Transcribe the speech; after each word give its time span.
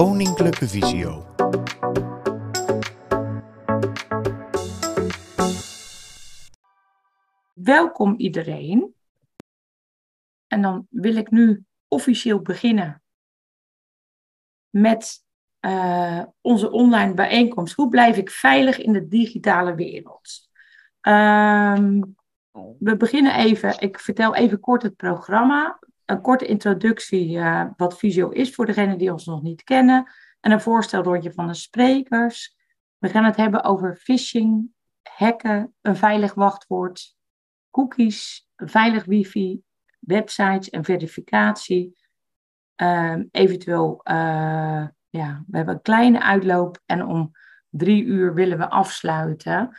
Koninklijke 0.00 0.68
Visio. 0.68 1.26
Welkom 7.54 8.14
iedereen. 8.16 8.94
En 10.46 10.62
dan 10.62 10.86
wil 10.90 11.16
ik 11.16 11.30
nu 11.30 11.64
officieel 11.88 12.40
beginnen 12.40 13.02
met 14.70 15.24
uh, 15.60 16.22
onze 16.40 16.70
online 16.70 17.14
bijeenkomst. 17.14 17.74
Hoe 17.74 17.88
blijf 17.88 18.16
ik 18.16 18.30
veilig 18.30 18.78
in 18.78 18.92
de 18.92 19.08
digitale 19.08 19.74
wereld? 19.74 20.48
Um, 21.02 22.16
we 22.78 22.96
beginnen 22.96 23.34
even, 23.34 23.80
ik 23.80 23.98
vertel 23.98 24.34
even 24.34 24.60
kort 24.60 24.82
het 24.82 24.96
programma. 24.96 25.78
Een 26.10 26.20
korte 26.20 26.46
introductie 26.46 27.36
uh, 27.36 27.64
wat 27.76 27.98
Visio 27.98 28.28
is 28.28 28.54
voor 28.54 28.66
degenen 28.66 28.98
die 28.98 29.12
ons 29.12 29.24
nog 29.24 29.42
niet 29.42 29.64
kennen. 29.64 30.10
En 30.40 30.52
een 30.52 30.60
voorstelrondje 30.60 31.32
van 31.32 31.46
de 31.46 31.54
sprekers. 31.54 32.56
We 32.98 33.08
gaan 33.08 33.24
het 33.24 33.36
hebben 33.36 33.64
over 33.64 33.96
phishing, 33.96 34.70
hacken, 35.02 35.74
een 35.80 35.96
veilig 35.96 36.34
wachtwoord, 36.34 37.16
cookies, 37.70 38.48
veilig 38.56 39.04
wifi, 39.04 39.62
websites 39.98 40.70
en 40.70 40.84
verificatie. 40.84 41.98
Uh, 42.76 43.16
eventueel, 43.30 44.00
uh, 44.04 44.86
ja, 45.08 45.44
we 45.46 45.56
hebben 45.56 45.74
een 45.74 45.82
kleine 45.82 46.22
uitloop 46.22 46.80
en 46.86 47.06
om 47.06 47.30
drie 47.68 48.04
uur 48.04 48.34
willen 48.34 48.58
we 48.58 48.68
afsluiten. 48.68 49.76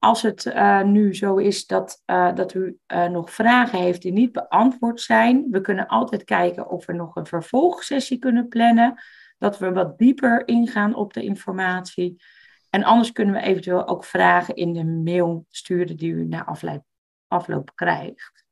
Als 0.00 0.22
het 0.22 0.44
uh, 0.44 0.82
nu 0.82 1.14
zo 1.14 1.36
is 1.36 1.66
dat, 1.66 2.02
uh, 2.06 2.34
dat 2.34 2.54
u 2.54 2.78
uh, 2.92 3.06
nog 3.06 3.32
vragen 3.32 3.78
heeft 3.78 4.02
die 4.02 4.12
niet 4.12 4.32
beantwoord 4.32 5.00
zijn, 5.00 5.46
we 5.50 5.60
kunnen 5.60 5.86
altijd 5.86 6.24
kijken 6.24 6.68
of 6.68 6.86
we 6.86 6.92
nog 6.92 7.16
een 7.16 7.26
vervolgsessie 7.26 8.18
kunnen 8.18 8.48
plannen, 8.48 9.02
dat 9.38 9.58
we 9.58 9.72
wat 9.72 9.98
dieper 9.98 10.48
ingaan 10.48 10.94
op 10.94 11.12
de 11.12 11.22
informatie. 11.22 12.22
En 12.70 12.84
anders 12.84 13.12
kunnen 13.12 13.34
we 13.34 13.40
eventueel 13.40 13.86
ook 13.86 14.04
vragen 14.04 14.54
in 14.54 14.72
de 14.72 14.84
mail 14.84 15.46
sturen 15.48 15.96
die 15.96 16.12
u 16.12 16.26
na 16.26 16.44
afloop, 16.44 16.84
afloop 17.28 17.72
krijgt. 17.74 18.44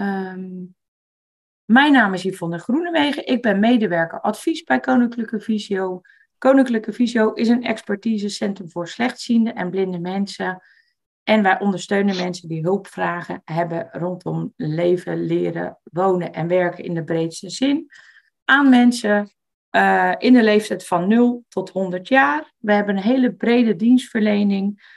Um, 0.00 0.74
mijn 1.64 1.92
naam 1.92 2.14
is 2.14 2.22
Yvonne 2.22 2.58
Groenewegen. 2.58 3.26
Ik 3.26 3.42
ben 3.42 3.60
medewerker 3.60 4.20
advies 4.20 4.62
bij 4.62 4.80
Koninklijke 4.80 5.40
Visio. 5.40 6.00
Koninklijke 6.38 6.92
Visio 6.92 7.32
is 7.32 7.48
een 7.48 7.64
expertisecentrum 7.64 8.70
voor 8.70 8.88
slechtziende 8.88 9.52
en 9.52 9.70
blinde 9.70 9.98
mensen. 9.98 10.62
En 11.22 11.42
wij 11.42 11.60
ondersteunen 11.60 12.16
mensen 12.16 12.48
die 12.48 12.62
hulpvragen 12.62 13.42
hebben 13.44 13.88
rondom 13.92 14.52
leven, 14.56 15.24
leren, 15.24 15.78
wonen 15.82 16.32
en 16.32 16.48
werken 16.48 16.84
in 16.84 16.94
de 16.94 17.04
breedste 17.04 17.50
zin. 17.50 17.90
Aan 18.44 18.68
mensen 18.68 19.30
uh, 19.70 20.14
in 20.18 20.32
de 20.32 20.42
leeftijd 20.42 20.86
van 20.86 21.08
0 21.08 21.44
tot 21.48 21.70
100 21.70 22.08
jaar. 22.08 22.52
We 22.58 22.72
hebben 22.72 22.96
een 22.96 23.02
hele 23.02 23.34
brede 23.34 23.76
dienstverlening. 23.76 24.94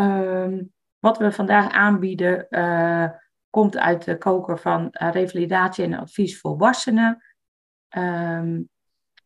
Uh, 0.00 0.58
wat 0.98 1.18
we 1.18 1.32
vandaag 1.32 1.72
aanbieden 1.72 2.46
uh, 2.50 3.08
komt 3.50 3.76
uit 3.76 4.04
de 4.04 4.18
koker 4.18 4.58
van 4.58 4.88
uh, 5.02 5.10
revalidatie 5.12 5.84
en 5.84 5.94
advies 5.94 6.40
volwassenen. 6.40 7.22
Um, 7.96 8.70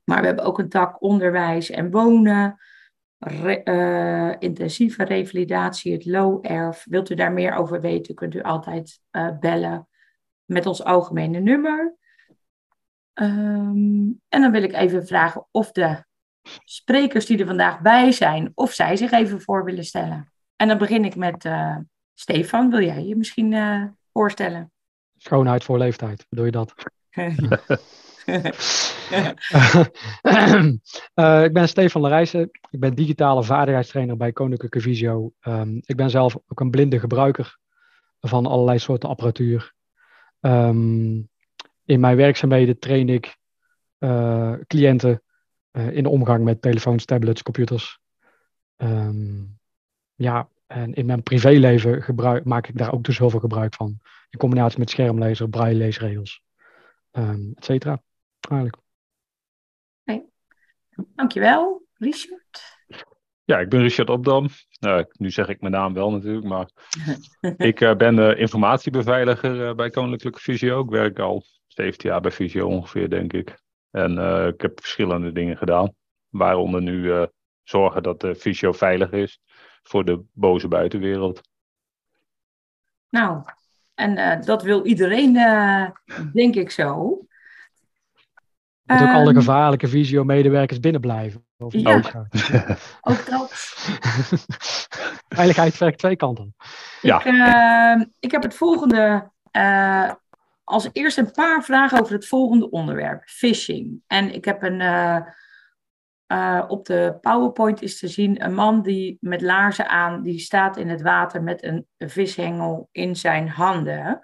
maar 0.07 0.21
we 0.21 0.27
hebben 0.27 0.45
ook 0.45 0.59
een 0.59 0.69
tak 0.69 1.03
onderwijs 1.03 1.71
en 1.71 1.91
wonen, 1.91 2.61
re, 3.19 3.61
uh, 3.65 4.35
intensieve 4.39 5.05
revalidatie, 5.05 5.93
het 5.93 6.05
low-erf. 6.05 6.85
Wilt 6.89 7.11
u 7.11 7.15
daar 7.15 7.33
meer 7.33 7.55
over 7.55 7.81
weten, 7.81 8.15
kunt 8.15 8.35
u 8.35 8.43
altijd 8.43 9.01
uh, 9.13 9.39
bellen 9.41 9.89
met 10.45 10.67
ons 10.67 10.85
algemene 10.85 11.41
nummer. 11.41 11.97
Um, 13.15 14.21
en 14.29 14.41
dan 14.41 14.51
wil 14.51 14.63
ik 14.63 14.73
even 14.73 15.07
vragen 15.07 15.47
of 15.51 15.73
de 15.73 16.05
sprekers 16.65 17.27
die 17.27 17.39
er 17.39 17.47
vandaag 17.47 17.81
bij 17.81 18.13
zijn, 18.13 18.53
of 18.55 18.73
zij 18.73 18.97
zich 18.97 19.11
even 19.11 19.41
voor 19.41 19.65
willen 19.65 19.85
stellen. 19.85 20.33
En 20.57 20.69
dan 20.69 20.79
begin 20.79 21.05
ik 21.05 21.17
met 21.17 21.45
uh, 21.45 21.77
Stefan. 22.15 22.71
Wil 22.71 22.83
jij 22.83 23.05
je 23.05 23.17
misschien 23.17 23.55
voorstellen? 24.13 24.73
Schoonheid 25.17 25.65
voor 25.65 25.79
leeftijd, 25.79 26.27
bedoel 26.29 26.45
je 26.45 26.51
dat? 26.51 26.75
uh, 28.27 28.45
ik 31.45 31.53
ben 31.53 31.69
Stefan 31.69 32.03
de. 32.03 32.49
Ik 32.71 32.81
ben 32.81 32.95
digitale 32.95 33.43
vaardigheidstrainer 33.43 34.17
bij 34.17 34.33
Koninklijke 34.33 34.81
Visio. 34.81 35.33
Um, 35.43 35.81
ik 35.85 35.97
ben 35.97 36.11
zelf 36.11 36.37
ook 36.49 36.61
een 36.61 36.71
blinde 36.71 36.99
gebruiker 36.99 37.59
van 38.21 38.47
allerlei 38.47 38.79
soorten 38.79 39.09
apparatuur. 39.09 39.75
Um, 40.41 41.29
in 41.85 42.01
mijn 42.01 42.17
werkzaamheden 42.17 42.79
train 42.79 43.09
ik 43.09 43.37
uh, 43.99 44.53
cliënten 44.67 45.23
uh, 45.73 45.91
in 45.91 46.03
de 46.03 46.09
omgang 46.09 46.45
met 46.45 46.63
telefoons, 46.63 47.05
tablets, 47.05 47.43
computers. 47.43 48.01
Um, 48.77 49.59
ja, 50.15 50.49
en 50.67 50.95
in 50.95 51.07
mijn 51.07 51.23
privéleven 51.23 52.03
gebruik, 52.03 52.45
maak 52.45 52.69
ik 52.69 52.79
daar 52.79 52.93
ook 52.93 53.05
dus 53.05 53.19
heel 53.19 53.31
veel 53.31 53.41
gebruik 53.41 53.75
van. 53.75 53.99
In 54.31 54.39
combinatie 54.39 54.79
met 54.79 54.91
schermlezer, 54.91 55.49
braille 55.49 55.79
leesregels, 55.79 56.43
et 57.11 57.65
cetera. 57.65 58.03
Eigenlijk. 58.51 58.83
Okay. 60.05 60.25
Dankjewel, 61.15 61.83
Richard. 61.95 62.75
Ja, 63.45 63.59
ik 63.59 63.69
ben 63.69 63.81
Richard 63.81 64.11
Opdam. 64.11 64.49
Uh, 64.81 65.01
nu 65.13 65.31
zeg 65.31 65.49
ik 65.49 65.61
mijn 65.61 65.73
naam 65.73 65.95
wel 65.95 66.11
natuurlijk, 66.11 66.47
maar 66.47 66.69
ik 67.71 67.81
uh, 67.81 67.95
ben 67.95 68.19
uh, 68.19 68.41
informatiebeveiliger 68.41 69.75
bij 69.75 69.91
Koninklijke 69.91 70.41
Visio. 70.41 70.81
Ik 70.81 70.91
werk 70.91 71.19
al 71.19 71.45
17 71.67 72.11
jaar 72.11 72.21
bij 72.21 72.31
Visio 72.31 72.67
ongeveer, 72.67 73.11
denk 73.11 73.33
ik. 73.33 73.61
En 73.91 74.19
ik 74.49 74.61
heb 74.61 74.81
verschillende 74.81 75.33
dingen 75.33 75.57
gedaan, 75.57 75.95
waaronder 76.29 76.83
nu 76.83 77.27
zorgen 77.63 78.03
dat 78.03 78.21
de 78.21 78.35
Visio 78.35 78.73
veilig 78.73 79.11
is 79.11 79.41
voor 79.83 80.05
de 80.05 80.25
boze 80.33 80.69
buitenwereld. 80.69 81.41
Nou, 83.09 83.43
en 83.95 84.41
dat 84.41 84.63
wil 84.63 84.87
iedereen, 84.87 85.33
denk 86.33 86.55
ik 86.55 86.71
zo. 86.71 87.26
Dat 88.87 89.01
ook 89.01 89.09
um, 89.09 89.15
alle 89.15 89.35
gevaarlijke 89.35 89.89
visio-medewerkers 89.89 90.81
binnenblijven. 90.81 91.47
Of 91.59 91.73
ja, 91.73 92.03
ook 93.01 93.27
dat. 93.31 93.51
Veiligheid 95.29 95.79
werkt 95.79 95.99
twee 95.99 96.17
kanten. 96.17 96.55
Ja. 97.03 97.25
Ik, 97.25 97.25
uh, 97.25 98.07
ik 98.19 98.31
heb 98.31 98.43
het 98.43 98.55
volgende. 98.55 99.31
Uh, 99.53 100.13
als 100.65 100.89
eerst 100.93 101.19
een 101.19 101.31
paar 101.31 101.63
vragen 101.63 102.01
over 102.01 102.13
het 102.13 102.27
volgende 102.27 102.71
onderwerp: 102.71 103.23
phishing. 103.25 104.03
En 104.07 104.35
ik 104.35 104.45
heb 104.45 104.63
een. 104.63 104.81
Uh, 104.81 106.65
op 106.69 106.87
de 106.87 107.19
PowerPoint 107.21 107.83
is 107.83 107.99
te 107.99 108.09
zien 108.09 108.45
een 108.45 108.55
man 108.55 108.83
die 108.83 109.17
met 109.21 109.41
laarzen 109.41 109.89
aan, 109.89 110.23
die 110.23 110.39
staat 110.39 110.77
in 110.77 110.89
het 110.89 111.03
water 111.03 111.43
met 111.43 111.63
een 111.63 111.87
vishengel 111.99 112.89
in 112.93 113.17
zijn 113.17 113.49
handen. 113.49 114.21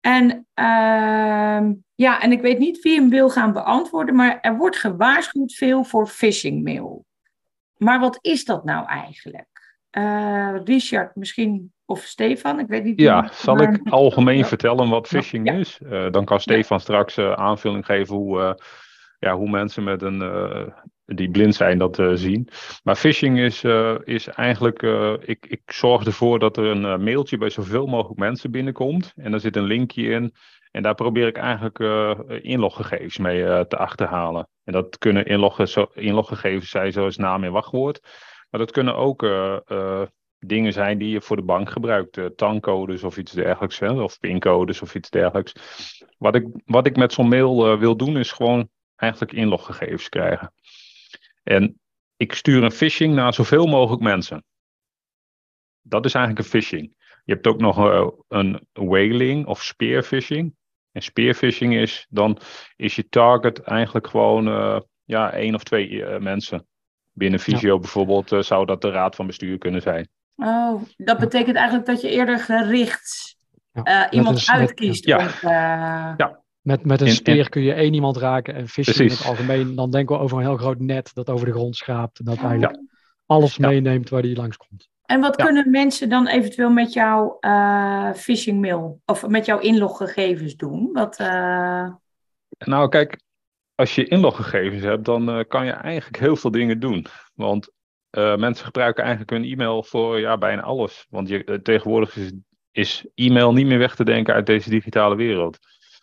En, 0.00 0.46
uh, 0.54 1.70
ja, 1.94 2.20
en 2.20 2.32
ik 2.32 2.40
weet 2.40 2.58
niet 2.58 2.82
wie 2.82 2.94
hem 2.94 3.10
wil 3.10 3.30
gaan 3.30 3.52
beantwoorden, 3.52 4.14
maar 4.14 4.40
er 4.40 4.56
wordt 4.56 4.76
gewaarschuwd 4.76 5.52
veel 5.52 5.84
voor 5.84 6.06
phishing 6.06 6.64
mail. 6.64 7.04
Maar 7.76 8.00
wat 8.00 8.18
is 8.20 8.44
dat 8.44 8.64
nou 8.64 8.86
eigenlijk? 8.86 9.76
Uh, 9.90 10.56
Richard, 10.64 11.16
misschien, 11.16 11.72
of 11.84 12.00
Stefan, 12.00 12.58
ik 12.58 12.66
weet 12.66 12.84
niet. 12.84 13.00
Ja, 13.00 13.28
zal 13.32 13.54
maar... 13.54 13.72
ik 13.72 13.88
algemeen 13.88 14.44
vertellen 14.44 14.88
wat 14.88 15.06
phishing 15.06 15.46
ja. 15.46 15.52
is? 15.52 15.80
Uh, 15.82 16.10
dan 16.10 16.24
kan 16.24 16.40
Stefan 16.40 16.76
ja. 16.76 16.82
straks 16.82 17.18
uh, 17.18 17.32
aanvulling 17.32 17.84
geven 17.84 18.16
hoe, 18.16 18.58
ja, 19.18 19.36
hoe 19.36 19.50
mensen 19.50 19.84
met 19.84 20.02
een, 20.02 20.20
die 21.14 21.30
blind 21.30 21.54
zijn 21.54 21.78
dat 21.78 22.02
zien. 22.14 22.48
Maar 22.82 22.96
phishing 22.96 23.38
is, 23.38 23.64
is 24.04 24.26
eigenlijk, 24.28 24.82
ik, 25.24 25.46
ik 25.46 25.60
zorg 25.66 26.06
ervoor 26.06 26.38
dat 26.38 26.56
er 26.56 26.64
een 26.64 27.02
mailtje 27.02 27.38
bij 27.38 27.50
zoveel 27.50 27.86
mogelijk 27.86 28.18
mensen 28.18 28.50
binnenkomt. 28.50 29.12
En 29.16 29.32
er 29.32 29.40
zit 29.40 29.56
een 29.56 29.64
linkje 29.64 30.02
in. 30.02 30.32
En 30.70 30.82
daar 30.82 30.94
probeer 30.94 31.26
ik 31.26 31.36
eigenlijk 31.36 31.78
uh, 31.78 32.14
inloggegevens 32.40 33.18
mee 33.18 33.40
uh, 33.40 33.60
te 33.60 33.76
achterhalen. 33.76 34.48
En 34.64 34.72
dat 34.72 34.98
kunnen 34.98 35.26
inlogge 35.26 35.88
inloggegevens 35.94 36.70
zijn 36.70 36.92
zoals 36.92 37.16
naam 37.16 37.44
en 37.44 37.52
wachtwoord. 37.52 38.00
Maar 38.50 38.60
dat 38.60 38.70
kunnen 38.70 38.96
ook 38.96 39.22
uh, 39.22 40.02
dingen 40.38 40.72
zijn 40.72 40.98
die 40.98 41.10
je 41.10 41.20
voor 41.20 41.36
de 41.36 41.42
bank 41.42 41.70
gebruikt. 41.70 42.36
tankcodes 42.36 43.02
of 43.02 43.16
iets 43.16 43.32
dergelijks. 43.32 43.78
Hè, 43.78 43.90
of 44.02 44.18
pincodes 44.18 44.82
of 44.82 44.94
iets 44.94 45.10
dergelijks. 45.10 45.52
Wat 46.18 46.34
ik, 46.34 46.46
wat 46.64 46.86
ik 46.86 46.96
met 46.96 47.12
zo'n 47.12 47.28
mail 47.28 47.78
wil 47.78 47.96
doen 47.96 48.16
is 48.16 48.32
gewoon 48.32 48.68
eigenlijk 48.96 49.32
inloggegevens 49.32 50.08
krijgen. 50.08 50.52
En 51.48 51.80
ik 52.16 52.32
stuur 52.32 52.62
een 52.62 52.70
phishing 52.70 53.14
naar 53.14 53.34
zoveel 53.34 53.66
mogelijk 53.66 54.02
mensen. 54.02 54.44
Dat 55.80 56.04
is 56.04 56.14
eigenlijk 56.14 56.44
een 56.44 56.50
phishing. 56.50 56.92
Je 57.24 57.32
hebt 57.32 57.46
ook 57.46 57.60
nog 57.60 57.76
een 58.28 58.66
whaling 58.72 59.46
of 59.46 59.62
spearfishing. 59.62 60.54
En 60.92 61.02
spearfishing 61.02 61.74
is, 61.74 62.06
dan 62.08 62.38
is 62.76 62.96
je 62.96 63.08
target 63.08 63.60
eigenlijk 63.60 64.06
gewoon 64.06 64.48
uh, 64.48 64.80
ja, 65.04 65.32
één 65.32 65.54
of 65.54 65.62
twee 65.62 65.90
uh, 65.90 66.18
mensen. 66.18 66.66
Binnen 67.12 67.40
Visio 67.40 67.74
ja. 67.74 67.80
bijvoorbeeld 67.80 68.32
uh, 68.32 68.40
zou 68.40 68.66
dat 68.66 68.80
de 68.80 68.90
raad 68.90 69.16
van 69.16 69.26
bestuur 69.26 69.58
kunnen 69.58 69.82
zijn. 69.82 70.08
Oh, 70.36 70.82
dat 70.96 71.18
betekent 71.18 71.56
eigenlijk 71.56 71.86
dat 71.86 72.00
je 72.00 72.10
eerder 72.10 72.38
gericht 72.38 73.36
ja. 73.72 74.10
iemand 74.10 74.36
is, 74.36 74.50
uitkiest. 74.50 75.04
Ja. 75.04 75.30
Ja. 76.16 76.42
Met, 76.68 76.84
met 76.84 77.00
een 77.00 77.08
speer 77.08 77.48
kun 77.48 77.62
je 77.62 77.72
één 77.72 77.94
iemand 77.94 78.16
raken 78.16 78.54
en 78.54 78.68
vissen 78.68 79.04
in 79.04 79.10
het 79.10 79.24
algemeen. 79.24 79.74
Dan 79.74 79.90
denken 79.90 80.16
we 80.16 80.22
over 80.22 80.36
een 80.36 80.44
heel 80.44 80.56
groot 80.56 80.78
net 80.78 81.10
dat 81.14 81.30
over 81.30 81.46
de 81.46 81.52
grond 81.52 81.76
schraapt. 81.76 82.18
En 82.18 82.24
dat 82.24 82.38
eigenlijk 82.38 82.80
alles 83.26 83.58
meeneemt 83.58 84.08
waar 84.08 84.22
die 84.22 84.36
langskomt. 84.36 84.88
En 85.02 85.20
wat 85.20 85.36
kunnen 85.36 85.70
mensen 85.70 86.08
dan 86.08 86.26
eventueel 86.26 86.70
met 86.70 86.92
jouw 86.92 87.36
uh, 87.40 88.12
phishing 88.12 88.60
mail 88.60 89.00
of 89.04 89.26
met 89.26 89.46
jouw 89.46 89.58
inloggegevens 89.58 90.56
doen? 90.56 90.90
Wat, 90.92 91.20
uh... 91.20 91.88
Nou, 92.58 92.88
kijk, 92.88 93.20
als 93.74 93.94
je 93.94 94.04
inloggegevens 94.04 94.82
hebt, 94.82 95.04
dan 95.04 95.38
uh, 95.38 95.44
kan 95.48 95.64
je 95.64 95.72
eigenlijk 95.72 96.18
heel 96.18 96.36
veel 96.36 96.50
dingen 96.50 96.80
doen. 96.80 97.06
Want 97.34 97.70
mensen 98.36 98.64
gebruiken 98.64 99.02
eigenlijk 99.02 99.32
hun 99.32 99.52
e-mail 99.52 99.82
voor 99.82 100.20
ja, 100.20 100.38
bijna 100.38 100.62
alles. 100.62 101.06
Want 101.10 101.28
je, 101.28 101.60
tegenwoordig 101.62 102.16
is, 102.16 102.32
is 102.70 103.06
e-mail 103.14 103.52
niet 103.52 103.66
meer 103.66 103.78
weg 103.78 103.94
te 103.94 104.04
denken 104.04 104.34
uit 104.34 104.46
deze 104.46 104.70
digitale 104.70 105.16
wereld. 105.16 105.58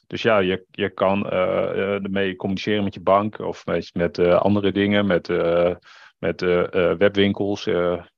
Dus 0.07 0.21
ja, 0.21 0.37
je, 0.37 0.65
je 0.71 0.89
kan 0.89 1.29
ermee 1.29 2.35
communiceren 2.35 2.83
met 2.83 2.93
je 2.93 3.01
bank 3.01 3.39
of 3.39 3.65
met, 3.65 3.89
met 3.93 4.19
andere 4.19 4.71
dingen, 4.71 5.05
met 5.05 5.27
met 6.19 6.41
webwinkels, 6.97 7.63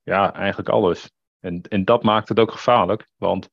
ja, 0.02 0.34
eigenlijk 0.34 0.68
alles. 0.68 1.10
En, 1.40 1.62
en 1.68 1.84
dat 1.84 2.02
maakt 2.02 2.28
het 2.28 2.40
ook 2.40 2.52
gevaarlijk, 2.52 3.08
want 3.16 3.48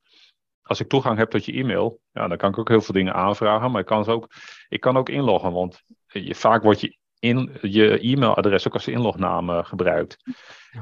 als 0.61 0.79
ik 0.79 0.87
toegang 0.87 1.17
heb 1.17 1.29
tot 1.29 1.45
je 1.45 1.53
e-mail, 1.53 1.99
ja, 2.11 2.27
dan 2.27 2.37
kan 2.37 2.49
ik 2.49 2.57
ook 2.57 2.69
heel 2.69 2.81
veel 2.81 2.93
dingen 2.93 3.13
aanvragen, 3.13 3.71
maar 3.71 3.81
ik 3.81 3.87
kan, 3.87 4.05
ook, 4.05 4.27
ik 4.69 4.79
kan 4.79 4.97
ook 4.97 5.09
inloggen, 5.09 5.51
want 5.51 5.83
je, 6.07 6.35
vaak 6.35 6.63
wordt 6.63 6.81
je, 6.81 6.97
in, 7.19 7.57
je 7.61 7.99
e-mailadres 7.99 8.67
ook 8.67 8.73
als 8.73 8.87
inlognaam 8.87 9.63
gebruikt. 9.63 10.17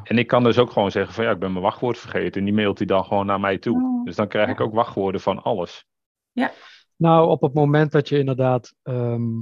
En 0.04 0.18
ik 0.18 0.28
kan 0.28 0.44
dus 0.44 0.58
ook 0.58 0.72
gewoon 0.72 0.92
zeggen 0.92 1.14
van 1.14 1.24
ja, 1.24 1.32
ik 1.32 1.40
ben 1.40 1.52
mijn 1.52 1.64
wachtwoord 1.64 1.98
vergeten 1.98 2.40
en 2.40 2.46
die 2.46 2.54
mailt 2.54 2.78
hij 2.78 2.88
dan 2.88 3.04
gewoon 3.06 3.26
naar 3.26 3.40
mij 3.40 3.58
toe. 3.58 3.84
Oh. 3.84 4.06
Dus 4.06 4.16
dan 4.16 4.28
krijg 4.28 4.50
ik 4.50 4.62
ook 4.62 4.74
wachtwoorden 4.74 5.22
van 5.22 5.44
alles. 5.44 5.86
Ja. 6.32 6.52
Nou, 6.96 7.30
op 7.30 7.42
het 7.42 7.54
moment 7.54 7.92
dat 7.92 8.10
je 8.10 8.20
inderdaad 8.20 8.74
ehm, 8.84 9.42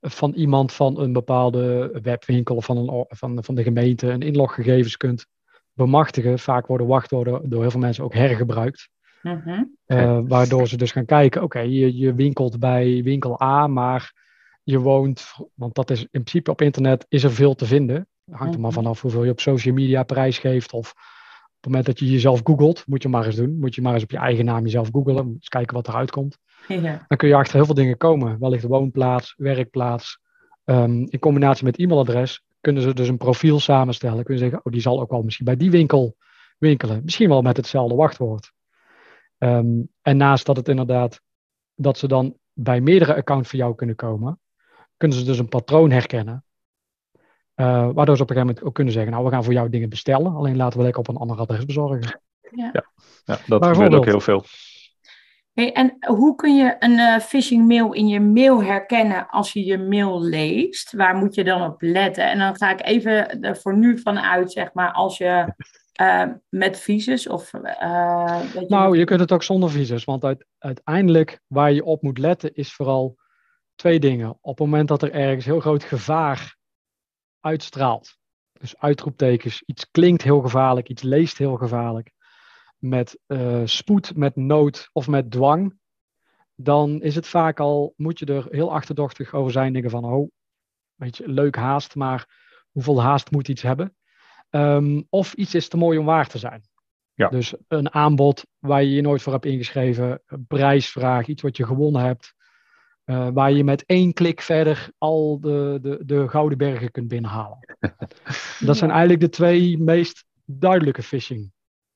van 0.00 0.32
iemand 0.32 0.72
van 0.72 1.00
een 1.00 1.12
bepaalde 1.12 1.98
webwinkel 2.02 2.56
of 2.56 2.64
van, 2.64 2.76
een, 2.76 3.06
van, 3.08 3.44
van 3.44 3.54
de 3.54 3.62
gemeente 3.62 4.08
een 4.08 4.22
inloggegevens 4.22 4.96
kunt 4.96 5.26
bemachtigen. 5.72 6.38
Vaak 6.38 6.66
worden 6.66 6.86
wachtwoorden 6.86 7.50
door 7.50 7.60
heel 7.60 7.70
veel 7.70 7.80
mensen 7.80 8.04
ook 8.04 8.14
hergebruikt. 8.14 8.88
Mhm. 9.22 9.64
Eh, 9.86 10.20
waardoor 10.24 10.68
ze 10.68 10.76
dus 10.76 10.92
gaan 10.92 11.04
kijken, 11.04 11.42
oké, 11.42 11.60
je, 11.60 11.96
je 11.96 12.14
winkelt 12.14 12.58
bij 12.58 13.02
winkel 13.02 13.42
A, 13.42 13.66
maar 13.66 14.12
je 14.62 14.78
woont, 14.78 15.34
want 15.54 15.74
dat 15.74 15.90
is 15.90 16.00
in 16.00 16.08
principe 16.10 16.50
op 16.50 16.60
internet, 16.60 17.06
is 17.08 17.24
er 17.24 17.32
veel 17.32 17.54
te 17.54 17.66
vinden. 17.66 18.08
Hangt 18.30 18.54
er 18.54 18.60
maar 18.60 18.70
mhm. 18.70 18.80
vanaf 18.80 19.00
hoeveel 19.00 19.24
je 19.24 19.30
op 19.30 19.40
social 19.40 19.74
media 19.74 20.02
prijs 20.02 20.38
geeft. 20.38 20.72
Of 20.72 20.94
het 21.60 21.68
moment 21.68 21.86
dat 21.86 21.98
je 21.98 22.10
jezelf 22.10 22.40
googelt, 22.44 22.86
moet 22.86 23.02
je 23.02 23.08
maar 23.08 23.26
eens 23.26 23.36
doen. 23.36 23.58
Moet 23.58 23.74
je 23.74 23.82
maar 23.82 23.94
eens 23.94 24.02
op 24.02 24.10
je 24.10 24.16
eigen 24.16 24.44
naam 24.44 24.64
jezelf 24.64 24.88
googelen. 24.92 25.26
Eens 25.26 25.48
kijken 25.48 25.74
wat 25.74 25.88
eruit 25.88 26.10
komt. 26.10 26.38
Ja. 26.68 27.04
Dan 27.08 27.18
kun 27.18 27.28
je 27.28 27.34
achter 27.34 27.54
heel 27.54 27.64
veel 27.64 27.74
dingen 27.74 27.96
komen. 27.96 28.38
Wellicht 28.38 28.64
woonplaats, 28.64 29.34
werkplaats. 29.36 30.20
Um, 30.64 31.06
in 31.08 31.18
combinatie 31.18 31.64
met 31.64 31.78
e-mailadres 31.78 32.44
kunnen 32.60 32.82
ze 32.82 32.94
dus 32.94 33.08
een 33.08 33.16
profiel 33.16 33.60
samenstellen. 33.60 34.24
Kunnen 34.24 34.38
ze 34.38 34.44
zeggen, 34.44 34.64
oh, 34.64 34.72
die 34.72 34.82
zal 34.82 35.00
ook 35.00 35.10
wel 35.10 35.22
misschien 35.22 35.44
bij 35.44 35.56
die 35.56 35.70
winkel 35.70 36.16
winkelen. 36.58 37.00
Misschien 37.04 37.28
wel 37.28 37.42
met 37.42 37.56
hetzelfde 37.56 37.94
wachtwoord. 37.94 38.52
Um, 39.38 39.88
en 40.02 40.16
naast 40.16 40.46
dat 40.46 40.56
het 40.56 40.68
inderdaad, 40.68 41.20
dat 41.74 41.98
ze 41.98 42.08
dan 42.08 42.36
bij 42.52 42.80
meerdere 42.80 43.14
accounts 43.14 43.50
van 43.50 43.58
jou 43.58 43.74
kunnen 43.74 43.96
komen, 43.96 44.40
kunnen 44.96 45.18
ze 45.18 45.24
dus 45.24 45.38
een 45.38 45.48
patroon 45.48 45.90
herkennen. 45.90 46.44
Uh, 47.60 47.90
waardoor 47.94 48.16
ze 48.16 48.22
op 48.22 48.30
een 48.30 48.36
gegeven 48.36 48.46
moment 48.46 48.62
ook 48.62 48.74
kunnen 48.74 48.92
zeggen, 48.92 49.12
nou, 49.12 49.24
we 49.24 49.30
gaan 49.30 49.44
voor 49.44 49.52
jou 49.52 49.68
dingen 49.68 49.88
bestellen, 49.88 50.34
alleen 50.34 50.56
laten 50.56 50.78
we 50.78 50.84
lekker 50.84 51.00
op 51.00 51.08
een 51.08 51.16
ander 51.16 51.36
adres 51.36 51.64
bezorgen. 51.64 52.20
Ja, 52.50 52.70
ja, 52.72 52.84
ja 53.24 53.38
dat 53.46 53.66
gebeurt 53.66 53.94
ook 53.94 54.04
heel 54.04 54.20
veel. 54.20 54.44
Hey, 55.52 55.72
en 55.72 55.96
hoe 56.06 56.34
kun 56.34 56.56
je 56.56 56.76
een 56.78 56.98
uh, 56.98 57.18
phishing 57.18 57.66
mail 57.68 57.92
in 57.92 58.08
je 58.08 58.20
mail 58.20 58.62
herkennen 58.62 59.28
als 59.28 59.52
je 59.52 59.64
je 59.64 59.78
mail 59.78 60.22
leest? 60.22 60.92
Waar 60.92 61.14
moet 61.14 61.34
je 61.34 61.44
dan 61.44 61.62
op 61.62 61.82
letten? 61.82 62.30
En 62.30 62.38
dan 62.38 62.56
ga 62.56 62.70
ik 62.70 62.86
even 62.86 63.40
er 63.40 63.56
voor 63.56 63.76
nu 63.76 63.98
vanuit, 63.98 64.52
zeg 64.52 64.72
maar, 64.72 64.92
als 64.92 65.18
je 65.18 65.54
uh, 66.00 66.24
met 66.48 66.78
visus 66.78 67.28
of... 67.28 67.52
Uh, 67.54 68.40
je 68.54 68.64
nou, 68.68 68.98
je 68.98 69.04
kunt 69.04 69.20
het 69.20 69.32
ook 69.32 69.42
zonder 69.42 69.70
visus, 69.70 70.04
want 70.04 70.34
uiteindelijk 70.58 71.40
waar 71.46 71.72
je 71.72 71.84
op 71.84 72.02
moet 72.02 72.18
letten 72.18 72.54
is 72.54 72.72
vooral 72.72 73.16
twee 73.74 74.00
dingen. 74.00 74.38
Op 74.40 74.58
het 74.58 74.66
moment 74.68 74.88
dat 74.88 75.02
er 75.02 75.12
ergens 75.12 75.44
heel 75.44 75.60
groot 75.60 75.84
gevaar 75.84 76.58
uitstraalt, 77.40 78.16
dus 78.52 78.78
uitroeptekens, 78.78 79.62
iets 79.66 79.90
klinkt 79.90 80.22
heel 80.22 80.40
gevaarlijk, 80.40 80.88
iets 80.88 81.02
leest 81.02 81.38
heel 81.38 81.56
gevaarlijk, 81.56 82.12
met 82.78 83.18
uh, 83.26 83.62
spoed, 83.64 84.16
met 84.16 84.36
nood 84.36 84.88
of 84.92 85.08
met 85.08 85.30
dwang, 85.30 85.78
dan 86.54 87.02
is 87.02 87.14
het 87.14 87.26
vaak 87.26 87.60
al, 87.60 87.92
moet 87.96 88.18
je 88.18 88.26
er 88.26 88.46
heel 88.50 88.72
achterdochtig 88.72 89.34
over 89.34 89.52
zijn, 89.52 89.72
denken 89.72 89.90
van, 89.90 90.04
oh, 90.04 90.30
weet 90.94 91.16
je, 91.16 91.28
leuk 91.28 91.56
haast, 91.56 91.94
maar 91.94 92.28
hoeveel 92.70 93.02
haast 93.02 93.30
moet 93.30 93.48
iets 93.48 93.62
hebben? 93.62 93.94
Um, 94.50 95.06
of 95.08 95.32
iets 95.32 95.54
is 95.54 95.68
te 95.68 95.76
mooi 95.76 95.98
om 95.98 96.04
waar 96.04 96.28
te 96.28 96.38
zijn. 96.38 96.62
Ja. 97.14 97.28
Dus 97.28 97.54
een 97.68 97.92
aanbod 97.92 98.46
waar 98.58 98.82
je 98.82 98.90
je 98.90 99.00
nooit 99.00 99.22
voor 99.22 99.32
hebt 99.32 99.44
ingeschreven, 99.44 100.22
een 100.26 100.46
prijsvraag, 100.46 101.26
iets 101.26 101.42
wat 101.42 101.56
je 101.56 101.66
gewonnen 101.66 102.02
hebt, 102.02 102.34
uh, 103.10 103.28
waar 103.32 103.52
je 103.52 103.64
met 103.64 103.84
één 103.86 104.12
klik 104.12 104.40
verder 104.40 104.90
al 104.98 105.40
de, 105.40 105.78
de, 105.82 106.02
de 106.04 106.28
gouden 106.28 106.58
bergen 106.58 106.90
kunt 106.90 107.08
binnenhalen. 107.08 107.58
Dat 108.66 108.76
zijn 108.76 108.90
eigenlijk 108.90 109.20
de 109.20 109.28
twee 109.28 109.78
meest 109.78 110.24
duidelijke 110.44 111.02
phishing 111.02 111.52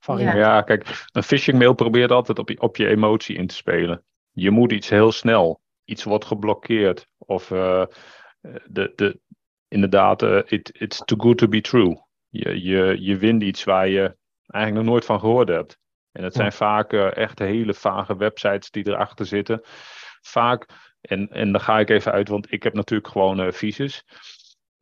ja. 0.06 0.62
kijk, 0.62 1.04
een 1.12 1.22
phishing 1.22 1.58
mail 1.58 1.74
probeert 1.74 2.10
altijd 2.10 2.38
op 2.38 2.48
je, 2.48 2.60
op 2.60 2.76
je 2.76 2.88
emotie 2.88 3.36
in 3.36 3.46
te 3.46 3.54
spelen. 3.54 4.04
Je 4.32 4.50
moet 4.50 4.72
iets 4.72 4.88
heel 4.88 5.12
snel, 5.12 5.60
iets 5.84 6.04
wordt 6.04 6.24
geblokkeerd. 6.24 7.06
Of 7.18 7.50
uh, 7.50 7.84
de, 8.64 8.92
de, 8.94 9.20
inderdaad, 9.68 10.22
uh, 10.22 10.40
it, 10.46 10.70
it's 10.78 11.02
too 11.04 11.18
good 11.18 11.38
to 11.38 11.48
be 11.48 11.60
true. 11.60 12.02
Je, 12.28 12.62
je, 12.62 12.96
je 13.00 13.16
wint 13.16 13.42
iets 13.42 13.64
waar 13.64 13.88
je 13.88 14.16
eigenlijk 14.46 14.84
nog 14.84 14.92
nooit 14.92 15.04
van 15.04 15.20
gehoord 15.20 15.48
hebt. 15.48 15.78
En 16.12 16.24
het 16.24 16.34
zijn 16.34 16.52
vaak 16.52 16.92
uh, 16.92 17.16
echt 17.16 17.38
hele 17.38 17.74
vage 17.74 18.16
websites 18.16 18.70
die 18.70 18.88
erachter 18.88 19.26
zitten. 19.26 19.60
Vaak, 20.20 20.66
en, 21.04 21.28
en 21.28 21.52
dan 21.52 21.60
ga 21.60 21.78
ik 21.78 21.90
even 21.90 22.12
uit, 22.12 22.28
want 22.28 22.52
ik 22.52 22.62
heb 22.62 22.74
natuurlijk 22.74 23.08
gewoon 23.08 23.40
uh, 23.40 23.52
visus 23.52 24.04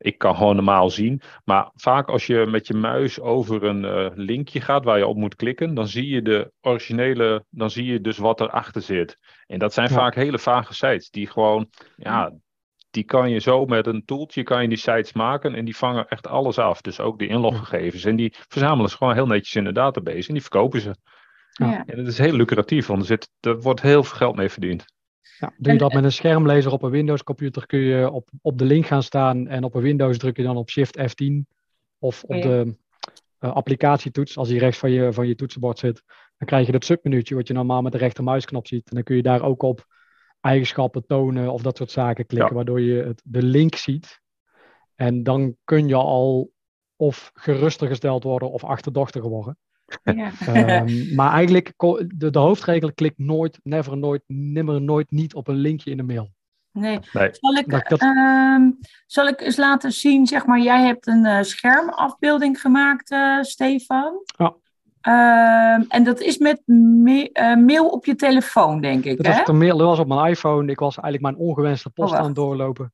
ik 0.03 0.17
kan 0.17 0.35
gewoon 0.35 0.55
normaal 0.55 0.89
zien. 0.89 1.21
Maar 1.43 1.71
vaak 1.75 2.09
als 2.09 2.25
je 2.25 2.45
met 2.45 2.67
je 2.67 2.73
muis 2.73 3.19
over 3.19 3.63
een 3.63 3.83
uh, 3.83 4.09
linkje 4.15 4.61
gaat 4.61 4.83
waar 4.83 4.97
je 4.97 5.07
op 5.07 5.17
moet 5.17 5.35
klikken, 5.35 5.73
dan 5.73 5.87
zie 5.87 6.07
je 6.07 6.21
de 6.21 6.51
originele, 6.61 7.45
dan 7.49 7.69
zie 7.69 7.85
je 7.85 8.01
dus 8.01 8.17
wat 8.17 8.41
erachter 8.41 8.81
zit. 8.81 9.17
En 9.47 9.59
dat 9.59 9.73
zijn 9.73 9.89
vaak 9.89 10.15
hele 10.15 10.39
vage 10.39 10.73
sites 10.73 11.09
die 11.09 11.27
gewoon, 11.27 11.69
ja, 11.95 12.31
die 12.89 13.03
kan 13.03 13.29
je 13.29 13.39
zo 13.39 13.65
met 13.65 13.87
een 13.87 14.05
tooltje 14.05 14.43
kan 14.43 14.61
je 14.61 14.67
die 14.67 14.77
sites 14.77 15.13
maken 15.13 15.55
en 15.55 15.65
die 15.65 15.77
vangen 15.77 16.07
echt 16.07 16.27
alles 16.27 16.57
af. 16.57 16.81
Dus 16.81 16.99
ook 16.99 17.19
de 17.19 17.27
inloggegevens. 17.27 18.05
En 18.05 18.15
die 18.15 18.35
verzamelen 18.47 18.89
ze 18.89 18.97
gewoon 18.97 19.13
heel 19.13 19.27
netjes 19.27 19.55
in 19.55 19.63
de 19.63 19.71
database 19.71 20.27
en 20.27 20.33
die 20.33 20.41
verkopen 20.41 20.81
ze. 20.81 20.95
Ja. 21.51 21.83
En 21.85 21.97
dat 21.97 22.07
is 22.07 22.17
heel 22.17 22.35
lucratief, 22.35 22.87
want 22.87 22.99
er, 22.99 23.07
zit, 23.07 23.29
er 23.39 23.61
wordt 23.61 23.81
heel 23.81 24.03
veel 24.03 24.17
geld 24.17 24.35
mee 24.35 24.49
verdiend. 24.49 24.85
Ja, 25.39 25.53
doe 25.57 25.73
je 25.73 25.79
dat 25.79 25.93
met 25.93 26.03
een 26.03 26.11
schermlezer 26.11 26.71
op 26.71 26.83
een 26.83 26.89
Windows 26.89 27.23
computer 27.23 27.65
kun 27.65 27.79
je 27.79 28.11
op, 28.11 28.29
op 28.41 28.57
de 28.57 28.65
link 28.65 28.85
gaan 28.85 29.03
staan 29.03 29.47
en 29.47 29.63
op 29.63 29.75
een 29.75 29.81
Windows 29.81 30.17
druk 30.17 30.37
je 30.37 30.43
dan 30.43 30.57
op 30.57 30.69
Shift 30.69 30.99
F10 30.99 31.55
of 31.97 32.23
op 32.23 32.41
de 32.41 32.75
uh, 33.39 33.51
applicatietoets, 33.53 34.37
als 34.37 34.47
die 34.47 34.59
rechts 34.59 34.79
van 34.79 34.91
je, 34.91 35.13
van 35.13 35.27
je 35.27 35.35
toetsenbord 35.35 35.79
zit, 35.79 36.03
dan 36.37 36.47
krijg 36.47 36.65
je 36.65 36.71
dat 36.71 36.85
submenuutje 36.85 37.35
wat 37.35 37.47
je 37.47 37.53
normaal 37.53 37.81
met 37.81 37.91
de 37.91 37.97
rechtermuisknop 37.97 38.67
ziet. 38.67 38.89
En 38.89 38.95
dan 38.95 39.03
kun 39.03 39.15
je 39.15 39.21
daar 39.21 39.41
ook 39.41 39.61
op 39.61 39.85
eigenschappen 40.41 41.05
tonen 41.05 41.51
of 41.51 41.61
dat 41.61 41.77
soort 41.77 41.91
zaken 41.91 42.25
klikken, 42.25 42.55
waardoor 42.55 42.81
je 42.81 43.03
het, 43.03 43.21
de 43.25 43.43
link 43.43 43.75
ziet. 43.75 44.21
En 44.95 45.23
dan 45.23 45.55
kun 45.63 45.87
je 45.87 45.95
al 45.95 46.51
of 46.95 47.31
geruster 47.33 47.87
gesteld 47.87 48.23
worden 48.23 48.51
of 48.51 48.63
achterdochtiger 48.63 49.29
worden. 49.29 49.57
Ja. 50.03 50.31
Ehm, 50.53 51.15
maar 51.15 51.31
eigenlijk, 51.31 51.73
de, 51.77 52.29
de 52.29 52.39
hoofdregel 52.39 52.93
klikt 52.93 53.17
nooit, 53.17 53.59
never, 53.63 53.97
nooit, 53.97 54.23
nimmer, 54.27 54.81
nooit 54.81 55.11
niet 55.11 55.33
op 55.33 55.47
een 55.47 55.55
linkje 55.55 55.91
in 55.91 55.97
de 55.97 56.03
mail. 56.03 56.31
Nee. 56.71 56.99
Zal, 57.11 57.53
ik, 57.53 57.67
ehm, 57.67 58.69
zal 59.05 59.27
ik 59.27 59.41
eens 59.41 59.57
laten 59.57 59.91
zien, 59.91 60.27
zeg 60.27 60.45
maar, 60.45 60.59
jij 60.59 60.81
hebt 60.81 61.07
een 61.07 61.25
uh, 61.25 61.41
schermafbeelding 61.41 62.61
gemaakt, 62.61 63.11
uh, 63.11 63.41
Stefan. 63.41 64.23
Ja. 64.37 64.55
Ehm, 65.03 65.81
en 65.87 66.03
dat 66.03 66.21
is 66.21 66.37
met 66.37 66.61
eh, 66.65 67.55
mail 67.55 67.89
op 67.89 68.05
je 68.05 68.15
telefoon, 68.15 68.81
denk 68.81 69.03
ik. 69.03 69.23
Dat, 69.23 69.45
Was 69.45 69.55
mail, 69.55 69.77
dat 69.77 69.87
was 69.87 69.99
op 69.99 70.07
mijn 70.07 70.29
iPhone. 70.29 70.71
Ik 70.71 70.79
was 70.79 70.97
eigenlijk 70.97 71.35
mijn 71.35 71.47
ongewenste 71.47 71.89
post 71.89 72.13
oh, 72.13 72.19
aan 72.19 72.25
het 72.25 72.35
doorlopen. 72.35 72.93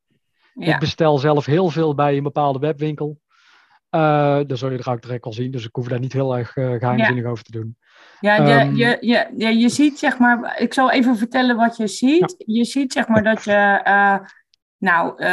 Ja. 0.53 0.74
Ik 0.74 0.79
bestel 0.79 1.18
zelf 1.18 1.46
heel 1.46 1.70
veel 1.70 1.96
bij 1.96 2.18
een 2.18 2.24
bepaalde 2.24 2.60
webwinkel. 2.60 3.20
Uh, 3.91 4.39
dat 4.48 4.58
zul 4.58 4.72
je 4.72 4.77
er 4.77 4.91
ook 4.91 5.01
direct 5.01 5.25
al 5.25 5.34
zien, 5.34 5.51
dus 5.51 5.65
ik 5.65 5.75
hoef 5.75 5.88
daar 5.88 6.00
niet 6.00 6.13
heel 6.13 6.38
erg 6.38 6.55
uh, 6.55 6.72
geheimzinnig 6.72 7.25
over 7.25 7.43
te 7.43 7.51
doen. 7.51 7.77
Ja, 8.19 8.36
je, 8.36 8.65
um, 8.65 8.75
je, 8.75 8.98
je, 9.01 9.27
je, 9.38 9.58
je 9.58 9.69
ziet 9.69 10.00
zeg 10.00 10.17
maar, 10.17 10.60
ik 10.62 10.74
zal 10.74 10.91
even 10.91 11.17
vertellen 11.17 11.55
wat 11.55 11.77
je 11.77 11.88
ziet. 11.88 12.36
Je 12.46 12.65
ziet 12.65 12.93
zeg 12.93 13.08
maar 13.08 13.24
dat 13.24 13.43
je 13.43 13.81
uh, 13.88 14.17
nou, 14.77 15.24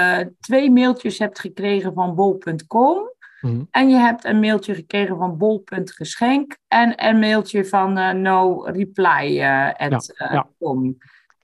twee 0.40 0.70
mailtjes 0.70 1.18
hebt 1.18 1.38
gekregen 1.38 1.92
van 1.94 2.14
bol.com. 2.14 3.14
Mm 3.40 3.68
En 3.70 3.88
je 3.88 3.96
hebt 3.96 4.24
een 4.24 4.40
mailtje 4.40 4.74
gekregen 4.74 5.16
van 5.16 5.36
bol.geschenk 5.36 6.56
en 6.68 7.06
een 7.06 7.18
mailtje 7.18 7.64
van 7.64 8.22
no 8.22 8.62
reply 8.62 9.40
at, 9.76 10.14
ja, 10.16 10.48
ja. 10.58 10.94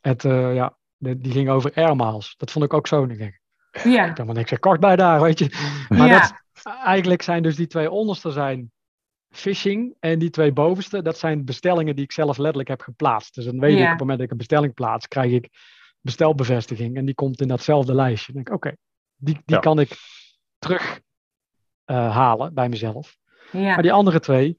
Het, 0.00 0.22
ja, 0.22 0.76
die 0.98 1.32
ging 1.32 1.48
over 1.48 1.72
airmiles. 1.74 2.34
Dat 2.36 2.50
vond 2.50 2.64
ik 2.64 2.72
ook 2.72 2.86
zo. 2.86 3.06
Denk, 3.06 3.40
Ja, 3.72 3.90
ik 3.90 3.96
heb 3.96 4.16
helemaal 4.16 4.34
niks 4.34 4.58
kort 4.58 4.80
bij 4.80 4.96
daar, 4.96 5.20
weet 5.20 5.38
je. 5.38 5.48
Maar 5.88 6.06
Ja. 6.06 6.18
dat, 6.18 6.41
eigenlijk 6.62 7.22
zijn 7.22 7.42
dus 7.42 7.56
die 7.56 7.66
twee 7.66 7.90
onderste 7.90 8.30
zijn 8.30 8.72
phishing 9.30 9.94
en 10.00 10.18
die 10.18 10.30
twee 10.30 10.52
bovenste, 10.52 11.02
dat 11.02 11.18
zijn 11.18 11.44
bestellingen 11.44 11.96
die 11.96 12.04
ik 12.04 12.12
zelf 12.12 12.36
letterlijk 12.36 12.68
heb 12.68 12.80
geplaatst. 12.80 13.34
Dus 13.34 13.44
dan 13.44 13.60
weet 13.60 13.76
ik 13.78 13.82
op 13.84 13.88
het 13.90 13.98
moment 13.98 14.16
dat 14.16 14.26
ik 14.26 14.30
een 14.32 14.36
bestelling 14.36 14.74
plaats, 14.74 15.08
krijg 15.08 15.32
ik 15.32 15.48
bestelbevestiging 16.00 16.96
en 16.96 17.04
die 17.04 17.14
komt 17.14 17.40
in 17.40 17.48
datzelfde 17.48 17.94
lijstje. 17.94 18.32
Dan 18.32 18.42
denk 18.42 18.48
ik, 18.56 18.66
oké, 18.66 18.76
die, 19.16 19.34
die 19.34 19.54
Ja. 19.54 19.58
kan 19.60 19.78
ik 19.80 19.96
terug 20.58 21.00
eh, 21.84 22.10
halen 22.16 22.54
bij 22.54 22.68
mezelf. 22.68 23.16
ja. 23.52 23.60
Maar 23.60 23.82
die 23.82 23.92
andere 23.92 24.20
twee 24.20 24.58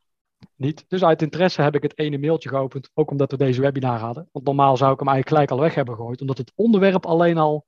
niet. 0.55 0.85
Dus 0.87 1.03
uit 1.03 1.21
interesse 1.21 1.61
heb 1.61 1.75
ik 1.75 1.81
het 1.83 1.97
ene 1.97 2.17
mailtje 2.17 2.49
geopend, 2.49 2.89
ook 2.93 3.11
omdat 3.11 3.31
we 3.31 3.37
deze 3.37 3.61
webinar 3.61 3.99
hadden. 3.99 4.29
Want 4.31 4.45
normaal 4.45 4.77
zou 4.77 4.93
ik 4.93 4.99
hem 4.99 5.07
eigenlijk 5.07 5.27
gelijk 5.37 5.51
al 5.51 5.67
weg 5.67 5.75
hebben 5.75 5.95
gegooid, 5.95 6.21
omdat 6.21 6.37
het 6.37 6.51
onderwerp 6.55 7.05
alleen 7.05 7.37
al 7.37 7.65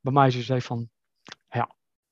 bij 0.00 0.12
mij 0.12 0.30
zo 0.30 0.40
zei 0.40 0.60
van, 0.60 0.88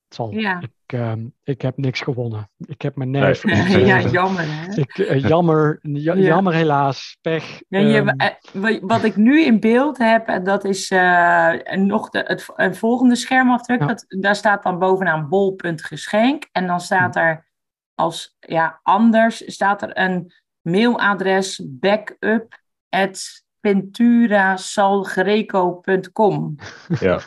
zal. 0.09 0.31
Ja. 0.33 0.61
Ik, 0.61 0.71
ehm, 0.87 1.27
ik 1.45 1.63
heb 1.63 1.77
niks 1.77 2.01
gewonnen. 2.01 2.51
Ik 2.59 2.83
heb 2.83 2.97
mijn 2.97 3.11
nerf 3.11 3.45
Nee. 3.45 3.85
ja, 3.87 4.01
jammer 4.01 4.43
hè. 4.47 4.75
Ik, 4.81 4.99
eh, 4.99 5.21
jammer, 5.29 5.79
ja- 5.83 6.15
Ja. 6.15 6.21
jammer 6.27 6.55
helaas, 6.55 7.19
pech. 7.21 7.61
Je, 7.69 7.79
Ehm, 7.79 8.09
eh, 8.09 8.31
wa- 8.53 8.79
wat 8.81 9.05
ik 9.05 9.17
nu 9.17 9.45
in 9.45 9.61
beeld 9.61 9.99
heb, 9.99 10.27
en 10.29 10.45
dat 10.45 10.65
is 10.65 10.91
eh, 10.91 11.53
nog 11.75 12.11
de, 12.11 12.19
het 12.27 12.47
een 12.57 12.75
volgende 12.75 13.17
schermafdruk. 13.17 13.81
Ja. 13.81 13.87
Dat, 13.87 14.05
daar 14.09 14.37
staat 14.37 14.63
dan 14.63 14.79
bovenaan 14.79 15.29
bol.geschenk. 15.29 16.49
En 16.53 16.67
dan 16.67 16.81
staat 16.81 17.15
Hm. 17.15 17.21
er 17.21 17.47
als 17.95 18.37
ja, 18.41 18.81
anders 18.83 19.43
staat 19.47 19.83
er 19.83 19.99
een 19.99 20.33
mailadres 20.61 21.63
backup 21.65 22.59
at 22.89 23.45
penturasalgreco.com. 23.67 26.55
Ja. 27.01 27.21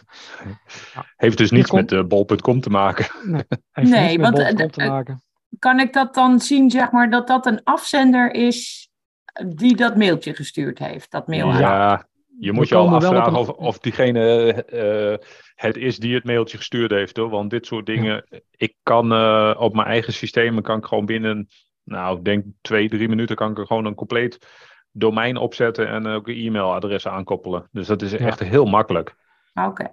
Heeft 1.16 1.38
dus 1.38 1.52
niets 1.52 1.72
met 1.72 1.92
eh, 1.92 2.04
bol.com 2.04 2.62
te 2.62 2.70
maken. 2.70 3.06
heeft 3.72 3.90
Nee, 3.90 4.18
niets 4.18 4.22
met 4.22 4.32
bol.com 4.32 4.58
eh, 4.58 4.68
te 4.68 4.82
eh, 4.82 4.90
maken. 4.90 5.22
Kan 5.60 5.80
ik 5.80 5.94
dat 5.94 6.14
dan 6.14 6.40
zien, 6.40 6.72
zeg 6.72 6.92
maar, 6.92 7.10
dat 7.10 7.28
dat 7.28 7.46
een 7.46 7.62
afzender 7.64 8.34
is 8.34 8.90
die 9.48 9.76
dat 9.76 9.98
mailtje 9.98 10.34
gestuurd 10.34 10.80
heeft? 10.80 11.12
Dat 11.12 11.28
mailadres. 11.28 11.60
Ja, 11.60 12.08
je 12.40 12.52
moet 12.52 12.68
je 12.68 12.76
al 12.76 12.96
afvragen 12.96 13.34
een- 13.34 13.40
of, 13.40 13.50
of 13.50 13.80
diegene 13.80 14.54
eh, 14.54 15.18
het 15.56 15.78
is 15.78 15.98
die 15.98 16.14
het 16.14 16.24
mailtje 16.24 16.58
gestuurd 16.58 16.92
heeft. 16.92 17.18
Hoor. 17.18 17.30
Want 17.30 17.50
dit 17.50 17.66
soort 17.66 17.86
dingen, 17.86 18.26
ik 18.52 18.76
kan 18.84 19.12
eh, 19.12 19.56
op 19.58 19.74
mijn 19.74 19.88
eigen 19.88 20.14
systemen 20.14 20.64
kan 20.64 20.78
ik 20.78 20.86
gewoon 20.86 21.06
binnen, 21.06 21.48
nou 21.84 22.18
ik 22.18 22.26
denk 22.26 22.46
twee, 22.62 22.90
drie 22.90 23.10
minuten 23.10 23.36
kan 23.36 23.52
ik 23.52 23.58
er 23.58 23.66
gewoon 23.66 23.86
een 23.86 23.96
compleet 23.96 24.38
domein 24.92 25.38
opzetten 25.38 25.88
en 25.88 26.06
ook 26.08 26.28
een 26.28 26.36
e-mailadres 26.46 27.08
aankoppelen. 27.08 27.68
Dus 27.72 27.88
dat 27.88 28.02
is 28.02 28.12
Ja. 28.12 28.18
echt 28.18 28.40
heel 28.40 28.66
makkelijk. 28.66 29.16
Oké. 29.54 29.92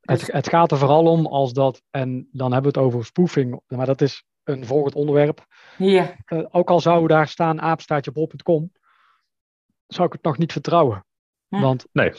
Het, 0.00 0.32
het 0.32 0.48
gaat 0.48 0.70
er 0.72 0.78
vooral 0.78 1.06
om 1.06 1.26
als 1.26 1.52
dat, 1.52 1.82
en 1.90 2.28
dan 2.32 2.52
hebben 2.52 2.72
we 2.72 2.78
het 2.78 2.86
over 2.88 3.04
spoofing, 3.04 3.60
maar 3.66 3.86
dat 3.86 4.00
is 4.00 4.24
een 4.44 4.66
volgend 4.66 4.94
onderwerp. 4.94 5.46
Ja, 5.78 6.14
Eh, 6.24 6.44
ook 6.50 6.70
al 6.70 6.80
zou 6.80 7.06
daar 7.06 7.28
staan 7.28 7.60
apenstaartje 7.60 8.12
bol.com, 8.12 8.72
zou 9.86 10.06
ik 10.06 10.12
het 10.12 10.22
nog 10.22 10.38
niet 10.38 10.52
vertrouwen. 10.52 11.04
Hm. 11.48 11.60
Want 11.60 11.86
Nee. 11.92 12.12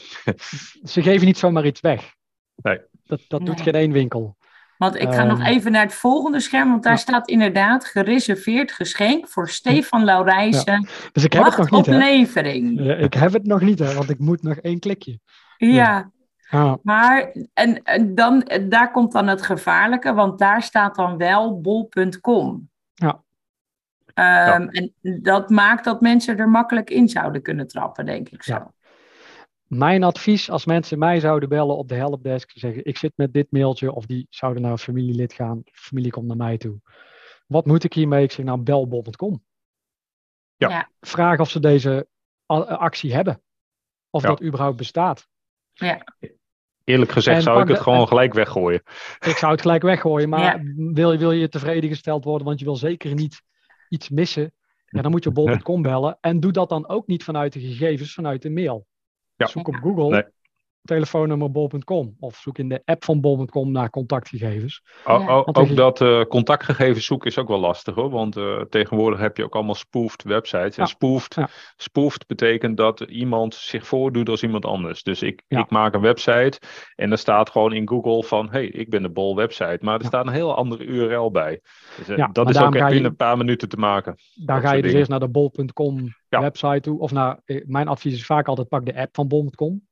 ze 0.92 1.02
geven 1.02 1.26
niet 1.26 1.38
zomaar 1.38 1.66
iets 1.66 1.80
weg. 1.80 2.14
Nee. 2.54 2.80
Dat, 3.04 3.20
dat 3.28 3.46
doet 3.46 3.60
geen 3.60 3.74
één 3.74 3.92
winkel. 3.92 4.36
Want 4.80 4.94
ik 4.96 5.12
ga 5.12 5.24
nog 5.24 5.38
Ehm, 5.38 5.46
even 5.48 5.72
naar 5.72 5.82
het 5.82 5.94
volgende 5.94 6.40
scherm, 6.40 6.70
want 6.70 6.82
daar 6.82 6.92
ja. 6.92 6.98
staat 6.98 7.28
inderdaad 7.28 7.84
gereserveerd 7.84 8.72
geschenk 8.72 9.28
voor 9.28 9.48
Stefan 9.48 10.04
Laurijsen. 10.04 10.88
Dus 11.12 11.24
ik 11.24 11.32
heb 11.32 11.44
het 11.44 11.56
Wacht 11.56 11.70
nog 11.70 11.86
niet, 11.86 11.94
op 11.94 12.00
levering. 12.00 12.80
Ja, 12.80 12.94
Ik 12.94 13.14
heb 13.14 13.32
het 13.32 13.46
nog 13.46 13.60
niet, 13.60 13.78
hè? 13.78 13.94
Want 13.94 14.10
ik 14.10 14.18
moet 14.18 14.42
nog 14.42 14.56
één 14.56 14.78
klikje. 14.78 15.18
Ja, 15.56 16.10
Ah, 16.50 16.74
maar 16.82 17.32
en, 17.54 17.82
en 17.82 18.14
dan, 18.14 18.50
daar 18.68 18.90
komt 18.90 19.12
dan 19.12 19.26
het 19.26 19.42
gevaarlijke, 19.42 20.12
want 20.14 20.38
daar 20.38 20.62
staat 20.62 20.94
dan 20.94 21.16
wel 21.16 21.60
bol.com. 21.60 22.68
Ja. 22.94 23.22
Ehm, 24.14 24.68
En 24.68 24.92
dat 25.22 25.50
maakt 25.50 25.84
dat 25.84 26.00
mensen 26.00 26.38
er 26.38 26.48
makkelijk 26.48 26.90
in 26.90 27.08
zouden 27.08 27.42
kunnen 27.42 27.66
trappen, 27.66 28.06
denk 28.06 28.28
ik 28.28 28.42
zo. 28.42 28.72
Ja. 29.70 29.76
Mijn 29.78 30.02
advies 30.02 30.50
als 30.50 30.64
mensen 30.64 30.98
mij 30.98 31.20
zouden 31.20 31.48
bellen 31.48 31.76
op 31.76 31.88
de 31.88 31.94
helpdesk, 31.94 32.50
zeggen 32.54 32.84
ik 32.84 32.98
zit 32.98 33.12
met 33.16 33.32
dit 33.32 33.46
mailtje, 33.50 33.92
of 33.92 34.06
die 34.06 34.26
zouden 34.30 34.62
naar 34.62 34.70
een 34.72 34.78
familielid 34.78 35.32
gaan, 35.32 35.62
familie 35.72 36.10
komt 36.10 36.26
naar 36.26 36.36
mij 36.36 36.56
toe. 36.58 36.80
Wat 37.46 37.66
moet 37.66 37.84
ik 37.84 37.92
hiermee? 37.92 38.22
Ik 38.24 38.32
zeg 38.32 38.44
nou 38.44 38.60
bel 38.60 38.88
bol.com. 38.88 39.44
Ja. 40.56 40.68
Ja. 40.68 40.90
Vraag 41.00 41.38
of 41.40 41.50
ze 41.50 41.60
deze 41.60 42.08
actie 42.66 43.14
hebben. 43.14 43.42
Of 44.10 44.22
Ja. 44.22 44.28
dat 44.28 44.42
überhaupt 44.42 44.76
bestaat. 44.76 45.28
Eerlijk 46.84 47.10
gezegd 47.12 47.36
En 47.36 47.42
zou 47.42 47.60
ik 47.62 47.68
het 47.68 47.76
de- 47.76 47.82
gewoon 47.82 48.08
gelijk 48.08 48.32
weggooien. 48.34 48.82
Ik 49.18 49.36
zou 49.36 49.52
het 49.52 49.60
gelijk 49.60 49.82
weggooien, 49.82 50.28
maar 50.28 50.40
Ja. 50.40 50.72
wil, 50.92 51.12
je, 51.12 51.18
wil 51.18 51.32
je 51.32 51.48
tevreden 51.48 51.90
gesteld 51.90 52.24
worden, 52.24 52.46
want 52.46 52.58
je 52.58 52.64
wil 52.64 52.76
zeker 52.76 53.14
niet 53.14 53.42
iets 53.88 54.08
missen, 54.08 54.52
ja, 54.86 55.02
dan 55.02 55.10
moet 55.10 55.24
je 55.24 55.30
bol.com 55.30 55.82
bellen. 55.82 56.18
En 56.20 56.40
doe 56.40 56.52
dat 56.52 56.68
dan 56.68 56.88
ook 56.88 57.06
niet 57.06 57.24
vanuit 57.24 57.52
de 57.52 57.60
gegevens, 57.60 58.14
vanuit 58.14 58.42
de 58.42 58.50
mail. 58.50 58.86
Ja. 59.40 59.46
Zoek 59.46 59.68
op 59.68 59.74
Google, 59.74 60.08
Nee. 60.08 60.24
Telefoonnummer 60.84 61.50
bol.com. 61.50 62.16
Of 62.20 62.36
zoek 62.36 62.58
in 62.58 62.68
de 62.68 62.82
app 62.84 63.04
van 63.04 63.20
bol.com 63.20 63.72
naar 63.72 63.90
contactgegevens. 63.90 64.82
O- 65.04 65.12
o- 65.28 65.42
ook 65.52 65.76
dat 65.76 66.00
eh, 66.00 66.20
contactgegevens 66.22 67.06
zoeken 67.06 67.30
is 67.30 67.38
ook 67.38 67.48
wel 67.48 67.58
lastig 67.58 67.94
hoor. 67.94 68.10
Want 68.10 68.36
eh, 68.36 68.60
tegenwoordig 68.60 69.20
heb 69.20 69.36
je 69.36 69.44
ook 69.44 69.54
allemaal 69.54 69.74
spoofed 69.74 70.22
websites. 70.22 70.76
En 70.76 70.86
spoofed, 70.86 71.34
Ja. 71.34 71.48
spoofed 71.76 72.26
betekent 72.26 72.76
dat 72.76 73.00
iemand 73.00 73.54
zich 73.54 73.86
voordoet 73.86 74.28
als 74.28 74.42
iemand 74.42 74.64
anders. 74.64 75.02
Dus 75.02 75.22
ik, 75.22 75.42
Ja. 75.48 75.58
ik 75.58 75.70
maak 75.70 75.94
een 75.94 76.00
website 76.00 76.58
en 76.94 77.10
er 77.10 77.18
staat 77.18 77.50
gewoon 77.50 77.72
in 77.72 77.88
Google 77.88 78.22
van... 78.22 78.50
hey, 78.50 78.66
ik 78.66 78.90
ben 78.90 79.02
de 79.02 79.10
Bol 79.10 79.36
website. 79.36 79.78
Maar 79.80 79.94
er 79.94 80.02
Ja. 80.02 80.06
staat 80.08 80.26
een 80.26 80.32
heel 80.32 80.54
andere 80.54 80.84
URL 80.84 81.30
bij. 81.30 81.60
Dus, 81.96 82.08
eh, 82.08 82.16
Ja, 82.16 82.28
dat 82.32 82.48
is 82.50 82.58
ook 82.60 82.74
echt 82.74 82.92
je- 82.92 83.04
een 83.04 83.16
paar 83.16 83.36
minuten 83.36 83.68
te 83.68 83.76
maken. 83.76 84.14
Daar 84.44 84.60
ga 84.60 84.66
je 84.68 84.72
dus 84.74 84.82
dingen. 84.82 84.96
eerst 84.96 85.10
naar 85.10 85.20
de 85.20 85.28
bol.com 85.28 86.14
Ja. 86.28 86.40
website 86.40 86.80
toe. 86.80 86.98
Of 86.98 87.12
naar, 87.12 87.40
mijn 87.66 87.88
advies 87.88 88.14
is 88.14 88.26
vaak 88.26 88.48
altijd 88.48 88.68
pak 88.68 88.86
de 88.86 88.96
app 89.00 89.14
van 89.14 89.28
bol.com. 89.28 89.88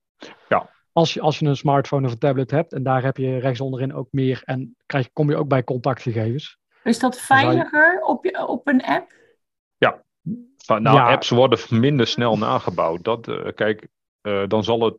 Ja. 0.48 0.70
Als 0.92 1.14
je, 1.14 1.20
als 1.20 1.38
je 1.38 1.46
een 1.46 1.56
smartphone 1.56 2.06
of 2.06 2.12
een 2.12 2.18
tablet 2.18 2.50
hebt 2.50 2.72
en 2.72 2.82
daar 2.82 3.02
heb 3.02 3.16
je 3.16 3.38
rechtsonderin 3.38 3.94
ook 3.94 4.08
meer 4.10 4.42
en 4.44 4.76
krijg, 4.86 5.12
kom 5.12 5.30
je 5.30 5.36
ook 5.36 5.48
bij 5.48 5.64
contactgegevens. 5.64 6.58
Is 6.84 6.98
dat 6.98 7.14
je- 7.14 7.20
veiliger 7.20 8.02
op, 8.04 8.24
je, 8.24 8.46
op 8.46 8.66
een 8.68 8.84
app? 8.84 9.16
Van, 10.64 10.82
nou, 10.82 10.96
Ja. 10.96 11.10
apps 11.12 11.28
worden 11.28 11.58
minder 11.70 12.06
snel 12.06 12.38
nagebouwd. 12.38 13.04
Dat, 13.04 13.28
eh, 13.28 13.52
kijk, 13.54 13.88
eh, 14.20 14.42
dan 14.48 14.64
zal 14.64 14.80
het 14.80 14.96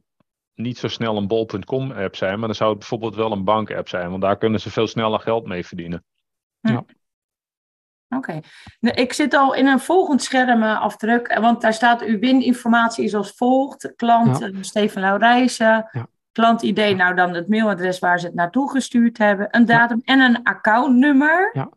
niet 0.54 0.78
zo 0.78 0.88
snel 0.88 1.18
een 1.18 1.28
bol.com 1.28 1.92
app 1.92 2.16
zijn, 2.16 2.38
maar 2.38 2.48
dan 2.48 2.56
zou 2.56 2.70
het 2.70 2.80
bijvoorbeeld 2.80 3.16
wel 3.16 3.32
een 3.32 3.44
bank 3.44 3.72
app 3.72 3.88
zijn, 3.90 4.10
want 4.10 4.22
daar 4.22 4.38
kunnen 4.38 4.60
ze 4.60 4.72
veel 4.72 4.88
sneller 4.88 5.20
geld 5.20 5.48
mee 5.48 5.66
verdienen. 5.66 6.06
Oké. 8.10 8.40
Nou, 8.80 8.96
Ik 8.96 9.14
zit 9.14 9.34
al 9.34 9.54
in 9.56 9.68
een 9.68 9.80
volgend 9.80 10.24
schermafdruk, 10.24 11.28
eh, 11.28 11.40
want 11.42 11.62
daar 11.62 11.74
staat 11.74 12.02
uw 12.02 12.20
wininformatie 12.20 13.04
is 13.04 13.16
als 13.16 13.32
volgt. 13.32 13.94
Klant 13.96 14.40
Ja. 14.40 14.48
eh, 14.48 14.54
Steven 14.62 15.02
Laurijsen. 15.02 15.90
Ja. 15.92 16.08
Klant-ID, 16.32 16.96
nou 16.96 17.16
dan 17.16 17.34
het 17.34 17.48
mailadres 17.48 18.00
waar 18.00 18.20
ze 18.20 18.26
het 18.26 18.36
naartoe 18.36 18.72
gestuurd 18.72 19.18
hebben. 19.18 19.48
Een 19.52 19.66
datum 19.66 20.02
en 20.06 20.20
een 20.20 20.44
accountnummer. 20.44 21.50
Ja. 21.54 21.70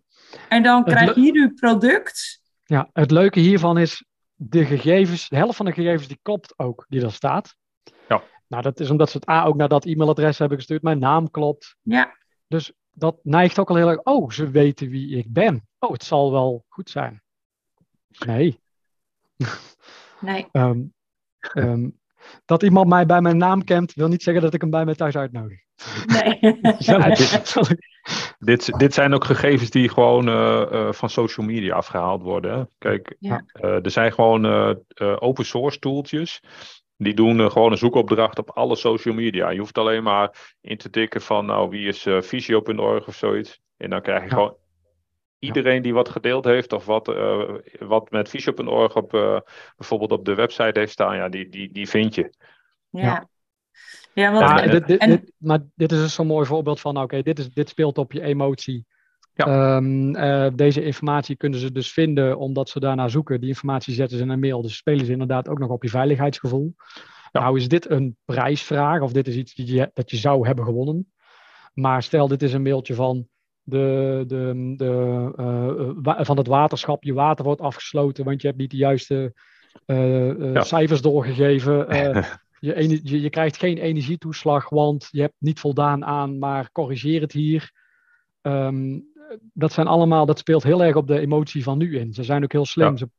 En 0.49 0.63
dan 0.63 0.85
krijg 0.85 1.15
je 1.15 1.21
hier 1.21 1.35
uw 1.35 1.55
product. 1.55 2.41
Ja, 2.65 2.89
het 2.93 3.11
leuke 3.11 3.41
hiervan 3.41 3.79
is 3.79 4.05
de 4.35 4.65
gegevens, 4.65 5.29
de 5.29 5.37
helft 5.37 5.57
van 5.57 5.67
de 5.67 5.73
gegevens 5.73 6.09
die 6.09 6.19
klopt 6.23 6.55
ook, 6.59 6.87
die 6.89 7.03
er 7.05 7.13
staat. 7.13 7.55
Ja. 8.09 8.23
Nou, 8.49 8.63
dat 8.63 8.81
is 8.81 8.91
omdat 8.91 9.11
ze 9.11 9.17
het 9.17 9.29
A 9.29 9.45
ook 9.45 9.57
naar 9.57 9.69
dat 9.69 9.85
e-mailadres 9.85 10.39
hebben 10.39 10.59
gestuurd. 10.59 10.83
Mijn 10.83 10.99
naam 10.99 11.31
klopt. 11.31 11.77
Ja, 11.83 12.17
Dus 12.49 12.73
dat 12.93 13.17
neigt 13.23 13.59
ook 13.59 13.71
al 13.71 13.77
heel 13.77 13.89
erg. 13.89 14.03
Oh, 14.03 14.31
ze 14.31 14.51
weten 14.51 14.89
wie 14.89 15.17
ik 15.17 15.27
ben. 15.33 15.67
Oh, 15.85 15.93
het 15.93 16.05
zal 16.05 16.33
wel 16.33 16.65
goed 16.69 16.91
zijn. 16.91 17.23
Nee. 18.27 18.61
nee. 20.21 20.49
Ehm, 20.53 20.81
ehm, 21.41 21.89
dat 22.45 22.63
iemand 22.63 22.89
mij 22.89 23.07
bij 23.07 23.21
mijn 23.21 23.37
naam 23.37 23.65
kent, 23.65 23.93
wil 23.95 24.09
niet 24.09 24.23
zeggen 24.23 24.43
dat 24.43 24.55
ik 24.55 24.61
hem 24.61 24.71
bij 24.71 24.85
mij 24.85 24.95
thuis 24.95 25.17
uitnodig. 25.17 25.59
nee. 26.07 26.39
Dit- 27.17 27.81
Dit, 28.39 28.79
dit 28.79 28.95
zijn 28.95 29.15
ook 29.15 29.25
gegevens 29.25 29.71
die 29.71 29.89
gewoon 29.89 30.29
eh, 30.29 30.63
eh, 30.63 30.93
van 30.93 31.11
social 31.11 31.47
media 31.47 31.75
afgehaald 31.75 32.23
worden. 32.23 32.69
Kijk, 32.79 33.17
Ja. 33.19 33.45
eh, 33.53 33.85
er 33.85 33.91
zijn 33.91 34.13
gewoon 34.13 34.45
open 34.99 35.45
source 35.45 35.79
tooltjes. 35.79 36.41
Die 36.97 37.15
doen 37.15 37.51
gewoon 37.51 37.73
een 37.73 37.79
zoekopdracht 37.79 38.39
op 38.39 38.51
alle 38.51 38.77
social 38.77 39.15
media. 39.15 39.51
Je 39.51 39.59
hoeft 39.59 39.79
alleen 39.79 40.03
maar 40.03 40.55
in 40.61 40.77
te 40.77 40.91
tikken 40.91 41.21
van, 41.23 41.47
nou, 41.47 41.69
wie 41.69 41.87
is 41.89 42.07
visio.org 42.21 43.07
of 43.07 43.15
zoiets. 43.15 43.61
En 43.77 43.91
dan 43.91 44.03
krijg 44.03 44.23
je 44.23 44.29
Ja. 44.29 44.35
gewoon 44.35 44.57
iedereen 45.43 45.83
die 45.83 45.95
wat 45.95 46.09
gedeeld 46.09 46.45
heeft 46.45 46.73
of 46.73 46.85
wat, 46.87 47.09
eh, 47.09 47.55
wat 47.79 48.11
met 48.11 48.29
visio.org 48.29 48.97
op, 48.97 49.15
eh, 49.15 49.39
bijvoorbeeld 49.77 50.13
op 50.13 50.25
de 50.25 50.35
website 50.35 50.79
heeft 50.79 50.93
staan, 50.93 51.17
ja, 51.17 51.29
die, 51.29 51.49
die, 51.49 51.73
die 51.73 51.89
vind 51.89 52.15
je. 52.15 52.33
Ja. 52.91 53.29
Ja, 54.15 54.33
want 54.33 54.49
Ja, 54.49 54.63
en- 54.63 54.71
dit, 54.71 54.87
dit, 54.87 55.01
en- 55.01 55.11
dit- 55.11 55.33
maar 55.39 55.59
dit 55.75 55.93
is 55.93 55.99
dus 55.99 56.15
zo'n 56.15 56.27
mooi 56.27 56.47
voorbeeld 56.47 56.81
van, 56.81 56.97
oké, 56.97 57.23
dit 57.23 57.37
dit, 57.37 57.55
dit 57.55 57.69
speelt 57.69 57.99
op 57.99 58.13
je 58.13 58.21
emotie. 58.23 58.87
Ja. 59.35 59.47
Ehm, 59.77 60.15
eh, 60.15 60.51
deze 60.55 60.85
informatie 60.85 61.37
kunnen 61.37 61.59
ze 61.61 61.73
dus 61.73 61.93
vinden 61.93 62.39
omdat 62.39 62.69
ze 62.69 62.81
daarna 62.81 63.09
zoeken. 63.09 63.41
Die 63.41 63.49
informatie 63.49 63.95
zetten 63.95 64.17
ze 64.17 64.23
in 64.23 64.29
een 64.31 64.41
mail. 64.41 64.63
Dus 64.63 64.77
spelen 64.77 65.07
ze 65.07 65.13
inderdaad 65.13 65.49
ook 65.49 65.59
nog 65.59 65.71
op 65.71 65.83
je 65.83 65.89
veiligheidsgevoel. 65.89 66.75
Nou 67.33 67.57
is 67.57 67.69
dit 67.69 67.91
een 67.91 68.17
prijsvraag 68.25 69.01
of 69.01 69.13
dit 69.13 69.29
is 69.29 69.37
iets 69.37 69.55
die 69.55 69.75
je, 69.75 69.91
dat 69.95 70.11
je 70.11 70.17
zou 70.17 70.47
hebben 70.47 70.65
gewonnen. 70.65 71.13
Maar 71.75 72.03
stel, 72.03 72.29
dit 72.29 72.43
is 72.43 72.53
een 72.53 72.63
mailtje 72.63 72.95
van, 72.95 73.29
de, 73.63 74.25
de, 74.27 74.75
de, 74.77 75.33
uh, 76.03 76.25
van 76.25 76.37
het 76.37 76.47
waterschap. 76.47 77.05
Je 77.05 77.13
water 77.13 77.45
wordt 77.45 77.61
afgesloten, 77.61 78.25
want 78.25 78.41
je 78.41 78.47
hebt 78.47 78.61
niet 78.61 78.71
de 78.71 78.77
juiste 78.77 79.35
uh, 79.87 80.53
ja. 80.55 80.63
cijfers 80.63 81.01
doorgegeven. 81.01 81.77
je, 82.61 83.01
je, 83.03 83.21
je, 83.21 83.31
krijgt 83.31 83.57
geen 83.57 83.79
energietoeslag, 83.79 84.69
want 84.69 85.09
je 85.11 85.21
hebt 85.21 85.37
niet 85.39 85.61
voldaan 85.61 86.05
aan, 86.05 86.39
maar 86.39 86.73
corrigeer 86.73 87.21
het 87.21 87.33
hier. 87.33 87.73
Um, 88.43 89.11
dat 89.53 89.73
zijn 89.73 89.87
allemaal, 89.87 90.27
dat 90.27 90.39
speelt 90.39 90.63
heel 90.63 90.85
erg 90.85 90.97
op 90.97 91.07
de 91.07 91.19
emotie 91.19 91.63
van 91.63 91.79
nu 91.79 91.99
in. 91.99 92.13
Ze 92.13 92.23
zijn 92.23 92.43
ook 92.43 92.53
heel 92.53 92.67
slim. 92.67 92.97
Ze, 92.97 93.11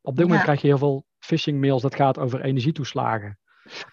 op 0.00 0.16
dit 0.16 0.22
moment 0.22 0.38
ja. 0.38 0.44
krijg 0.44 0.60
je 0.60 0.66
heel 0.66 0.78
veel 0.78 1.04
phishing 1.18 1.60
mails 1.60 1.82
dat 1.82 1.94
gaat 1.94 2.18
over 2.18 2.40
energietoeslagen. 2.40 3.38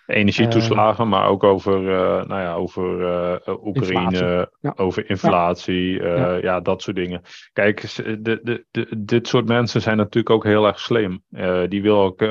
Energietoeslagen, 0.06 1.04
uh, 1.04 1.10
maar 1.10 1.28
ook 1.28 1.44
over, 1.44 1.82
uh, 1.82 2.26
nou 2.26 2.42
ja, 2.42 2.54
over 2.54 3.00
uh, 3.00 3.66
Oekraïne, 3.66 4.04
inflatie. 4.04 4.48
Ja. 4.60 4.74
over 4.76 5.10
inflatie, 5.10 6.04
ja. 6.04 6.34
ja. 6.34 6.60
dat 6.60 6.82
soort 6.82 6.96
dingen. 6.96 7.22
Kijk, 7.54 7.96
de, 7.96 8.40
de, 8.44 8.66
de, 8.72 8.88
dit 8.98 9.28
soort 9.28 9.48
mensen 9.48 9.82
zijn 9.82 9.98
natuurlijk 9.98 10.30
ook 10.30 10.44
heel 10.44 10.68
erg 10.68 10.80
slim. 10.80 11.24
die, 11.68 11.82
wil 11.82 12.02
ook, 12.02 12.26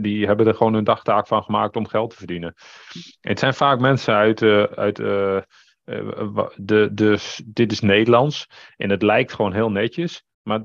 die 0.00 0.26
hebben 0.26 0.46
er 0.46 0.54
gewoon 0.54 0.74
een 0.74 0.84
dagtaak 0.84 1.26
van 1.26 1.42
gemaakt 1.42 1.76
om 1.76 1.88
geld 1.88 2.10
te 2.10 2.16
verdienen. 2.16 2.54
Het 3.20 3.38
zijn 3.38 3.54
vaak 3.54 3.80
mensen 3.80 4.14
uit, 4.14 4.42
uit 4.76 4.96
de, 4.96 6.88
de, 6.92 7.40
dit 7.46 7.72
is 7.72 7.80
Nederlands 7.80 8.46
en 8.76 8.90
het 8.90 9.02
lijkt 9.02 9.32
gewoon 9.32 9.52
heel 9.52 9.70
netjes, 9.70 10.24
maar 10.42 10.64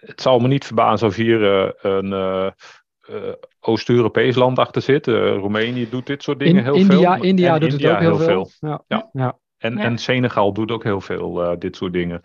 het 0.00 0.20
zal 0.20 0.38
me 0.38 0.48
niet 0.48 0.64
verbazen 0.64 1.08
of 1.08 1.14
hier 1.14 1.42
een 1.86 2.12
uh, 2.12 3.32
Oost-Europees 3.60 4.34
land 4.34 4.58
achter 4.58 4.82
zit. 4.82 5.06
Uh, 5.06 5.14
Roemenië 5.36 5.88
doet 5.88 6.06
dit 6.06 6.22
soort 6.22 6.38
dingen 6.38 6.64
heel 6.64 6.74
India, 6.74 7.14
veel. 7.14 7.24
India 7.24 7.58
doet 7.58 7.72
India 7.72 7.88
het 7.88 7.96
ook 7.96 8.02
heel, 8.02 8.16
veel. 8.16 8.46
veel. 8.46 8.68
Ja. 8.70 8.82
Ja. 8.88 9.08
ja. 9.12 9.38
En, 9.58 9.78
en 9.78 9.98
Senegal 9.98 10.52
doet 10.52 10.70
ook 10.70 10.84
heel 10.84 11.00
veel 11.00 11.42
uh, 11.42 11.58
dit 11.58 11.76
soort 11.76 11.92
dingen. 11.92 12.22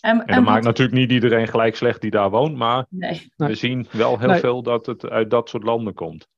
En, 0.00 0.20
en, 0.20 0.26
en 0.26 0.34
dat 0.34 0.44
maakt 0.44 0.64
natuurlijk 0.64 0.98
niet 0.98 1.10
iedereen 1.10 1.48
gelijk 1.48 1.76
slecht 1.76 2.00
die 2.00 2.10
daar 2.10 2.30
woont, 2.30 2.56
maar 2.56 2.86
nee. 2.88 3.32
we 3.36 3.54
zien 3.54 3.86
wel 3.90 4.18
heel 4.18 4.28
nee. 4.28 4.40
veel 4.40 4.62
dat 4.62 4.86
het 4.86 5.08
uit 5.08 5.30
dat 5.30 5.48
soort 5.48 5.62
landen 5.62 5.94
komt. 5.94 6.28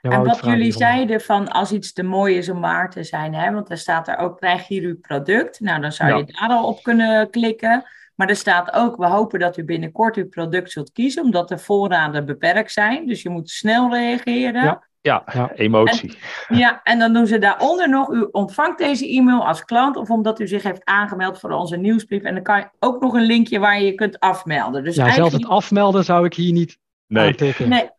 Ja, 0.00 0.10
en 0.10 0.24
wat 0.24 0.44
jullie 0.44 0.72
zeiden 0.72 1.20
van 1.20 1.48
als 1.48 1.72
iets 1.72 1.92
te 1.92 2.02
mooi 2.02 2.36
is 2.36 2.48
om 2.48 2.60
waar 2.60 2.90
te 2.90 3.04
zijn, 3.04 3.34
hè? 3.34 3.52
want 3.52 3.70
er 3.70 3.78
staat 3.78 4.08
er 4.08 4.16
ook, 4.16 4.36
krijg 4.36 4.66
hier 4.66 4.82
uw 4.82 4.98
product. 5.00 5.60
Nou, 5.60 5.80
dan 5.80 5.92
zou 5.92 6.16
je 6.16 6.24
daar 6.24 6.48
al 6.48 6.68
op 6.68 6.82
kunnen 6.82 7.30
klikken. 7.30 7.84
Maar 8.14 8.28
er 8.28 8.36
staat 8.36 8.72
ook, 8.72 8.96
we 8.96 9.06
hopen 9.06 9.38
dat 9.38 9.56
u 9.56 9.64
binnenkort 9.64 10.16
uw 10.16 10.28
product 10.28 10.70
zult 10.70 10.92
kiezen, 10.92 11.22
omdat 11.22 11.48
de 11.48 11.58
voorraden 11.58 12.26
beperkt 12.26 12.72
zijn. 12.72 13.06
Dus 13.06 13.22
je 13.22 13.28
moet 13.28 13.50
snel 13.50 13.90
reageren. 13.90 14.62
Ja, 14.62 14.86
ja, 15.00 15.22
ja 15.32 15.52
emotie. 15.54 16.18
En, 16.48 16.56
ja, 16.64 16.80
en 16.82 16.98
dan 16.98 17.12
doen 17.12 17.26
ze 17.26 17.38
daaronder 17.38 17.88
nog, 17.88 18.10
u 18.10 18.28
ontvangt 18.30 18.78
deze 18.78 19.08
e-mail 19.08 19.46
als 19.46 19.64
klant 19.64 19.96
of 19.96 20.10
omdat 20.10 20.40
u 20.40 20.48
zich 20.48 20.62
heeft 20.62 20.84
aangemeld 20.84 21.38
voor 21.38 21.50
onze 21.50 21.76
nieuwsbrief. 21.76 22.22
En 22.22 22.34
dan 22.34 22.42
kan 22.42 22.58
je 22.58 22.68
ook 22.78 23.00
nog 23.00 23.14
een 23.14 23.26
linkje 23.26 23.58
waar 23.58 23.80
je 23.80 23.86
je 23.86 23.94
kunt 23.94 24.20
afmelden. 24.20 24.84
Dus 24.84 24.94
ja, 24.94 25.02
eigenlijk... 25.02 25.30
zelfs 25.30 25.44
het 25.44 25.54
afmelden 25.54 26.04
zou 26.04 26.24
ik 26.24 26.34
hier 26.34 26.52
niet 26.52 26.78
nee. 27.06 27.26
aantikken. 27.26 27.68
Nee, 27.68 27.90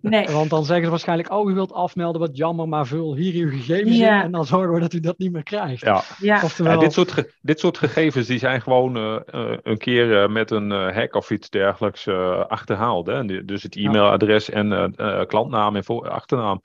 Nee. 0.00 0.28
Want 0.38 0.50
dan 0.50 0.64
zeggen 0.64 0.84
ze 0.84 0.90
waarschijnlijk, 0.90 1.32
oh, 1.32 1.50
u 1.50 1.54
wilt 1.54 1.72
afmelden, 1.72 2.20
wat 2.20 2.36
jammer, 2.36 2.68
maar 2.68 2.86
vul 2.86 3.14
hier 3.14 3.44
uw 3.44 3.50
gegevens 3.50 3.96
ja. 3.96 4.16
in 4.16 4.22
en 4.22 4.32
dan 4.32 4.46
zorgen 4.46 4.74
we 4.74 4.80
dat 4.80 4.92
u 4.92 5.00
dat 5.00 5.18
niet 5.18 5.32
meer 5.32 5.42
krijgt. 5.42 5.80
Ja, 5.84 6.02
ja. 6.18 6.40
Oftewel... 6.42 6.72
ja 6.72 6.78
dit, 6.78 6.92
soort 6.92 7.24
dit 7.40 7.60
soort 7.60 7.78
gegevens 7.78 8.26
die 8.26 8.38
zijn 8.38 8.62
gewoon 8.62 8.96
uh, 8.96 9.16
uh, 9.34 9.56
een 9.62 9.78
keer 9.78 10.22
uh, 10.22 10.28
met 10.28 10.50
een 10.50 10.70
hack 10.70 11.14
of 11.14 11.30
iets 11.30 11.50
dergelijks 11.50 12.08
achterhaald. 12.48 13.06
Hè? 13.06 13.44
Dus 13.44 13.62
het 13.62 13.76
e-mailadres 13.76 14.50
en 14.50 14.94
klantnaam 15.26 15.76
en 15.76 15.84
voor, 15.84 16.08
achternaam. 16.08 16.60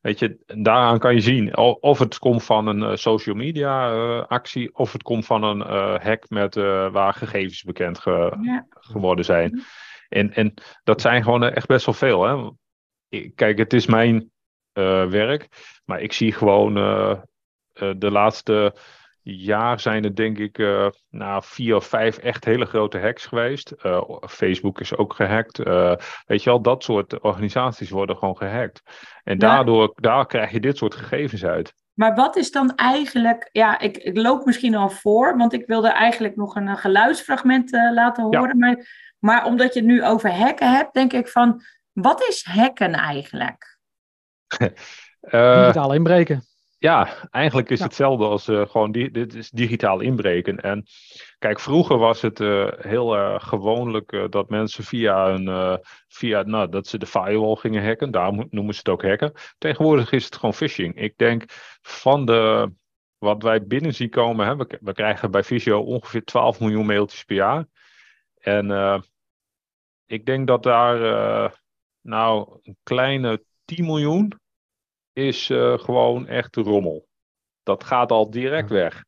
Weet 0.00 0.18
je, 0.18 0.36
daaraan 0.46 0.98
kan 0.98 1.14
je 1.14 1.20
zien 1.20 1.56
of 1.56 1.98
het 1.98 2.18
komt 2.18 2.44
van 2.44 2.66
een 2.66 2.98
social 2.98 3.36
media 3.36 3.90
actie 4.20 4.74
of 4.74 4.92
het 4.92 5.02
komt 5.02 5.26
van 5.26 5.42
een 5.42 5.60
hack 6.00 6.28
met, 6.28 6.54
waar 6.92 7.14
gegevens 7.14 7.62
bekend 7.62 7.98
ge 7.98 8.36
ja. 8.42 8.66
geworden 8.70 9.24
zijn. 9.24 9.64
En, 10.14 10.34
en 10.34 10.54
dat 10.84 11.00
zijn 11.00 11.22
gewoon 11.22 11.42
echt 11.42 11.66
best 11.66 11.86
wel 11.86 11.94
veel. 11.94 12.22
Hè? 12.22 12.50
Kijk, 13.34 13.58
het 13.58 13.72
is 13.72 13.86
mijn 13.86 14.30
uh, 14.78 15.06
werk, 15.06 15.48
maar 15.84 16.00
ik 16.00 16.12
zie 16.12 16.32
gewoon 16.32 16.78
uh, 16.78 17.16
uh, 17.74 17.92
de 17.96 18.10
laatste 18.10 18.74
jaar 19.22 19.80
zijn 19.80 20.04
er 20.04 20.14
denk 20.14 20.38
ik 20.38 20.58
nou, 21.10 21.42
vier 21.44 21.76
of 21.76 21.86
vijf 21.86 22.16
echt 22.18 22.44
hele 22.44 22.64
grote 22.64 22.98
hacks 22.98 23.26
geweest. 23.26 23.74
Facebook 24.28 24.80
is 24.80 24.96
ook 24.96 25.14
gehackt. 25.14 25.58
weet 26.26 26.42
je 26.42 26.50
wel, 26.50 26.60
dat 26.60 26.82
soort 26.82 27.20
organisaties 27.20 27.90
worden 27.90 28.16
gewoon 28.16 28.36
gehackt. 28.36 28.82
En 29.22 29.38
daardoor 29.38 29.92
daar 29.94 30.26
krijg 30.26 30.50
je 30.50 30.60
dit 30.60 30.76
soort 30.76 30.94
gegevens 30.94 31.44
uit. 31.44 31.74
Maar 31.94 32.14
wat 32.14 32.36
is 32.36 32.50
dan 32.50 32.74
eigenlijk, 32.74 33.48
ja, 33.52 33.78
ik, 33.78 33.96
ik 33.96 34.16
loop 34.16 34.44
misschien 34.44 34.74
al 34.74 34.90
voor, 34.90 35.36
want 35.36 35.52
ik 35.52 35.66
wilde 35.66 35.88
eigenlijk 35.88 36.36
nog 36.36 36.54
een, 36.54 36.76
geluidsfragment 36.76 37.70
laten 37.70 38.22
horen. 38.24 38.48
Ja. 38.48 38.54
Maar 38.54 39.03
maar 39.24 39.44
omdat 39.44 39.74
je 39.74 39.80
het 39.80 39.88
nu 39.88 40.04
over 40.04 40.32
hacken 40.32 40.72
hebt, 40.72 40.94
denk 40.94 41.12
ik 41.12 41.28
van, 41.28 41.62
wat 41.92 42.28
is 42.28 42.44
hacken 42.44 42.92
eigenlijk? 42.92 43.78
uh, 44.58 45.60
digitaal 45.60 45.94
inbreken. 45.94 46.42
Ja, 46.78 47.28
eigenlijk 47.30 47.70
is 47.70 47.78
ja. 47.78 47.84
hetzelfde 47.84 48.24
als 48.24 48.48
uh, 48.48 48.66
gewoon, 48.66 48.92
dit 48.92 49.34
is 49.34 49.50
digitaal 49.50 50.00
inbreken. 50.00 50.60
En 50.60 50.84
kijk, 51.38 51.60
vroeger 51.60 51.98
was 51.98 52.20
het 52.20 52.40
uh, 52.40 52.68
heel 52.78 53.38
gewoonlijk 53.38 54.26
dat 54.30 54.48
mensen 54.48 54.84
via 54.84 55.28
een, 55.28 55.80
via, 56.08 56.42
nou, 56.42 56.68
dat 56.68 56.86
ze 56.86 56.98
de 56.98 57.06
firewall 57.06 57.54
gingen 57.54 57.84
hacken. 57.84 58.10
Daar 58.10 58.32
noemen 58.50 58.74
ze 58.74 58.78
het 58.78 58.88
ook 58.88 59.02
hacken. 59.02 59.32
Tegenwoordig 59.58 60.12
is 60.12 60.24
het 60.24 60.36
gewoon 60.36 60.54
phishing. 60.54 61.00
Ik 61.00 61.16
denk 61.16 61.44
van 61.82 62.24
de, 62.24 62.72
wat 63.18 63.42
wij 63.42 63.66
binnen 63.66 63.94
zien 63.94 64.10
komen, 64.10 64.46
hè, 64.46 64.56
we, 64.56 64.78
we 64.80 64.92
krijgen 64.92 65.30
bij 65.30 65.44
Visio 65.44 65.80
ongeveer 65.80 66.24
12 66.24 66.60
miljoen 66.60 66.86
mailtjes 66.86 67.24
per 67.24 67.36
jaar. 67.36 67.66
En 68.38 68.70
ik 70.06 70.26
denk 70.26 70.46
dat 70.46 70.62
daar 70.62 71.00
uh, 71.00 71.50
nou 72.00 72.58
een 72.62 72.76
kleine 72.82 73.44
10 73.64 73.84
miljoen 73.84 74.32
is 75.12 75.50
uh, 75.50 75.78
gewoon 75.78 76.26
echt 76.26 76.56
rommel. 76.56 77.06
Dat 77.62 77.84
gaat 77.84 78.10
al 78.10 78.30
direct 78.30 78.70
weg. 78.70 79.04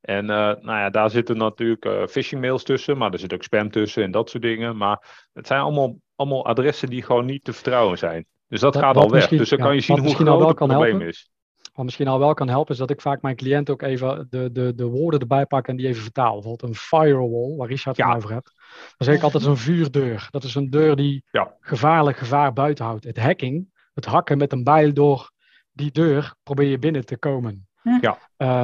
En 0.00 0.22
uh, 0.24 0.36
nou 0.36 0.62
ja, 0.62 0.90
daar 0.90 1.10
zitten 1.10 1.36
natuurlijk 1.36 2.10
phishing 2.10 2.40
mails 2.40 2.62
tussen, 2.62 2.98
maar 2.98 3.12
er 3.12 3.18
zit 3.18 3.34
ook 3.34 3.42
spam 3.42 3.70
tussen 3.70 4.02
en 4.02 4.10
dat 4.10 4.30
soort 4.30 4.42
dingen. 4.42 4.76
Maar 4.76 5.26
het 5.32 5.46
zijn 5.46 5.60
allemaal, 5.60 5.96
allemaal 6.14 6.46
adressen 6.46 6.90
die 6.90 7.02
gewoon 7.02 7.24
niet 7.24 7.44
te 7.44 7.52
vertrouwen 7.52 7.98
zijn. 7.98 8.26
Dus 8.48 8.60
dat, 8.60 8.72
dat 8.72 8.82
gaat 8.82 8.96
al 8.96 9.10
weg. 9.10 9.28
Dus 9.28 9.48
dan 9.48 9.58
ja, 9.58 9.64
kan 9.64 9.74
je 9.74 9.80
zien 9.80 9.98
hoe 9.98 10.14
groot 10.14 10.46
het 10.46 10.56
probleem 10.56 10.80
helpen. 10.80 11.06
is. 11.06 11.30
Wat 11.76 11.84
misschien 11.84 12.08
al 12.08 12.18
wel 12.18 12.34
kan 12.34 12.48
helpen, 12.48 12.72
is 12.72 12.78
dat 12.78 12.90
ik 12.90 13.00
vaak 13.00 13.22
mijn 13.22 13.36
cliënt 13.36 13.70
ook 13.70 13.82
even 13.82 14.26
de, 14.30 14.52
de, 14.52 14.74
de 14.74 14.84
woorden 14.84 15.20
erbij 15.20 15.46
pak 15.46 15.68
en 15.68 15.76
die 15.76 15.86
even 15.86 16.02
vertaal. 16.02 16.32
Bijvoorbeeld 16.32 16.62
een 16.62 16.74
firewall, 16.74 17.56
waar 17.56 17.68
Richard 17.68 17.96
het 17.96 18.14
over 18.14 18.32
hebt. 18.32 18.52
Dan 18.96 19.06
zeg 19.06 19.14
ik 19.14 19.22
altijd 19.22 19.44
een 19.44 19.56
vuurdeur. 19.56 20.28
Dat 20.30 20.44
is 20.44 20.54
een 20.54 20.70
deur 20.70 20.96
die 20.96 21.24
ja. 21.30 21.56
gevaarlijk 21.60 22.16
gevaar 22.16 22.52
buiten 22.52 22.84
houdt. 22.84 23.04
Het 23.04 23.18
hacking, 23.18 23.68
het 23.94 24.04
hakken 24.04 24.38
met 24.38 24.52
een 24.52 24.64
bijl 24.64 24.92
door 24.92 25.30
die 25.72 25.90
deur, 25.90 26.34
probeer 26.42 26.68
je 26.68 26.78
binnen 26.78 27.06
te 27.06 27.18
komen. 27.18 27.68
Ja. 28.00 28.18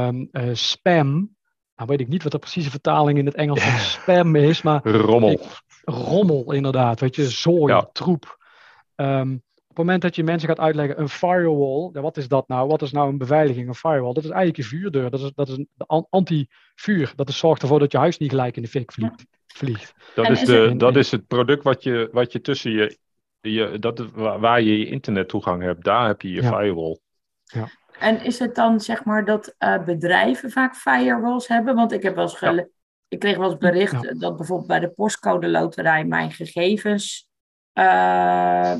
Um, 0.06 0.28
uh, 0.32 0.50
spam, 0.52 1.36
nou 1.76 1.88
weet 1.88 2.00
ik 2.00 2.08
niet 2.08 2.22
wat 2.22 2.32
de 2.32 2.38
precieze 2.38 2.70
vertaling 2.70 3.18
in 3.18 3.26
het 3.26 3.34
Engels 3.34 3.62
van 3.62 3.78
spam 3.78 4.36
is, 4.36 4.62
maar... 4.62 4.86
Rommel. 4.86 5.30
Ik, 5.30 5.62
rommel, 5.84 6.52
inderdaad. 6.52 7.00
Weet 7.00 7.16
je, 7.16 7.28
zooi, 7.28 7.72
ja. 7.72 7.88
troep. 7.92 8.38
Um, 8.96 9.42
op 9.72 9.78
het 9.78 9.86
moment 9.86 10.02
dat 10.02 10.16
je 10.16 10.24
mensen 10.24 10.48
gaat 10.48 10.58
uitleggen, 10.58 11.00
een 11.00 11.08
firewall, 11.08 11.90
ja, 11.92 12.00
wat 12.00 12.16
is 12.16 12.28
dat 12.28 12.48
nou? 12.48 12.68
Wat 12.68 12.82
is 12.82 12.92
nou 12.92 13.08
een 13.08 13.18
beveiliging, 13.18 13.68
een 13.68 13.74
firewall? 13.74 14.12
Dat 14.12 14.24
is 14.24 14.30
eigenlijk 14.30 14.56
je 14.56 14.76
vuurdeur. 14.76 15.10
Dat 15.10 15.20
is, 15.20 15.32
dat 15.34 15.48
is 15.48 15.56
een 15.56 16.06
anti-vuur. 16.10 17.12
Dat 17.16 17.28
is, 17.28 17.38
zorgt 17.38 17.62
ervoor 17.62 17.78
dat 17.78 17.92
je 17.92 17.98
huis 17.98 18.18
niet 18.18 18.30
gelijk 18.30 18.56
in 18.56 18.62
de 18.62 18.68
fik 18.68 18.92
vliegt. 18.92 19.24
vliegt. 19.46 19.94
Dat, 20.14 20.30
is, 20.30 20.44
de, 20.44 20.74
dat 20.76 20.96
is 20.96 21.10
het 21.10 21.26
product 21.26 21.62
wat 21.62 21.82
je, 21.82 22.08
wat 22.12 22.32
je 22.32 22.40
tussen 22.40 22.70
je, 22.70 22.98
je 23.40 23.78
dat, 23.78 24.10
waar 24.14 24.62
je 24.62 24.78
je 24.78 24.86
internettoegang 24.86 25.62
hebt, 25.62 25.84
daar 25.84 26.06
heb 26.06 26.22
je 26.22 26.30
je 26.30 26.42
ja. 26.42 26.48
firewall. 26.48 26.98
Ja. 27.44 27.68
En 27.98 28.24
is 28.24 28.38
het 28.38 28.54
dan 28.54 28.80
zeg 28.80 29.04
maar 29.04 29.24
dat 29.24 29.54
uh, 29.58 29.84
bedrijven 29.84 30.50
vaak 30.50 30.76
firewalls 30.76 31.48
hebben? 31.48 31.74
Want 31.74 31.92
ik 31.92 32.02
heb 32.02 32.14
wel 32.14 32.24
eens 32.24 32.40
ja. 32.40 32.66
ik 33.08 33.18
kreeg 33.18 33.36
wel 33.36 33.50
eens 33.50 33.58
bericht 33.58 34.20
dat 34.20 34.36
bijvoorbeeld 34.36 34.68
bij 34.68 34.80
de 34.80 34.90
postcode 34.90 35.48
loterij 35.48 36.04
mijn 36.04 36.30
gegevens 36.30 37.30
uh, 37.74 38.74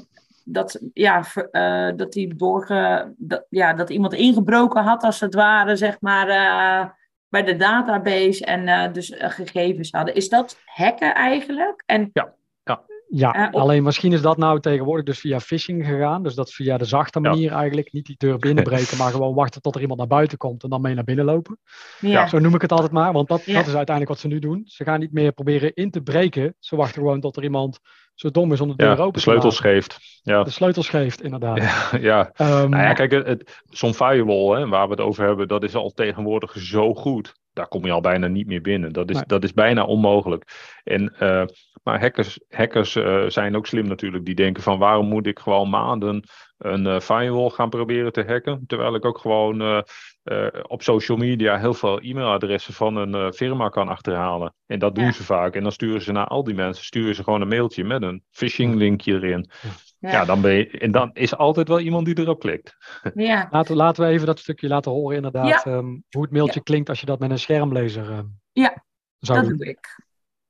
dat, 0.44 0.80
ja, 0.92 1.24
uh, 1.52 1.96
dat, 1.96 2.12
die 2.12 2.34
doorge, 2.34 3.12
dat, 3.16 3.46
ja, 3.48 3.72
dat 3.72 3.90
iemand 3.90 4.12
ingebroken 4.12 4.82
had, 4.82 5.02
als 5.02 5.20
het 5.20 5.34
ware, 5.34 5.76
zeg 5.76 6.00
maar, 6.00 6.28
uh, 6.28 6.90
bij 7.28 7.42
de 7.42 7.56
database 7.56 8.44
en 8.44 8.68
uh, 8.68 8.92
dus 8.92 9.12
gegevens 9.16 9.90
hadden. 9.90 10.14
Is 10.14 10.28
dat 10.28 10.58
hacken 10.64 11.14
eigenlijk? 11.14 11.82
En, 11.86 12.10
ja, 12.12 12.34
ja. 12.62 12.82
Ja, 13.14 13.48
op... 13.52 13.60
alleen 13.60 13.82
misschien 13.82 14.12
is 14.12 14.22
dat 14.22 14.36
nou 14.36 14.60
tegenwoordig 14.60 15.04
dus 15.04 15.18
via 15.18 15.40
phishing 15.40 15.86
gegaan. 15.86 16.22
Dus 16.22 16.34
dat 16.34 16.52
via 16.52 16.78
de 16.78 16.84
zachte 16.84 17.20
manier 17.20 17.50
ja. 17.50 17.56
eigenlijk. 17.56 17.92
Niet 17.92 18.06
die 18.06 18.14
deur 18.18 18.38
binnenbreken, 18.38 18.98
maar 18.98 19.10
gewoon 19.10 19.34
wachten 19.34 19.62
tot 19.62 19.74
er 19.74 19.80
iemand 19.80 19.98
naar 19.98 20.08
buiten 20.08 20.38
komt 20.38 20.62
en 20.62 20.70
dan 20.70 20.80
mee 20.80 20.94
naar 20.94 21.04
binnen 21.04 21.24
lopen. 21.24 21.58
Ja. 22.00 22.26
Zo 22.26 22.38
noem 22.38 22.54
ik 22.54 22.60
het 22.60 22.72
altijd 22.72 22.92
maar, 22.92 23.12
want 23.12 23.28
dat, 23.28 23.44
dat 23.44 23.66
is 23.66 23.74
uiteindelijk 23.74 24.08
wat 24.08 24.18
ze 24.18 24.26
nu 24.26 24.38
doen. 24.38 24.62
Ze 24.66 24.84
gaan 24.84 25.00
niet 25.00 25.12
meer 25.12 25.32
proberen 25.32 25.74
in 25.74 25.90
te 25.90 26.02
breken. 26.02 26.54
Ze 26.58 26.76
wachten 26.76 27.02
gewoon 27.02 27.20
tot 27.20 27.36
er 27.36 27.42
iemand 27.42 27.78
zo 28.14 28.30
dom 28.30 28.52
is 28.52 28.60
om 28.60 28.68
de 28.68 28.76
deur 28.76 28.86
Ja, 28.86 28.92
open 28.92 29.06
de 29.06 29.12
te 29.12 29.20
sleutels 29.20 29.60
geeft. 29.60 29.98
Ja, 30.22 30.42
De 30.42 30.50
sleutels 30.50 30.88
geeft, 30.88 31.22
inderdaad. 31.22 31.56
ja, 31.58 31.98
ja. 32.10 32.30
Ehm, 32.34 32.68
Nou 32.70 32.82
ja, 32.82 32.92
kijk, 32.92 33.10
het, 33.10 33.26
het- 33.26 33.62
zo'n 33.70 33.94
firewall 33.94 34.60
hè, 34.60 34.68
waar 34.68 34.84
we 34.84 34.90
het 34.90 35.00
over 35.00 35.26
hebben, 35.26 35.48
dat 35.48 35.62
is 35.62 35.74
al 35.74 35.90
tegenwoordig 35.90 36.52
zo 36.58 36.94
goed. 36.94 37.32
Daar 37.52 37.68
kom 37.68 37.84
je 37.84 37.92
al 37.92 38.00
bijna 38.00 38.26
niet 38.26 38.46
meer 38.46 38.60
binnen. 38.60 38.92
Dat 38.92 39.10
is, 39.10 39.16
Nee. 39.16 39.24
dat 39.26 39.44
is 39.44 39.52
bijna 39.52 39.84
onmogelijk. 39.84 40.44
En, 40.84 41.14
eh, 41.18 41.42
maar 41.82 42.00
hackers, 42.00 42.40
hackers 42.48 42.96
eh, 42.96 43.24
zijn 43.28 43.56
ook 43.56 43.66
slim 43.66 43.86
natuurlijk. 43.86 44.24
Die 44.24 44.34
denken 44.34 44.62
van 44.62 44.78
waarom 44.78 45.06
moet 45.08 45.26
ik 45.26 45.38
gewoon 45.38 45.70
maanden 45.70 46.24
een 46.58 46.86
eh, 46.86 47.00
firewall 47.00 47.48
gaan 47.50 47.70
proberen 47.70 48.12
te 48.12 48.24
hacken. 48.26 48.64
Terwijl 48.66 48.94
ik 48.94 49.04
ook 49.04 49.18
gewoon 49.18 49.60
eh, 49.60 49.78
eh, 50.22 50.46
op 50.66 50.82
social 50.82 51.16
media 51.18 51.58
heel 51.58 51.74
veel 51.74 52.00
e-mailadressen 52.00 52.74
van 52.74 52.96
een 52.96 53.14
eh, 53.14 53.30
firma 53.30 53.68
kan 53.68 53.88
achterhalen. 53.88 54.54
En 54.66 54.78
dat 54.78 54.94
doen 54.94 55.04
Ja. 55.04 55.12
ze 55.12 55.24
vaak. 55.24 55.54
En 55.54 55.62
dan 55.62 55.72
sturen 55.72 56.02
ze 56.02 56.12
naar 56.12 56.26
al 56.26 56.44
die 56.44 56.54
mensen 56.54 56.84
sturen 56.84 57.14
ze 57.14 57.22
gewoon 57.24 57.40
een 57.40 57.48
mailtje 57.48 57.84
met 57.84 58.02
een 58.02 58.22
phishing 58.30 58.74
linkje 58.74 59.12
erin. 59.14 59.50
Ja, 59.98 60.24
dan 60.24 60.40
ben 60.40 60.52
je, 60.54 60.66
en 60.70 60.90
dan 60.90 61.10
is 61.12 61.36
altijd 61.36 61.68
wel 61.68 61.80
iemand 61.80 62.06
die 62.06 62.18
erop 62.18 62.40
klikt. 62.40 62.76
ja. 63.14 63.48
Laten, 63.50 63.76
laten 63.76 64.04
we 64.04 64.10
even 64.10 64.26
dat 64.26 64.38
stukje 64.38 64.68
laten 64.68 64.90
horen, 64.92 65.16
inderdaad. 65.16 65.48
Ja. 65.64 65.72
ehm, 65.72 65.86
hoe 66.10 66.22
het 66.22 66.30
mailtje 66.30 66.62
klinkt 66.62 66.88
als 66.88 67.00
je 67.00 67.06
dat 67.06 67.18
met 67.18 67.30
een 67.30 67.38
schermlezer 67.38 68.10
ehm, 68.10 68.24
Ja, 68.52 68.84
zou 69.18 69.38
dat 69.40 69.48
doen. 69.48 69.58
doe 69.58 69.68
ik. 69.68 70.00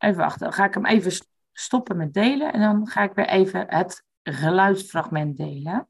Even 0.03 0.17
wachten, 0.17 0.41
dan 0.41 0.53
ga 0.53 0.65
ik 0.65 0.75
hem 0.75 0.87
even 0.87 1.13
st- 1.13 1.29
stoppen 1.53 1.97
met 1.97 2.15
delen 2.15 2.53
en 2.53 2.61
dan 2.61 2.87
ga 2.87 3.03
ik 3.03 3.13
weer 3.15 3.29
even 3.29 3.67
het 3.69 4.05
geluidsfragment 4.23 5.37
delen. 5.37 5.89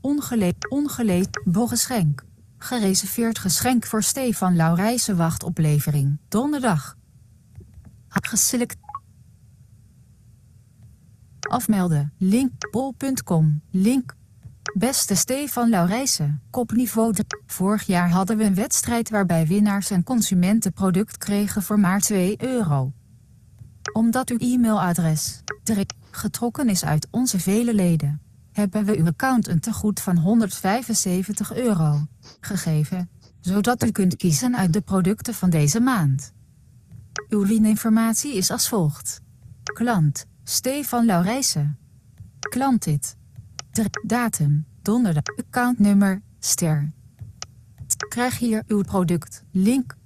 Ongeleed, 0.00 0.70
ongeleed, 0.70 1.42
borgeschenk. 1.44 2.24
Gereserveerd 2.58 3.38
geschenk 3.38 3.86
voor 3.86 4.02
Stefan 4.02 4.56
Laurijsen 4.56 5.16
wachtoplevering. 5.16 6.18
Donderdag. 6.28 6.96
Geselect. 8.08 8.76
Afmelden. 11.40 12.14
Link. 12.18 12.70
bol.com. 12.70 13.62
Link. 13.70 14.14
Beste 14.72 15.14
Stefan 15.14 15.70
Laurijsen. 15.70 16.42
Kopniveau. 16.50 17.12
dr- 17.12 17.40
Vorig 17.46 17.82
jaar 17.82 18.10
hadden 18.10 18.36
we 18.36 18.44
een 18.44 18.54
wedstrijd 18.54 19.10
waarbij 19.10 19.46
winnaars 19.46 19.90
een 19.90 20.04
consumentenproduct 20.04 21.18
kregen 21.18 21.62
voor 21.62 21.80
maar 21.80 22.00
2 22.00 22.42
euro. 22.42 22.92
Omdat 23.92 24.30
uw 24.30 24.38
e-mailadres 24.38 25.42
direct 25.62 25.94
getrokken 26.10 26.68
is 26.68 26.84
uit 26.84 27.08
onze 27.10 27.40
vele 27.40 27.74
leden 27.74 28.22
hebben 28.54 28.84
we 28.84 28.98
uw 28.98 29.06
account 29.06 29.48
een 29.48 29.60
tegoed 29.60 30.00
van 30.00 30.16
175 30.16 31.54
euro 31.54 32.06
gegeven, 32.40 33.10
zodat 33.40 33.84
u 33.84 33.90
kunt 33.90 34.16
kiezen 34.16 34.56
uit 34.56 34.72
de 34.72 34.80
producten 34.80 35.34
van 35.34 35.50
deze 35.50 35.80
maand. 35.80 36.32
Uw 37.28 37.44
leaninformatie 37.44 38.34
is 38.34 38.50
als 38.50 38.68
volgt. 38.68 39.20
Klant, 39.62 40.26
Stefan 40.44 41.06
Laurijsen. 41.06 41.78
Klant 42.38 42.84
dit. 42.84 43.16
Datum, 44.02 44.66
donderdag, 44.82 45.36
accountnummer, 45.36 46.22
ster. 46.38 46.92
Krijg 48.08 48.38
hier 48.38 48.62
uw 48.66 48.82
product, 48.82 49.44
link. 49.50 49.96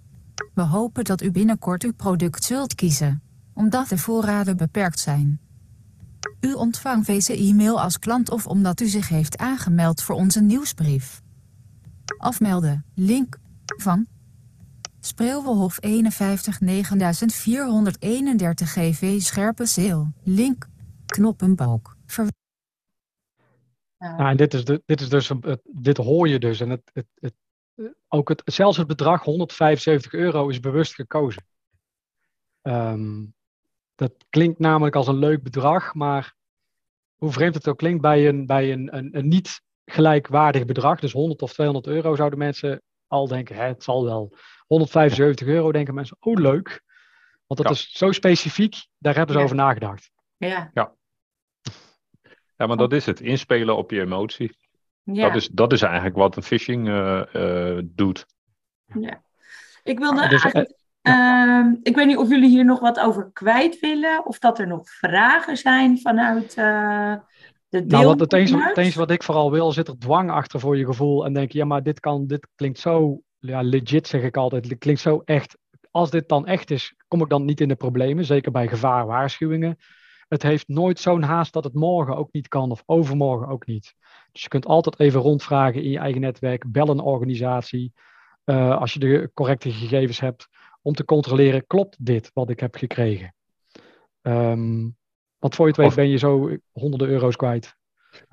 We 0.54 0.62
hopen 0.62 1.04
dat 1.04 1.22
u 1.22 1.30
binnenkort 1.30 1.82
uw 1.82 1.92
product 1.92 2.44
zult 2.44 2.74
kiezen, 2.74 3.22
omdat 3.54 3.88
de 3.88 3.98
voorraden 3.98 4.56
beperkt 4.56 4.98
zijn. 4.98 5.40
U 6.40 6.52
ontvangt 6.52 7.06
deze 7.06 7.36
e-mail 7.36 7.80
als 7.80 7.98
klant 7.98 8.30
of 8.30 8.46
omdat 8.46 8.80
u 8.80 8.86
zich 8.86 9.08
heeft 9.08 9.38
aangemeld 9.38 10.02
voor 10.02 10.14
onze 10.14 10.40
nieuwsbrief. 10.40 11.22
Afmelden. 12.18 12.84
Link 12.94 13.38
van 13.76 14.06
Spreeuwenhof 15.00 15.76
51 15.80 16.60
9431 16.60 18.72
GV 18.72 19.20
Scherpenzeel. 19.20 20.12
Link. 20.22 20.68
Knoppenbalk. 21.06 21.96
Ver 22.06 22.26
Nou, 23.98 24.16
Nou, 24.16 24.30
en 24.30 24.36
dit 24.36 24.54
is, 24.54 24.64
de, 24.64 24.82
dit 24.86 25.00
is 25.00 25.08
dus, 25.08 25.28
een- 25.30 25.42
het, 25.46 25.60
dit 25.64 25.96
hoor 25.96 26.28
je 26.28 26.38
dus. 26.38 26.60
En 26.60 26.70
het, 26.70 26.90
het, 26.92 27.06
het, 27.14 27.34
ook 28.08 28.28
het, 28.28 28.42
zelfs 28.44 28.76
het 28.76 28.86
bedrag 28.86 29.22
175 29.24 30.12
euro 30.12 30.48
is 30.48 30.60
bewust 30.60 30.94
gekozen. 30.94 31.46
Ehm, 32.62 33.24
dat 33.94 34.12
klinkt 34.30 34.58
namelijk 34.58 34.96
als 34.96 35.06
een 35.06 35.18
leuk 35.18 35.42
bedrag, 35.42 35.94
maar 35.94 36.34
hoe 37.16 37.32
vreemd 37.32 37.54
het 37.54 37.68
ook 37.68 37.78
klinkt, 37.78 38.00
bij 38.02 38.28
een, 38.28 38.46
bij 38.46 38.72
een, 38.72 38.96
een, 38.96 39.18
een 39.18 39.28
niet 39.28 39.60
gelijkwaardig 39.84 40.64
bedrag, 40.64 41.00
dus 41.00 41.12
100 41.12 41.42
of 41.42 41.52
200 41.52 41.86
euro, 41.86 42.16
zouden 42.16 42.38
mensen 42.38 42.82
al 43.06 43.28
denken, 43.28 43.56
hè, 43.56 43.62
het 43.64 43.82
zal 43.82 44.04
wel. 44.04 44.32
175 44.66 45.46
euro 45.46 45.72
denken 45.72 45.94
mensen, 45.94 46.16
oh 46.20 46.34
leuk. 46.40 46.82
Want 47.46 47.60
dat 47.60 47.68
Ja. 47.68 47.70
is 47.70 47.92
zo 47.92 48.12
specifiek, 48.12 48.86
daar 48.98 49.14
hebben 49.14 49.32
ze 49.32 49.38
Ja. 49.38 49.44
over 49.44 49.56
nagedacht. 49.56 50.10
ja, 50.36 50.70
Ja, 50.74 50.94
maar 52.66 52.76
dat 52.76 52.92
is 52.92 53.06
het. 53.06 53.20
Inspelen 53.20 53.76
op 53.76 53.90
je 53.90 54.00
emotie. 54.00 54.56
ja. 55.02 55.26
Dat, 55.26 55.36
is, 55.36 55.48
dat 55.48 55.72
is 55.72 55.82
eigenlijk 55.82 56.16
wat 56.16 56.36
een 56.36 56.42
phishing 56.42 56.88
eh, 56.88 57.34
eh, 57.76 57.84
doet. 57.84 58.26
Ja. 58.84 59.22
Ik 59.82 59.98
wilde 59.98 60.28
Dus, 60.28 60.44
eh, 60.44 60.54
eigenlijk. 60.54 60.74
ehm, 61.02 61.74
ik 61.82 61.94
weet 61.96 62.06
niet 62.06 62.16
of 62.16 62.28
jullie 62.28 62.48
hier 62.48 62.64
nog 62.64 62.80
wat 62.80 63.00
over 63.00 63.30
kwijt 63.32 63.80
willen. 63.80 64.26
Of 64.26 64.38
dat 64.38 64.58
er 64.58 64.66
nog 64.66 64.90
vragen 64.90 65.56
zijn 65.56 65.98
vanuit 65.98 66.54
eh, 66.56 67.14
de 67.68 67.84
Nou, 67.84 68.06
wat 68.06 68.20
het, 68.20 68.32
eens, 68.32 68.50
deelnemers. 68.50 68.76
het 68.76 68.84
eens 68.84 68.94
wat 68.94 69.10
ik 69.10 69.22
vooral 69.22 69.50
wil, 69.50 69.72
zit 69.72 69.88
er 69.88 69.98
dwang 69.98 70.30
achter 70.30 70.60
voor 70.60 70.76
je 70.76 70.84
gevoel. 70.84 71.24
En 71.24 71.32
denk 71.32 71.52
je, 71.52 71.58
ja, 71.58 71.64
maar 71.64 71.82
dit, 71.82 72.00
kan, 72.00 72.26
dit 72.26 72.48
klinkt 72.54 72.78
zo 72.78 73.20
ja, 73.38 73.60
legit, 73.62 74.06
zeg 74.06 74.22
ik 74.22 74.36
altijd. 74.36 74.68
Het 74.68 74.78
klinkt 74.78 75.00
zo 75.00 75.22
echt. 75.24 75.58
Als 75.90 76.10
dit 76.10 76.28
dan 76.28 76.46
echt 76.46 76.70
is, 76.70 76.94
kom 77.08 77.20
ik 77.20 77.28
dan 77.28 77.44
niet 77.44 77.60
in 77.60 77.68
de 77.68 77.76
problemen. 77.76 78.24
Zeker 78.24 78.52
bij 78.52 78.68
gevaarwaarschuwingen. 78.68 79.76
Het 80.28 80.42
heeft 80.42 80.68
nooit 80.68 80.98
zo'n 80.98 81.22
haast 81.22 81.52
dat 81.52 81.64
het 81.64 81.74
morgen 81.74 82.16
ook 82.16 82.32
niet 82.32 82.48
kan 82.48 82.70
of 82.70 82.82
overmorgen 82.86 83.48
ook 83.48 83.66
niet. 83.66 83.94
Dus 84.32 84.42
je 84.42 84.48
kunt 84.48 84.66
altijd 84.66 85.00
even 85.00 85.20
rondvragen 85.20 85.82
in 85.82 85.90
je 85.90 85.98
eigen 85.98 86.20
netwerk. 86.20 86.72
Bel 86.72 86.88
een 86.88 87.00
organisatie. 87.00 87.92
eh, 88.44 88.78
als 88.80 88.92
je 88.92 88.98
de 88.98 89.30
correcte 89.34 89.70
gegevens 89.72 90.20
hebt. 90.20 90.48
Om 90.82 90.94
te 90.94 91.04
controleren, 91.04 91.66
klopt 91.66 91.96
dit 92.04 92.30
wat 92.34 92.50
ik 92.50 92.60
heb 92.60 92.74
gekregen? 92.74 93.34
Ehm, 94.22 94.88
want 95.38 95.54
voor 95.54 95.64
je 95.64 95.70
het 95.70 95.76
weet 95.76 95.86
Of- 95.88 95.94
ben 95.94 96.08
je 96.08 96.16
zo 96.16 96.56
honderden 96.72 97.08
euro's 97.08 97.36
kwijt. 97.36 97.76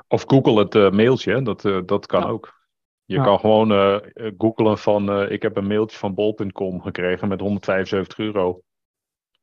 Of 0.08 0.24
Google 0.28 0.60
het 0.60 0.76
eh, 0.76 0.92
mailtje, 0.92 1.42
dat, 1.42 1.66
eh, 1.66 1.80
dat 1.86 2.06
kan 2.06 2.22
Ja. 2.22 2.28
ook. 2.28 2.64
Je 3.06 3.16
Ja. 3.16 3.24
kan 3.24 3.40
gewoon 3.40 4.02
googlen 4.38 4.78
van 4.78 5.30
ik 5.32 5.42
heb 5.42 5.58
een 5.58 5.68
mailtje 5.68 5.98
van 5.98 6.14
bol.com 6.14 6.82
gekregen 6.82 7.28
met 7.28 7.40
175 7.40 8.18
euro. 8.18 8.62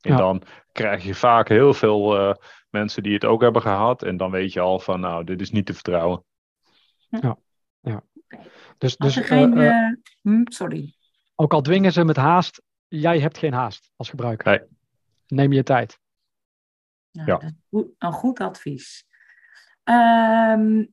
En 0.02 0.10
Ja. 0.10 0.16
dan 0.16 0.42
krijg 0.72 1.04
je 1.04 1.14
vaak 1.14 1.48
heel 1.48 1.74
veel 1.74 2.18
eh, 2.18 2.34
mensen 2.70 3.02
die 3.02 3.14
het 3.14 3.24
ook 3.24 3.40
hebben 3.42 3.62
gehad. 3.62 4.02
En 4.02 4.16
dan 4.16 4.30
weet 4.30 4.52
je 4.52 4.60
al 4.60 4.78
van 4.78 5.00
nou, 5.00 5.24
dit 5.24 5.40
is 5.40 5.50
niet 5.50 5.66
te 5.66 5.74
vertrouwen. 5.74 6.24
Dus, 8.78 8.98
Als 8.98 9.14
dus 9.14 9.16
er 9.16 9.24
geen. 9.24 9.58
eh, 9.58 9.68
eh, 9.68 9.92
hm, 10.22 10.42
sorry. 10.44 10.94
ook 11.34 11.52
al 11.52 11.60
dwingen 11.62 11.92
ze 11.92 12.04
met 12.04 12.16
haast, 12.16 12.62
jij 12.88 13.20
hebt 13.20 13.38
geen 13.38 13.52
haast 13.52 13.90
als 13.96 14.08
gebruiker. 14.10 14.50
Nee. 14.50 14.60
Neem 15.26 15.52
je 15.52 15.62
tijd. 15.62 15.98
Nou, 17.12 17.26
Ja. 17.30 17.34
dat 17.38 17.42
is 17.42 17.56
goed- 17.70 17.90
een 17.98 18.12
goed 18.12 18.40
advies. 18.40 19.04
Ehm, 19.84 20.84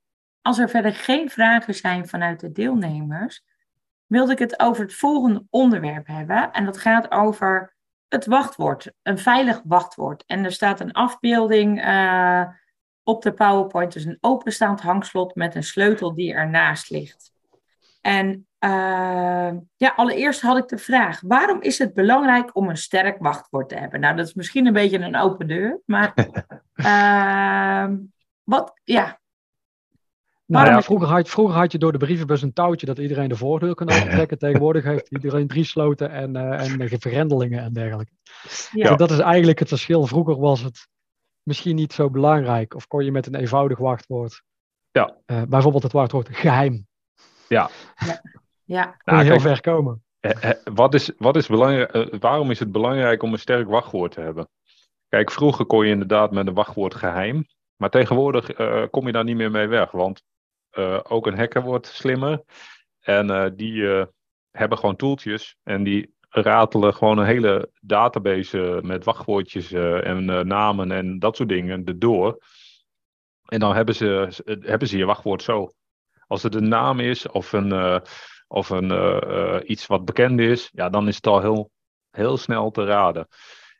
als 0.41 0.59
er 0.59 0.69
verder 0.69 0.93
geen 0.93 1.29
vragen 1.29 1.75
zijn 1.75 2.07
vanuit 2.07 2.39
de 2.39 2.51
deelnemers, 2.51 3.43
wilde 4.05 4.31
ik 4.31 4.39
het 4.39 4.59
over 4.59 4.83
het 4.83 4.93
volgende 4.93 5.45
onderwerp 5.49 6.07
hebben. 6.07 6.51
En 6.51 6.65
dat 6.65 6.77
gaat 6.77 7.11
over 7.11 7.75
het 8.09 8.25
wachtwoord, 8.25 8.91
een 9.01 9.17
veilig 9.17 9.61
wachtwoord. 9.63 10.23
En 10.25 10.43
er 10.43 10.51
staat 10.51 10.79
een 10.79 10.91
afbeelding 10.91 11.81
eh, 11.81 12.43
op 13.03 13.21
de 13.21 13.33
PowerPoint, 13.33 13.93
dus 13.93 14.05
een 14.05 14.17
openstaand 14.21 14.81
hangslot 14.81 15.35
met 15.35 15.55
een 15.55 15.63
sleutel 15.63 16.13
die 16.13 16.33
ernaast 16.33 16.89
ligt. 16.89 17.31
En 18.01 18.47
eh, 18.57 19.51
ja, 19.75 19.93
allereerst 19.95 20.41
had 20.41 20.57
ik 20.57 20.67
de 20.67 20.77
vraag: 20.77 21.21
waarom 21.21 21.61
is 21.61 21.77
het 21.77 21.93
belangrijk 21.93 22.55
om 22.55 22.69
een 22.69 22.77
sterk 22.77 23.17
wachtwoord 23.19 23.69
te 23.69 23.75
hebben? 23.75 23.99
Nou, 23.99 24.15
dat 24.15 24.27
is 24.27 24.33
misschien 24.33 24.65
een 24.65 24.73
beetje 24.73 24.99
een 24.99 25.15
open 25.15 25.47
deur, 25.47 25.81
maar 25.85 26.13
ehm, 26.73 27.97
wat, 28.43 28.79
ja, 28.83 29.18
Nou 30.49 30.67
ja, 30.67 30.81
vroeger, 30.81 31.07
had, 31.07 31.29
vroeger 31.29 31.55
had 31.55 31.71
je 31.71 31.77
door 31.77 31.91
de 31.91 31.97
brievenbus 31.97 32.41
een 32.41 32.53
touwtje 32.53 32.85
dat 32.85 32.97
iedereen 32.97 33.29
de 33.29 33.35
voordeur 33.35 33.75
kon 33.75 33.89
opentrekken. 33.95 34.37
Tegenwoordig 34.37 34.83
heeft 34.83 35.09
iedereen 35.09 35.47
drie 35.47 35.63
sloten 35.63 36.11
en, 36.11 36.35
eh 36.35 36.81
en 36.81 36.89
vergrendelingen 36.89 37.63
en 37.63 37.73
dergelijke. 37.73 38.11
Ja. 38.71 38.87
Dus 38.87 38.97
dat 38.97 39.11
is 39.11 39.19
eigenlijk 39.19 39.59
het 39.59 39.67
verschil. 39.67 40.05
Vroeger 40.07 40.39
was 40.39 40.61
het 40.61 40.87
misschien 41.43 41.75
niet 41.75 41.93
zo 41.93 42.09
belangrijk. 42.09 42.75
Of 42.75 42.87
kon 42.87 43.05
je 43.05 43.11
met 43.11 43.27
een 43.27 43.35
eenvoudig 43.35 43.77
wachtwoord, 43.77 44.41
Ja. 44.91 45.15
eh, 45.25 45.41
bijvoorbeeld 45.47 45.83
het 45.83 45.91
wachtwoord 45.91 46.29
geheim, 46.31 46.87
ja, 47.47 47.69
kon 47.95 48.05
Nou, 48.65 48.93
je 49.05 49.13
heel 49.13 49.29
kijk, 49.29 49.41
ver 49.41 49.61
komen. 49.61 50.03
Eh, 50.19 50.49
eh, 50.49 50.57
wat 50.73 50.93
is, 50.93 51.11
wat 51.17 51.35
is 51.35 51.47
belangrijk, 51.47 51.91
eh, 51.91 52.19
waarom 52.19 52.51
is 52.51 52.59
het 52.59 52.71
belangrijk 52.71 53.23
om 53.23 53.33
een 53.33 53.39
sterk 53.39 53.67
wachtwoord 53.67 54.11
te 54.11 54.21
hebben? 54.21 54.49
Kijk, 55.07 55.31
vroeger 55.31 55.65
kon 55.65 55.85
je 55.85 55.91
inderdaad 55.91 56.31
met 56.31 56.47
een 56.47 56.53
wachtwoord 56.53 56.95
geheim. 56.95 57.45
Maar 57.75 57.89
tegenwoordig 57.89 58.51
eh, 58.51 58.83
kom 58.89 59.05
je 59.05 59.11
daar 59.11 59.23
niet 59.23 59.35
meer 59.35 59.51
mee 59.51 59.67
weg. 59.67 59.91
Want 59.91 60.23
ook 61.03 61.27
een 61.27 61.37
hacker 61.37 61.61
wordt 61.61 61.87
slimmer. 61.87 62.43
En 62.99 63.29
eh, 63.29 63.49
die 63.53 63.91
eh, 63.91 64.05
hebben 64.51 64.77
gewoon 64.77 64.95
toeltjes. 64.95 65.55
En 65.63 65.83
die 65.83 66.13
ratelen 66.29 66.93
gewoon 66.93 67.17
een 67.17 67.25
hele 67.25 67.71
database 67.81 68.79
met 68.83 69.03
wachtwoordjes 69.03 69.71
en 69.71 70.47
namen 70.47 70.91
en 70.91 71.19
dat 71.19 71.35
soort 71.35 71.49
dingen 71.49 71.85
erdoor. 71.85 72.43
En 73.45 73.59
dan 73.59 73.75
hebben 73.75 73.95
ze, 73.95 74.29
hebben 74.45 74.87
ze 74.87 74.97
je 74.97 75.05
wachtwoord 75.05 75.41
zo. 75.41 75.71
Als 76.27 76.43
het 76.43 76.55
een 76.55 76.67
naam 76.67 76.99
is 76.99 77.27
of, 77.27 77.51
een, 77.51 78.01
of 78.47 78.69
een, 78.69 79.71
iets 79.71 79.87
wat 79.87 80.05
bekend 80.05 80.39
is, 80.39 80.69
ja, 80.73 80.89
dan 80.89 81.07
is 81.07 81.15
het 81.15 81.27
al 81.27 81.41
heel, 81.41 81.71
heel 82.11 82.37
snel 82.37 82.71
te 82.71 82.85
raden. 82.85 83.27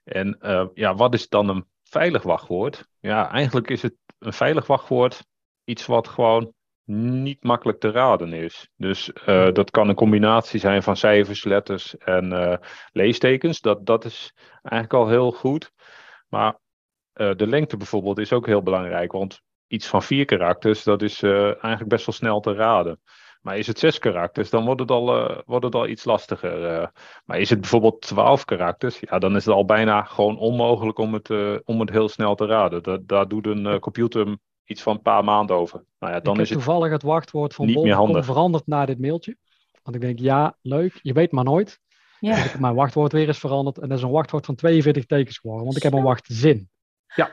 En 0.04 0.38
ja, 0.74 0.96
wat 0.96 1.14
is 1.14 1.28
dan 1.28 1.50
een 1.50 1.66
veilig 1.84 2.24
wachtwoord? 2.24 2.88
Ja, 3.00 3.32
eigenlijk 3.32 3.70
is 3.70 3.82
het 3.82 3.96
een 4.20 4.34
veilig 4.34 4.68
wachtwoord 4.68 5.26
iets 5.64 5.86
wat 5.86 6.08
gewoon 6.08 6.54
niet 6.90 7.44
makkelijk 7.44 7.80
te 7.80 7.92
raden 7.92 8.34
is. 8.34 8.70
Dus 8.76 9.12
uh, 9.28 9.52
dat 9.52 9.72
kan 9.72 9.90
een 9.90 9.96
combinatie 9.96 10.60
zijn 10.60 10.84
van 10.84 10.98
cijfers, 10.98 11.44
letters 11.44 11.98
en 11.98 12.32
uh, 12.32 12.56
leestekens. 12.92 13.62
Dat, 13.62 13.86
dat 13.86 14.06
is 14.06 14.34
eigenlijk 14.62 14.94
al 14.94 15.08
heel 15.08 15.32
goed. 15.32 15.72
Maar 16.28 16.60
uh, 17.14 17.36
de 17.36 17.48
lengte 17.48 17.78
bijvoorbeeld 17.78 18.20
is 18.20 18.34
ook 18.34 18.46
heel 18.46 18.64
belangrijk. 18.64 19.12
Want 19.12 19.42
iets 19.68 19.88
van 19.88 20.04
vier 20.04 20.26
karakters, 20.26 20.84
dat 20.84 21.02
is 21.02 21.24
eigenlijk 21.24 21.88
best 21.88 22.06
wel 22.06 22.16
snel 22.16 22.40
te 22.40 22.54
raden. 22.54 23.02
Maar 23.42 23.58
is 23.58 23.68
het 23.68 23.80
zes 23.80 24.00
karakters, 24.00 24.50
dan 24.50 24.66
wordt 24.66 24.80
het 24.80 24.92
al, 24.92 25.06
wordt 25.46 25.66
het 25.66 25.76
al 25.76 25.88
iets 25.88 26.04
lastiger. 26.04 26.92
maar 27.26 27.40
is 27.40 27.50
het 27.50 27.60
bijvoorbeeld 27.60 28.02
twaalf 28.02 28.46
karakters, 28.46 29.00
ja, 29.00 29.20
dan 29.20 29.36
is 29.36 29.46
het 29.46 29.54
al 29.54 29.66
bijna 29.66 30.04
gewoon 30.04 30.38
onmogelijk 30.38 30.98
om 30.98 31.14
het, 31.14 31.30
om 31.64 31.80
het 31.80 31.90
heel 31.90 32.10
snel 32.10 32.36
te 32.36 32.46
raden. 32.46 32.84
Dat, 32.84 33.08
daar 33.08 33.28
doet 33.28 33.46
een 33.46 33.80
computer 33.80 34.38
iets 34.70 34.82
van 34.82 34.96
een 34.96 35.02
paar 35.02 35.24
maanden 35.24 35.56
over. 35.56 35.84
Nou 36.00 36.14
ja, 36.14 36.20
dan 36.20 36.36
ik 36.36 36.42
is 36.42 36.50
heb 36.50 36.58
toevallig 36.58 36.92
het 36.92 37.04
wachtwoord 37.04 37.54
van 37.54 37.74
Bob 37.74 38.24
veranderd 38.24 38.68
na 38.68 38.86
dit 38.86 39.00
mailtje. 39.00 39.38
Want 39.84 39.96
ik 39.96 40.02
denk, 40.02 40.20
ja, 40.20 40.58
leuk, 40.62 41.00
je 41.02 41.14
weet 41.14 41.32
maar 41.32 41.44
nooit. 41.44 41.80
Ja. 42.20 42.36
Dus 42.36 42.46
ik 42.46 42.52
heb 42.52 42.60
mijn 42.60 42.76
wachtwoord 42.76 43.12
weer 43.12 43.28
eens 43.28 43.40
veranderd. 43.40 43.78
En 43.78 43.90
dat 43.90 43.98
is 43.98 44.04
een 44.04 44.10
wachtwoord 44.10 44.46
van 44.46 44.56
42 44.56 45.06
tekens 45.06 45.38
geworden. 45.38 45.66
Want 45.66 45.78
ik 45.78 45.84
heb 45.84 45.94
een 45.94 46.04
wachtzin. 46.04 46.70
Ja. 47.16 47.32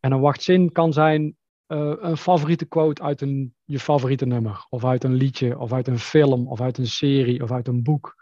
En 0.00 0.12
een 0.12 0.20
wachtzin 0.20 0.72
kan 0.72 0.92
zijn 0.92 1.36
uh, 1.68 1.92
een 1.98 2.16
favoriete 2.16 2.64
quote 2.64 3.02
uit 3.02 3.20
een, 3.20 3.54
je 3.64 3.80
favoriete 3.80 4.26
nummer. 4.26 4.66
Of 4.68 4.84
uit 4.84 5.04
een 5.04 5.14
liedje, 5.14 5.58
of 5.58 5.72
uit 5.72 5.88
een 5.88 5.98
film, 5.98 6.48
of 6.48 6.60
uit 6.60 6.78
een 6.78 6.86
serie, 6.86 7.42
of 7.42 7.50
uit 7.50 7.68
een 7.68 7.82
boek. 7.82 8.14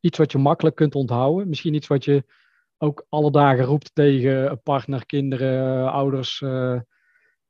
Iets 0.00 0.18
wat 0.18 0.32
je 0.32 0.38
makkelijk 0.38 0.76
kunt 0.76 0.94
onthouden. 0.94 1.48
Misschien 1.48 1.74
iets 1.74 1.86
wat 1.86 2.04
je 2.04 2.24
ook 2.78 3.06
alle 3.08 3.30
dagen 3.30 3.64
roept 3.64 3.94
tegen 3.94 4.50
een 4.50 4.62
partner, 4.62 5.06
kinderen, 5.06 5.92
ouders, 5.92 6.40
uh, 6.40 6.80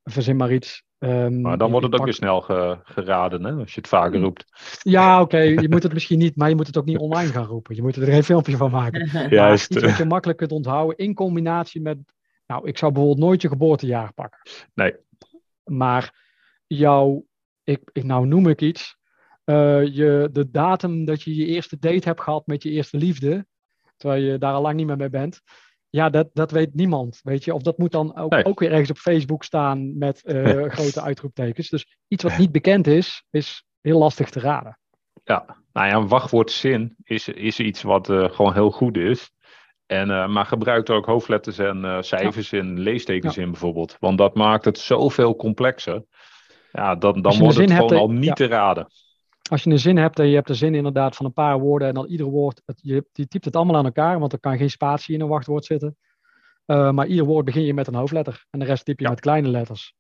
verzin 0.04 0.36
maar 0.36 0.52
iets. 0.52 0.84
Um, 0.98 1.40
maar 1.40 1.58
dan 1.58 1.70
wordt 1.70 1.86
het 1.86 1.94
ook 1.94 2.04
weer 2.04 2.14
snel 2.14 2.40
geraden, 2.84 3.44
hè, 3.44 3.52
als 3.52 3.74
je 3.74 3.80
het 3.80 3.88
vaker 3.88 4.18
mm. 4.18 4.24
roept. 4.24 4.44
Ja, 4.82 5.20
oké, 5.20 5.38
je 5.38 5.68
moet 5.68 5.82
het 5.82 5.92
misschien 5.92 6.18
niet, 6.18 6.36
maar 6.36 6.48
je 6.48 6.54
moet 6.54 6.66
het 6.66 6.76
ook 6.76 6.84
niet 6.84 6.98
online 6.98 7.32
gaan 7.32 7.44
roepen. 7.44 7.74
Je 7.74 7.82
moet 7.82 7.96
er 7.96 8.06
geen 8.06 8.24
filmpje 8.24 8.56
van 8.56 8.70
maken. 8.70 9.08
Juist. 9.30 9.70
Iets 9.70 9.84
wat 9.84 9.96
je 9.96 10.04
makkelijk 10.04 10.38
kunt 10.38 10.52
onthouden 10.52 10.96
in 10.96 11.14
combinatie 11.14 11.80
met, 11.80 11.98
nou, 12.46 12.68
ik 12.68 12.78
zou 12.78 12.92
bijvoorbeeld 12.92 13.24
nooit 13.26 13.42
je 13.42 13.48
geboortejaar 13.48 14.12
pakken. 14.12 14.40
Nee. 14.74 14.94
Maar 15.64 16.22
jouw, 16.66 17.24
ik, 17.64 17.90
ik, 17.92 18.04
nou 18.04 18.26
noem 18.26 18.48
ik 18.48 18.60
iets, 18.60 18.96
uh, 19.44 19.86
je, 19.86 20.28
de 20.32 20.50
datum 20.50 21.04
dat 21.04 21.22
je 21.22 21.34
je 21.34 21.46
eerste 21.46 21.78
date 21.78 22.08
hebt 22.08 22.20
gehad 22.20 22.46
met 22.46 22.62
je 22.62 22.70
eerste 22.70 22.96
liefde, 22.96 23.46
terwijl 23.96 24.22
je 24.22 24.38
daar 24.38 24.54
al 24.54 24.62
lang 24.62 24.76
niet 24.76 24.86
meer 24.86 24.96
mee 24.96 25.10
bent, 25.10 25.40
ja, 25.92 26.10
dat, 26.10 26.28
dat 26.32 26.50
weet 26.50 26.74
niemand, 26.74 27.20
weet 27.22 27.44
je. 27.44 27.54
Of 27.54 27.62
dat 27.62 27.78
moet 27.78 27.92
dan 27.92 28.16
ook, 28.16 28.40
ook 28.42 28.60
weer 28.60 28.70
ergens 28.70 28.90
op 28.90 28.96
Facebook 28.96 29.44
staan 29.44 29.98
met 29.98 30.22
uh, 30.24 30.64
grote 30.76 31.02
uitroeptekens. 31.02 31.68
Dus 31.68 31.96
iets 32.08 32.22
wat 32.22 32.38
niet 32.38 32.52
bekend 32.52 32.86
is, 32.86 33.24
is 33.30 33.64
heel 33.80 33.98
lastig 33.98 34.30
te 34.30 34.40
raden. 34.40 34.78
Ja, 35.24 35.56
nou 35.72 35.88
ja, 35.88 35.94
een 35.94 36.08
wachtwoordzin 36.08 36.96
is, 37.04 37.28
is 37.28 37.58
iets 37.58 37.82
wat 37.82 38.08
uh, 38.08 38.30
gewoon 38.30 38.52
heel 38.52 38.70
goed 38.70 38.96
is. 38.96 39.30
En, 39.86 40.08
uh, 40.08 40.28
maar 40.28 40.46
gebruikt 40.46 40.90
ook 40.90 41.06
hoofdletters 41.06 41.58
en 41.58 42.04
cijfers 42.04 42.50
ja. 42.50 42.58
in, 42.58 42.78
leestekens 42.78 43.36
in 43.36 43.50
bijvoorbeeld. 43.50 43.96
Want 44.00 44.18
dat 44.18 44.34
maakt 44.34 44.64
het 44.64 44.78
zoveel 44.78 45.36
complexer. 45.36 46.04
Ja, 46.70 46.94
dan, 46.94 47.22
dan 47.22 47.38
wordt 47.38 47.56
het 47.56 47.72
gewoon 47.72 47.96
al 47.96 48.10
niet 48.10 48.36
te 48.36 48.46
raden 48.46 48.86
als 49.50 49.62
je 49.62 49.70
een 49.70 49.78
zin 49.78 49.96
hebt 49.96 50.18
en 50.18 50.26
je 50.26 50.34
hebt 50.34 50.48
een 50.48 50.54
zin 50.54 50.74
inderdaad 50.74 51.16
van 51.16 51.26
een 51.26 51.32
paar 51.32 51.58
woorden 51.58 51.88
en 51.88 51.94
dan 51.94 52.06
ieder 52.06 52.26
woord, 52.26 52.62
het, 52.66 52.78
je, 52.82 53.06
je 53.12 53.26
typt 53.26 53.44
het 53.44 53.56
allemaal 53.56 53.76
aan 53.76 53.84
elkaar, 53.84 54.18
want 54.18 54.32
er 54.32 54.40
kan 54.40 54.56
geen 54.56 54.70
spatie 54.70 55.14
in 55.14 55.20
een 55.20 55.28
wachtwoord 55.28 55.64
zitten. 55.64 55.96
Uh, 56.66 56.90
maar 56.90 57.06
ieder 57.06 57.24
woord 57.24 57.44
begin 57.44 57.62
je 57.62 57.74
met 57.74 57.86
een 57.86 57.94
hoofdletter 57.94 58.46
en 58.50 58.58
de 58.58 58.64
rest 58.64 58.84
typ 58.84 59.00
je 59.00 59.08
met 59.08 59.20
kleine 59.20 59.48
letters. 59.48 59.94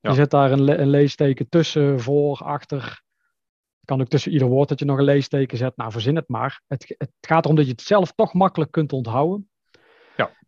Ja. 0.00 0.10
Je 0.10 0.16
zet 0.16 0.30
daar 0.30 0.52
een, 0.52 0.62
le 0.62 0.76
een, 0.76 0.88
leesteken 0.88 1.48
tussen, 1.48 2.00
voor, 2.00 2.38
achter. 2.38 2.82
Het 2.82 3.84
kan 3.84 4.00
ook 4.00 4.08
tussen 4.08 4.32
ieder 4.32 4.48
woord 4.48 4.68
dat 4.68 4.78
je 4.78 4.84
nog 4.84 4.98
een 4.98 5.04
leesteken 5.04 5.58
zet. 5.58 5.76
Nou, 5.76 5.92
verzin 5.92 6.16
het 6.16 6.28
maar. 6.28 6.62
Het, 6.66 6.94
het 6.98 7.10
gaat 7.20 7.44
erom 7.44 7.56
dat 7.56 7.64
je 7.64 7.70
het 7.70 7.80
zelf 7.80 8.12
toch 8.12 8.32
makkelijk 8.32 8.70
kunt 8.70 8.92
onthouden. 8.92 9.50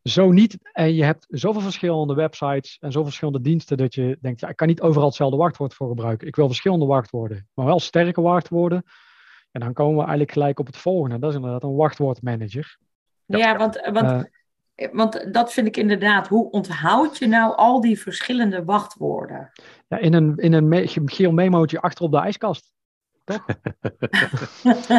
Ja. 0.03 0.11
Zo 0.11 0.31
niet. 0.33 0.59
En 0.73 0.95
je 0.95 1.05
hebt 1.05 1.27
zoveel 1.29 1.61
verschillende 1.61 2.15
websites 2.15 2.77
en 2.81 2.93
zoveel 2.93 3.05
verschillende 3.05 3.41
diensten 3.41 3.77
dat 3.77 3.95
je 3.95 4.19
denkt, 4.21 4.41
ja, 4.41 4.49
ik 4.49 4.57
kan 4.57 4.67
niet 4.67 4.81
overal 4.81 5.07
hetzelfde 5.07 5.37
wachtwoord 5.37 5.75
voor 5.75 5.89
gebruiken. 5.89 6.27
Ik 6.27 6.37
wil 6.37 6.47
verschillende 6.47 6.87
wachtwoorden, 6.87 7.49
maar 7.55 7.67
wel 7.67 7.81
sterke 7.81 8.21
wachtwoorden. 8.21 8.85
En 9.51 9.61
dan 9.61 9.73
komen 9.73 9.95
we 9.95 10.01
eigenlijk 10.01 10.33
gelijk 10.33 10.59
op 10.59 10.67
het 10.67 10.77
volgende. 10.77 11.19
Dat 11.19 11.31
is 11.31 11.37
inderdaad 11.37 11.63
een 11.63 11.77
wachtwoordmanager. 11.77 12.79
Ja, 13.27 13.57
want, 13.57 13.89
want, 13.93 14.29
uh, 14.77 14.89
want 14.93 15.33
dat 15.33 15.53
vind 15.53 15.67
ik 15.67 15.77
inderdaad. 15.77 16.29
Hoe 16.29 16.51
onthoud 16.51 17.19
je 17.19 17.27
nou 17.27 17.57
al 17.57 17.81
die 17.81 18.01
verschillende 18.01 18.65
wachtwoorden? 18.65 19.51
Ja, 19.89 19.99
in 19.99 20.15
een, 20.15 20.37
in 20.37 20.53
een 20.53 20.89
geel 21.09 21.33
memootje 21.33 21.81
achter 21.81 22.05
op 22.05 22.11
de 22.11 22.19
ijskast. 22.19 22.73
Toch? 23.29 23.47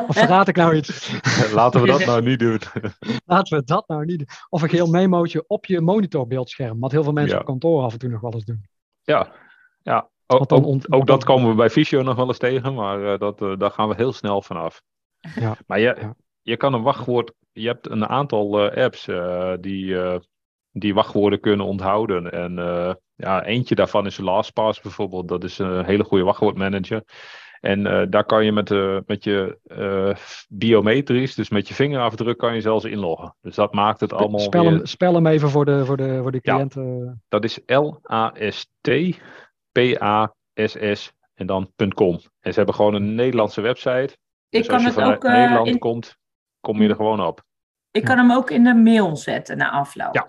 of 0.07 0.15
verraad 0.15 0.47
ik 0.47 0.55
nou 0.55 0.75
iets? 0.75 1.13
Laten 1.53 1.81
we 1.81 1.87
dat 1.87 2.05
nou 2.05 2.21
niet 2.21 2.39
doen. 2.39 2.59
Laten 3.25 3.57
we 3.57 3.63
dat 3.63 3.87
nou 3.87 4.05
niet 4.05 4.17
doen. 4.17 4.27
Of 4.49 4.61
een 4.61 4.69
geel 4.69 4.87
memootje 4.87 5.43
op 5.47 5.65
je 5.65 5.81
monitorbeeldscherm. 5.81 6.79
Wat 6.79 6.91
heel 6.91 7.03
veel 7.03 7.13
mensen 7.13 7.39
op 7.39 7.45
kantoor 7.45 7.83
af 7.83 7.93
en 7.93 7.99
toe 7.99 8.09
nog 8.09 8.21
wel 8.21 8.33
eens 8.33 8.45
doen. 8.45 8.65
Ja, 9.01 9.31
ja. 9.81 10.09
Ook, 10.27 10.51
ook, 10.51 10.85
ook 10.89 11.07
dat 11.07 11.23
komen 11.23 11.49
we 11.49 11.55
bij 11.55 11.69
Visio 11.69 12.01
nog 12.01 12.15
wel 12.15 12.27
eens 12.27 12.37
tegen, 12.37 12.73
maar 12.73 12.99
uh, 12.99 13.17
dat, 13.17 13.41
uh, 13.41 13.57
daar 13.57 13.71
gaan 13.71 13.89
we 13.89 13.95
heel 13.95 14.13
snel 14.13 14.41
vanaf. 14.41 14.81
Ja. 15.35 15.57
Maar 15.67 15.79
je, 15.79 15.95
ja. 15.99 16.15
je 16.41 16.57
kan 16.57 16.73
een 16.73 16.81
wachtwoord, 16.81 17.33
je 17.51 17.67
hebt 17.67 17.89
een 17.89 18.07
aantal 18.07 18.65
uh, 18.65 18.83
apps 18.83 19.05
die, 19.61 19.97
die 20.71 20.93
wachtwoorden 20.93 21.39
kunnen 21.39 21.65
onthouden. 21.65 22.31
En 22.31 22.53
ja, 23.15 23.43
eentje 23.43 23.75
daarvan 23.75 24.05
is 24.05 24.17
LastPass 24.17 24.81
bijvoorbeeld, 24.81 25.27
dat 25.27 25.43
is 25.43 25.57
een 25.57 25.85
hele 25.85 26.03
goede 26.03 26.23
wachtwoordmanager. 26.23 27.03
En 27.59 27.79
uh, 27.79 28.03
daar 28.09 28.25
kan 28.25 28.45
je 28.45 28.51
met, 28.51 28.69
uh, 28.69 28.97
met 29.05 29.23
je 29.23 29.59
uh, 29.63 30.15
biometrisch, 30.49 31.35
dus 31.35 31.49
met 31.49 31.67
je 31.67 31.73
vingerafdruk, 31.73 32.37
kan 32.37 32.53
je 32.53 32.61
zelfs 32.61 32.85
inloggen. 32.85 33.35
Dus 33.41 33.55
dat 33.55 33.73
maakt 33.73 33.99
het 33.99 34.13
allemaal. 34.13 34.39
Spel, 34.39 34.63
weer... 34.63 34.71
hem, 34.71 34.85
spel 34.85 35.13
hem 35.13 35.27
even 35.27 35.49
voor 35.49 35.65
de, 35.65 35.85
voor 35.85 35.97
de, 35.97 36.19
voor 36.21 36.31
de 36.31 36.41
cliënten. 36.41 36.97
Ja, 37.05 37.17
dat 37.27 37.43
is 37.43 37.59
L-A-S-T-P-A-S-S 37.65 38.71
en 41.33 41.45
dan 41.45 41.73
.com. 41.93 42.19
En 42.39 42.51
ze 42.51 42.57
hebben 42.57 42.75
gewoon 42.75 42.93
een 42.93 43.15
Nederlandse 43.15 43.61
website. 43.61 44.17
Ik 44.49 44.59
dus 44.59 44.67
kan 44.67 44.75
als 44.75 44.85
je 44.85 44.91
vanuit 44.91 45.23
Nederland 45.23 45.67
in... 45.67 45.79
komt, 45.79 46.17
kom 46.59 46.81
je 46.81 46.89
er 46.89 46.95
gewoon 46.95 47.21
op. 47.21 47.43
Ik 47.91 48.03
kan 48.03 48.17
hem 48.17 48.31
ook 48.31 48.49
in 48.49 48.63
de 48.63 48.73
mail 48.73 49.15
zetten 49.15 49.57
na 49.57 49.71
afloop. 49.71 50.13
Ja. 50.13 50.27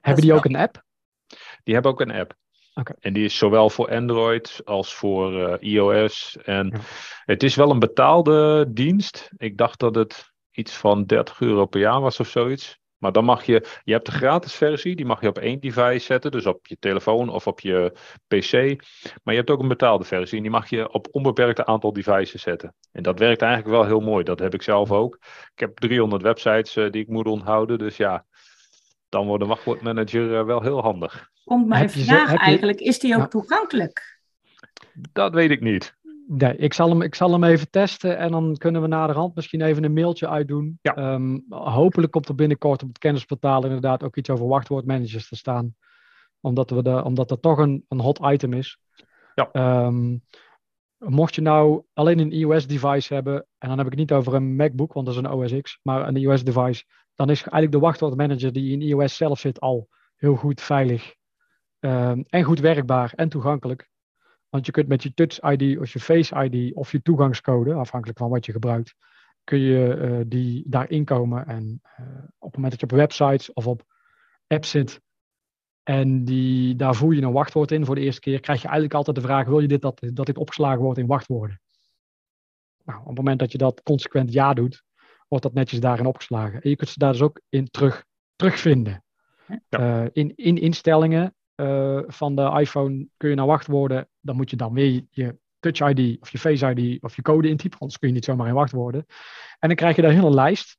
Hebben 0.00 0.22
die 0.22 0.34
ook 0.34 0.44
een 0.44 0.56
app? 0.56 0.84
Die 1.62 1.74
hebben 1.74 1.92
ook 1.92 2.00
een 2.00 2.10
app. 2.10 2.34
Okay. 2.78 2.96
En 3.00 3.12
die 3.12 3.24
is 3.24 3.36
zowel 3.36 3.70
voor 3.70 3.90
Android 3.90 4.60
als 4.64 4.94
voor 4.94 5.32
uh, 5.32 5.54
iOS. 5.72 6.36
En 6.42 6.80
het 7.24 7.42
is 7.42 7.54
wel 7.54 7.70
een 7.70 7.78
betaalde 7.78 8.66
dienst. 8.72 9.30
Ik 9.36 9.56
dacht 9.56 9.80
dat 9.80 9.94
het 9.94 10.32
iets 10.50 10.76
van 10.76 11.04
30 11.04 11.40
euro 11.40 11.66
per 11.66 11.80
jaar 11.80 12.00
was 12.00 12.20
of 12.20 12.28
zoiets. 12.28 12.78
Maar 12.98 13.12
dan 13.12 13.24
mag 13.24 13.44
je, 13.44 13.66
je 13.84 13.92
hebt 13.92 14.06
de 14.06 14.12
gratis 14.12 14.54
versie, 14.54 14.96
die 14.96 15.06
mag 15.06 15.20
je 15.20 15.28
op 15.28 15.38
één 15.38 15.60
device 15.60 16.04
zetten, 16.04 16.30
dus 16.30 16.46
op 16.46 16.66
je 16.66 16.76
telefoon 16.78 17.28
of 17.28 17.46
op 17.46 17.60
je 17.60 17.92
PC. 18.26 18.52
Maar 19.22 19.34
je 19.34 19.40
hebt 19.40 19.50
ook 19.50 19.60
een 19.60 19.68
betaalde 19.68 20.04
versie 20.04 20.36
en 20.36 20.42
die 20.42 20.52
mag 20.52 20.70
je 20.70 20.92
op 20.92 21.08
onbeperkte 21.10 21.66
aantal 21.66 21.92
devices 21.92 22.42
zetten. 22.42 22.74
En 22.92 23.02
dat 23.02 23.18
werkt 23.18 23.42
eigenlijk 23.42 23.74
wel 23.74 23.86
heel 23.86 24.00
mooi, 24.00 24.24
dat 24.24 24.38
heb 24.38 24.54
ik 24.54 24.62
zelf 24.62 24.92
ook. 24.92 25.18
Ik 25.54 25.60
heb 25.60 25.76
300 25.76 26.22
websites 26.22 26.76
uh, 26.76 26.90
die 26.90 27.02
ik 27.02 27.08
moet 27.08 27.26
onthouden, 27.26 27.78
dus 27.78 27.96
ja, 27.96 28.26
dan 29.08 29.26
wordt 29.26 29.42
een 29.42 29.48
wachtwoordmanager 29.48 30.38
uh, 30.38 30.44
wel 30.44 30.62
heel 30.62 30.82
handig 30.82 31.30
komt 31.48 31.66
mijn 31.66 31.90
vraag 31.90 32.34
eigenlijk, 32.34 32.80
is 32.80 32.98
die 32.98 33.16
ook 33.16 33.30
toegankelijk? 33.30 34.20
Dat 35.12 35.34
weet 35.34 35.50
ik 35.50 35.60
niet. 35.60 35.96
Nee, 36.26 36.56
ik 36.56 36.74
zal, 36.74 36.88
hem, 36.88 37.02
ik 37.02 37.14
zal 37.14 37.32
hem 37.32 37.44
even 37.44 37.70
testen 37.70 38.18
en 38.18 38.30
dan 38.30 38.56
kunnen 38.56 38.82
we 38.82 38.88
naderhand 38.88 39.34
misschien 39.34 39.60
even 39.60 39.84
een 39.84 39.92
mailtje 39.92 40.28
uitdoen. 40.28 40.78
Ja. 40.82 41.14
Um, 41.14 41.44
hopelijk 41.48 42.12
komt 42.12 42.28
er 42.28 42.34
binnenkort 42.34 42.82
op 42.82 42.88
het 42.88 42.98
kennisportaal 42.98 43.64
inderdaad 43.64 44.02
ook 44.02 44.16
iets 44.16 44.30
over 44.30 44.46
wachtwoordmanagers 44.46 45.28
te 45.28 45.36
staan. 45.36 45.76
Omdat, 46.40 46.70
we 46.70 46.82
de, 46.82 47.04
omdat 47.04 47.28
dat 47.28 47.42
toch 47.42 47.58
een, 47.58 47.84
een 47.88 48.00
hot 48.00 48.18
item 48.22 48.52
is. 48.52 48.78
Ja. 49.34 49.84
Um, 49.86 50.22
mocht 50.98 51.34
je 51.34 51.40
nou 51.40 51.82
alleen 51.92 52.18
een 52.18 52.32
iOS-device 52.32 53.14
hebben, 53.14 53.46
en 53.58 53.68
dan 53.68 53.78
heb 53.78 53.86
ik 53.86 53.92
het 53.92 54.00
niet 54.00 54.12
over 54.12 54.34
een 54.34 54.56
MacBook, 54.56 54.92
want 54.92 55.06
dat 55.06 55.14
is 55.14 55.20
een 55.20 55.30
OS 55.30 55.60
X, 55.60 55.78
maar 55.82 56.08
een 56.08 56.16
iOS-device, 56.16 56.84
dan 57.18 57.30
is 57.30 57.40
eigenlijk 57.40 57.72
de 57.72 57.78
wachtwoordmanager 57.78 58.52
die 58.52 58.72
in 58.72 58.80
iOS 58.80 59.16
zelf 59.16 59.40
zit 59.40 59.60
al 59.60 59.88
heel 60.16 60.36
goed 60.36 60.60
veilig 60.60 61.16
Ehm, 61.80 62.22
en 62.28 62.42
goed 62.42 62.60
werkbaar 62.60 63.12
en 63.14 63.28
toegankelijk. 63.28 63.90
Want 64.48 64.66
je 64.66 64.72
kunt 64.72 64.88
met 64.88 65.02
je 65.02 65.14
Touch 65.14 65.40
ID 65.40 65.78
of 65.78 65.92
je 65.92 66.00
Face 66.00 66.44
ID 66.44 66.74
of 66.74 66.92
je 66.92 67.02
toegangscode, 67.02 67.74
afhankelijk 67.74 68.18
van 68.18 68.30
wat 68.30 68.46
je 68.46 68.52
gebruikt, 68.52 68.94
kun 69.44 69.58
je 69.58 70.24
die 70.26 70.64
daarin 70.68 71.04
komen. 71.04 71.46
En 71.46 71.80
op 72.38 72.52
het 72.52 72.54
moment 72.54 72.70
dat 72.70 72.80
je 72.80 72.86
op 72.86 72.98
websites 72.98 73.52
of 73.52 73.66
op 73.66 73.82
apps 74.46 74.70
zit 74.70 75.00
en 75.82 76.24
die, 76.24 76.76
daar 76.76 76.94
voer 76.94 77.14
je 77.14 77.22
een 77.22 77.32
wachtwoord 77.32 77.72
in 77.72 77.84
voor 77.84 77.94
de 77.94 78.00
eerste 78.00 78.20
keer, 78.20 78.40
krijg 78.40 78.58
je 78.58 78.68
eigenlijk 78.68 78.96
altijd 78.96 79.16
de 79.16 79.22
vraag: 79.22 79.46
wil 79.46 79.60
je 79.60 79.68
dit, 79.68 79.82
dat, 79.82 80.00
dat 80.14 80.26
dit 80.26 80.38
opgeslagen 80.38 80.82
wordt 80.82 80.98
in 80.98 81.06
wachtwoorden? 81.06 81.60
Nou, 82.84 83.00
op 83.00 83.06
het 83.06 83.16
moment 83.16 83.38
dat 83.38 83.52
je 83.52 83.58
dat 83.58 83.82
consequent 83.82 84.32
ja 84.32 84.54
doet, 84.54 84.84
wordt 85.28 85.44
dat 85.44 85.54
netjes 85.54 85.80
daarin 85.80 86.06
opgeslagen. 86.06 86.60
En 86.60 86.70
je 86.70 86.76
kunt 86.76 86.90
ze 86.90 86.98
daar 86.98 87.12
dus 87.12 87.22
ook 87.22 87.40
in 87.48 87.70
terug, 87.70 88.04
terugvinden. 88.36 89.04
Ja. 89.68 90.02
Uh, 90.04 90.08
in, 90.12 90.32
in 90.36 90.58
instellingen 90.58 91.34
uh, 91.56 92.00
van 92.06 92.36
de 92.36 92.56
iPhone 92.60 93.08
kun 93.16 93.28
je 93.28 93.34
naar 93.34 93.46
wachtwoorden, 93.46 94.08
dan 94.20 94.36
moet 94.36 94.50
je 94.50 94.56
dan 94.56 94.72
weer 94.72 95.04
je 95.10 95.38
Touch 95.60 95.90
ID 95.90 96.20
of 96.20 96.30
je 96.30 96.38
Face 96.38 96.74
ID 96.74 97.02
of 97.02 97.16
je 97.16 97.22
code 97.22 97.48
intypen, 97.48 97.78
anders 97.78 97.98
kun 97.98 98.08
je 98.08 98.14
niet 98.14 98.24
zomaar 98.24 98.48
in 98.48 98.54
wachtwoorden. 98.54 99.04
En 99.58 99.68
dan 99.68 99.76
krijg 99.76 99.96
je 99.96 100.02
daar 100.02 100.10
een 100.10 100.16
hele 100.16 100.34
lijst. 100.34 100.78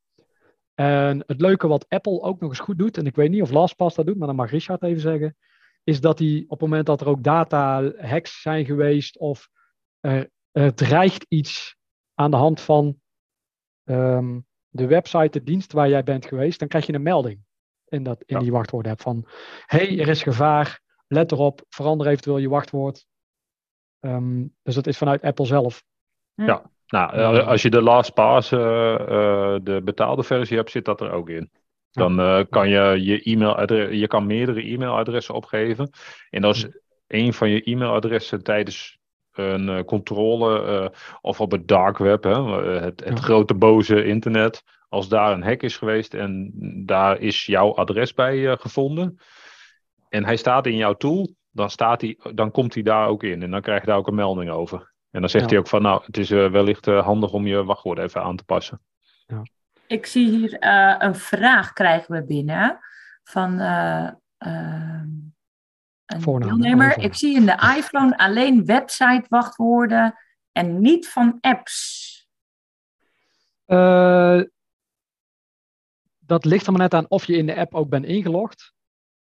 En 0.73 1.23
het 1.27 1.41
leuke 1.41 1.67
wat 1.67 1.85
Apple 1.89 2.21
ook 2.21 2.39
nog 2.39 2.49
eens 2.49 2.59
goed 2.59 2.77
doet, 2.77 2.97
en 2.97 3.05
ik 3.05 3.15
weet 3.15 3.29
niet 3.29 3.41
of 3.41 3.51
LastPass 3.51 3.95
dat 3.95 4.05
doet, 4.05 4.17
maar 4.17 4.27
dan 4.27 4.35
mag 4.35 4.51
Richard 4.51 4.83
even 4.83 5.01
zeggen, 5.01 5.37
is 5.83 6.01
dat 6.01 6.19
hij 6.19 6.43
op 6.43 6.49
het 6.49 6.69
moment 6.69 6.85
dat 6.85 7.01
er 7.01 7.07
ook 7.07 7.23
data 7.23 7.91
hacks 7.97 8.41
zijn 8.41 8.65
geweest 8.65 9.17
of 9.17 9.49
er, 9.99 10.29
er 10.51 10.73
dreigt 10.73 11.25
iets 11.27 11.75
aan 12.13 12.31
de 12.31 12.37
hand 12.37 12.61
van 12.61 12.99
um, 13.89 14.45
de 14.69 14.87
website, 14.87 15.39
de 15.39 15.43
dienst 15.43 15.73
waar 15.73 15.89
jij 15.89 16.03
bent 16.03 16.25
geweest, 16.25 16.59
dan 16.59 16.67
krijg 16.67 16.85
je 16.85 16.93
een 16.93 17.01
melding 17.01 17.39
in, 17.87 18.03
dat, 18.03 18.23
in 18.25 18.39
die 18.39 18.51
wachtwoorden 18.51 18.91
hebt 18.91 19.03
van 19.03 19.25
hey, 19.65 19.99
er 19.99 20.07
is 20.07 20.23
gevaar, 20.23 20.81
let 21.07 21.31
erop, 21.31 21.61
verander 21.69 22.07
eventueel 22.07 22.37
je 22.37 22.49
wachtwoord. 22.49 23.05
Um, 23.99 24.55
dus 24.63 24.75
dat 24.75 24.87
is 24.87 24.97
vanuit 24.97 25.21
Apple 25.21 25.45
zelf. 25.45 25.83
Ja, 26.33 26.71
nou, 26.87 27.13
eh, 27.13 27.47
als 27.47 27.61
je 27.61 27.69
de 27.69 27.81
LastPass, 27.81 28.51
uh, 28.51 28.59
uh, 28.59 29.55
de 29.61 29.81
betaalde 29.83 30.23
versie 30.23 30.57
hebt, 30.57 30.71
zit 30.71 30.85
dat 30.85 31.01
er 31.01 31.11
ook 31.11 31.29
in. 31.29 31.51
Dan 31.91 32.19
uh, 32.19 32.41
kan 32.49 32.69
je 32.69 33.03
je 33.03 33.21
e-mailadres, 33.21 33.99
je 33.99 34.07
kan 34.07 34.25
meerdere 34.25 34.61
e-mailadressen 34.61 35.35
opgeven. 35.35 35.89
En 36.29 36.43
als 36.43 36.67
een 37.07 37.33
van 37.33 37.49
je 37.49 37.63
e-mailadressen 37.63 38.43
tijdens 38.43 38.98
een 39.39 39.67
uh, 39.67 39.83
controle 39.83 40.81
uh, 40.81 40.87
of 41.21 41.41
op 41.41 41.51
het 41.51 41.67
dark 41.67 41.97
web, 41.97 42.23
hè, 42.23 42.43
het, 42.81 43.05
het 43.05 43.17
ja. 43.17 43.23
grote 43.23 43.53
boze 43.53 44.05
internet, 44.05 44.63
als 44.89 45.09
daar 45.09 45.31
een 45.31 45.43
hack 45.43 45.61
is 45.61 45.77
geweest 45.77 46.13
en 46.13 46.51
daar 46.85 47.19
is 47.19 47.45
jouw 47.45 47.75
adres 47.75 48.13
bij 48.13 48.37
uh, 48.37 48.53
gevonden 48.57 49.19
en 50.09 50.25
hij 50.25 50.35
staat 50.35 50.65
in 50.65 50.75
jouw 50.75 50.93
tool, 50.93 51.33
dan, 51.51 51.69
staat 51.69 52.01
hij, 52.01 52.19
dan 52.33 52.51
komt 52.51 52.73
hij 52.73 52.83
daar 52.83 53.07
ook 53.07 53.23
in 53.23 53.43
en 53.43 53.51
dan 53.51 53.61
krijg 53.61 53.81
je 53.81 53.87
daar 53.87 53.97
ook 53.97 54.07
een 54.07 54.15
melding 54.15 54.49
over. 54.49 54.93
En 55.11 55.19
dan 55.19 55.29
zegt 55.29 55.43
ja. 55.43 55.49
hij 55.49 55.59
ook 55.59 55.67
van, 55.67 55.81
nou, 55.81 56.01
het 56.05 56.17
is 56.17 56.29
wellicht 56.29 56.85
handig 56.85 57.31
om 57.31 57.47
je 57.47 57.63
wachtwoord 57.63 57.99
even 57.99 58.23
aan 58.23 58.35
te 58.35 58.43
passen. 58.43 58.81
Ja. 59.27 59.41
Ik 59.87 60.05
zie 60.05 60.29
hier 60.29 60.57
een 61.03 61.15
vraag 61.15 61.73
krijgen 61.73 62.15
we 62.15 62.25
binnen 62.25 62.79
van 63.23 63.59
een 66.09 66.21
Voornaam, 66.21 66.49
deelnemer. 66.49 66.97
Ik 66.97 67.13
zie 67.13 67.35
in 67.35 67.45
de 67.45 67.75
iPhone 67.77 68.17
alleen 68.17 68.65
website 68.65 69.25
wachtwoorden 69.27 70.15
en 70.51 70.79
niet 70.79 71.09
van 71.09 71.37
apps. 71.41 72.07
Uh, 73.65 74.41
dat 76.19 76.45
ligt 76.45 76.65
er 76.65 76.71
maar 76.71 76.81
net 76.81 76.93
aan 76.93 77.09
of 77.09 77.25
je 77.25 77.37
in 77.37 77.45
de 77.45 77.55
app 77.55 77.75
ook 77.75 77.89
bent 77.89 78.05
ingelogd. 78.05 78.73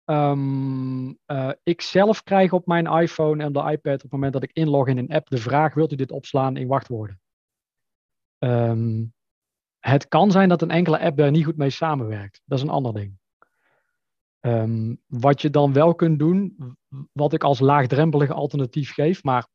Um, 0.05 1.07
uh, 1.27 1.51
ik 1.63 1.81
zelf 1.81 2.23
krijg 2.23 2.51
op 2.51 2.65
mijn 2.65 2.85
iPhone 2.85 3.43
en 3.43 3.53
de 3.53 3.71
iPad 3.71 3.95
op 3.95 4.01
het 4.01 4.11
moment 4.11 4.33
dat 4.33 4.43
ik 4.43 4.51
inlog 4.53 4.87
in 4.87 4.97
een 4.97 5.09
app 5.09 5.29
de 5.29 5.37
vraag: 5.37 5.73
wilt 5.73 5.91
u 5.91 5.95
dit 5.95 6.11
opslaan 6.11 6.57
in 6.57 6.67
wachtwoorden? 6.67 7.21
Um, 8.39 9.13
het 9.79 10.07
kan 10.07 10.31
zijn 10.31 10.49
dat 10.49 10.61
een 10.61 10.71
enkele 10.71 10.99
app 10.99 11.17
daar 11.17 11.31
niet 11.31 11.45
goed 11.45 11.57
mee 11.57 11.69
samenwerkt. 11.69 12.41
Dat 12.45 12.57
is 12.57 12.63
een 12.63 12.69
ander 12.69 12.93
ding. 12.93 13.17
Um, 14.41 15.01
wat 15.07 15.41
je 15.41 15.49
dan 15.49 15.73
wel 15.73 15.95
kunt 15.95 16.19
doen, 16.19 16.57
wat 17.11 17.33
ik 17.33 17.43
als 17.43 17.59
laagdrempelig 17.59 18.29
alternatief 18.29 18.93
geef, 18.93 19.23
maar 19.23 19.47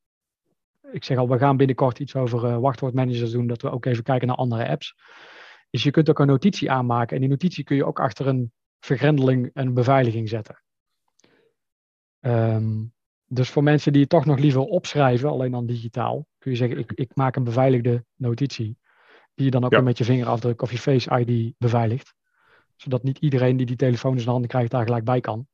ik 0.92 1.04
zeg 1.04 1.18
al, 1.18 1.28
we 1.28 1.38
gaan 1.38 1.56
binnenkort 1.56 1.98
iets 1.98 2.16
over 2.16 2.44
uh, 2.44 2.58
wachtwoordmanagers 2.58 3.30
doen, 3.30 3.46
dat 3.46 3.62
we 3.62 3.70
ook 3.70 3.84
even 3.84 4.02
kijken 4.02 4.28
naar 4.28 4.36
andere 4.36 4.68
apps. 4.68 4.94
Is 5.70 5.82
je 5.82 5.90
kunt 5.90 6.10
ook 6.10 6.18
een 6.18 6.26
notitie 6.26 6.70
aanmaken 6.70 7.14
en 7.14 7.20
die 7.20 7.30
notitie 7.30 7.64
kun 7.64 7.76
je 7.76 7.84
ook 7.84 8.00
achter 8.00 8.26
een 8.26 8.52
vergrendeling 8.80 9.50
en 9.52 9.74
beveiliging 9.74 10.28
zetten. 10.28 10.62
Um, 12.20 12.92
dus 13.26 13.50
voor 13.50 13.62
mensen 13.62 13.92
die 13.92 14.00
het 14.00 14.10
toch 14.10 14.24
nog 14.24 14.38
liever 14.38 14.60
opschrijven, 14.60 15.30
alleen 15.30 15.50
dan 15.50 15.66
digitaal, 15.66 16.26
kun 16.38 16.50
je 16.50 16.56
zeggen, 16.56 16.78
ik, 16.78 16.92
ik 16.92 17.10
maak 17.14 17.36
een 17.36 17.44
beveiligde 17.44 18.04
notitie, 18.14 18.78
die 19.34 19.44
je 19.44 19.50
dan 19.50 19.64
ook 19.64 19.72
ja. 19.72 19.80
met 19.80 19.98
je 19.98 20.04
vingerafdruk 20.04 20.62
of 20.62 20.70
je 20.70 20.78
Face 20.78 21.18
ID 21.18 21.54
beveiligt 21.58 22.14
zodat 22.76 23.02
niet 23.02 23.18
iedereen 23.18 23.56
die 23.56 23.66
die 23.66 23.76
telefoon 23.76 24.12
in 24.12 24.18
zijn 24.18 24.30
handen 24.30 24.50
krijgt 24.50 24.70
daar 24.70 24.84
gelijk 24.84 25.04
bij 25.04 25.20
kan. 25.20 25.46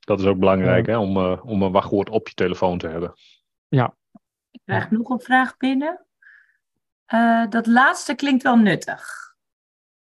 Dat 0.00 0.20
is 0.20 0.26
ook 0.26 0.38
belangrijk, 0.38 0.86
uh, 0.86 0.94
hè, 0.94 1.00
om, 1.00 1.16
uh, 1.16 1.40
om 1.44 1.62
een 1.62 1.72
wachtwoord 1.72 2.10
op 2.10 2.28
je 2.28 2.34
telefoon 2.34 2.78
te 2.78 2.88
hebben. 2.88 3.12
Ja. 3.68 3.94
Ik 4.50 4.60
krijg 4.64 4.90
nog 4.90 5.08
een 5.08 5.20
vraag 5.20 5.56
binnen. 5.56 6.06
Uh, 7.14 7.48
dat 7.48 7.66
laatste 7.66 8.14
klinkt 8.14 8.42
wel 8.42 8.56
nuttig, 8.56 9.34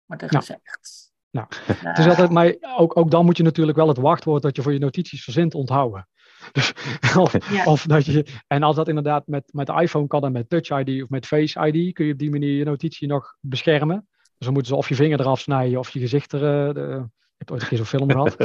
wordt 0.05 0.21
er 0.21 0.31
nou. 0.31 0.43
gezegd. 0.43 1.11
Nou, 1.31 1.47
het 1.65 1.97
is 1.97 2.07
altijd, 2.07 2.29
maar 2.29 2.55
ook, 2.77 2.97
ook 2.97 3.11
dan 3.11 3.25
moet 3.25 3.37
je 3.37 3.43
natuurlijk 3.43 3.77
wel 3.77 3.87
het 3.87 3.97
wachtwoord 3.97 4.41
dat 4.41 4.55
je 4.55 4.61
voor 4.61 4.73
je 4.73 4.79
notities 4.79 5.23
verzint 5.23 5.53
onthouden. 5.53 6.07
Dus, 6.51 6.73
of, 7.17 7.51
ja. 7.51 7.63
of, 7.63 7.83
dat 7.83 8.05
je, 8.05 8.25
en 8.47 8.63
als 8.63 8.75
dat 8.75 8.87
inderdaad 8.87 9.27
met, 9.27 9.53
met 9.53 9.67
de 9.67 9.81
iPhone 9.81 10.07
kan 10.07 10.23
en 10.23 10.31
met 10.31 10.49
Touch 10.49 10.69
ID 10.69 11.03
of 11.03 11.09
met 11.09 11.25
Face 11.25 11.67
ID, 11.67 11.93
kun 11.93 12.05
je 12.05 12.13
op 12.13 12.19
die 12.19 12.29
manier 12.29 12.57
je 12.57 12.63
notitie 12.63 13.07
nog 13.07 13.35
beschermen. 13.39 14.07
Dus 14.39 14.47
dan 14.47 14.53
moeten 14.53 14.71
ze 14.71 14.77
of 14.77 14.89
je 14.89 14.95
vinger 14.95 15.19
eraf 15.19 15.39
snijden 15.39 15.79
of 15.79 15.89
je 15.89 15.99
gezicht 15.99 16.33
er. 16.33 16.73
De, 16.73 17.05
ik 17.37 17.47
heb 17.47 17.51
ooit 17.51 17.61
een 17.61 17.67
keer 17.67 17.77
zo'n 17.77 17.85
film 17.85 18.11
gehad. 18.11 18.35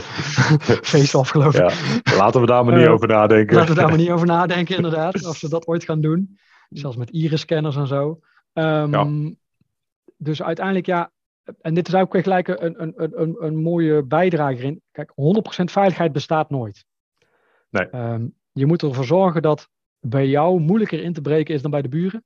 Face-off, 0.92 1.30
geloof 1.30 1.54
ik. 1.54 1.70
Ja, 2.02 2.16
laten 2.16 2.40
we 2.40 2.46
daar 2.46 2.64
maar 2.64 2.76
niet 2.76 2.86
uh, 2.86 2.92
over 2.92 3.08
nadenken. 3.08 3.56
Laten 3.56 3.74
we 3.74 3.80
daar 3.80 3.88
maar 3.88 3.98
niet 3.98 4.10
over 4.10 4.26
nadenken, 4.26 4.76
inderdaad. 4.82 5.26
Of 5.26 5.36
ze 5.36 5.48
dat 5.48 5.66
ooit 5.66 5.84
gaan 5.84 6.00
doen. 6.00 6.38
Zelfs 6.68 6.96
met 6.96 7.10
iris-scanners 7.10 7.76
en 7.76 7.86
zo. 7.86 8.20
Um, 8.52 8.92
ja. 8.92 9.32
Dus 10.16 10.42
uiteindelijk, 10.42 10.86
ja. 10.86 11.10
En 11.60 11.74
dit 11.74 11.88
is 11.88 11.94
ook 11.94 12.16
gelijk 12.18 12.48
een, 12.48 12.82
een, 12.82 12.92
een, 12.96 13.36
een 13.38 13.56
mooie 13.56 14.02
bijdrage 14.02 14.62
in. 14.62 14.82
Kijk, 14.92 15.10
100% 15.10 15.14
veiligheid 15.64 16.12
bestaat 16.12 16.50
nooit. 16.50 16.84
Nee. 17.70 17.94
Um, 17.94 18.34
je 18.52 18.66
moet 18.66 18.82
ervoor 18.82 19.04
zorgen 19.04 19.42
dat 19.42 19.68
bij 20.00 20.28
jou 20.28 20.60
moeilijker 20.60 21.02
in 21.02 21.12
te 21.12 21.20
breken 21.20 21.54
is 21.54 21.62
dan 21.62 21.70
bij 21.70 21.82
de 21.82 21.88
buren. 21.88 22.24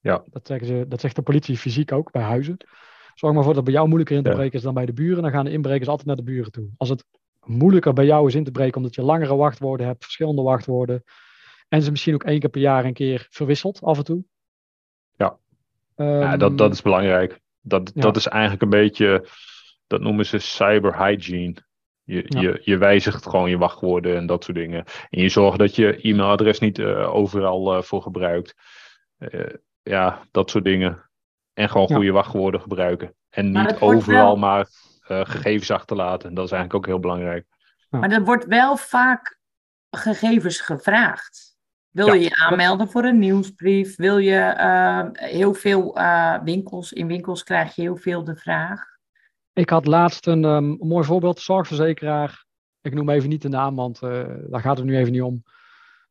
Ja. 0.00 0.22
Dat, 0.30 0.46
zeggen 0.46 0.66
ze, 0.66 0.84
dat 0.88 1.00
zegt 1.00 1.16
de 1.16 1.22
politie 1.22 1.56
fysiek 1.56 1.92
ook 1.92 2.10
bij 2.10 2.22
huizen. 2.22 2.56
Zorg 3.14 3.34
maar 3.34 3.44
voor 3.44 3.54
dat 3.54 3.64
bij 3.64 3.72
jou 3.72 3.86
moeilijker 3.86 4.16
in 4.16 4.22
te 4.22 4.30
breken 4.30 4.58
is 4.58 4.62
dan 4.62 4.74
bij 4.74 4.86
de 4.86 4.92
buren. 4.92 5.22
Dan 5.22 5.30
gaan 5.30 5.44
de 5.44 5.50
inbrekers 5.50 5.88
altijd 5.88 6.06
naar 6.06 6.16
de 6.16 6.22
buren 6.22 6.52
toe. 6.52 6.68
Als 6.76 6.88
het 6.88 7.04
moeilijker 7.44 7.92
bij 7.92 8.04
jou 8.04 8.26
is 8.26 8.34
in 8.34 8.44
te 8.44 8.50
breken 8.50 8.76
omdat 8.76 8.94
je 8.94 9.02
langere 9.02 9.36
wachtwoorden 9.36 9.86
hebt, 9.86 10.04
verschillende 10.04 10.42
wachtwoorden. 10.42 11.04
En 11.68 11.82
ze 11.82 11.90
misschien 11.90 12.14
ook 12.14 12.24
één 12.24 12.40
keer 12.40 12.50
per 12.50 12.60
jaar 12.60 12.84
een 12.84 12.92
keer 12.92 13.26
verwisselt 13.30 13.82
af 13.82 13.98
en 13.98 14.04
toe. 14.04 14.24
Ja, 15.16 15.36
um, 15.96 16.06
ja 16.06 16.36
dat, 16.36 16.58
dat 16.58 16.72
is 16.72 16.82
belangrijk. 16.82 17.40
Dat, 17.60 17.90
ja. 17.94 18.00
dat 18.00 18.16
is 18.16 18.26
eigenlijk 18.26 18.62
een 18.62 18.68
beetje, 18.68 19.26
dat 19.86 20.00
noemen 20.00 20.26
ze 20.26 20.38
cyber 20.38 21.06
hygiene. 21.06 21.56
Je, 22.04 22.24
ja. 22.26 22.40
je, 22.40 22.60
je 22.64 22.76
wijzigt 22.76 23.26
gewoon 23.26 23.50
je 23.50 23.58
wachtwoorden 23.58 24.16
en 24.16 24.26
dat 24.26 24.44
soort 24.44 24.56
dingen. 24.56 24.84
En 25.10 25.22
je 25.22 25.28
zorgt 25.28 25.58
dat 25.58 25.76
je 25.76 26.00
e-mailadres 26.00 26.58
niet 26.58 26.78
uh, 26.78 27.14
overal 27.14 27.76
uh, 27.76 27.82
voor 27.82 28.02
gebruikt. 28.02 28.54
Uh, 29.18 29.54
ja, 29.82 30.26
dat 30.30 30.50
soort 30.50 30.64
dingen. 30.64 31.10
En 31.52 31.68
gewoon 31.68 31.86
goede 31.86 32.04
ja. 32.04 32.12
wachtwoorden 32.12 32.60
gebruiken. 32.60 33.14
En 33.30 33.50
niet 33.50 33.80
overal 33.80 34.24
wel... 34.24 34.36
maar 34.36 34.68
uh, 35.08 35.20
gegevens 35.24 35.70
achterlaten. 35.70 36.34
Dat 36.34 36.44
is 36.44 36.50
eigenlijk 36.50 36.74
ook 36.74 36.92
heel 36.92 37.00
belangrijk. 37.00 37.46
Ja. 37.90 37.98
Maar 37.98 38.10
er 38.10 38.24
wordt 38.24 38.46
wel 38.46 38.76
vaak 38.76 39.38
gegevens 39.90 40.60
gevraagd. 40.60 41.56
Wil 41.90 42.06
ja. 42.06 42.12
je 42.12 42.20
je 42.20 42.36
aanmelden 42.36 42.88
voor 42.88 43.04
een 43.04 43.18
nieuwsbrief? 43.18 43.96
Wil 43.96 44.18
je 44.18 44.54
uh, 44.58 45.06
heel 45.12 45.54
veel 45.54 45.98
uh, 45.98 46.42
winkels, 46.42 46.92
in 46.92 47.06
winkels 47.06 47.42
krijg 47.42 47.74
je 47.74 47.82
heel 47.82 47.96
veel 47.96 48.24
de 48.24 48.36
vraag. 48.36 48.84
Ik 49.52 49.70
had 49.70 49.86
laatst 49.86 50.26
een 50.26 50.44
um, 50.44 50.76
mooi 50.80 51.04
voorbeeld, 51.04 51.40
zorgverzekeraar. 51.40 52.44
Ik 52.80 52.94
noem 52.94 53.08
even 53.08 53.28
niet 53.28 53.42
de 53.42 53.48
naam, 53.48 53.76
want 53.76 54.00
daar 54.00 54.60
gaat 54.60 54.76
het 54.76 54.86
nu 54.86 54.96
even 54.96 55.12
niet 55.12 55.22
om. 55.22 55.42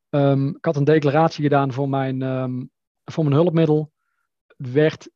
Um, 0.10 0.48
ik 0.48 0.66
had 0.66 0.76
een 0.76 0.84
declaratie 0.84 1.44
gedaan 1.44 1.74
voor 1.74 1.90
mijn, 1.90 2.22
um, 2.22 2.72
voor 3.06 3.24
mijn 3.24 3.36
hulpmiddel. 3.36 3.92
Werd 4.58 5.10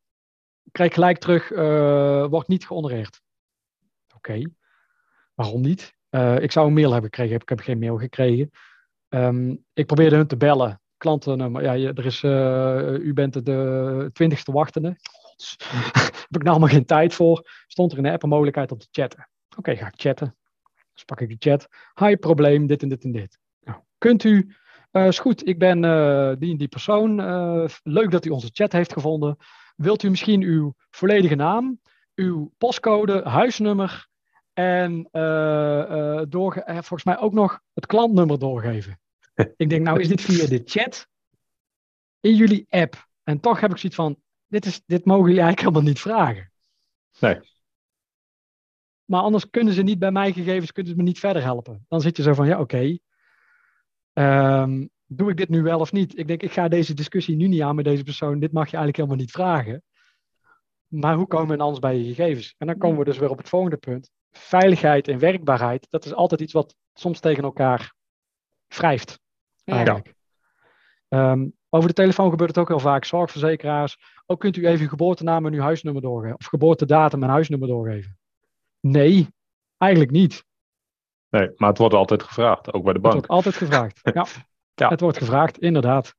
krijg 0.71 0.93
gelijk 0.93 1.17
terug, 1.17 1.51
uh, 1.51 2.25
wordt 2.25 2.47
niet 2.47 2.65
gehonoreerd. 2.65 3.21
Oké, 4.15 4.41
waarom 5.33 5.61
niet? 5.61 5.93
Uh, 6.09 6.39
ik 6.39 6.51
zou 6.51 6.67
een 6.67 6.73
mail 6.73 6.91
hebben 6.91 7.09
gekregen, 7.13 7.35
ik 7.35 7.49
heb 7.49 7.59
geen 7.59 7.79
mail 7.79 7.97
gekregen. 7.97 8.49
Um, 9.09 9.65
ik 9.73 9.85
probeerde 9.85 10.15
hun 10.15 10.27
te 10.27 10.37
bellen. 10.37 10.81
Klantennummer, 10.97 11.63
ja, 11.63 11.73
er 11.73 12.05
is, 12.05 12.23
uh, 12.23 12.91
u 12.91 13.13
bent 13.13 13.45
de 13.45 14.09
twintigste 14.13 14.51
wachtende. 14.51 14.87
heb 16.27 16.35
ik 16.35 16.43
nou 16.43 16.49
allemaal 16.49 16.69
geen 16.69 16.85
tijd 16.85 17.13
voor. 17.13 17.49
Stond 17.67 17.91
er 17.91 17.97
in 17.97 18.03
de 18.03 18.11
app 18.11 18.23
een 18.23 18.29
mogelijkheid 18.29 18.71
om 18.71 18.77
te 18.77 18.87
chatten. 18.91 19.29
Oké, 19.57 19.75
ga 19.75 19.87
ik 19.87 19.93
chatten. 19.95 20.35
Dus 20.93 21.03
pak 21.03 21.21
ik 21.21 21.29
de 21.29 21.49
chat. 21.49 21.67
Hi, 21.95 22.15
probleem, 22.15 22.67
dit 22.67 22.81
en 22.81 22.89
dit 22.89 23.03
en 23.03 23.11
dit. 23.11 23.39
Nou, 23.61 23.79
kunt 23.97 24.23
u 24.23 24.55
is 24.91 25.19
goed, 25.19 25.47
ik 25.47 25.59
ben 25.59 25.81
die 26.39 26.51
en 26.51 26.57
die 26.57 26.67
persoon. 26.67 27.15
Leuk 27.83 28.11
dat 28.11 28.25
u 28.25 28.29
onze 28.29 28.49
chat 28.53 28.71
heeft 28.71 28.93
gevonden. 28.93 29.37
Wilt 29.75 30.03
u 30.03 30.09
misschien 30.09 30.41
uw 30.41 30.73
volledige 30.89 31.35
naam, 31.35 31.79
uw 32.15 32.51
postcode, 32.57 33.21
huisnummer 33.23 34.07
en 34.53 35.07
door, 36.29 36.63
volgens 36.65 37.03
mij 37.03 37.17
ook 37.17 37.33
nog 37.33 37.59
het 37.73 37.85
klantnummer 37.85 38.39
doorgeven? 38.39 38.99
ik 39.57 39.69
denk, 39.69 39.85
nou 39.85 39.99
is 39.99 40.07
dit 40.07 40.21
via 40.21 40.47
de 40.47 40.61
chat 40.65 41.07
in 42.19 42.35
jullie 42.35 42.65
app. 42.69 43.07
En 43.23 43.39
toch 43.39 43.59
heb 43.59 43.71
ik 43.71 43.77
zoiets 43.77 43.97
van, 43.97 44.17
dit, 44.47 44.65
is, 44.65 44.81
dit 44.85 45.05
mogen 45.05 45.25
jullie 45.25 45.41
eigenlijk 45.41 45.67
helemaal 45.67 45.91
niet 45.93 46.01
vragen. 46.01 46.51
Nee. 47.19 47.39
Maar 49.05 49.21
anders 49.21 49.49
kunnen 49.49 49.73
ze 49.73 49.81
niet 49.81 49.99
bij 49.99 50.11
mij 50.11 50.33
gegevens, 50.33 50.71
kunnen 50.71 50.91
ze 50.91 50.97
me 50.97 51.03
niet 51.03 51.19
verder 51.19 51.43
helpen. 51.43 51.85
Dan 51.87 52.01
zit 52.01 52.17
je 52.17 52.23
zo 52.23 52.33
van, 52.33 52.47
ja 52.47 52.59
oké, 52.59 52.97
ehm, 54.13 54.87
doe 55.07 55.29
ik 55.29 55.37
dit 55.37 55.49
nu 55.49 55.63
wel 55.63 55.79
of 55.79 55.91
niet? 55.91 56.17
Ik 56.17 56.27
denk, 56.27 56.43
ik 56.43 56.51
ga 56.51 56.67
deze 56.67 56.93
discussie 56.93 57.35
nu 57.35 57.47
niet 57.47 57.61
aan 57.61 57.75
met 57.75 57.85
deze 57.85 58.03
persoon. 58.03 58.39
Dit 58.39 58.51
mag 58.51 58.69
je 58.69 58.77
eigenlijk 58.77 58.95
helemaal 58.95 59.17
niet 59.17 59.31
vragen. 59.31 59.83
Maar 60.87 61.15
hoe 61.15 61.27
komen 61.27 61.57
we 61.57 61.63
anders 61.63 61.79
bij 61.79 61.97
je 61.97 62.13
gegevens? 62.13 62.55
En 62.57 62.67
dan 62.67 62.77
komen 62.77 62.99
we 62.99 63.05
dus 63.05 63.17
weer 63.17 63.29
op 63.29 63.37
het 63.37 63.49
volgende 63.49 63.77
punt. 63.77 64.09
Veiligheid 64.31 65.07
en 65.07 65.19
werkbaarheid, 65.19 65.87
dat 65.89 66.05
is 66.05 66.13
altijd 66.13 66.41
iets 66.41 66.53
wat 66.53 66.75
soms 66.93 67.19
tegen 67.19 67.43
elkaar 67.43 67.93
wrijft. 68.67 69.19
Eigenlijk. 69.63 70.13
Ja. 71.07 71.31
Ehm, 71.31 71.47
over 71.69 71.87
de 71.87 71.95
telefoon 71.95 72.29
gebeurt 72.29 72.49
het 72.49 72.59
ook 72.59 72.67
heel 72.67 72.79
vaak. 72.79 73.05
Zorgverzekeraars, 73.05 73.97
ook 74.25 74.39
kunt 74.39 74.57
u 74.57 74.67
even 74.67 74.81
uw 74.81 74.89
geboortenaam 74.89 75.45
en 75.45 75.53
uw 75.53 75.61
huisnummer 75.61 76.01
doorgeven. 76.01 76.37
Of 76.37 76.45
geboortedatum 76.45 77.23
en 77.23 77.29
huisnummer 77.29 77.67
doorgeven. 77.67 78.17
Nee, 78.79 79.27
eigenlijk 79.77 80.11
niet. 80.11 80.45
Nee, 81.29 81.51
maar 81.55 81.69
het 81.69 81.77
wordt 81.77 81.95
altijd 81.95 82.23
gevraagd, 82.23 82.73
ook 82.73 82.83
bij 82.83 82.93
de 82.93 82.99
bank. 82.99 83.15
Het 83.15 83.25
wordt 83.25 83.45
altijd 83.45 83.55
gevraagd, 83.55 83.99
ja. 84.13 84.25
ja. 84.75 84.89
Het 84.89 85.01
wordt 85.01 85.17
gevraagd, 85.17 85.57
inderdaad. 85.57 86.15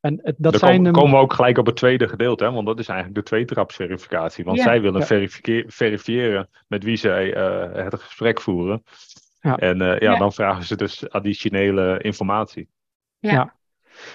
En 0.00 0.18
het, 0.22 0.34
dat 0.38 0.52
Dan 0.52 0.60
zijn, 0.60 0.76
komen, 0.76 0.92
komen 0.92 1.10
we 1.10 1.16
ook 1.16 1.32
gelijk 1.32 1.58
op 1.58 1.66
het 1.66 1.76
tweede 1.76 2.08
gedeelte, 2.08 2.44
hè? 2.44 2.50
want 2.50 2.66
dat 2.66 2.78
is 2.78 2.88
eigenlijk 2.88 3.18
de 3.18 3.30
tweetrapsverificatie. 3.30 4.44
Want 4.44 4.60
zij 4.60 4.80
willen 4.80 5.06
ja. 5.08 5.28
verifiëren 5.66 6.48
met 6.68 6.84
wie 6.84 6.96
zij 6.96 7.36
uh, 7.36 7.84
het 7.84 8.00
gesprek 8.00 8.40
voeren. 8.40 8.82
Ja. 9.40 9.56
En 9.56 9.80
uh, 9.80 9.98
ja, 9.98 10.18
dan 10.18 10.32
vragen 10.32 10.64
ze 10.64 10.76
dus 10.76 11.10
additionele 11.10 11.98
informatie. 11.98 12.68
Ja. 13.18 13.56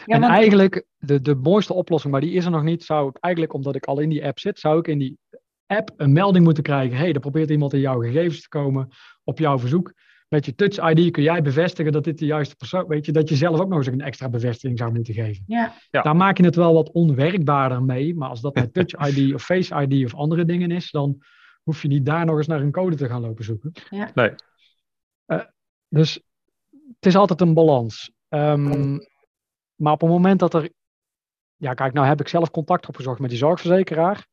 en 0.05 0.23
eigenlijk, 0.23 0.85
de, 0.97 1.21
de 1.21 1.35
mooiste 1.35 1.73
oplossing, 1.73 2.11
maar 2.11 2.21
die 2.21 2.33
is 2.33 2.45
er 2.45 2.51
nog 2.51 2.63
niet, 2.63 2.83
zou 2.83 3.09
ik 3.09 3.17
eigenlijk, 3.19 3.53
omdat 3.53 3.75
ik 3.75 3.85
al 3.85 3.99
in 3.99 4.09
die 4.09 4.25
app 4.25 4.39
zit, 4.39 4.59
zou 4.59 4.79
ik 4.79 4.87
in 4.87 4.97
die 4.97 5.17
app 5.65 5.93
een 5.97 6.13
melding 6.13 6.45
moeten 6.45 6.63
krijgen. 6.63 6.97
hey, 6.97 7.13
er 7.13 7.19
probeert 7.19 7.49
iemand 7.49 7.73
in 7.73 7.79
jouw 7.79 7.99
gegevens 7.99 8.41
te 8.41 8.49
komen 8.49 8.89
op 9.23 9.39
jouw 9.39 9.59
verzoek. 9.59 9.93
Met 10.27 10.45
je 10.45 10.55
Touch 10.55 10.89
ID 10.91 11.11
kun 11.11 11.23
jij 11.23 11.41
bevestigen 11.41 11.91
dat 11.91 12.03
dit 12.03 12.17
de 12.17 12.25
juiste 12.25 12.55
persoon 12.55 12.87
Weet 12.87 13.05
je, 13.05 13.11
dat 13.11 13.29
je 13.29 13.35
zelf 13.35 13.59
ook 13.59 13.69
nog 13.69 13.77
eens 13.77 13.87
een 13.87 14.01
extra 14.01 14.29
bevestiging 14.29 14.77
zou 14.77 14.93
moeten 14.93 15.13
geven. 15.13 15.43
Ja. 15.47 15.73
ja. 15.89 16.01
Daar 16.01 16.15
maak 16.15 16.37
je 16.37 16.43
het 16.43 16.55
wel 16.55 16.73
wat 16.73 16.91
onwerkbaarder 16.91 17.83
mee. 17.83 18.15
Maar 18.15 18.29
als 18.29 18.41
dat 18.41 18.55
met 18.55 18.73
Touch 18.73 18.93
ID 19.07 19.33
of 19.33 19.43
Face 19.43 19.81
ID 19.81 20.05
of 20.05 20.15
andere 20.15 20.45
dingen 20.45 20.71
is, 20.71 20.91
dan 20.91 21.17
hoef 21.63 21.81
je 21.81 21.87
niet 21.87 22.05
daar 22.05 22.25
nog 22.25 22.37
eens 22.37 22.47
naar 22.47 22.61
een 22.61 22.71
code 22.71 22.95
te 22.95 23.07
gaan 23.07 23.21
lopen 23.21 23.43
zoeken. 23.43 23.71
Ja. 23.89 24.11
Nee. 24.13 24.31
Uh, 25.27 25.43
dus 25.87 26.13
het 26.71 27.05
is 27.05 27.15
altijd 27.15 27.41
een 27.41 27.53
balans. 27.53 28.11
Um, 28.29 28.99
maar 29.75 29.93
op 29.93 30.01
het 30.01 30.09
moment 30.09 30.39
dat 30.39 30.53
er. 30.53 30.69
Ja, 31.55 31.73
kijk, 31.73 31.93
nou 31.93 32.07
heb 32.07 32.19
ik 32.19 32.27
zelf 32.27 32.51
contact 32.51 32.87
opgezocht 32.87 33.19
met 33.19 33.29
die 33.29 33.39
zorgverzekeraar. 33.39 34.27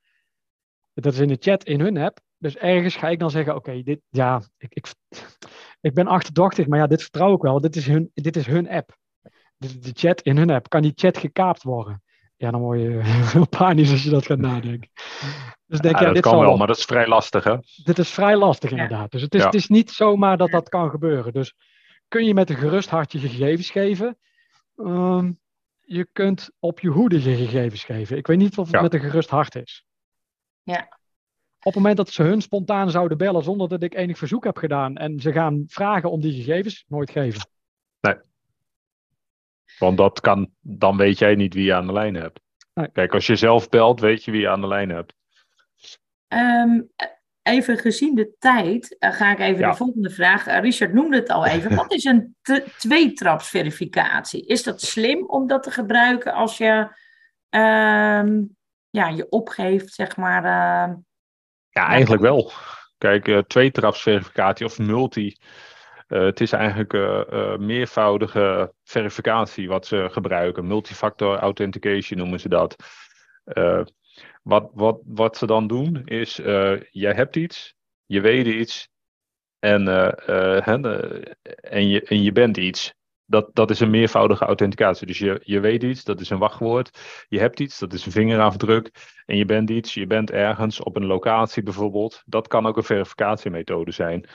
Dat 0.94 1.12
is 1.12 1.18
in 1.18 1.28
de 1.28 1.36
chat 1.40 1.64
in 1.64 1.80
hun 1.80 1.96
app. 1.96 2.20
Dus 2.44 2.56
ergens 2.56 2.96
ga 2.96 3.08
ik 3.08 3.18
dan 3.18 3.30
zeggen: 3.30 3.54
Oké, 3.54 3.82
dit, 3.82 4.00
ja, 4.08 4.42
ik, 4.58 4.74
ik, 4.74 4.86
ik 5.80 5.94
ben 5.94 6.06
achterdochtig, 6.06 6.66
maar 6.66 6.78
ja, 6.78 6.86
dit 6.86 7.02
vertrouw 7.02 7.34
ik 7.34 7.42
wel. 7.42 7.60
Dit 7.60 7.76
is 7.76 7.86
hun, 7.86 8.10
dit 8.14 8.36
is 8.36 8.46
hun 8.46 8.68
app. 8.68 8.96
De, 9.56 9.78
de 9.78 9.90
chat 9.92 10.20
in 10.20 10.36
hun 10.36 10.50
app. 10.50 10.68
Kan 10.68 10.82
die 10.82 10.92
chat 10.94 11.18
gekaapt 11.18 11.62
worden? 11.62 12.02
Ja, 12.36 12.50
dan 12.50 12.60
word 12.60 12.80
je 12.80 13.00
heel 13.32 13.48
panisch 13.48 13.90
als 13.90 14.02
je 14.02 14.10
dat 14.10 14.26
gaat 14.26 14.38
nadenken. 14.38 14.90
Dus 15.66 15.80
denk, 15.80 15.94
ja, 15.94 16.00
ja, 16.00 16.06
dat 16.06 16.14
dit 16.14 16.22
kan 16.22 16.38
wel, 16.38 16.56
maar 16.56 16.66
dat 16.66 16.76
is 16.76 16.84
vrij 16.84 17.06
lastig, 17.06 17.44
hè? 17.44 17.56
Dit 17.84 17.98
is 17.98 18.10
vrij 18.10 18.36
lastig, 18.36 18.70
inderdaad. 18.70 19.10
Dus 19.10 19.22
het 19.22 19.34
is, 19.34 19.40
ja. 19.40 19.46
het 19.46 19.54
is 19.54 19.68
niet 19.68 19.90
zomaar 19.90 20.36
dat 20.36 20.50
dat 20.50 20.68
kan 20.68 20.90
gebeuren. 20.90 21.32
Dus 21.32 21.54
kun 22.08 22.24
je 22.24 22.34
met 22.34 22.50
een 22.50 22.56
gerust 22.56 22.90
hart 22.90 23.12
je 23.12 23.18
gegevens 23.18 23.70
geven? 23.70 24.18
Um, 24.76 25.40
je 25.80 26.08
kunt 26.12 26.50
op 26.58 26.80
je 26.80 26.88
hoede 26.88 27.22
je 27.22 27.36
gegevens 27.36 27.84
geven. 27.84 28.16
Ik 28.16 28.26
weet 28.26 28.38
niet 28.38 28.58
of 28.58 28.66
het 28.66 28.74
ja. 28.74 28.82
met 28.82 28.94
een 28.94 29.00
gerust 29.00 29.30
hart 29.30 29.54
is. 29.54 29.84
Ja. 30.62 31.02
Op 31.64 31.74
het 31.74 31.82
moment 31.82 31.96
dat 31.96 32.10
ze 32.10 32.22
hun 32.22 32.42
spontaan 32.42 32.90
zouden 32.90 33.18
bellen 33.18 33.42
zonder 33.42 33.68
dat 33.68 33.82
ik 33.82 33.94
enig 33.94 34.18
verzoek 34.18 34.44
heb 34.44 34.56
gedaan 34.56 34.96
en 34.96 35.20
ze 35.20 35.32
gaan 35.32 35.64
vragen 35.66 36.10
om 36.10 36.20
die 36.20 36.32
gegevens, 36.32 36.84
nooit 36.88 37.10
geven. 37.10 37.48
Nee. 38.00 38.16
Want 39.78 39.96
dat 39.96 40.20
kan, 40.20 40.50
dan 40.60 40.96
weet 40.96 41.18
jij 41.18 41.34
niet 41.34 41.54
wie 41.54 41.64
je 41.64 41.74
aan 41.74 41.86
de 41.86 41.92
lijn 41.92 42.14
hebt. 42.14 42.40
Nee. 42.74 42.88
Kijk, 42.92 43.14
als 43.14 43.26
je 43.26 43.36
zelf 43.36 43.68
belt, 43.68 44.00
weet 44.00 44.24
je 44.24 44.30
wie 44.30 44.40
je 44.40 44.48
aan 44.48 44.60
de 44.60 44.66
lijn 44.66 44.90
hebt. 44.90 45.14
Um, 46.28 46.90
even 47.42 47.78
gezien 47.78 48.14
de 48.14 48.34
tijd, 48.38 48.96
uh, 48.98 49.12
ga 49.12 49.30
ik 49.30 49.38
even 49.38 49.60
ja. 49.60 49.70
de 49.70 49.76
volgende 49.76 50.10
vraag. 50.10 50.46
Uh, 50.46 50.60
Richard 50.60 50.92
noemde 50.92 51.16
het 51.16 51.28
al 51.28 51.46
even. 51.46 51.74
Wat 51.84 51.92
is 51.92 52.04
een 52.04 52.36
tweetrapsverificatie? 52.78 54.46
Is 54.46 54.62
dat 54.62 54.80
slim 54.80 55.26
om 55.26 55.46
dat 55.46 55.62
te 55.62 55.70
gebruiken 55.70 56.32
als 56.32 56.58
je 56.58 56.88
um, 57.50 58.56
ja, 58.90 59.08
je 59.08 59.26
opgeeft, 59.28 59.94
zeg 59.94 60.16
maar? 60.16 60.44
Uh, 60.44 60.94
ja, 61.74 61.86
eigenlijk 61.88 62.22
wel. 62.22 62.52
Kijk, 62.98 63.28
uh, 63.28 63.38
tweetrapsverificatie 63.38 64.66
of 64.66 64.78
multi. 64.78 65.36
Uh, 66.08 66.24
het 66.24 66.40
is 66.40 66.52
eigenlijk 66.52 66.92
uh, 66.92 67.56
meervoudige 67.56 68.74
verificatie 68.84 69.68
wat 69.68 69.86
ze 69.86 70.08
gebruiken. 70.10 70.66
Multifactor 70.66 71.38
authentication 71.38 72.18
noemen 72.18 72.40
ze 72.40 72.48
dat. 72.48 72.76
Wat, 74.42 74.70
wat, 74.72 75.00
wat 75.04 75.36
ze 75.36 75.46
dan 75.46 75.66
doen 75.66 76.02
is, 76.04 76.36
jij 76.90 77.12
hebt 77.12 77.36
iets, 77.36 77.74
je 78.06 78.20
weet 78.20 78.46
iets 78.46 78.88
en, 79.58 79.88
uh, 79.88 80.68
en, 81.60 81.88
je, 81.88 82.02
en 82.02 82.22
je 82.22 82.32
bent 82.32 82.56
iets. 82.56 82.94
Dat, 83.26 83.50
dat 83.52 83.70
is 83.70 83.80
een 83.80 83.90
meervoudige 83.90 84.44
authenticatie. 84.44 85.06
Dus 85.06 85.18
je, 85.18 85.40
je 85.42 85.60
weet 85.60 85.82
iets, 85.82 86.04
dat 86.04 86.20
is 86.20 86.30
een 86.30 86.38
wachtwoord. 86.38 86.98
Je 87.28 87.38
hebt 87.38 87.60
iets, 87.60 87.78
dat 87.78 87.92
is 87.92 88.06
een 88.06 88.12
vingerafdruk. 88.12 88.90
En 89.26 89.36
je 89.36 89.44
bent 89.44 89.70
iets, 89.70 89.94
je 89.94 90.06
bent 90.06 90.30
ergens 90.30 90.80
op 90.80 90.96
een 90.96 91.06
locatie 91.06 91.62
bijvoorbeeld. 91.62 92.22
Dat 92.24 92.48
kan 92.48 92.66
ook 92.66 92.76
een 92.76 92.82
verificatiemethode 92.82 93.92
zijn. 93.92 94.28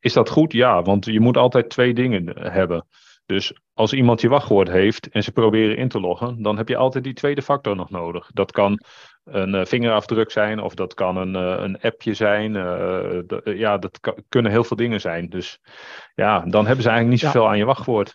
Is 0.00 0.12
dat 0.12 0.30
goed? 0.30 0.52
Ja, 0.52 0.82
want 0.82 1.04
je 1.04 1.20
moet 1.20 1.36
altijd 1.36 1.70
twee 1.70 1.94
dingen 1.94 2.52
hebben. 2.52 2.86
Dus 3.28 3.52
als 3.74 3.92
iemand 3.92 4.20
je 4.20 4.28
wachtwoord 4.28 4.68
heeft 4.68 5.08
en 5.08 5.22
ze 5.22 5.32
proberen 5.32 5.76
in 5.76 5.88
te 5.88 6.00
loggen, 6.00 6.42
dan 6.42 6.56
heb 6.56 6.68
je 6.68 6.76
altijd 6.76 7.04
die 7.04 7.12
tweede 7.12 7.42
factor 7.42 7.76
nog 7.76 7.90
nodig. 7.90 8.30
Dat 8.32 8.52
kan 8.52 8.80
een 9.24 9.54
uh, 9.54 9.64
vingerafdruk 9.64 10.30
zijn 10.30 10.60
of 10.60 10.74
dat 10.74 10.94
kan 10.94 11.16
een, 11.16 11.34
uh, 11.34 11.62
een 11.64 11.80
appje 11.80 12.14
zijn. 12.14 12.54
Uh, 12.54 13.58
ja, 13.58 13.78
dat 13.78 14.00
kunnen 14.28 14.52
heel 14.52 14.64
veel 14.64 14.76
dingen 14.76 15.00
zijn. 15.00 15.28
Dus 15.28 15.60
ja, 16.14 16.40
dan 16.40 16.66
hebben 16.66 16.82
ze 16.82 16.88
eigenlijk 16.88 17.08
niet 17.08 17.30
zoveel 17.30 17.42
ja. 17.42 17.48
aan 17.48 17.58
je 17.58 17.64
wachtwoord. 17.64 18.14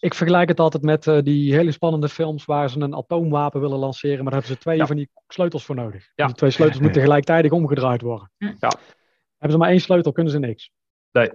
Ik 0.00 0.14
vergelijk 0.14 0.48
het 0.48 0.60
altijd 0.60 0.82
met 0.82 1.24
die 1.24 1.54
hele 1.54 1.72
spannende 1.72 2.08
films 2.08 2.44
waar 2.44 2.70
ze 2.70 2.80
een 2.80 2.96
atoomwapen 2.96 3.60
willen 3.60 3.78
lanceren, 3.78 4.24
maar 4.24 4.32
daar 4.32 4.40
hebben 4.40 4.56
ze 4.56 4.62
twee 4.62 4.76
ja. 4.76 4.86
van 4.86 4.96
die 4.96 5.10
sleutels 5.28 5.64
voor 5.64 5.74
nodig. 5.74 6.10
Ja. 6.14 6.26
Die 6.26 6.34
twee 6.34 6.50
sleutels 6.50 6.80
moeten 6.80 7.02
gelijktijdig 7.08 7.52
omgedraaid 7.52 8.02
worden. 8.02 8.30
Ja. 8.38 8.72
Hebben 9.38 9.50
ze 9.50 9.58
maar 9.58 9.70
één 9.70 9.80
sleutel, 9.80 10.12
kunnen 10.12 10.32
ze 10.32 10.38
niks. 10.38 10.70
Nee. 11.12 11.30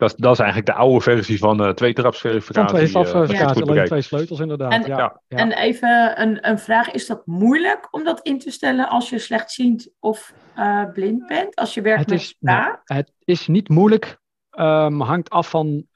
Dat, 0.00 0.14
dat 0.16 0.32
is 0.32 0.38
eigenlijk 0.38 0.66
de 0.66 0.74
oude 0.74 1.00
versie 1.00 1.38
van 1.38 1.62
uh, 1.62 1.70
tweetrapsverificatie. 1.70 2.70
Van 2.70 2.78
tweetrapsverificatie, 2.78 3.62
uh, 3.62 3.68
alleen 3.68 3.84
twee 3.84 4.00
sleutels 4.00 4.40
inderdaad. 4.40 4.72
En, 4.72 4.86
ja. 4.86 5.20
Ja. 5.28 5.36
en 5.36 5.52
even 5.52 6.20
een, 6.20 6.48
een 6.48 6.58
vraag, 6.58 6.90
is 6.90 7.06
dat 7.06 7.26
moeilijk 7.26 7.88
om 7.90 8.04
dat 8.04 8.20
in 8.22 8.38
te 8.38 8.50
stellen 8.50 8.88
als 8.88 9.10
je 9.10 9.18
slechtziend 9.18 9.90
of 9.98 10.34
uh, 10.56 10.84
blind 10.92 11.26
bent? 11.26 11.56
Als 11.56 11.74
je 11.74 11.80
werkt 11.80 12.00
het 12.00 12.08
met 12.08 12.20
is, 12.20 12.26
spraak? 12.26 12.88
Nee, 12.88 12.98
het 12.98 13.12
is 13.24 13.46
niet 13.46 13.68
moeilijk, 13.68 14.20
um, 14.50 15.00
hangt 15.00 15.30
af 15.30 15.50
van 15.50 15.86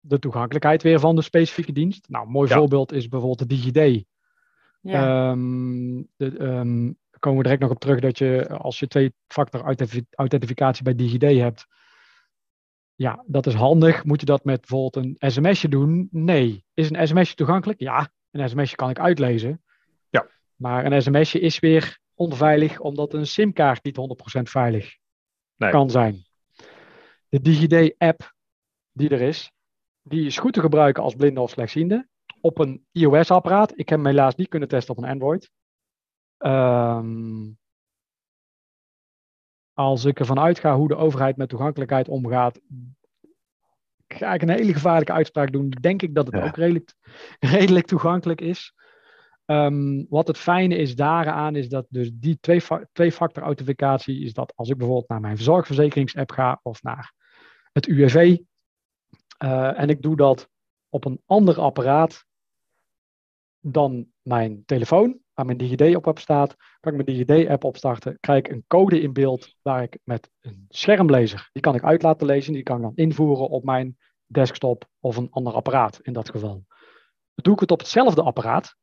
de 0.00 0.18
toegankelijkheid 0.18 0.82
weer 0.82 1.00
van 1.00 1.16
de 1.16 1.22
specifieke 1.22 1.72
dienst. 1.72 2.08
Nou, 2.08 2.26
een 2.26 2.32
mooi 2.32 2.48
ja. 2.48 2.56
voorbeeld 2.56 2.92
is 2.92 3.08
bijvoorbeeld 3.08 3.48
de 3.48 3.56
DigiD. 3.56 4.04
Ja. 4.80 5.30
Um, 5.30 6.08
de, 6.16 6.40
um, 6.40 6.98
komen 7.18 7.38
we 7.38 7.44
direct 7.44 7.62
nog 7.62 7.70
op 7.70 7.80
terug 7.80 8.00
dat 8.00 8.18
je 8.18 8.48
als 8.48 8.78
je 8.78 8.86
twee-factor 8.86 9.76
authentificatie 10.14 10.84
bij 10.84 10.94
DigiD 10.94 11.22
hebt, 11.22 11.66
ja, 13.00 13.24
dat 13.26 13.46
is 13.46 13.54
handig. 13.54 14.04
Moet 14.04 14.20
je 14.20 14.26
dat 14.26 14.44
met 14.44 14.60
bijvoorbeeld 14.60 14.96
een 14.96 15.30
sms'je 15.30 15.68
doen? 15.68 16.08
Nee. 16.10 16.64
Is 16.74 16.90
een 16.90 17.06
sms'je 17.06 17.34
toegankelijk? 17.34 17.80
Ja, 17.80 18.12
een 18.30 18.48
sms'je 18.48 18.76
kan 18.76 18.90
ik 18.90 18.98
uitlezen. 18.98 19.62
Ja. 20.10 20.26
Maar 20.56 20.84
een 20.84 21.02
sms'je 21.02 21.40
is 21.40 21.58
weer 21.58 21.98
onveilig, 22.14 22.80
omdat 22.80 23.14
een 23.14 23.26
simkaart 23.26 23.84
niet 23.84 23.96
100% 24.38 24.42
veilig 24.42 24.96
nee. 25.56 25.70
kan 25.70 25.90
zijn. 25.90 26.24
De 27.28 27.40
DigiD-app 27.40 28.34
die 28.92 29.08
er 29.08 29.20
is, 29.20 29.52
die 30.02 30.26
is 30.26 30.38
goed 30.38 30.52
te 30.52 30.60
gebruiken 30.60 31.02
als 31.02 31.14
blinde 31.14 31.40
of 31.40 31.50
slechtziende. 31.50 32.08
Op 32.40 32.58
een 32.58 32.86
iOS-apparaat. 32.92 33.70
Ik 33.70 33.88
heb 33.88 33.98
hem 33.98 34.06
helaas 34.06 34.34
niet 34.34 34.48
kunnen 34.48 34.68
testen 34.68 34.96
op 34.96 35.02
een 35.02 35.10
Android. 35.10 35.50
Um, 36.38 37.58
als 39.80 40.04
ik 40.04 40.18
ervan 40.18 40.38
uitga 40.38 40.76
hoe 40.76 40.88
de 40.88 40.96
overheid 40.96 41.36
met 41.36 41.48
toegankelijkheid 41.48 42.08
omgaat, 42.08 42.60
ga 44.08 44.34
ik 44.34 44.42
een 44.42 44.50
hele 44.50 44.72
gevaarlijke 44.72 45.12
uitspraak 45.12 45.52
doen. 45.52 45.70
Denk 45.70 46.02
ik 46.02 46.14
dat 46.14 46.26
het 46.26 46.42
ook 46.42 46.56
redelijk, 46.56 46.94
redelijk 47.56 47.86
toegankelijk 47.86 48.40
is. 48.40 48.74
Ehm, 49.44 50.04
wat 50.08 50.26
het 50.26 50.38
fijne 50.38 50.76
is 50.76 50.94
daaraan, 50.94 51.56
is 51.56 51.68
dat 51.68 51.86
dus 51.88 52.10
die 52.14 52.38
twee-factor 52.92 53.42
authenticatie, 53.42 54.24
is 54.24 54.32
dat 54.32 54.52
als 54.56 54.68
ik 54.68 54.76
bijvoorbeeld 54.76 55.08
naar 55.08 55.20
mijn 55.20 55.38
zorgverzekeringsapp 55.38 56.30
ga 56.30 56.60
of 56.62 56.82
naar 56.82 57.12
het 57.72 57.86
UWV, 57.86 58.38
uh, 59.44 59.80
en 59.80 59.88
ik 59.88 60.02
doe 60.02 60.16
dat 60.16 60.48
op 60.88 61.04
een 61.04 61.20
ander 61.26 61.60
apparaat 61.60 62.24
dan 63.60 64.06
mijn 64.22 64.62
telefoon, 64.64 65.18
waar 65.46 65.56
mijn 65.56 65.68
DigiD 65.68 66.06
op 66.06 66.18
staat, 66.18 66.56
kan 66.80 66.92
ik 66.94 67.04
mijn 67.04 67.18
DigiD-app 67.18 67.64
opstarten, 67.64 68.16
krijg 68.20 68.38
ik 68.38 68.48
een 68.52 68.64
code 68.66 69.00
in 69.00 69.12
beeld 69.12 69.54
waar 69.62 69.82
ik 69.82 69.98
met 70.04 70.30
een 70.40 70.64
schermlezer, 70.68 71.48
die 71.52 71.62
kan 71.62 71.74
ik 71.74 71.84
uit 71.84 72.02
laten 72.02 72.26
lezen, 72.26 72.52
die 72.52 72.62
kan 72.62 72.76
ik 72.76 72.82
dan 72.82 72.92
invoeren 72.94 73.48
op 73.48 73.64
mijn 73.64 73.98
desktop 74.26 74.88
of 75.00 75.16
een 75.16 75.30
ander 75.30 75.52
apparaat 75.52 76.00
in 76.02 76.12
dat 76.12 76.30
geval. 76.30 76.64
Doe 77.34 77.54
ik 77.54 77.60
het 77.60 77.70
op 77.70 77.78
hetzelfde 77.78 78.22
apparaat, 78.22 78.76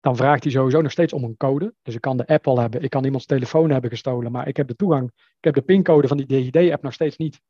dan 0.00 0.16
vraagt 0.16 0.42
hij 0.42 0.52
sowieso 0.52 0.80
nog 0.80 0.90
steeds 0.90 1.12
om 1.12 1.24
een 1.24 1.36
code. 1.36 1.74
Dus 1.82 1.94
ik 1.94 2.00
kan 2.00 2.16
de 2.16 2.26
app 2.26 2.46
al 2.46 2.58
hebben, 2.58 2.82
ik 2.82 2.90
kan 2.90 3.04
iemands 3.04 3.26
telefoon 3.26 3.70
hebben 3.70 3.90
gestolen, 3.90 4.32
maar 4.32 4.48
ik 4.48 4.56
heb 4.56 4.68
de 4.68 4.76
toegang, 4.76 5.10
ik 5.16 5.44
heb 5.44 5.54
de 5.54 5.62
pincode 5.62 6.08
van 6.08 6.16
die 6.16 6.26
DigiD-app 6.26 6.82
nog 6.82 6.92
steeds 6.92 7.16
niet. 7.16 7.40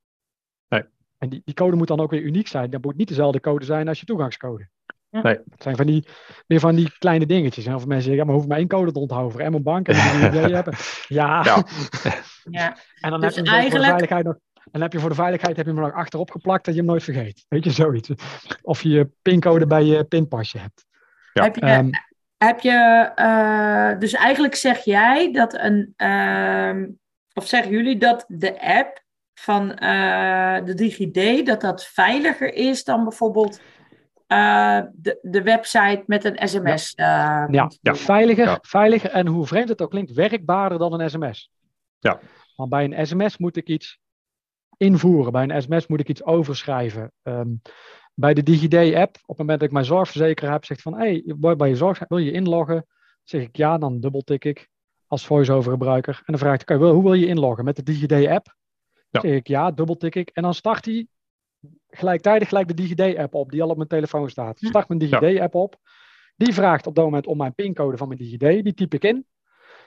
Nee. 0.68 0.84
En 1.18 1.28
die, 1.28 1.42
die 1.44 1.54
code 1.54 1.76
moet 1.76 1.88
dan 1.88 2.00
ook 2.00 2.10
weer 2.10 2.22
uniek 2.22 2.48
zijn. 2.48 2.70
Dat 2.70 2.82
moet 2.82 2.96
niet 2.96 3.08
dezelfde 3.08 3.40
code 3.40 3.64
zijn 3.64 3.88
als 3.88 4.00
je 4.00 4.06
toegangscode. 4.06 4.68
Nee. 5.22 5.38
Het 5.50 5.62
zijn 5.62 5.76
van 5.76 5.86
die, 5.86 6.06
meer 6.46 6.60
van 6.60 6.74
die 6.74 6.92
kleine 6.98 7.26
dingetjes. 7.26 7.66
En 7.66 7.74
of 7.74 7.86
mensen 7.86 8.04
zeggen, 8.04 8.20
ja, 8.20 8.24
maar 8.24 8.34
hoef 8.34 8.46
maar 8.46 8.58
één 8.58 8.68
code 8.68 8.92
te 8.92 8.98
onthouden 8.98 9.40
en 9.40 9.50
mijn 9.50 9.62
bank 9.62 9.88
en 9.88 10.30
die 10.30 10.40
hebben. 10.54 10.74
Ja. 11.08 11.42
ja. 11.44 11.64
ja. 12.60 12.76
En 13.00 13.10
dan 13.10 13.20
dus 13.20 13.36
heb 13.36 13.44
je 13.44 13.50
eigenlijk... 13.50 13.84
voor 13.84 13.98
de 13.98 14.06
veiligheid 14.06 14.24
nog. 14.24 14.36
En 14.70 14.80
heb 14.80 14.92
je 14.92 14.98
voor 14.98 15.08
de 15.08 15.14
veiligheid 15.14 15.56
heb 15.56 15.66
je 15.66 15.72
hem 15.72 15.80
nog 15.80 15.92
achterop 15.92 16.30
geplakt 16.30 16.64
dat 16.64 16.74
je 16.74 16.80
hem 16.80 16.88
nooit 16.88 17.02
vergeet. 17.02 17.44
Weet 17.48 17.64
je, 17.64 17.70
zoiets. 17.70 18.10
Of 18.62 18.82
je 18.82 18.88
je 18.88 19.10
pincode 19.22 19.66
bij 19.66 19.84
je 19.84 20.04
pinpasje 20.04 20.58
hebt. 20.58 20.86
Ja. 21.32 21.42
Heb 21.42 21.56
je, 21.56 21.70
um, 21.70 21.90
heb 22.36 22.60
je 22.60 23.10
uh, 23.16 23.98
dus 23.98 24.12
eigenlijk 24.12 24.54
zeg 24.54 24.84
jij 24.84 25.32
dat 25.32 25.54
een, 25.54 25.94
uh, 25.96 26.88
of 27.32 27.46
zeggen 27.46 27.70
jullie 27.70 27.98
dat 27.98 28.24
de 28.28 28.60
app 28.60 29.02
van 29.34 29.78
uh, 29.82 30.64
de 30.64 30.74
DigiD, 30.74 31.46
dat 31.46 31.60
dat 31.60 31.84
veiliger 31.84 32.54
is 32.54 32.84
dan 32.84 33.04
bijvoorbeeld 33.04 33.60
uh, 34.34 34.90
de, 34.94 35.18
de 35.22 35.42
website 35.42 36.02
met 36.06 36.24
een 36.24 36.48
sms. 36.48 36.92
Ja, 36.96 37.48
ja. 37.50 37.70
ja. 37.80 37.94
Veiliger, 37.94 38.44
ja. 38.44 38.58
veiliger 38.62 39.10
en 39.10 39.26
hoe 39.26 39.46
vreemd 39.46 39.68
het 39.68 39.82
ook 39.82 39.90
klinkt, 39.90 40.12
werkbaarder 40.12 40.78
dan 40.78 41.00
een 41.00 41.10
sms. 41.10 41.50
Ja. 41.98 42.20
Want 42.56 42.70
bij 42.70 42.84
een 42.84 43.06
sms 43.06 43.38
moet 43.38 43.56
ik 43.56 43.68
iets 43.68 43.98
invoeren, 44.76 45.32
bij 45.32 45.42
een 45.42 45.62
sms 45.62 45.86
moet 45.86 46.00
ik 46.00 46.08
iets 46.08 46.24
overschrijven. 46.24 47.12
Um, 47.22 47.62
bij 48.14 48.34
de 48.34 48.42
DigiD-app, 48.42 49.16
op 49.16 49.28
het 49.28 49.38
moment 49.38 49.58
dat 49.58 49.68
ik 49.68 49.74
mijn 49.74 49.84
zorgverzekeraar 49.84 50.52
heb, 50.52 50.64
zegt 50.64 50.82
van, 50.82 50.94
hey, 50.94 51.24
bij 51.36 51.68
je 51.68 51.76
zorg, 51.76 52.02
wil 52.08 52.18
je 52.18 52.32
inloggen? 52.32 52.86
Zeg 53.22 53.42
ik 53.42 53.56
ja, 53.56 53.78
dan 53.78 54.00
dubbeltik 54.00 54.44
ik 54.44 54.68
als 55.06 55.26
voice-over 55.26 55.72
gebruiker. 55.72 56.14
En 56.14 56.22
dan 56.26 56.38
vraag 56.38 56.54
ik, 56.54 56.70
okay, 56.70 56.88
hoe 56.90 57.02
wil 57.02 57.14
je 57.14 57.26
inloggen? 57.26 57.64
Met 57.64 57.76
de 57.76 57.82
DigiD-app? 57.82 58.54
Ja. 59.10 59.20
Zeg 59.20 59.32
ik 59.32 59.46
ja, 59.46 59.70
dubbeltik 59.70 60.14
ik. 60.14 60.30
En 60.32 60.42
dan 60.42 60.54
start 60.54 60.84
hij 60.84 61.06
gelijktijdig 61.96 62.48
gelijk 62.48 62.68
de 62.68 62.74
DigiD-app 62.74 63.34
op, 63.34 63.50
die 63.50 63.62
al 63.62 63.68
op 63.68 63.76
mijn 63.76 63.88
telefoon 63.88 64.30
staat. 64.30 64.62
Ik 64.62 64.68
start 64.68 64.88
mijn 64.88 65.00
DigiD-app 65.00 65.54
op. 65.54 65.76
Die 66.36 66.54
vraagt 66.54 66.86
op 66.86 66.94
dat 66.94 67.04
moment 67.04 67.26
om 67.26 67.36
mijn 67.36 67.54
pincode 67.54 67.96
van 67.96 68.08
mijn 68.08 68.20
DigiD. 68.20 68.64
Die 68.64 68.74
typ 68.74 68.94
ik 68.94 69.04
in. 69.04 69.26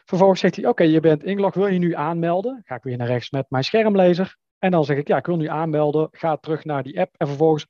Vervolgens 0.06 0.40
zegt 0.40 0.56
hij, 0.56 0.68
oké, 0.68 0.84
je 0.84 1.00
bent 1.00 1.24
ingelogd, 1.24 1.56
wil 1.56 1.68
je 1.68 1.80
nu 1.80 1.96
aanmelden? 1.96 2.62
Ga 2.66 2.76
ik 2.76 2.84
weer 2.84 2.98
naar 2.98 3.08
rechts 3.08 3.32
met 3.32 3.46
mijn 3.50 3.64
schermlezer. 3.64 4.38
En 4.60 4.72
dan 4.72 4.86
zeg 4.86 4.98
ik, 4.98 5.08
ja, 5.08 5.18
ik 5.18 5.26
wil 5.26 5.38
nu 5.38 5.48
aanmelden. 5.48 6.08
Ga 6.12 6.38
terug 6.38 6.64
naar 6.64 6.84
die 6.84 7.00
app. 7.00 7.16
En 7.18 7.28
vervolgens 7.28 7.68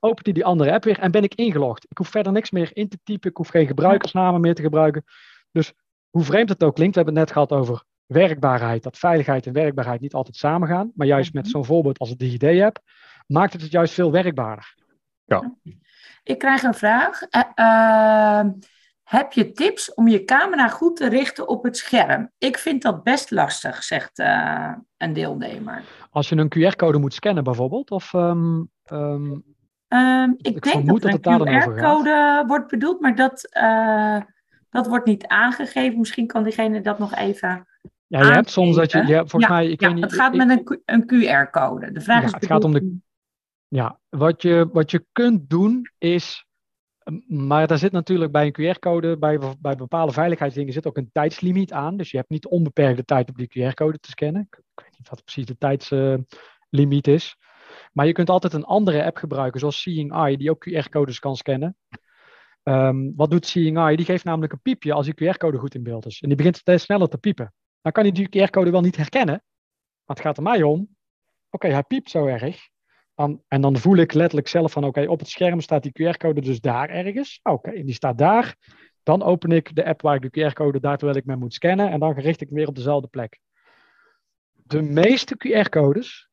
opent 0.00 0.24
hij 0.24 0.34
die 0.34 0.44
andere 0.44 0.72
app 0.72 0.84
weer 0.84 0.98
en 0.98 1.10
ben 1.10 1.22
ik 1.22 1.34
ingelogd. 1.34 1.86
Ik 1.88 1.98
hoef 1.98 2.08
verder 2.08 2.32
niks 2.32 2.50
meer 2.50 2.70
in 2.72 2.88
te 2.88 2.98
typen. 3.04 3.30
Ik 3.30 3.36
hoef 3.36 3.48
geen 3.48 3.66
gebruikersnamen 3.66 4.40
meer 4.40 4.54
te 4.54 4.62
gebruiken. 4.62 5.04
Dus 5.52 5.72
hoe 6.10 6.22
vreemd 6.22 6.48
het 6.48 6.64
ook 6.64 6.74
klinkt, 6.74 6.94
we 6.94 7.02
hebben 7.02 7.20
het 7.20 7.28
net 7.28 7.34
gehad 7.34 7.60
over 7.60 7.84
werkbaarheid. 8.12 8.82
Dat 8.82 8.98
veiligheid 8.98 9.46
en 9.46 9.52
werkbaarheid 9.52 10.00
niet 10.00 10.14
altijd 10.14 10.36
samengaan. 10.36 10.92
Maar 10.94 11.06
juist 11.06 11.32
met 11.32 11.42
mhm. 11.42 11.52
zo'n 11.52 11.64
voorbeeld 11.64 11.98
als 11.98 12.08
het 12.08 12.18
DigiD-app 12.18 12.78
maakt 13.26 13.52
het 13.52 13.62
het 13.62 13.70
juist 13.70 13.94
veel 13.94 14.10
werkbaarder. 14.10 14.74
Ja. 15.24 15.54
Ik 16.22 16.38
krijg 16.38 16.62
een 16.62 16.74
vraag. 16.74 17.20
Uh, 17.58 18.50
heb 19.02 19.32
je 19.32 19.52
tips 19.52 19.94
om 19.94 20.08
je 20.08 20.24
camera 20.24 20.68
goed 20.68 20.96
te 20.96 21.08
richten 21.08 21.48
op 21.48 21.62
het 21.62 21.76
scherm? 21.76 22.30
Ik 22.38 22.58
vind 22.58 22.82
dat 22.82 23.02
best 23.02 23.30
lastig, 23.30 23.82
zegt 23.82 24.18
uh, 24.18 24.72
een 24.96 25.12
deelnemer. 25.12 25.82
Als 26.10 26.28
je 26.28 26.36
een 26.36 26.72
QR-code 26.72 26.98
moet 26.98 27.14
scannen 27.14 27.44
bijvoorbeeld? 27.44 27.90
Of, 27.90 28.12
um, 28.12 28.70
um, 28.92 29.44
um, 29.88 30.34
ik, 30.36 30.46
ik, 30.54 30.62
denk 30.62 30.86
dat, 30.86 31.22
dat 31.22 31.46
een 31.46 31.62
QR-code 31.62 32.44
wordt 32.46 32.68
bedoeld, 32.68 33.00
maar 33.00 33.14
dat, 33.14 33.48
uh, 33.56 34.20
dat 34.70 34.86
wordt 34.86 35.06
niet 35.06 35.26
aangegeven. 35.26 35.98
Misschien 35.98 36.26
kan 36.26 36.42
diegene 36.42 36.80
dat 36.80 36.98
nog 36.98 37.14
even 37.14 37.66
ja, 38.18 38.26
je 38.26 38.32
hebt 38.32 38.50
soms 38.50 38.76
dat 38.76 38.92
je, 38.92 39.06
je 39.06 39.14
hebt, 39.14 39.30
volgens 39.30 39.52
mij, 39.52 39.66
ik 39.66 39.80
ja, 39.80 39.86
weet 39.86 39.94
niet, 39.94 40.04
het 40.04 40.14
gaat 40.14 40.34
met 40.34 40.50
een, 40.50 40.80
een 40.84 41.02
QR-code. 41.02 41.92
De 41.92 42.00
vraag 42.00 42.20
ja, 42.20 42.26
is. 42.26 42.32
Het 42.32 42.46
gaat 42.46 42.64
om 42.64 42.72
de. 42.72 42.96
Ja, 43.68 43.98
wat 44.08 44.42
je, 44.42 44.68
wat 44.72 44.90
je 44.90 45.06
kunt 45.12 45.50
doen 45.50 45.90
is. 45.98 46.46
Maar 47.26 47.66
daar 47.66 47.78
zit 47.78 47.92
natuurlijk 47.92 48.32
bij 48.32 48.52
een 48.52 48.76
QR-code, 48.76 49.18
bij, 49.18 49.38
bij 49.60 49.76
bepaalde 49.76 50.12
veiligheidsdingen 50.12 50.72
zit 50.72 50.86
ook 50.86 50.96
een 50.96 51.10
tijdslimiet 51.12 51.72
aan. 51.72 51.96
Dus 51.96 52.10
je 52.10 52.16
hebt 52.16 52.30
niet 52.30 52.46
onbeperkte 52.46 53.04
tijd 53.04 53.28
om 53.28 53.34
die 53.36 53.70
QR-code 53.70 53.98
te 53.98 54.10
scannen. 54.10 54.48
Ik, 54.50 54.60
weet 54.74 54.98
niet 54.98 55.08
wat 55.08 55.24
precies 55.24 55.46
de 55.46 55.58
tijdslimiet 55.58 57.06
uh, 57.06 57.14
is. 57.14 57.36
Maar 57.92 58.06
je 58.06 58.12
kunt 58.12 58.30
altijd 58.30 58.52
een 58.52 58.64
andere 58.64 59.04
app 59.04 59.16
gebruiken, 59.16 59.60
zoals 59.60 59.80
Seeing 59.80 60.12
Eye, 60.12 60.36
die 60.36 60.50
ook 60.50 60.68
QR-codes 60.68 61.18
kan 61.18 61.36
scannen. 61.36 61.76
Um, 62.62 63.12
wat 63.16 63.30
doet 63.30 63.46
Seeing 63.46 63.76
Eye? 63.76 63.96
Die 63.96 64.06
geeft 64.06 64.24
namelijk 64.24 64.52
een 64.52 64.62
piepje 64.62 64.92
als 64.92 65.06
die 65.06 65.14
QR-code 65.14 65.58
goed 65.58 65.74
in 65.74 65.82
beeld 65.82 66.06
is. 66.06 66.20
En 66.20 66.28
die 66.28 66.36
begint 66.36 66.56
steeds 66.56 66.84
sneller 66.84 67.08
te 67.08 67.18
piepen. 67.18 67.52
Dan 67.82 67.92
kan 67.92 68.02
hij 68.02 68.12
die 68.12 68.28
QR-code 68.28 68.70
wel 68.70 68.80
niet 68.80 68.96
herkennen. 68.96 69.42
Maar 70.04 70.16
het 70.16 70.20
gaat 70.20 70.36
er 70.36 70.42
mij 70.42 70.62
om. 70.62 70.96
Oké, 71.50 71.68
hij 71.68 71.82
piept 71.82 72.10
zo 72.10 72.26
erg. 72.26 72.68
Dan, 73.14 73.42
en 73.48 73.60
dan 73.60 73.76
voel 73.76 73.96
ik 73.96 74.12
letterlijk 74.12 74.48
zelf 74.48 74.72
van, 74.72 74.84
oké, 74.84 75.08
op 75.08 75.18
het 75.18 75.28
scherm 75.28 75.60
staat 75.60 75.82
die 75.82 75.92
QR-code 75.92 76.40
dus 76.40 76.60
daar 76.60 76.88
ergens. 76.88 77.40
Oké, 77.42 77.82
die 77.82 77.94
staat 77.94 78.18
daar. 78.18 78.56
Dan 79.02 79.22
open 79.22 79.50
ik 79.50 79.74
de 79.74 79.84
app 79.84 80.02
waar 80.02 80.24
ik 80.24 80.32
de 80.32 80.50
QR-code 80.50 80.80
daar 80.80 80.96
terwijl 80.96 81.18
ik 81.18 81.24
me 81.24 81.36
moet 81.36 81.54
scannen. 81.54 81.90
En 81.90 82.00
dan 82.00 82.12
richt 82.12 82.40
ik 82.40 82.48
weer 82.50 82.68
op 82.68 82.74
dezelfde 82.74 83.08
plek. 83.08 83.40
De 84.52 84.82
meeste 84.82 85.34
QR-codes. 85.36 86.28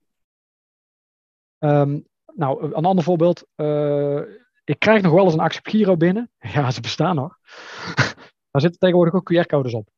Um, 1.59 2.07
nou, 2.35 2.73
een 2.73 2.85
ander 2.85 3.03
voorbeeld. 3.03 3.47
Uh, 3.55 4.21
ik 4.63 4.79
krijg 4.79 5.01
nog 5.01 5.11
wel 5.11 5.23
eens 5.23 5.33
een 5.33 5.39
Accept 5.39 5.69
Giro 5.69 5.97
binnen. 5.97 6.31
Ja, 6.53 6.71
ze 6.71 6.81
bestaan 6.81 7.15
nog. 7.15 7.37
daar 8.51 8.61
zitten 8.61 8.79
tegenwoordig 8.79 9.13
ook 9.13 9.33
QR-codes 9.33 9.73
op. 9.73 9.89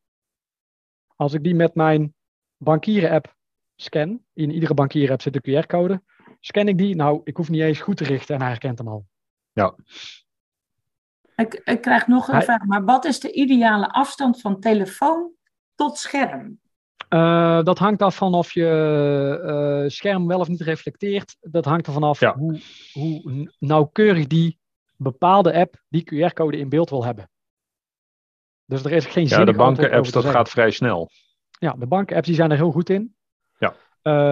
Als 1.22 1.32
ik 1.32 1.42
die 1.42 1.54
met 1.54 1.74
mijn 1.74 2.14
bankieren-app 2.56 3.34
scan, 3.76 4.22
in 4.32 4.50
iedere 4.50 4.74
bankieren-app 4.74 5.22
zit 5.22 5.34
een 5.36 5.62
QR-code, 5.62 6.02
scan 6.40 6.68
ik 6.68 6.78
die, 6.78 6.94
nou, 6.94 7.20
ik 7.24 7.36
hoef 7.36 7.48
niet 7.48 7.60
eens 7.60 7.80
goed 7.80 7.96
te 7.96 8.04
richten 8.04 8.34
en 8.34 8.40
hij 8.40 8.50
herkent 8.50 8.78
hem 8.78 8.88
al. 8.88 9.06
Ja. 9.52 9.74
Ik, 11.36 11.54
ik 11.64 11.80
krijg 11.80 12.06
nog 12.06 12.28
een 12.28 12.42
vraag, 12.42 12.64
maar 12.64 12.84
wat 12.84 13.04
is 13.04 13.20
de 13.20 13.32
ideale 13.32 13.88
afstand 13.88 14.40
van 14.40 14.60
telefoon 14.60 15.30
tot 15.74 15.98
scherm? 15.98 16.60
Uh, 17.08 17.62
dat 17.62 17.78
hangt 17.78 18.02
af 18.02 18.16
van 18.16 18.34
of 18.34 18.52
je 18.52 19.80
uh, 19.84 19.88
scherm 19.88 20.26
wel 20.26 20.40
of 20.40 20.48
niet 20.48 20.60
reflecteert. 20.60 21.36
Dat 21.40 21.64
hangt 21.64 21.86
er 21.86 21.92
vanaf 21.92 22.20
ja. 22.20 22.36
hoe, 22.36 22.60
hoe 22.92 23.52
nauwkeurig 23.58 24.26
die 24.26 24.58
bepaalde 24.96 25.54
app 25.54 25.82
die 25.88 26.30
QR-code 26.30 26.58
in 26.58 26.68
beeld 26.68 26.90
wil 26.90 27.04
hebben. 27.04 27.30
Dus 28.72 28.84
er 28.84 28.92
is 28.92 29.06
geen 29.06 29.28
zin 29.28 29.38
Ja, 29.38 29.44
de 29.44 29.52
banken-apps, 29.52 30.10
dat 30.10 30.24
gaat 30.24 30.50
vrij 30.50 30.70
snel. 30.70 31.10
Ja, 31.58 31.72
de 31.78 31.86
banken-apps 31.86 32.26
die 32.26 32.36
zijn 32.36 32.50
er 32.50 32.56
heel 32.56 32.70
goed 32.70 32.90
in. 32.90 33.14
Ja. 33.58 33.74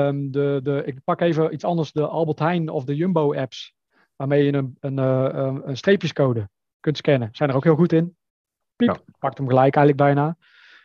Um, 0.06 0.30
de, 0.30 0.60
de, 0.62 0.82
ik 0.84 1.04
pak 1.04 1.20
even 1.20 1.52
iets 1.52 1.64
anders, 1.64 1.92
de 1.92 2.06
Albert 2.06 2.38
Heijn 2.38 2.68
of 2.68 2.84
de 2.84 2.96
Jumbo-apps, 2.96 3.74
waarmee 4.16 4.44
je 4.44 4.52
een, 4.52 4.76
een, 4.80 4.96
een, 4.98 5.68
een 5.68 5.76
streepjescode 5.76 6.48
kunt 6.80 6.96
scannen, 6.96 7.28
zijn 7.32 7.50
er 7.50 7.56
ook 7.56 7.64
heel 7.64 7.74
goed 7.76 7.92
in. 7.92 8.16
Piep, 8.76 8.88
ja. 8.88 9.14
pakt 9.18 9.38
hem 9.38 9.48
gelijk 9.48 9.76
eigenlijk 9.76 9.96
bijna. 9.96 10.36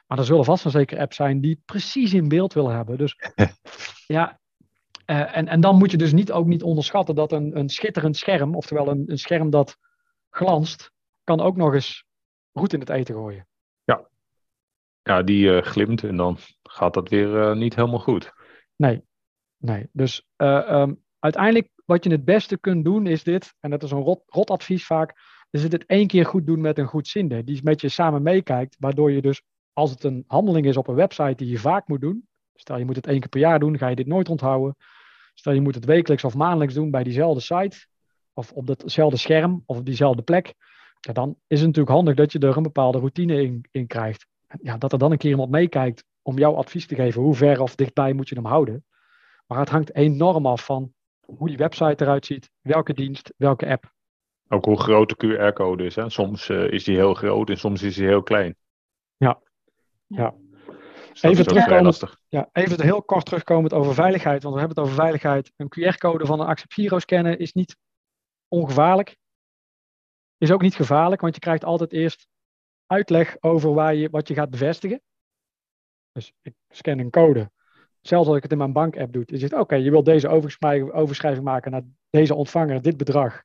Maar 0.08 0.18
er 0.18 0.26
zullen 0.26 0.46
vast 0.46 0.64
wel 0.64 0.72
zeker 0.72 1.00
apps 1.00 1.16
zijn 1.16 1.42
die 1.42 1.62
precies 1.66 2.14
in 2.14 2.28
beeld 2.28 2.54
willen 2.54 2.76
hebben. 2.76 2.98
Dus 2.98 3.16
ja, 4.18 4.40
uh, 5.06 5.38
en, 5.38 5.48
en 5.48 5.62
dan 5.62 5.78
moet 5.78 5.92
je 5.92 5.98
dus 5.98 6.14
niet, 6.14 6.32
ook 6.32 6.46
niet 6.46 6.64
onderschatten 6.64 7.16
dat 7.16 7.32
een, 7.32 7.58
een 7.58 7.70
schitterend 7.70 8.18
scherm, 8.18 8.56
oftewel 8.56 8.88
een, 8.88 9.04
een 9.08 9.18
scherm 9.18 9.50
dat 9.50 9.78
glanst, 10.30 10.92
kan 11.24 11.42
ook 11.42 11.56
nog 11.56 11.74
eens 11.74 12.06
roet 12.56 12.74
in 12.74 12.80
het 12.80 12.90
eten 12.90 13.16
gooien. 13.16 13.48
Ja, 13.84 14.08
ja 15.04 15.24
die 15.24 15.48
uh, 15.48 15.62
glimt 15.62 16.04
en 16.04 16.16
dan 16.16 16.38
gaat 16.64 16.94
dat 16.94 17.10
weer 17.10 17.50
uh, 17.50 17.56
niet 17.56 17.76
helemaal 17.76 18.00
goed. 18.00 18.34
Nee, 18.76 19.02
nee. 19.58 19.90
Dus 19.92 20.28
uh, 20.38 20.70
um, 20.72 21.04
uiteindelijk 21.20 21.70
wat 21.86 22.04
je 22.04 22.12
het 22.12 22.26
beste 22.26 22.58
kunt 22.58 22.86
doen 22.86 23.08
is 23.08 23.24
dit, 23.24 23.54
en 23.60 23.70
dat 23.70 23.84
is 23.84 23.92
een 23.92 24.02
rot, 24.02 24.24
rot 24.26 24.50
advies 24.50 24.86
vaak, 24.86 25.14
is 25.50 25.64
het 25.64 25.72
het 25.72 25.86
één 25.86 26.08
keer 26.08 26.26
goed 26.26 26.46
doen 26.46 26.62
met 26.62 26.78
een 26.78 26.88
goed 26.88 27.08
zinde, 27.08 27.44
die 27.44 27.64
met 27.64 27.82
je 27.82 27.90
samen 27.90 28.22
meekijkt, 28.22 28.76
waardoor 28.80 29.12
je 29.12 29.22
dus, 29.22 29.42
als 29.74 29.92
het 29.92 30.04
een 30.04 30.24
handeling 30.28 30.66
is 30.66 30.78
op 30.78 30.88
een 30.88 30.96
website 30.96 31.36
die 31.36 31.50
je 31.50 31.60
vaak 31.60 31.88
moet 31.88 32.02
doen, 32.02 32.28
stel 32.54 32.78
je 32.78 32.86
moet 32.86 32.96
het 32.96 33.08
één 33.08 33.20
keer 33.20 33.30
per 33.30 33.40
jaar 33.40 33.60
doen, 33.60 33.78
ga 33.78 33.88
je 33.88 33.96
dit 33.96 34.08
nooit 34.08 34.30
onthouden, 34.30 34.76
Stel 35.36 35.54
je 35.54 35.62
moet 35.62 35.76
het 35.76 35.86
wekelijks 35.86 36.24
of 36.24 36.36
maandelijks 36.36 36.74
doen 36.74 36.92
bij 36.92 37.04
diezelfde 37.04 37.42
site, 37.42 37.88
of 38.34 38.52
op 38.52 38.68
datzelfde 38.68 39.18
scherm, 39.18 39.64
of 39.66 39.78
op 39.78 39.86
diezelfde 39.86 40.22
plek. 40.22 40.54
Ja, 41.06 41.14
dan 41.14 41.30
is 41.48 41.58
het 41.58 41.68
natuurlijk 41.68 41.96
handig 41.96 42.16
dat 42.16 42.32
je 42.32 42.40
er 42.40 42.58
een 42.58 42.64
bepaalde 42.64 42.98
routine 42.98 43.42
in, 43.42 43.66
in 43.72 43.88
krijgt. 43.88 44.28
Ja, 44.62 44.78
dat 44.78 44.92
er 44.92 45.00
dan 45.00 45.12
een 45.12 45.18
keer 45.18 45.30
iemand 45.30 45.50
meekijkt 45.50 46.04
om 46.22 46.38
jouw 46.38 46.56
advies 46.56 46.88
te 46.88 46.96
geven. 46.96 47.22
Hoe 47.22 47.36
ver 47.36 47.62
of 47.62 47.76
dichtbij 47.76 48.14
moet 48.14 48.30
je 48.30 48.36
hem 48.36 48.46
houden? 48.46 48.86
Maar 49.48 49.60
het 49.60 49.70
hangt 49.70 49.96
enorm 49.96 50.46
af 50.46 50.66
van 50.66 50.94
hoe 51.26 51.48
die 51.48 51.58
website 51.58 52.04
eruit 52.04 52.26
ziet, 52.26 52.50
welke 52.62 52.94
dienst, 52.94 53.34
welke 53.38 53.68
app. 53.68 53.94
Ook 54.48 54.66
hoe 54.66 54.80
groot 54.80 55.10
de 55.10 55.50
QR-code 55.52 55.86
is. 55.86 55.96
Hè? 55.96 56.10
Soms 56.10 56.50
uh, 56.50 56.72
is 56.72 56.84
die 56.84 56.96
heel 56.96 57.14
groot 57.14 57.50
en 57.50 57.58
soms 57.58 57.84
is 57.84 57.96
die 57.96 58.08
heel 58.08 58.24
klein. 58.24 58.56
Ja, 59.18 59.40
ja. 60.08 60.34
Dus 61.12 61.22
even, 61.22 61.46
terugkomend, 61.46 62.18
ja, 62.28 62.50
even 62.52 62.82
heel 62.82 63.04
kort 63.04 63.26
terugkomend 63.26 63.74
over 63.74 63.94
veiligheid. 63.94 64.44
Want 64.44 64.54
we 64.56 64.60
hebben 64.60 64.78
het 64.78 64.86
over 64.88 65.02
veiligheid. 65.02 65.52
Een 65.56 65.74
QR-code 65.80 66.26
van 66.26 66.40
een 66.40 66.48
Accept 66.48 66.74
Giro 66.74 67.00
scannen 67.00 67.40
is 67.40 67.54
niet 67.54 67.78
ongevaarlijk. 68.48 69.18
Is 70.38 70.52
ook 70.52 70.62
niet 70.62 70.76
gevaarlijk, 70.76 71.22
want 71.22 71.34
je 71.34 71.42
krijgt 71.42 71.64
altijd 71.64 71.92
eerst 71.92 72.28
uitleg 72.86 73.38
over 73.40 73.74
waar 73.74 73.96
je, 73.96 74.10
wat 74.10 74.28
je 74.28 74.34
gaat 74.34 74.50
bevestigen. 74.50 75.02
Dus 76.12 76.34
ik 76.42 76.54
scan 76.70 77.00
een 77.00 77.10
code. 77.10 77.52
Zelfs 78.02 78.28
als 78.28 78.38
ik 78.38 78.44
het 78.44 78.52
in 78.52 78.58
mijn 78.58 78.74
bank-app 78.74 79.14
doe. 79.14 79.24
Je 79.26 79.38
zegt, 79.38 79.54
oké, 79.54 79.76
je 79.76 79.92
wilt 79.92 80.06
deze 80.06 80.28
overschrijving 80.94 81.44
maken 81.44 81.72
naar 81.72 81.84
deze 82.10 82.36
ontvanger, 82.36 82.82
dit 82.82 82.98
bedrag. 82.98 83.44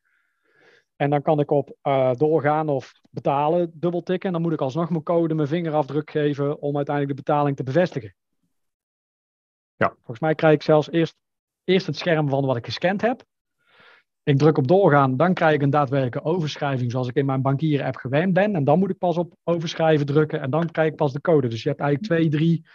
En 0.95 1.09
dan 1.09 1.21
kan 1.21 1.39
ik 1.39 1.51
op 1.51 1.77
uh, 1.83 2.13
doorgaan 2.13 2.69
of 2.69 2.91
betalen 3.09 3.71
dubbeltikken. 3.73 4.27
En 4.27 4.33
dan 4.33 4.41
moet 4.41 4.53
ik 4.53 4.61
alsnog 4.61 4.89
mijn 4.89 5.03
code, 5.03 5.33
mijn 5.33 5.47
vingerafdruk 5.47 6.11
geven 6.11 6.61
om 6.61 6.75
uiteindelijk 6.75 7.17
de 7.17 7.23
betaling 7.23 7.55
te 7.55 7.63
bevestigen. 7.63 8.15
Ja. 9.75 9.89
Volgens 9.95 10.19
mij 10.19 10.35
krijg 10.35 10.53
ik 10.53 10.61
zelfs 10.61 10.91
eerst, 10.91 11.15
eerst 11.63 11.85
het 11.85 11.97
scherm 11.97 12.29
van 12.29 12.45
wat 12.45 12.55
ik 12.57 12.65
gescand 12.65 13.01
heb. 13.01 13.23
Ik 14.23 14.37
druk 14.37 14.57
op 14.57 14.67
doorgaan, 14.67 15.17
dan 15.17 15.33
krijg 15.33 15.53
ik 15.53 15.61
een 15.61 15.69
daadwerkelijke 15.69 16.29
overschrijving 16.29 16.91
zoals 16.91 17.07
ik 17.07 17.15
in 17.15 17.25
mijn 17.25 17.41
bankieren-app 17.41 17.95
gewend 17.95 18.33
ben. 18.33 18.55
En 18.55 18.63
dan 18.63 18.79
moet 18.79 18.89
ik 18.89 18.97
pas 18.97 19.17
op 19.17 19.33
overschrijven 19.43 20.05
drukken 20.05 20.41
en 20.41 20.49
dan 20.49 20.71
krijg 20.71 20.89
ik 20.89 20.95
pas 20.95 21.13
de 21.13 21.21
code. 21.21 21.47
Dus 21.47 21.63
je 21.63 21.69
hebt 21.69 21.81
eigenlijk 21.81 22.11
twee, 22.13 22.29
drie 22.29 22.65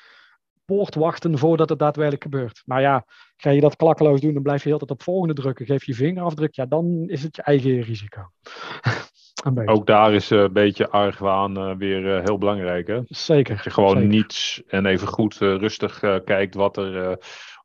poortwachten 0.65 1.39
voordat 1.39 1.69
het 1.69 1.79
daadwerkelijk 1.79 2.23
gebeurt. 2.23 2.63
Maar 2.65 2.81
ja, 2.81 3.05
ga 3.37 3.51
je 3.51 3.61
dat 3.61 3.77
klakkeloos 3.77 4.21
doen, 4.21 4.35
dan 4.35 4.43
blijf 4.43 4.63
je 4.63 4.69
heel 4.69 4.79
tijd 4.79 4.91
op 4.91 5.03
volgende 5.03 5.35
drukken, 5.35 5.67
geef 5.67 5.85
je 5.85 5.95
vingerafdruk, 5.95 6.55
ja, 6.55 6.67
dan 6.67 7.05
is 7.07 7.23
het 7.23 7.37
je 7.37 7.43
eigen 7.43 7.81
risico. 7.81 8.21
Ook 9.65 9.87
daar 9.87 10.15
is 10.15 10.31
een 10.31 10.53
beetje 10.53 10.89
argwaan 10.89 11.59
uh, 11.59 11.77
weer 11.77 12.17
uh, 12.17 12.25
heel 12.25 12.39
belangrijk. 12.39 12.87
Hè? 12.87 13.01
Zeker. 13.05 13.55
Dat 13.55 13.65
je 13.65 13.71
gewoon 13.71 13.97
zeker. 13.97 14.09
niets 14.09 14.63
en 14.67 14.87
even 14.87 15.09
goed 15.09 15.35
rustig 15.35 16.01
kijkt 16.25 16.55
wat 16.55 16.77
er, 16.77 17.19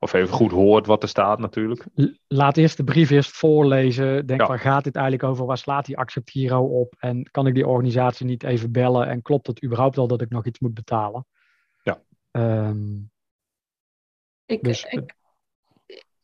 of 0.04 0.14
even 0.14 0.34
goed 0.34 0.52
hoort 0.52 0.86
wat 0.86 1.04
er 1.04 1.10
staat 1.10 1.40
natuurlijk. 1.40 1.86
Laat 2.28 2.58
eerst 2.58 2.78
de 2.78 2.84
brief 2.84 3.10
eerst 3.10 3.32
voorlezen. 3.32 4.26
Denk, 4.26 4.42
ja. 4.42 4.48
waar 4.48 4.60
gaat 4.60 4.84
dit 4.84 4.96
eigenlijk 4.96 5.26
over? 5.26 5.46
Waar 5.46 5.58
slaat 5.58 5.86
die 5.86 5.98
Accept 5.98 6.32
Giro 6.32 6.80
op? 6.80 6.96
En 7.00 7.32
kan 7.32 7.48
ik 7.48 7.54
die 7.54 7.68
organisatie 7.68 8.26
niet 8.26 8.44
even 8.44 8.72
bellen? 8.72 9.08
En 9.08 9.22
klopt 9.22 9.48
het 9.48 9.64
überhaupt 9.64 9.98
al 9.98 10.08
dat 10.08 10.22
ik 10.22 10.30
nog 10.30 10.46
iets 10.46 10.60
moet 10.60 10.74
betalen? 10.74 11.26
Ja. 11.84 12.02
Um, 12.32 13.12
ik, 14.46 14.64
dus, 14.64 14.84
ik, 14.84 15.16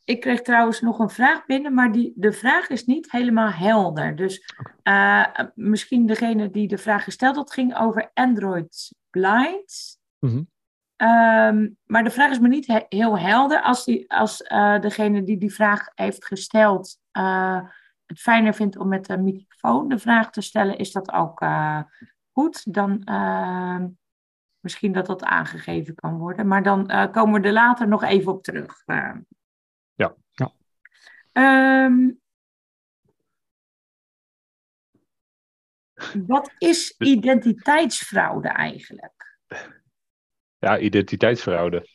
ik 0.04 0.20
kreeg 0.20 0.42
trouwens 0.42 0.82
nog 0.82 1.00
een 1.00 1.10
vraag 1.10 1.46
binnen, 1.46 1.74
maar 1.74 1.92
die, 1.92 2.14
de 2.16 2.32
vraag 2.32 2.70
is 2.70 2.86
niet 2.86 3.12
helemaal 3.12 3.52
helder. 3.52 4.16
Dus 4.16 4.54
uh, 4.84 5.26
misschien 5.56 6.06
degene 6.06 6.50
die 6.50 6.68
de 6.68 6.78
vraag 6.78 7.04
gesteld 7.04 7.36
had, 7.36 7.54
ging 7.54 7.78
over 7.78 8.12
Android 8.14 8.94
Blind. 9.10 10.00
Mm 10.20 10.30
-hmm. 10.30 10.50
Um, 10.98 11.78
maar 11.86 12.04
de 12.04 12.10
vraag 12.10 12.32
is 12.32 12.40
me 12.40 12.48
niet 12.48 12.68
he 12.68 12.86
heel 12.90 13.20
helder. 13.20 13.62
Als, 13.62 13.86
die, 13.86 14.12
als 14.12 14.42
uh, 14.42 14.80
degene 14.80 15.24
die 15.24 15.38
die 15.38 15.54
vraag 15.54 15.92
heeft 15.96 16.26
gesteld 16.26 17.00
uh, 17.12 17.62
het 18.06 18.20
fijner 18.20 18.54
vindt 18.54 18.78
om 18.78 18.88
met 18.88 19.10
een 19.10 19.24
microfoon 19.24 19.88
de 19.88 20.00
vraag 20.00 20.32
te 20.32 20.42
stellen, 20.42 20.78
is 20.78 20.92
dat 20.92 21.12
ook 21.12 21.46
goed. 22.32 22.74
Dan 22.74 23.04
ehm, 23.04 23.88
misschien 24.60 24.92
dat 24.92 25.06
dat 25.06 25.24
aangegeven 25.24 25.96
kan 25.96 26.18
worden. 26.18 26.48
Maar 26.48 26.64
dan 26.64 27.12
komen 27.12 27.42
we 27.42 27.48
er 27.48 27.54
later 27.54 27.88
nog 27.88 28.04
even 28.04 28.32
op 28.32 28.44
terug. 28.44 28.84
Ja. 28.86 30.16
ja. 30.32 30.52
Um, 31.86 32.20
wat 36.28 36.54
is 36.58 36.96
identiteitsfraude 36.98 38.48
eigenlijk? 38.48 39.40
Ja, 40.60 40.80
identiteitsfraude. 40.80 41.88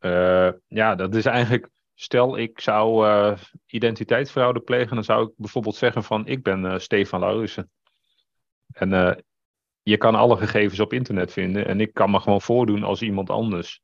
Uh, 0.00 0.50
ja, 0.66 0.94
dat 0.94 1.14
is 1.14 1.24
eigenlijk. 1.24 1.68
Stel, 1.94 2.38
ik 2.38 2.60
zou 2.60 3.06
uh, 3.06 3.38
identiteitsfraude 3.66 4.60
plegen, 4.60 4.94
dan 4.94 5.04
zou 5.04 5.26
ik 5.26 5.32
bijvoorbeeld 5.36 5.76
zeggen 5.76 6.04
van 6.04 6.26
ik 6.26 6.42
ben 6.42 6.64
uh, 6.64 6.78
Stefan 6.78 7.20
Laurussen. 7.20 7.70
En 8.72 9.24
je 9.82 9.96
kan 9.96 10.14
alle 10.14 10.36
gegevens 10.36 10.80
op 10.80 10.92
internet 10.92 11.32
vinden 11.32 11.66
en 11.66 11.80
ik 11.80 11.92
kan 11.94 12.10
me 12.10 12.20
gewoon 12.20 12.40
voordoen 12.40 12.82
als 12.82 13.02
iemand 13.02 13.30
anders. 13.30 13.80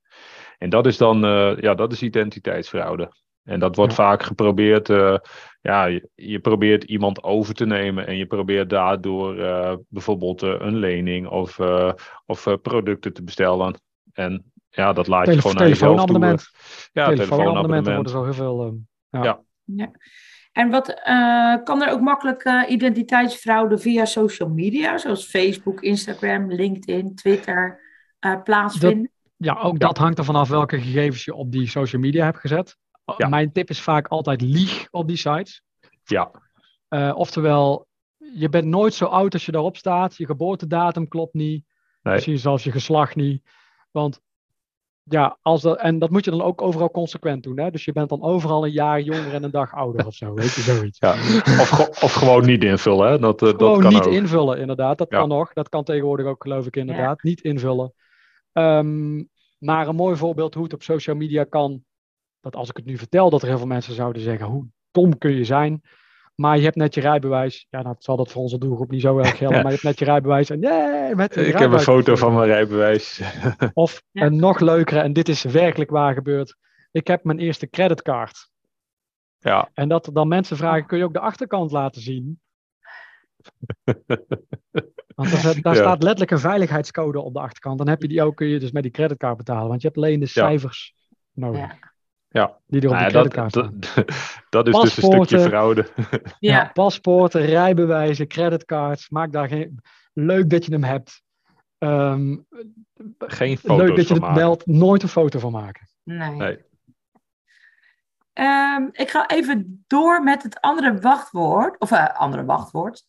En 0.58 0.70
dat 0.70 0.86
is 0.86 0.96
dan, 0.96 1.20
ja, 1.60 1.74
dat 1.74 1.92
is 1.92 2.02
identiteitsfraude. 2.02 3.12
En 3.42 3.60
dat 3.60 3.76
wordt 3.76 3.96
ja. 3.96 3.96
vaak 3.96 4.22
geprobeerd, 4.22 4.88
ja, 5.60 5.84
je, 5.84 6.08
je, 6.14 6.38
probeert 6.38 6.84
iemand 6.84 7.22
over 7.22 7.54
te 7.54 7.66
nemen 7.66 8.06
en 8.06 8.16
je 8.16 8.26
probeert 8.26 8.70
daardoor 8.70 9.34
bijvoorbeeld 9.88 10.42
een 10.42 10.76
lening 10.76 11.28
of, 11.28 11.58
of 12.26 12.56
producten 12.62 13.12
te 13.12 13.22
bestellen. 13.22 13.76
En 14.14 14.52
ja, 14.68 14.92
dat 14.92 15.06
laat 15.06 15.24
Tele 15.24 15.36
je 15.36 15.42
gewoon 15.42 15.60
aan 15.60 15.68
jezelf 15.68 16.04
toe. 16.04 16.38
Ja, 16.92 17.08
telefoonabonnementen 17.08 17.94
worden 17.94 18.12
zo 18.12 18.24
heel 18.24 18.32
veel. 18.32 18.80
Ja. 19.10 19.22
ja. 19.22 19.40
ja. 19.64 19.90
En 20.52 20.70
wat 20.70 20.86
kan 21.64 21.82
er 21.82 21.92
ook 21.92 22.00
makkelijk 22.00 22.66
identiteitsfraude 22.68 23.78
via 23.78 24.04
social 24.04 24.48
media, 24.48 24.98
zoals 24.98 25.26
Facebook, 25.26 25.80
Instagram, 25.80 26.52
LinkedIn, 26.52 27.14
Twitter, 27.14 27.80
plaatsvinden? 28.44 29.10
Dat, 29.36 29.56
ja, 29.56 29.62
ook 29.62 29.78
dat 29.78 29.98
hangt 29.98 30.18
er 30.18 30.24
vanaf 30.24 30.48
welke 30.48 30.80
gegevens 30.80 31.24
je 31.24 31.34
op 31.34 31.52
die 31.52 31.68
social 31.68 32.02
media 32.02 32.24
hebt 32.24 32.38
gezet. 32.38 32.76
Ja. 33.16 33.28
Mijn 33.28 33.52
tip 33.52 33.70
is 33.70 33.80
vaak 33.80 34.08
altijd 34.08 34.40
lieg 34.40 34.88
op 34.90 35.08
die 35.08 35.16
sites. 35.16 35.62
Ja. 36.04 36.30
Uh, 36.88 37.12
oftewel, 37.16 37.86
je 38.16 38.48
bent 38.48 38.66
nooit 38.66 38.94
zo 38.94 39.04
oud 39.04 39.32
als 39.32 39.46
je 39.46 39.52
daarop 39.52 39.76
staat. 39.76 40.16
Je 40.16 40.26
geboortedatum 40.26 41.08
klopt 41.08 41.34
niet. 41.34 41.64
Nee. 42.02 42.14
Misschien 42.14 42.38
zelfs 42.38 42.64
je 42.64 42.70
geslacht 42.70 43.16
niet. 43.16 43.42
Want 43.94 44.20
ja, 45.02 45.38
als 45.42 45.62
dat, 45.62 45.78
en 45.78 45.98
dat 45.98 46.10
moet 46.10 46.24
je 46.24 46.30
dan 46.30 46.42
ook 46.42 46.62
overal 46.62 46.90
consequent 46.90 47.42
doen. 47.42 47.58
Hè? 47.58 47.70
Dus 47.70 47.84
je 47.84 47.92
bent 47.92 48.08
dan 48.08 48.22
overal 48.22 48.64
een 48.64 48.72
jaar 48.72 49.00
jonger 49.00 49.34
en 49.34 49.42
een 49.42 49.50
dag 49.50 49.74
ouder 49.74 50.06
of 50.06 50.14
zo. 50.14 50.34
Weet 50.34 50.54
je, 50.54 50.60
zoiets. 50.60 50.98
Ja. 50.98 51.12
Of, 51.60 51.68
ge 51.68 51.88
of 52.02 52.12
gewoon 52.12 52.46
niet 52.46 52.64
invullen. 52.64 53.10
Hè? 53.10 53.18
Dat, 53.18 53.42
uh, 53.42 53.48
gewoon 53.48 53.72
dat 53.72 53.82
kan 53.82 53.92
niet 53.92 54.06
ook. 54.06 54.12
invullen, 54.12 54.58
inderdaad. 54.58 54.98
Dat 54.98 55.10
ja. 55.10 55.18
kan 55.18 55.28
nog. 55.28 55.52
Dat 55.52 55.68
kan 55.68 55.84
tegenwoordig 55.84 56.26
ook, 56.26 56.42
geloof 56.42 56.66
ik, 56.66 56.76
inderdaad. 56.76 57.22
Ja. 57.22 57.28
Niet 57.28 57.40
invullen. 57.40 57.92
Um, 58.52 59.28
maar 59.58 59.88
een 59.88 59.96
mooi 59.96 60.16
voorbeeld 60.16 60.54
hoe 60.54 60.64
het 60.64 60.72
op 60.72 60.82
social 60.82 61.16
media 61.16 61.44
kan 61.44 61.84
dat 62.40 62.56
als 62.56 62.68
ik 62.68 62.76
het 62.76 62.84
nu 62.84 62.98
vertel, 62.98 63.30
dat 63.30 63.42
er 63.42 63.48
heel 63.48 63.58
veel 63.58 63.66
mensen 63.66 63.94
zouden 63.94 64.22
zeggen: 64.22 64.46
hoe 64.46 64.66
dom 64.90 65.18
kun 65.18 65.32
je 65.32 65.44
zijn? 65.44 65.82
Maar 66.34 66.56
je 66.56 66.62
hebt 66.62 66.76
net 66.76 66.94
je 66.94 67.00
rijbewijs. 67.00 67.66
Ja, 67.70 67.82
nou 67.82 67.96
zal 67.98 68.16
dat 68.16 68.30
voor 68.30 68.42
onze 68.42 68.58
doelgroep 68.58 68.90
niet 68.90 69.00
zo 69.00 69.18
erg 69.18 69.36
gelden. 69.38 69.56
Ja. 69.56 69.62
Maar 69.62 69.72
je 69.72 69.78
hebt 69.78 69.82
net 69.82 69.98
je 69.98 70.04
rijbewijs. 70.04 70.50
En 70.50 70.60
yeah, 70.60 71.16
met 71.16 71.36
ik 71.36 71.58
heb 71.58 71.72
een 71.72 71.80
foto 71.80 72.16
van 72.16 72.34
mijn 72.34 72.46
rijbewijs. 72.46 73.20
Of 73.74 74.02
ja. 74.10 74.22
een 74.22 74.36
nog 74.36 74.60
leukere, 74.60 75.00
en 75.00 75.12
dit 75.12 75.28
is 75.28 75.42
werkelijk 75.42 75.90
waar 75.90 76.14
gebeurd. 76.14 76.56
Ik 76.92 77.06
heb 77.06 77.24
mijn 77.24 77.38
eerste 77.38 77.70
creditcard. 77.70 78.50
Ja. 79.38 79.70
En 79.74 79.88
dat 79.88 80.10
dan 80.12 80.28
mensen 80.28 80.56
vragen: 80.56 80.86
kun 80.86 80.98
je 80.98 81.04
ook 81.04 81.12
de 81.12 81.20
achterkant 81.20 81.70
laten 81.70 82.02
zien? 82.02 82.40
Want 85.14 85.32
er, 85.32 85.62
daar 85.62 85.74
ja. 85.74 85.80
staat 85.80 86.02
letterlijk 86.02 86.30
een 86.30 86.38
veiligheidscode 86.38 87.20
op 87.20 87.34
de 87.34 87.40
achterkant. 87.40 87.78
Dan 87.78 87.88
heb 87.88 88.02
je 88.02 88.08
die 88.08 88.22
ook, 88.22 88.36
kun 88.36 88.46
je 88.46 88.58
dus 88.58 88.72
met 88.72 88.82
die 88.82 88.92
creditcard 88.92 89.36
betalen. 89.36 89.68
Want 89.68 89.80
je 89.80 89.86
hebt 89.86 89.98
alleen 89.98 90.20
de 90.20 90.26
cijfers 90.26 90.94
nodig. 91.32 91.93
Ja, 92.34 92.58
die 92.66 92.80
er 92.80 92.88
op 92.88 92.94
nou 92.94 93.04
de 93.06 93.12
creditcard 93.12 93.52
dat, 93.52 93.70
dat, 93.94 94.04
dat, 94.50 94.66
is 94.66 94.80
dus 94.80 94.96
een 94.96 95.12
stukje 95.12 95.40
fraude. 95.40 95.86
Ja. 96.22 96.28
ja. 96.38 96.70
paspoorten, 96.72 97.44
rijbewijzen, 97.44 98.26
creditcards. 98.26 99.10
Maak 99.10 99.32
daar 99.32 99.48
geen... 99.48 99.80
Leuk 100.12 100.50
dat 100.50 100.64
je 100.64 100.72
hem 100.72 100.82
hebt. 100.82 101.22
Um, 101.78 102.46
geen 103.18 103.58
foto's 103.58 103.86
Leuk 103.86 103.96
dat 103.96 104.08
je 104.08 104.14
het 104.14 104.22
maken. 104.22 104.40
meldt. 104.40 104.66
Nooit 104.66 105.02
een 105.02 105.08
foto 105.08 105.38
van 105.38 105.52
maken. 105.52 105.88
Nee. 106.02 106.30
nee. 106.30 106.58
Um, 108.76 108.88
ik 108.92 109.10
ga 109.10 109.28
even 109.28 109.84
door 109.86 110.22
met 110.22 110.42
het 110.42 110.60
andere 110.60 110.98
wachtwoord. 111.00 111.78
Of 111.78 111.90
uh, 111.90 112.06
andere 112.14 112.44
wachtwoord. 112.44 113.04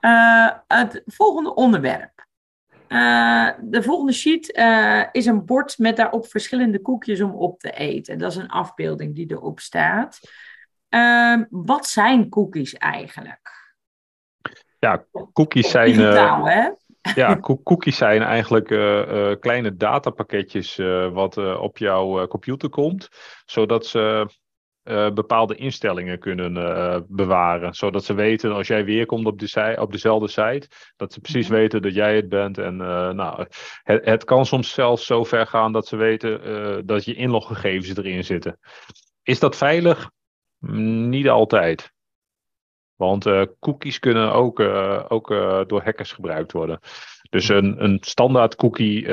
uh, 0.00 0.50
het 0.66 1.02
volgende 1.06 1.54
onderwerp. 1.54 2.26
Uh, 2.92 3.50
de 3.60 3.82
volgende 3.82 4.12
sheet 4.12 4.56
uh, 4.56 5.04
is 5.12 5.26
een 5.26 5.44
bord 5.44 5.78
met 5.78 5.96
daarop 5.96 6.26
verschillende 6.26 6.80
koekjes 6.80 7.20
om 7.20 7.34
op 7.34 7.60
te 7.60 7.70
eten. 7.70 8.18
Dat 8.18 8.30
is 8.30 8.36
een 8.36 8.48
afbeelding 8.48 9.14
die 9.14 9.30
erop 9.30 9.60
staat. 9.60 10.20
Uh, 10.88 11.40
wat 11.50 11.86
zijn 11.86 12.28
cookies 12.28 12.74
eigenlijk? 12.74 13.74
Ja, 14.78 15.04
cookies 15.32 15.70
zijn. 15.70 15.86
Digitaal, 15.86 16.48
hè? 16.48 16.70
Ja, 17.14 17.40
cookies 17.64 17.96
zijn 17.96 18.22
eigenlijk 18.22 18.70
uh, 18.70 19.12
uh, 19.12 19.36
kleine 19.40 19.76
datapakketjes 19.76 20.78
uh, 20.78 21.12
wat 21.12 21.36
op 21.36 21.78
jouw 21.78 22.26
computer 22.26 22.68
komt, 22.68 23.08
zodat 23.44 23.86
ze 23.86 24.26
bepaalde 25.14 25.54
instellingen 25.54 26.18
kunnen 26.18 26.54
bewaren. 27.08 27.74
Zodat 27.74 28.04
ze 28.04 28.14
weten 28.14 28.52
als 28.52 28.66
jij 28.66 28.84
weer 28.84 29.06
komt 29.06 29.26
op, 29.26 29.38
de, 29.38 29.76
op 29.80 29.92
dezelfde 29.92 30.28
site, 30.28 30.68
dat 30.96 31.12
ze 31.12 31.20
precies 31.20 31.46
mm-hmm. 31.48 31.60
weten 31.60 31.82
dat 31.82 31.94
jij 31.94 32.16
het 32.16 32.28
bent. 32.28 32.58
En 32.58 32.76
nou, 33.16 33.46
het, 33.82 34.04
het, 34.04 34.24
kan 34.24 34.46
soms 34.46 34.72
zelfs 34.72 35.06
zo 35.06 35.24
ver 35.24 35.46
gaan 35.46 35.72
dat 35.72 35.86
ze 35.86 35.96
weten 35.96 36.86
dat 36.86 37.04
je 37.04 37.14
inloggegevens 37.14 37.96
erin 37.96 38.24
zitten. 38.24 38.58
Is 39.22 39.38
dat 39.38 39.56
veilig? 39.56 40.10
Niet 41.08 41.28
altijd. 41.28 41.92
Want 42.96 43.26
cookies 43.58 43.98
kunnen 43.98 44.32
ook, 44.32 44.60
ook 45.08 45.28
door 45.66 45.82
hackers 45.82 46.12
gebruikt 46.12 46.52
worden. 46.52 46.80
Dus 47.30 47.48
een, 47.48 47.84
een 47.84 47.98
standaard 48.00 48.56
cookie 48.56 49.08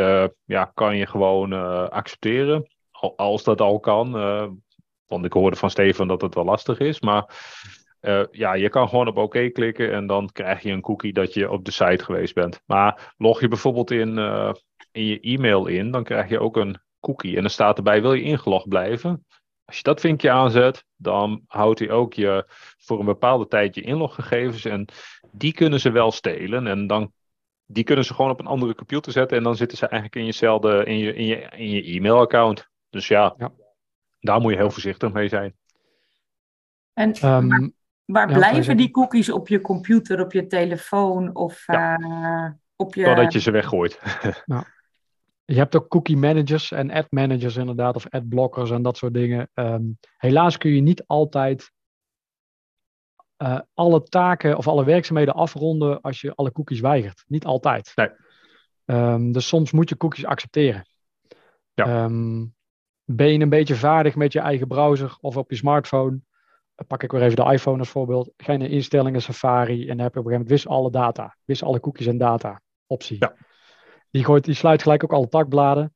ja, 0.45 0.71
kan 0.73 0.97
je 0.97 1.05
gewoon 1.05 1.53
accepteren. 1.89 2.67
Als 3.15 3.43
dat 3.43 3.61
al 3.61 3.79
kan. 3.79 4.11
Want 5.07 5.25
ik 5.25 5.33
hoorde 5.33 5.55
van 5.55 5.69
Steven 5.69 6.07
dat 6.07 6.21
het 6.21 6.35
wel 6.35 6.45
lastig 6.45 6.79
is. 6.79 7.01
Maar 7.01 7.35
ja, 8.31 8.53
je 8.53 8.69
kan 8.69 8.89
gewoon 8.89 9.07
op 9.07 9.17
oké 9.17 9.49
klikken 9.49 9.93
en 9.93 10.07
dan 10.07 10.29
krijg 10.31 10.61
je 10.61 10.71
een 10.71 10.81
cookie 10.81 11.13
dat 11.13 11.33
je 11.33 11.51
op 11.51 11.65
de 11.65 11.71
site 11.71 12.03
geweest 12.03 12.33
bent. 12.33 12.61
Maar 12.65 13.13
log 13.17 13.39
je 13.39 13.47
bijvoorbeeld 13.47 13.91
in, 13.91 14.17
in 14.91 15.05
je 15.05 15.19
e-mail 15.19 15.67
in, 15.67 15.91
dan 15.91 16.03
krijg 16.03 16.29
je 16.29 16.39
ook 16.39 16.57
een 16.57 16.79
cookie. 16.99 17.35
En 17.35 17.41
dan 17.41 17.49
staat 17.49 17.77
erbij, 17.77 18.01
wil 18.01 18.13
je 18.13 18.21
ingelogd 18.21 18.67
blijven? 18.67 19.25
Als 19.65 19.77
je 19.77 19.83
dat 19.83 19.99
vinkje 19.99 20.31
aanzet, 20.31 20.85
dan 20.95 21.41
houdt 21.47 21.79
hij 21.79 21.89
ook 21.89 22.13
je 22.13 22.45
voor 22.77 22.99
een 22.99 23.05
bepaalde 23.05 23.47
tijd 23.47 23.75
je 23.75 23.81
inloggegevens. 23.81 24.65
En 24.65 24.87
die 25.31 25.53
kunnen 25.53 25.79
ze 25.79 25.91
wel 25.91 26.11
stelen. 26.11 26.67
En 26.67 26.87
dan, 26.87 27.11
die 27.65 27.83
kunnen 27.83 28.05
ze 28.05 28.13
gewoon 28.13 28.31
op 28.31 28.39
een 28.39 28.45
andere 28.45 28.75
computer 28.75 29.11
zetten. 29.11 29.37
En 29.37 29.43
dan 29.43 29.55
zitten 29.55 29.77
ze 29.77 29.85
eigenlijk 29.85 30.15
in 30.15 30.25
jezelfde, 30.25 30.83
in 30.85 30.97
je, 30.97 31.13
in 31.13 31.25
je, 31.25 31.49
in 31.55 31.69
je 31.69 31.83
e-mailaccount. 31.83 32.69
Dus 32.89 33.07
ja, 33.07 33.35
ja, 33.37 33.51
daar 34.19 34.41
moet 34.41 34.51
je 34.51 34.57
heel 34.57 34.71
voorzichtig 34.71 35.11
mee 35.11 35.27
zijn. 35.27 35.55
En 36.93 37.25
um, 37.25 37.73
waar, 38.05 38.27
blijven 38.33 38.77
die 38.77 38.91
cookies 38.91 39.29
op 39.29 39.47
je 39.47 39.61
computer, 39.61 40.21
op 40.21 40.31
je 40.31 40.47
telefoon 40.47 41.35
of 41.35 41.63
ja. 41.65 41.99
uh, 41.99 42.51
op 42.75 42.95
je... 42.95 43.03
Totdat 43.03 43.33
je 43.33 43.39
ze 43.39 43.51
weggooit. 43.51 43.99
Nou. 44.45 44.63
Je 45.45 45.55
hebt 45.55 45.75
ook 45.75 45.87
cookie 45.87 46.17
managers 46.17 46.71
en 46.71 46.91
ad 46.91 47.11
managers 47.11 47.55
inderdaad, 47.55 47.95
of 47.95 48.09
ad 48.09 48.29
blockers 48.29 48.71
en 48.71 48.81
dat 48.81 48.97
soort 48.97 49.13
dingen. 49.13 49.49
Ehm, 49.53 49.83
helaas 50.17 50.57
kun 50.57 50.71
je 50.71 50.81
niet 50.81 51.03
altijd 51.05 51.71
uh, 53.37 53.59
alle 53.73 54.03
taken 54.03 54.57
of 54.57 54.67
alle 54.67 54.85
werkzaamheden 54.85 55.33
afronden 55.33 56.01
als 56.01 56.21
je 56.21 56.35
alle 56.35 56.51
cookies 56.51 56.79
weigert. 56.79 57.23
Niet 57.27 57.45
altijd. 57.45 57.91
Nee. 57.95 58.09
Um, 58.85 59.31
dus 59.31 59.47
soms 59.47 59.71
moet 59.71 59.89
je 59.89 59.97
cookies 59.97 60.25
accepteren. 60.25 60.87
Ja. 61.73 62.03
Um, 62.03 62.55
ben 63.09 63.33
je 63.33 63.39
een 63.39 63.49
beetje 63.49 63.75
vaardig 63.75 64.15
met 64.15 64.33
je 64.33 64.39
eigen 64.39 64.67
browser 64.67 65.17
of 65.21 65.37
op 65.37 65.49
je 65.49 65.55
smartphone? 65.55 66.19
Pak 66.87 67.03
ik 67.03 67.11
weer 67.11 67.21
even 67.21 67.45
de 67.45 67.51
iPhone 67.51 67.79
als 67.79 67.89
voorbeeld. 67.89 68.31
Ga 68.37 68.51
je 68.51 68.57
naar 68.57 68.69
instellingen, 68.69 69.21
Safari 69.21 69.81
en 69.81 69.87
dan 69.87 70.05
heb 70.05 70.13
je 70.13 70.19
op 70.19 70.25
een 70.25 70.31
gegeven 70.31 70.31
moment 70.31 70.49
wis 70.49 70.67
alle 70.67 70.91
data. 70.91 71.35
Wis 71.45 71.63
alle 71.63 71.79
cookies 71.79 72.07
en 72.07 72.17
data 72.17 72.61
optie. 72.87 73.17
Ja. 73.19 73.35
Die, 74.11 74.23
gooit, 74.23 74.45
die 74.45 74.53
sluit 74.53 74.81
gelijk 74.81 75.03
ook 75.03 75.13
alle 75.13 75.27
takbladen. 75.27 75.93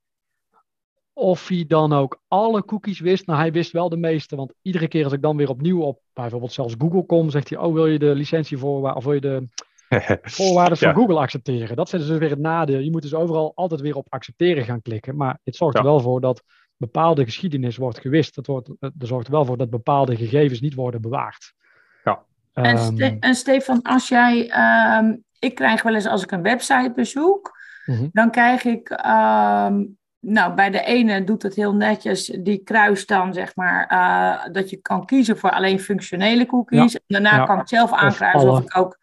Of 1.13 1.47
hij 1.47 1.65
dan 1.67 1.93
ook 1.93 2.21
alle 2.27 2.65
cookies 2.65 2.99
wist. 2.99 3.25
Nou, 3.25 3.39
hij 3.39 3.51
wist 3.51 3.71
wel 3.71 3.89
de 3.89 3.97
meeste. 3.97 4.35
Want 4.35 4.53
iedere 4.61 4.87
keer 4.87 5.03
als 5.03 5.13
ik 5.13 5.21
dan 5.21 5.37
weer 5.37 5.49
opnieuw 5.49 5.81
op 5.81 6.01
bijvoorbeeld 6.13 6.53
zelfs 6.53 6.75
Google 6.77 7.05
kom, 7.05 7.29
zegt 7.29 7.49
hij: 7.49 7.57
Oh, 7.57 7.73
wil 7.73 7.87
je 7.87 7.99
de 7.99 8.15
licentievoorwaarden 8.15 8.97
of 8.97 9.03
wil 9.03 9.13
je 9.13 9.21
de 9.21 9.47
voorwaarden 10.37 10.77
van 10.77 10.93
Google 10.93 11.19
accepteren? 11.19 11.75
Dat 11.75 11.93
is 11.93 12.07
dus 12.07 12.17
weer 12.17 12.29
het 12.29 12.39
nadeel. 12.39 12.79
Je 12.79 12.91
moet 12.91 13.01
dus 13.01 13.13
overal 13.13 13.51
altijd 13.55 13.81
weer 13.81 13.95
op 13.95 14.05
accepteren 14.09 14.63
gaan 14.63 14.81
klikken. 14.81 15.15
Maar 15.15 15.39
het 15.43 15.55
zorgt 15.55 15.77
er 15.77 15.83
wel 15.83 15.99
voor 15.99 16.21
dat 16.21 16.43
bepaalde 16.81 17.23
geschiedenis 17.23 17.77
wordt 17.77 17.99
gewist. 17.99 18.35
Dat 18.35 18.47
wordt, 18.47 18.69
er 18.79 18.91
zorgt 18.97 19.27
er 19.27 19.33
wel 19.33 19.45
voor 19.45 19.57
dat 19.57 19.69
bepaalde 19.69 20.15
gegevens 20.15 20.61
niet 20.61 20.73
worden 20.73 21.01
bewaard. 21.01 21.53
Ja. 22.03 22.23
En, 22.53 22.77
ehm, 22.77 23.17
en 23.19 23.35
Stefan, 23.35 23.81
als 23.81 24.07
jij. 24.07 24.49
Ehm, 24.49 25.15
ik 25.39 25.55
krijg 25.55 25.81
wel 25.81 25.95
eens 25.95 26.07
als 26.07 26.23
ik 26.23 26.31
een 26.31 26.41
website 26.41 26.91
bezoek 26.95 27.59
Mhm. 27.85 28.07
Dan 28.11 28.31
krijg 28.31 28.63
ik, 28.63 28.89
ehm, 28.89 29.83
nou, 30.19 30.53
bij 30.53 30.69
de 30.69 30.81
ene 30.81 31.23
doet 31.23 31.43
het 31.43 31.55
heel 31.55 31.75
netjes, 31.75 32.25
die 32.25 32.57
kruist 32.63 33.07
dan 33.07 33.33
zeg 33.33 33.55
maar 33.55 33.91
uh, 33.91 34.53
dat 34.53 34.69
je 34.69 34.77
kan 34.77 35.05
kiezen 35.05 35.37
voor 35.37 35.51
alleen 35.51 35.79
functionele 35.79 36.45
cookies. 36.45 36.99
Daarna 37.07 37.45
kan 37.45 37.59
ik 37.59 37.67
zelf 37.67 37.91
aankruisen 37.91 38.49
of 38.49 38.59
ik 38.59 38.77
ook 38.77 38.99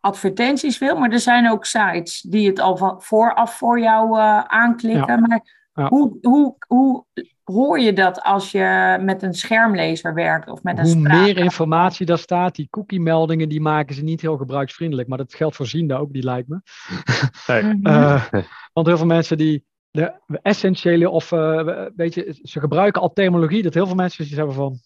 advertenties 0.00 0.78
wil. 0.78 0.98
Maar 0.98 1.10
er 1.10 1.20
zijn 1.20 1.50
ook 1.50 1.64
sites 1.64 2.20
die 2.20 2.48
het 2.48 2.60
al 2.60 2.76
van 2.76 3.02
vooraf 3.02 3.56
voor 3.56 3.80
jou 3.80 4.18
uh, 4.18 4.40
aanklikken. 4.40 5.20
Maar 5.20 5.61
hoe, 5.72 6.18
hoe, 6.20 6.56
hoe 6.66 7.06
hoor 7.44 7.80
je 7.80 7.92
dat 7.92 8.22
als 8.22 8.50
je 8.50 8.98
met 9.00 9.22
een 9.22 9.34
schermlezer 9.34 10.14
werkt 10.14 10.50
of 10.50 10.62
met 10.62 10.78
een 10.78 10.84
Hoe 10.84 10.96
meer 10.96 11.36
informatie 11.36 12.06
daar 12.06 12.18
staat, 12.18 12.54
die 12.54 12.68
cookie-meldingen, 12.70 13.48
die 13.48 13.60
maken 13.60 13.94
ze 13.94 14.02
niet 14.02 14.20
heel 14.20 14.36
gebruiksvriendelijk. 14.36 15.08
Maar 15.08 15.18
dat 15.18 15.34
geldt 15.34 15.56
voor 15.56 15.66
Ziende 15.66 15.94
ook, 15.94 16.12
die 16.12 16.22
lijkt 16.22 16.48
me. 16.48 16.60
uh, 17.82 18.24
want 18.72 18.86
heel 18.86 18.96
veel 18.96 19.06
mensen 19.06 19.36
die 19.36 19.64
de 19.90 20.20
essentiële 20.42 21.10
of, 21.10 21.30
uh, 21.32 21.86
weet 21.96 22.14
je, 22.14 22.38
ze 22.42 22.60
gebruiken 22.60 23.02
al 23.02 23.12
terminologie 23.12 23.62
dat 23.62 23.74
heel 23.74 23.86
veel 23.86 23.94
mensen 23.94 24.24
die 24.24 24.36
hebben 24.36 24.54
van, 24.54 24.80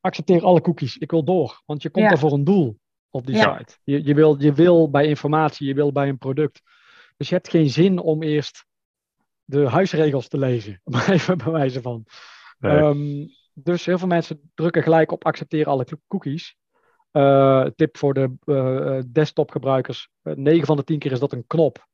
accepteer 0.00 0.44
alle 0.44 0.60
cookies, 0.60 0.96
ik 0.96 1.10
wil 1.10 1.24
door. 1.24 1.62
Want 1.66 1.82
je 1.82 1.90
komt 1.90 2.10
er 2.10 2.18
voor 2.18 2.32
een 2.32 2.44
doel 2.44 2.78
op 3.10 3.26
die 3.26 3.36
site. 3.36 3.78
Je, 3.84 4.04
je, 4.04 4.14
wil, 4.14 4.42
je 4.42 4.52
wil 4.52 4.90
bij 4.90 5.06
informatie, 5.06 5.66
je 5.66 5.74
wil 5.74 5.92
bij 5.92 6.08
een 6.08 6.18
product. 6.18 6.62
Dus 7.16 7.28
je 7.28 7.34
hebt 7.34 7.48
geen 7.48 7.70
zin 7.70 7.98
om 7.98 8.22
eerst 8.22 8.66
de 9.46 9.68
huisregels 9.68 10.28
te 10.28 10.38
lezen, 10.38 10.80
om 10.84 10.94
even 10.94 11.38
bij 11.38 11.50
wijze 11.52 11.82
van. 11.82 12.04
Ehm, 12.60 13.26
dus 13.52 13.84
heel 13.84 13.98
veel 13.98 14.08
mensen 14.08 14.50
drukken 14.54 14.82
gelijk 14.82 15.12
op 15.12 15.24
accepteer 15.24 15.66
alle 15.66 15.86
cookies. 16.08 16.56
Uh, 17.12 17.66
tip 17.76 17.96
voor 17.96 18.14
de 18.14 18.36
uh, 18.44 19.02
desktop 19.12 19.50
gebruikers. 19.50 20.08
9 20.22 20.66
van 20.66 20.76
de 20.76 20.84
10 20.84 20.98
keer 20.98 21.12
is 21.12 21.20
dat 21.20 21.32
een 21.32 21.46
knop. 21.46 21.86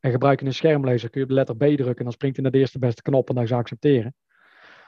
En 0.00 0.10
gebruik 0.10 0.40
je 0.40 0.46
een 0.46 0.54
schermlezer 0.54 1.10
kun 1.10 1.20
je 1.20 1.26
op 1.26 1.32
de 1.32 1.36
letter 1.38 1.56
B 1.56 1.58
drukken. 1.58 1.96
En 1.96 2.04
dan 2.04 2.12
springt 2.12 2.36
hij 2.36 2.44
naar 2.44 2.54
de 2.54 2.58
eerste 2.58 2.78
beste 2.78 3.02
knop 3.02 3.28
en 3.28 3.34
dan 3.34 3.46
zou 3.46 3.60
accepteren. 3.60 4.14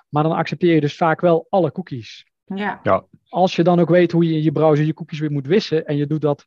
Maar 0.08 0.22
dan 0.22 0.32
accepteer 0.32 0.74
je 0.74 0.80
dus 0.80 0.96
vaak 0.96 1.20
wel 1.20 1.46
alle 1.48 1.72
cookies. 1.72 2.26
Ja. 2.44 2.80
ja. 2.82 3.04
Als 3.28 3.56
je 3.56 3.62
dan 3.62 3.80
ook 3.80 3.88
weet 3.88 4.12
hoe 4.12 4.24
je 4.24 4.34
in 4.34 4.42
je 4.42 4.52
browser 4.52 4.84
je 4.84 4.94
cookies 4.94 5.18
weer 5.18 5.32
moet 5.32 5.46
wissen. 5.46 5.86
En 5.86 5.96
je 5.96 6.06
doet 6.06 6.20
dat 6.20 6.46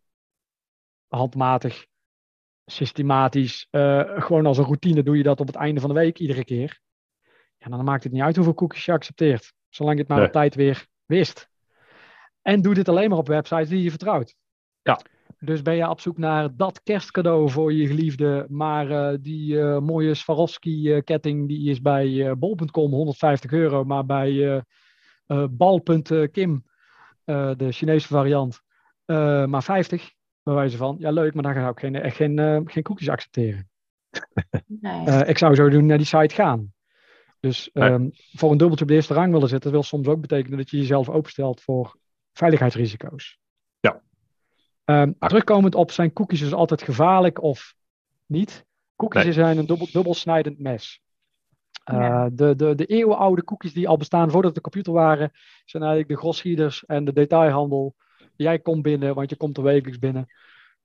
handmatig 1.07 1.85
systematisch, 2.65 3.67
uh, 3.71 4.01
gewoon 4.21 4.45
als 4.45 4.57
een 4.57 4.63
routine 4.63 5.03
doe 5.03 5.17
je 5.17 5.23
dat 5.23 5.39
op 5.39 5.47
het 5.47 5.55
einde 5.55 5.79
van 5.81 5.89
de 5.89 5.95
week 5.95 6.19
iedere 6.19 6.43
keer. 6.43 6.79
Ja, 7.57 7.69
dan 7.69 7.83
maakt 7.83 8.03
het 8.03 8.13
niet 8.13 8.21
uit 8.21 8.35
hoeveel 8.35 8.53
cookies 8.53 8.85
je 8.85 8.91
accepteert. 8.91 9.53
Zolang 9.69 9.95
je 9.95 10.01
het 10.01 10.09
maar 10.09 10.19
nee. 10.19 10.27
op 10.27 10.33
tijd 10.33 10.55
weer 10.55 10.87
wist. 11.05 11.49
En 12.41 12.61
doe 12.61 12.73
dit 12.73 12.89
alleen 12.89 13.09
maar 13.09 13.17
op 13.17 13.27
websites 13.27 13.69
die 13.69 13.83
je 13.83 13.89
vertrouwt. 13.89 14.35
Ja. 14.81 14.99
Dus 15.39 15.61
ben 15.61 15.75
je 15.75 15.89
op 15.89 15.99
zoek 15.99 16.17
naar 16.17 16.55
dat 16.55 16.83
kerstcadeau 16.83 17.49
voor 17.49 17.73
je 17.73 17.87
geliefde, 17.87 18.45
maar 18.49 18.89
uh, 18.89 19.17
die 19.21 19.53
uh, 19.53 19.79
mooie 19.79 20.13
Swarovski-ketting 20.13 21.47
die 21.47 21.69
is 21.69 21.81
bij 21.81 22.37
bol.com 22.37 22.91
150 22.91 23.51
euro, 23.51 23.83
maar 23.83 24.05
bij 24.05 24.63
bal.kim, 25.49 26.65
de 27.25 27.67
Chinese 27.69 28.07
variant, 28.07 28.61
maar 29.45 29.63
50 29.63 30.13
bij 30.43 30.53
wijze 30.53 30.77
van, 30.77 30.95
ja 30.99 31.11
leuk, 31.11 31.33
maar 31.33 31.43
dan 31.43 31.53
ga 31.53 31.69
ik 31.69 31.79
geen, 31.79 31.95
echt 31.95 32.15
geen, 32.15 32.39
uh, 32.39 32.59
geen 32.65 32.83
cookies 32.83 33.09
accepteren. 33.09 33.69
Nee. 34.67 35.07
Uh, 35.07 35.27
ik 35.27 35.37
zou 35.37 35.55
zo 35.55 35.69
doen 35.69 35.85
naar 35.85 35.97
die 35.97 36.05
site 36.05 36.35
gaan. 36.35 36.73
Dus 37.39 37.69
um, 37.73 38.11
voor 38.13 38.51
een 38.51 38.57
dubbeltje 38.57 38.83
op 38.83 38.89
de 38.89 38.95
eerste 38.95 39.13
rang 39.13 39.31
willen 39.31 39.49
zetten, 39.49 39.71
wil 39.71 39.83
soms 39.83 40.07
ook 40.07 40.21
betekenen 40.21 40.57
dat 40.57 40.69
je 40.69 40.77
jezelf 40.77 41.09
openstelt 41.09 41.61
voor 41.61 41.97
veiligheidsrisico's. 42.33 43.39
Ja. 43.79 44.01
Um, 44.85 45.15
terugkomend 45.19 45.75
op, 45.75 45.91
zijn 45.91 46.13
cookies 46.13 46.39
dus 46.39 46.53
altijd 46.53 46.81
gevaarlijk 46.81 47.41
of 47.41 47.75
niet? 48.25 48.65
Cookies 48.95 49.23
nee. 49.23 49.33
zijn 49.33 49.57
een 49.57 49.65
dubbel, 49.65 49.87
dubbelsnijdend 49.91 50.59
mes. 50.59 51.01
Uh, 51.91 51.97
ja. 51.99 52.29
de, 52.29 52.55
de, 52.55 52.75
de 52.75 52.85
eeuwenoude 52.85 53.43
cookies 53.43 53.73
die 53.73 53.87
al 53.87 53.97
bestaan 53.97 54.31
voordat 54.31 54.55
de 54.55 54.61
computer 54.61 54.93
waren, 54.93 55.31
zijn 55.65 55.83
eigenlijk 55.83 56.11
de 56.11 56.17
grossierders 56.17 56.85
en 56.85 57.05
de 57.05 57.13
detailhandel 57.13 57.95
Jij 58.35 58.59
komt 58.59 58.81
binnen, 58.81 59.15
want 59.15 59.29
je 59.29 59.35
komt 59.35 59.57
er 59.57 59.63
wekelijks 59.63 59.99
binnen. 59.99 60.25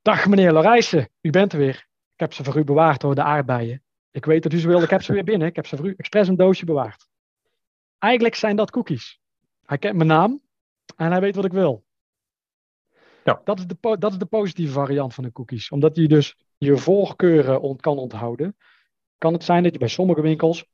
Dag 0.03 0.27
meneer 0.27 0.53
Larijsen, 0.53 1.11
u 1.21 1.31
bent 1.31 1.53
er 1.53 1.59
weer. 1.59 1.87
Ik 2.15 2.21
heb 2.21 2.33
ze 2.33 2.45
voor 2.45 2.57
u 2.57 2.65
bewaard 2.65 3.01
door 3.01 3.15
de 3.15 3.23
aardbeien. 3.23 3.83
Ik 4.11 4.25
weet 4.25 4.43
dat 4.43 4.53
u 4.53 4.59
ze 4.59 4.67
wilde, 4.67 4.85
ik 4.85 4.91
heb 4.91 5.03
ze 5.03 5.13
weer 5.13 5.25
binnen. 5.25 5.49
Ik 5.49 5.57
heb 5.57 5.67
ze 5.67 5.77
voor 5.77 5.87
u 5.87 5.95
expres 5.97 6.29
een 6.29 6.37
doosje 6.37 6.65
bewaard. 6.65 7.09
Eigenlijk 7.99 8.35
zijn 8.35 8.57
dat 8.57 8.71
cookies. 8.71 9.21
Hij 9.65 9.79
kent 9.79 9.97
mijn 9.97 10.09
naam 10.09 10.41
en 10.97 11.11
hij 11.11 11.21
weet 11.21 11.35
wat 11.35 11.45
ik 11.45 11.53
wil. 11.53 11.85
Ja. 13.25 13.41
Dat, 13.45 13.59
is 13.59 13.67
de, 13.67 13.97
dat 13.99 14.13
is 14.13 14.19
de 14.19 14.27
positieve 14.27 14.73
variant 14.73 15.15
van 15.15 15.25
de 15.25 15.33
cookies. 15.33 15.71
Omdat 15.71 15.97
je 15.97 16.09
dus 16.09 16.37
je 16.57 16.77
voorkeuren 16.77 17.61
ont, 17.61 17.81
kan 17.81 17.99
onthouden, 17.99 18.57
kan 19.19 19.33
het 19.33 19.45
zijn 19.45 19.63
dat 19.63 19.73
je 19.73 19.79
bij 19.79 19.89
sommige 19.89 20.21
winkels 20.21 20.67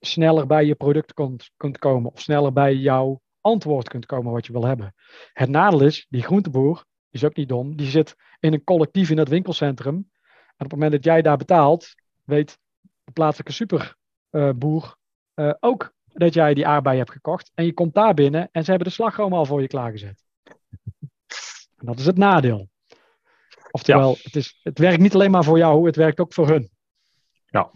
sneller 0.00 0.46
bij 0.46 0.64
je 0.64 0.74
product 0.74 1.14
kunt, 1.14 1.50
kunt 1.56 1.78
komen 1.78 2.12
of 2.12 2.20
sneller 2.20 2.52
bij 2.52 2.74
jouw 2.74 3.20
antwoord 3.44 3.88
kunt 3.88 4.06
komen 4.06 4.32
wat 4.32 4.46
je 4.46 4.52
wil 4.52 4.64
hebben. 4.64 4.94
Het 5.32 5.48
nadeel 5.48 5.82
is, 5.82 6.06
die 6.08 6.22
groenteboer, 6.22 6.74
die 7.10 7.20
is 7.20 7.24
ook 7.24 7.36
niet 7.36 7.48
dom, 7.48 7.76
die 7.76 7.90
zit 7.90 8.16
in 8.40 8.52
een 8.52 8.64
collectief 8.64 9.10
in 9.10 9.18
het 9.18 9.28
winkelcentrum 9.28 10.08
op 10.54 10.70
het 10.70 10.72
moment 10.72 10.92
dat 10.92 11.04
jij 11.04 11.22
daar 11.22 11.36
betaalt, 11.36 11.94
weet 12.24 12.58
de 13.04 13.12
plaatselijke 13.12 13.52
superboer 13.52 14.96
uh, 15.34 15.52
ook 15.60 15.92
dat 16.04 16.34
jij 16.34 16.54
die 16.54 16.66
aardbei 16.66 16.98
hebt 16.98 17.10
gekocht. 17.10 17.50
En 17.54 17.64
je 17.64 17.74
komt 17.74 17.94
daar 17.94 18.14
binnen 18.14 18.48
en 18.52 18.64
ze 18.64 18.70
hebben 18.70 18.88
de 18.88 18.94
slagroom 18.94 19.32
al 19.32 19.44
voor 19.44 19.60
je 19.60 19.66
klaargezet. 19.66 20.22
En 21.76 21.90
dat 21.90 21.98
is 21.98 22.06
het 22.06 22.16
nadeel. 22.16 22.68
Oftewel, 23.70 24.16
het, 24.22 24.36
is, 24.36 24.60
het 24.62 24.78
werkt 24.78 25.00
niet 25.00 25.14
alleen 25.14 25.30
maar 25.30 25.44
voor 25.44 25.58
jou, 25.58 25.86
het 25.86 25.96
werkt 25.96 26.20
ook 26.20 26.32
voor 26.32 26.48
hun. 26.48 26.70
Ja. 27.46 27.70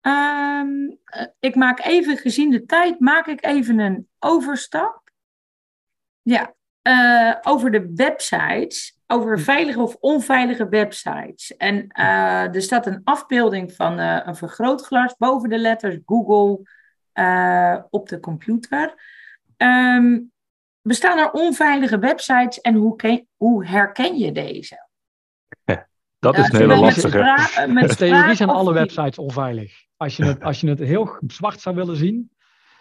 Um, 0.00 0.98
ik 1.38 1.54
maak 1.54 1.84
even, 1.84 2.16
gezien 2.16 2.50
de 2.50 2.64
tijd, 2.64 3.00
maak 3.00 3.26
ik 3.26 3.44
even 3.44 3.78
een 3.78 4.08
overstap. 4.18 5.10
Ja, 6.22 6.54
uh, 6.82 7.36
over 7.42 7.70
de 7.70 7.92
websites, 7.94 9.00
over 9.06 9.36
hm. 9.36 9.42
veilige 9.42 9.80
of 9.80 9.96
onveilige 10.00 10.68
websites. 10.68 11.56
En 11.56 11.86
uh, 11.98 12.54
er 12.54 12.62
staat 12.62 12.86
een 12.86 13.00
afbeelding 13.04 13.72
van 13.72 14.00
uh, 14.00 14.20
een 14.24 14.36
vergrootglas 14.36 15.16
boven 15.16 15.48
de 15.48 15.58
letters 15.58 15.98
Google 16.06 16.60
op 17.90 18.08
de 18.08 18.20
computer. 18.20 18.94
Um, 19.56 20.32
bestaan 20.82 21.18
er 21.18 21.30
onveilige 21.30 21.98
websites 21.98 22.60
en 22.60 22.74
hoe, 22.74 23.26
hoe 23.36 23.66
herken 23.66 24.18
je 24.18 24.32
deze? 24.32 24.88
Dat 26.22 26.38
is 26.38 26.52
een 26.52 26.56
hele 26.56 26.76
lastige. 26.76 27.68
Met 27.68 27.96
theorie 27.96 28.34
zijn 28.34 28.48
alle 28.48 28.72
websites 28.72 29.18
onveilig. 29.18 29.84
Als 29.96 30.16
je, 30.16 30.24
het, 30.24 30.42
als 30.42 30.60
je 30.60 30.68
het 30.68 30.78
heel 30.78 31.16
zwart 31.26 31.60
zou 31.60 31.76
willen 31.76 31.96
zien, 31.96 32.30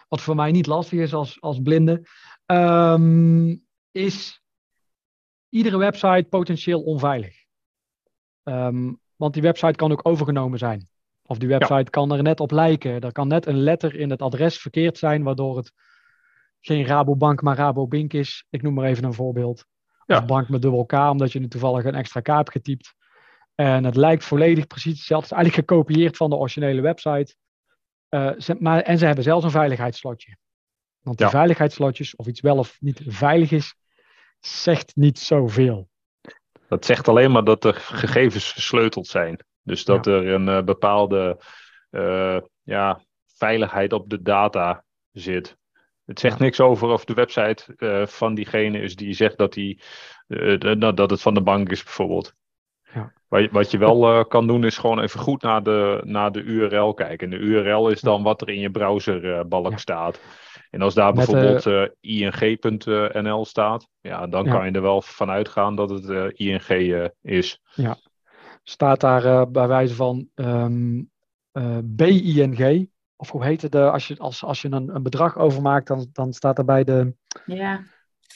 wat 0.07 0.21
voor 0.21 0.35
mij 0.35 0.51
niet 0.51 0.67
lastig 0.67 0.99
is 0.99 1.13
als, 1.13 1.41
als 1.41 1.59
blinde, 1.63 2.07
um, 2.45 3.65
is 3.91 4.41
iedere 5.49 5.77
website 5.77 6.25
potentieel 6.29 6.81
onveilig. 6.81 7.35
Um, 8.43 8.99
want 9.15 9.33
die 9.33 9.41
website 9.41 9.75
kan 9.75 9.91
ook 9.91 10.07
overgenomen 10.07 10.59
zijn. 10.59 10.87
Of 11.25 11.37
die 11.37 11.49
website 11.49 11.89
kan 11.89 12.11
er 12.11 12.23
net 12.23 12.39
op 12.39 12.51
lijken. 12.51 12.99
Er 12.99 13.11
kan 13.11 13.27
net 13.27 13.45
een 13.45 13.59
letter 13.59 13.95
in 13.95 14.09
het 14.09 14.21
adres 14.21 14.57
verkeerd 14.57 14.97
zijn, 14.97 15.23
waardoor 15.23 15.57
het 15.57 15.71
geen 16.59 16.85
Rabobank, 16.85 17.41
maar 17.41 17.55
Rabobink 17.55 18.13
is. 18.13 18.45
Ik 18.49 18.61
noem 18.61 18.73
maar 18.73 18.85
even 18.85 19.03
een 19.03 19.13
voorbeeld. 19.13 19.65
Ja. 20.05 20.17
Of 20.17 20.25
bank 20.25 20.49
met 20.49 20.61
dubbel 20.61 20.85
K, 20.85 20.93
omdat 20.93 21.31
je 21.31 21.39
nu 21.39 21.47
toevallig 21.47 21.85
een 21.85 21.95
extra 21.95 22.19
K 22.19 22.27
hebt 22.27 22.51
getypt. 22.51 22.99
En 23.61 23.83
het 23.83 23.95
lijkt 23.95 24.25
volledig 24.25 24.67
precies 24.67 24.97
hetzelfde. 24.97 25.25
Het 25.25 25.31
is 25.31 25.37
eigenlijk 25.37 25.69
gekopieerd 25.69 26.17
van 26.17 26.29
de 26.29 26.35
originele 26.35 26.81
website. 26.81 27.35
Uh, 28.09 28.31
ze, 28.37 28.55
maar, 28.59 28.81
en 28.81 28.97
ze 28.97 29.05
hebben 29.05 29.23
zelfs 29.23 29.45
een 29.45 29.51
veiligheidsslotje. 29.51 30.37
Want 31.01 31.17
die 31.17 31.27
veiligheidslotjes, 31.27 32.15
of 32.15 32.27
iets 32.27 32.41
wel 32.41 32.57
of 32.57 32.77
niet 32.79 33.01
veilig 33.05 33.51
is, 33.51 33.75
zegt 34.39 34.95
niet 34.95 35.19
zoveel. 35.19 35.89
Dat 36.67 36.85
zegt 36.85 37.07
alleen 37.07 37.31
maar 37.31 37.43
dat 37.43 37.61
de 37.61 37.73
gegevens 37.73 38.51
versleuteld 38.51 39.07
zijn. 39.07 39.39
Dus 39.63 39.85
dat 39.85 40.05
er 40.05 40.27
een 40.27 40.47
uh, 40.47 40.61
bepaalde 40.61 41.41
uh, 41.91 42.39
ja, 42.61 43.01
veiligheid 43.25 43.93
op 43.93 44.09
de 44.09 44.21
data 44.21 44.83
zit. 45.11 45.57
Het 46.05 46.19
zegt 46.19 46.39
niks 46.39 46.59
over 46.59 46.87
of 46.87 47.05
de 47.05 47.13
website 47.13 47.73
uh, 47.77 48.05
van 48.05 48.35
diegene 48.35 48.81
is 48.81 48.95
die 48.95 49.13
zegt 49.13 49.37
dat, 49.37 49.53
die, 49.53 49.81
dat 50.95 51.09
het 51.09 51.21
van 51.21 51.33
de 51.33 51.41
bank 51.41 51.69
is, 51.69 51.83
bijvoorbeeld. 51.83 52.33
Ja. 52.93 53.11
Wat 53.51 53.71
je 53.71 53.77
wel 53.77 54.25
kan 54.25 54.47
doen, 54.47 54.63
is 54.63 54.77
gewoon 54.77 54.99
even 54.99 55.19
goed 55.19 55.41
naar 55.41 55.63
de, 55.63 56.01
naar 56.03 56.31
de 56.31 56.41
URL 56.41 56.93
kijken. 56.93 57.31
En 57.31 57.39
de 57.39 57.45
URL 57.45 57.89
is 57.89 58.01
dan 58.01 58.23
wat 58.23 58.41
er 58.41 58.49
in 58.49 58.59
je 58.59 58.71
browserbalk 58.71 59.79
staat. 59.79 60.19
En 60.69 60.81
als 60.81 60.93
daar 60.93 61.13
bijvoorbeeld 61.13 61.65
uh, 61.65 61.87
ing.nl 61.99 63.45
staat, 63.45 63.87
ja, 64.01 64.27
dan 64.27 64.49
kan 64.49 64.65
je 64.65 64.71
er 64.71 64.81
wel 64.81 65.01
van 65.01 65.29
uitgaan 65.29 65.75
dat 65.75 65.89
het 65.89 66.09
uh, 66.09 66.25
ing 66.33 67.11
is. 67.21 67.61
Ja, 67.73 67.97
staat 68.63 68.99
daar 68.99 69.51
bij 69.51 69.67
wijze 69.67 69.95
van 69.95 70.27
um, 70.35 71.09
BING, 71.83 72.89
of 73.15 73.31
hoe 73.31 73.43
heet 73.43 73.61
het, 73.61 73.75
als 73.75 74.07
je, 74.07 74.17
als, 74.17 74.43
als 74.43 74.61
je 74.61 74.71
een, 74.71 74.95
een 74.95 75.03
bedrag 75.03 75.37
overmaakt, 75.37 75.87
dan, 75.87 76.07
dan 76.11 76.33
staat 76.33 76.57
er 76.57 76.65
bij 76.65 76.83
de... 76.83 77.13
Ja. 77.45 77.81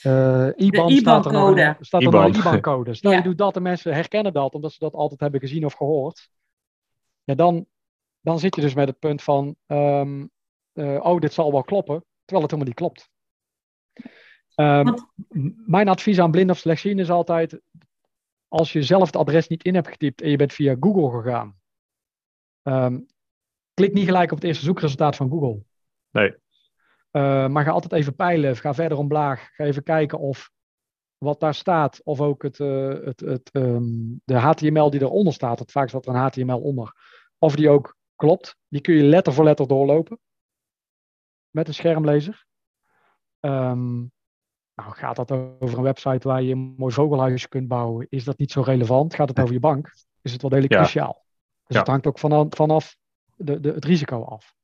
Uh, 0.02 0.48
IBAN, 0.56 0.90
IBAN 0.90 0.90
staat 0.90 1.26
er 1.26 1.32
nog, 1.32 1.76
staat 1.80 2.02
er 2.02 2.14
een 2.14 2.34
IBAN-code. 2.34 2.94
Stel 2.94 3.10
ja. 3.10 3.16
je 3.16 3.22
doet 3.22 3.38
dat 3.38 3.56
en 3.56 3.62
mensen 3.62 3.94
herkennen 3.94 4.32
dat, 4.32 4.54
omdat 4.54 4.72
ze 4.72 4.78
dat 4.78 4.94
altijd 4.94 5.20
hebben 5.20 5.40
gezien 5.40 5.64
of 5.64 5.72
gehoord. 5.72 6.30
Ja, 7.24 7.34
dan, 7.34 7.66
dan 8.20 8.38
zit 8.38 8.54
je 8.54 8.60
dus 8.60 8.74
met 8.74 8.88
het 8.88 8.98
punt 8.98 9.22
van, 9.22 9.56
um, 9.66 10.30
uh, 10.72 11.04
oh, 11.04 11.20
dit 11.20 11.32
zal 11.32 11.52
wel 11.52 11.62
kloppen 11.62 12.04
terwijl 12.24 12.48
het 12.48 12.50
helemaal 12.50 12.64
niet 12.64 12.74
klopt. 12.74 13.10
Um, 14.56 14.94
mijn 15.66 15.88
advies 15.88 16.18
aan 16.18 16.30
blinden 16.30 16.54
of 16.54 16.60
slechtzienden 16.60 17.04
is 17.04 17.10
altijd, 17.10 17.60
als 18.48 18.72
je 18.72 18.82
zelf 18.82 19.06
het 19.06 19.16
adres 19.16 19.48
niet 19.48 19.64
in 19.64 19.74
hebt 19.74 19.88
getypt 19.88 20.20
en 20.20 20.30
je 20.30 20.36
bent 20.36 20.52
via 20.52 20.76
Google 20.80 21.22
gegaan, 21.22 21.56
um, 22.62 23.06
klik 23.74 23.92
niet 23.92 24.04
gelijk 24.04 24.30
op 24.30 24.36
het 24.36 24.46
eerste 24.46 24.64
zoekresultaat 24.64 25.16
van 25.16 25.30
Google. 25.30 25.62
Nee. 26.10 26.34
Uh, 27.16 27.46
maar 27.46 27.64
ga 27.64 27.70
altijd 27.70 27.92
even 27.92 28.14
peilen, 28.14 28.56
ga 28.56 28.74
verder 28.74 28.98
omlaag, 28.98 29.48
ga 29.54 29.64
even 29.64 29.82
kijken 29.82 30.18
of 30.18 30.50
wat 31.18 31.40
daar 31.40 31.54
staat, 31.54 32.00
of 32.04 32.20
ook 32.20 32.42
het, 32.42 32.58
uh, 32.58 33.04
het, 33.04 33.20
het, 33.20 33.50
um, 33.52 34.20
de 34.24 34.34
HTML 34.34 34.90
die 34.90 35.00
eronder 35.00 35.32
staat, 35.32 35.58
het 35.58 35.70
vaak 35.70 35.88
staat 35.88 36.06
er 36.06 36.14
een 36.14 36.20
HTML 36.20 36.60
onder, 36.60 36.92
of 37.38 37.56
die 37.56 37.68
ook 37.68 37.96
klopt. 38.16 38.56
Die 38.68 38.80
kun 38.80 38.94
je 38.94 39.02
letter 39.02 39.32
voor 39.32 39.44
letter 39.44 39.68
doorlopen 39.68 40.18
met 41.50 41.68
een 41.68 41.74
schermlezer. 41.74 42.46
Um, 43.40 44.12
nou, 44.74 44.94
gaat 44.94 45.16
dat 45.16 45.30
over 45.30 45.78
een 45.78 45.82
website 45.82 46.28
waar 46.28 46.42
je 46.42 46.52
een 46.52 46.74
mooi 46.76 46.92
vogelhuisje 46.92 47.48
kunt 47.48 47.68
bouwen, 47.68 48.06
is 48.10 48.24
dat 48.24 48.38
niet 48.38 48.50
zo 48.50 48.60
relevant. 48.60 49.14
Gaat 49.14 49.28
het 49.28 49.40
over 49.40 49.52
je 49.52 49.60
bank, 49.60 49.92
is 50.22 50.32
het 50.32 50.40
wel 50.40 50.50
degelijk 50.50 50.74
ja. 50.74 50.80
cruciaal. 50.80 51.24
Dus 51.66 51.74
ja. 51.74 51.78
het 51.78 51.88
hangt 51.88 52.06
ook 52.06 52.18
vanaf, 52.18 52.46
vanaf 52.50 52.96
de, 53.36 53.60
de, 53.60 53.72
het 53.72 53.84
risico 53.84 54.22
af. 54.24 54.54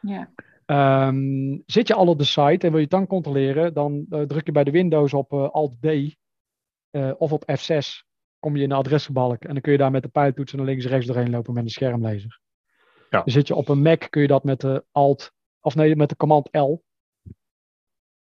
Ja. 0.00 0.30
Um, 0.72 1.62
zit 1.66 1.88
je 1.88 1.94
al 1.94 2.06
op 2.06 2.18
de 2.18 2.24
site 2.24 2.66
en 2.66 2.70
wil 2.70 2.76
je 2.76 2.80
het 2.80 2.90
dan 2.90 3.06
controleren, 3.06 3.74
dan 3.74 4.06
uh, 4.10 4.22
druk 4.22 4.46
je 4.46 4.52
bij 4.52 4.64
de 4.64 4.70
Windows 4.70 5.14
op 5.14 5.32
uh, 5.32 5.48
Alt-D 5.50 5.84
uh, 5.84 7.12
of 7.18 7.32
op 7.32 7.44
F6, 7.50 8.06
kom 8.38 8.56
je 8.56 8.62
in 8.62 8.68
de 8.68 8.74
adresbalk 8.74 9.44
en 9.44 9.52
dan 9.52 9.60
kun 9.60 9.72
je 9.72 9.78
daar 9.78 9.90
met 9.90 10.02
de 10.02 10.08
pijltoetsen 10.08 10.58
naar 10.58 10.66
links 10.66 10.84
en 10.84 10.90
rechts 10.90 11.06
doorheen 11.06 11.30
lopen 11.30 11.54
met 11.54 11.62
een 11.62 11.70
schermlezer. 11.70 12.40
Ja. 13.10 13.22
zit 13.24 13.48
je 13.48 13.54
op 13.54 13.68
een 13.68 13.82
Mac, 13.82 14.06
kun 14.10 14.22
je 14.22 14.28
dat 14.28 14.44
met 14.44 14.60
de 14.60 14.84
Alt 14.92 15.32
of 15.60 15.74
nee, 15.74 15.96
met 15.96 16.08
de 16.08 16.16
command 16.16 16.48
L. 16.50 16.82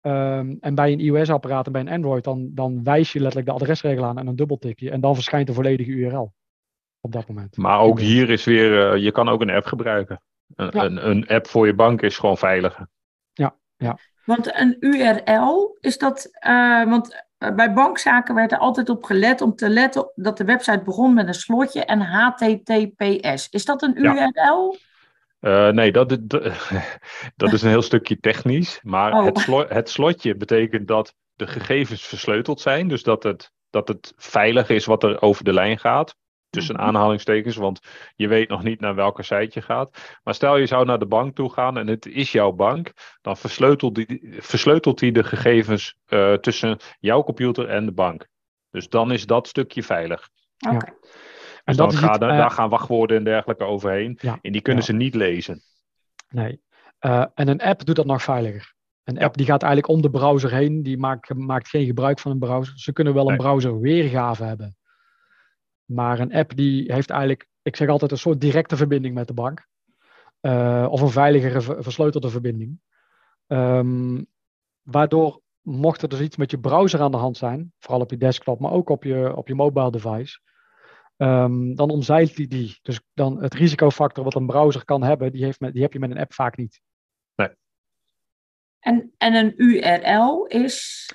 Um, 0.02 0.58
en 0.60 0.76
bij 0.76 0.92
een 0.92 1.00
iOS-apparaat 1.00 1.66
en 1.66 1.72
bij 1.72 1.82
een 1.82 1.90
Android, 1.90 2.24
dan, 2.24 2.52
dan 2.54 2.84
wijs 2.84 3.14
je 3.14 3.20
letterlijk 3.20 3.50
de 3.50 3.56
adresregel 3.56 4.04
aan 4.04 4.18
en 4.18 4.28
een 4.28 4.36
dubbeltikje. 4.36 4.92
En 4.92 5.02
dan 5.02 5.14
verschijnt 5.16 5.48
de 5.48 5.54
volledige 5.54 5.92
URL 5.92 6.34
op 7.00 7.12
dat 7.12 7.28
moment. 7.28 7.58
Maar 7.58 7.80
ook 7.80 8.00
hier 8.00 8.30
is 8.30 8.46
weer, 8.46 8.98
je 8.98 9.12
kan 9.12 9.30
ook 9.30 9.42
een 9.42 9.50
app 9.50 9.66
gebruiken. 9.66 10.22
Een, 10.56 10.70
ja. 10.74 10.84
een, 10.84 11.10
een, 11.10 11.28
app 11.28 11.48
voor 11.48 11.66
je 11.66 11.74
bank 11.74 12.02
is 12.02 12.18
gewoon 12.18 12.38
veiliger. 12.38 12.88
Ja, 13.34 13.56
ja. 13.78 13.98
Want 14.26 14.60
een 14.60 14.78
URL, 14.80 15.78
is 15.80 15.98
dat, 15.98 16.30
uh, 16.48 16.84
want 16.90 17.26
bij 17.38 17.74
bankzaken 17.74 18.36
werd 18.36 18.52
er 18.52 18.58
altijd 18.58 18.90
op 18.90 19.04
gelet 19.04 19.42
om 19.42 19.56
te 19.56 19.70
letten 19.70 20.12
dat 20.16 20.38
de 20.38 20.44
website 20.44 20.82
begon 20.82 21.14
met 21.14 21.28
een 21.28 21.34
slotje 21.34 21.86
en 21.86 22.02
HTTPS. 22.02 23.50
Is 23.50 23.66
dat 23.66 23.82
een 23.82 23.98
URL? 23.98 24.76
Ja. 25.40 25.68
Uh, 25.68 25.70
nee, 25.70 25.92
dat, 25.92 26.10
dat 27.36 27.54
is 27.54 27.62
een 27.62 27.70
heel 27.70 27.82
stukje 27.82 28.20
technisch. 28.20 28.80
Maar 28.84 29.14
oh. 29.14 29.26
het, 29.26 29.70
het, 29.70 29.90
slotje 29.90 30.36
betekent 30.36 30.88
dat 30.88 31.16
de 31.34 31.48
gegevens 31.48 32.08
versleuteld 32.08 32.62
zijn. 32.62 32.88
Dus 32.88 33.04
dat 33.04 33.24
het, 33.24 33.52
dat 33.70 33.88
het 33.88 34.14
veilig 34.16 34.70
is 34.70 34.86
wat 34.86 35.04
er 35.04 35.22
over 35.22 35.44
de 35.44 35.54
lijn 35.54 35.80
gaat. 35.80 36.16
Tussen 36.52 36.76
-hmm. 36.76 36.86
aanhalingstekens, 36.86 37.56
want 37.56 37.80
je 38.16 38.28
weet 38.28 38.50
nog 38.50 38.64
niet 38.64 38.80
naar 38.80 38.96
welke 38.96 39.24
site 39.24 39.50
je 39.54 39.62
gaat. 39.62 40.20
Maar 40.24 40.34
stel 40.34 40.58
je 40.58 40.66
zou 40.66 40.86
naar 40.86 41.00
de 41.00 41.06
bank 41.06 41.36
toe 41.36 41.52
gaan 41.52 41.78
en 41.78 41.88
het 41.88 42.06
is 42.06 42.32
jouw 42.32 42.52
bank. 42.52 42.94
Dan 43.22 43.38
versleutelt 43.38 43.96
die, 43.96 44.36
versleutelt 44.40 45.00
die 45.00 45.12
de 45.12 45.24
gegevens 45.24 45.98
uh, 46.08 46.34
tussen 46.34 46.78
jouw 47.00 47.24
computer 47.24 47.70
en 47.70 47.86
de 47.86 47.92
bank. 47.92 48.28
Dus 48.70 48.90
dan 48.90 49.12
is 49.12 49.26
dat 49.26 49.48
stukje 49.48 49.84
veilig. 49.84 50.30
Oké. 50.60 50.76
Okay. 50.76 50.94
Dus 51.64 51.78
dan 51.78 51.92
gaan, 51.94 52.12
het, 52.12 52.22
uh, 52.22 52.28
daar 52.28 52.52
gaan 52.52 52.70
wachtwoorden 52.70 53.18
en 53.18 53.24
dergelijke 53.24 53.64
overheen. 53.64 54.18
Ja, 54.22 54.40
en 54.42 54.52
die 54.52 54.62
kunnen 54.62 54.84
ja. 54.84 54.90
ze 54.90 54.96
niet 54.96 55.16
lezen. 55.16 55.62
Nee. 56.30 56.62
Uh, 57.02 57.26
en 57.34 57.48
een 57.48 57.62
app 57.62 57.86
doet 57.86 57.96
dat 57.96 58.06
nog 58.06 58.24
veiliger. 58.24 58.74
Een 59.04 59.20
app 59.20 59.38
die 59.38 59.46
gaat 59.46 59.64
eigenlijk 59.64 59.94
om 59.94 60.02
de 60.02 60.10
browser 60.10 60.52
heen. 60.52 60.84
Die 60.84 60.98
maakt, 60.98 61.34
maakt 61.34 61.70
geen 61.70 61.86
gebruik 61.86 62.20
van 62.20 62.32
een 62.32 62.40
browser. 62.40 62.80
Ze 62.80 62.94
kunnen 62.94 63.14
wel 63.14 63.24
een 63.24 63.38
nee. 63.38 63.38
browser 63.38 63.80
weergave 63.80 64.44
hebben. 64.44 64.76
Maar 65.94 66.20
een 66.20 66.34
app 66.34 66.56
die 66.56 66.94
heeft 66.94 67.10
eigenlijk, 67.10 67.48
ik 67.62 67.76
zeg 67.76 67.88
altijd, 67.88 68.12
een 68.12 68.18
soort 68.18 68.42
directe 68.42 68.78
verbinding 68.78 69.16
met 69.16 69.28
de 69.28 69.34
bank. 69.34 69.68
Uh, 70.42 70.88
of 70.90 71.02
een 71.02 71.10
veiligere, 71.10 71.62
versleutelde 71.62 72.30
verbinding. 72.30 72.80
Um, 73.48 74.26
waardoor, 74.82 75.42
mocht 75.62 76.02
er 76.02 76.10
dus 76.10 76.20
iets 76.20 76.38
met 76.38 76.52
je 76.52 76.60
browser 76.60 77.02
aan 77.02 77.12
de 77.12 77.18
hand 77.18 77.38
zijn, 77.38 77.74
vooral 77.80 78.02
op 78.02 78.10
je 78.10 78.18
desktop, 78.18 78.60
maar 78.60 78.72
ook 78.72 78.90
op 78.90 79.04
je, 79.04 79.36
op 79.36 79.48
je 79.48 79.56
mobile 79.56 79.92
device, 79.92 80.40
Um, 81.22 81.76
dan 81.76 81.90
omzeilt 81.90 82.36
hij 82.36 82.48
die. 82.48 82.80
Dus 82.82 83.02
dan 83.14 83.42
het 83.42 83.54
risicofactor 83.54 84.24
wat 84.24 84.36
een 84.36 84.46
browser 84.46 84.86
kan 84.86 85.04
hebben, 85.04 85.32
die, 85.32 85.44
heeft 85.44 85.60
met, 85.60 85.74
die 85.74 85.82
heb 85.82 85.94
je 85.94 86.00
met 86.00 86.12
een 86.12 86.18
app 86.18 86.34
vaak 86.34 86.58
niet. 86.58 86.82
Nee. 87.36 87.50
En, 88.80 89.14
en 89.18 89.34
een 89.34 89.54
URL 89.58 90.46
is. 90.46 91.10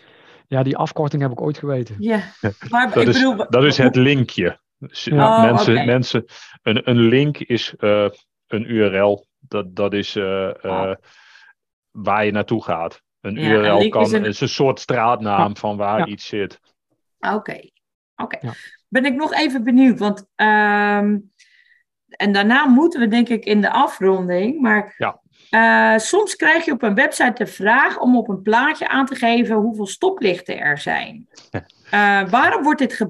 Ja, 0.46 0.62
die 0.62 0.76
afkorting 0.76 1.22
heb 1.22 1.30
ik 1.30 1.40
ooit 1.40 1.58
geweten. 1.58 1.96
Ja, 1.98 2.32
maar 2.70 2.92
dat, 2.92 3.02
ik 3.02 3.08
is, 3.08 3.14
bedoel, 3.14 3.46
dat 3.48 3.64
is 3.64 3.78
het 3.78 3.96
linkje. 3.96 4.60
Dus, 4.78 5.08
oh, 5.08 5.42
mensen, 5.42 5.86
mensen, 5.86 6.24
een, 6.62 6.90
een 6.90 7.00
link 7.00 7.38
is 7.38 7.74
uh, 7.78 8.08
een 8.46 8.70
URL. 8.70 9.26
Dat, 9.38 9.76
dat 9.76 9.92
is 9.92 10.16
uh, 10.16 10.50
uh, 10.62 10.94
waar 11.90 12.24
je 12.24 12.32
naartoe 12.32 12.62
gaat. 12.62 13.02
Een 13.20 13.34
ja, 13.34 13.50
URL 13.50 13.80
een 13.80 13.90
kan, 13.90 14.02
is 14.02 14.12
een... 14.12 14.24
is 14.24 14.40
een 14.40 14.48
soort 14.48 14.80
straatnaam 14.80 15.56
van 15.56 15.76
waar 15.76 15.98
ja. 15.98 16.06
iets 16.06 16.26
zit. 16.26 16.60
Oké, 17.18 17.32
oké. 17.32 17.62
Okay. 18.16 18.40
Ja. 18.42 18.52
Ben 18.88 19.04
ik 19.04 19.14
nog 19.14 19.32
even 19.32 19.64
benieuwd, 19.64 19.98
want 19.98 20.18
um, 20.20 21.32
en 22.08 22.32
daarna 22.32 22.66
moeten 22.66 23.00
we 23.00 23.08
denk 23.08 23.28
ik 23.28 23.44
in 23.44 23.60
de 23.60 23.70
afronding, 23.70 24.60
maar 24.60 24.94
ja. 24.98 25.20
Uh, 25.50 25.98
soms 25.98 26.36
krijg 26.36 26.64
je 26.64 26.72
op 26.72 26.82
een 26.82 26.94
website 26.94 27.44
de 27.44 27.46
vraag 27.46 27.98
om 27.98 28.16
op 28.16 28.28
een 28.28 28.42
plaatje 28.42 28.88
aan 28.88 29.06
te 29.06 29.14
geven 29.14 29.56
hoeveel 29.56 29.86
stoplichten 29.86 30.58
er 30.58 30.78
zijn. 30.78 31.28
Uh, 31.86 32.28
waarom 32.28 32.62
wordt 32.62 32.78
dit 32.78 33.06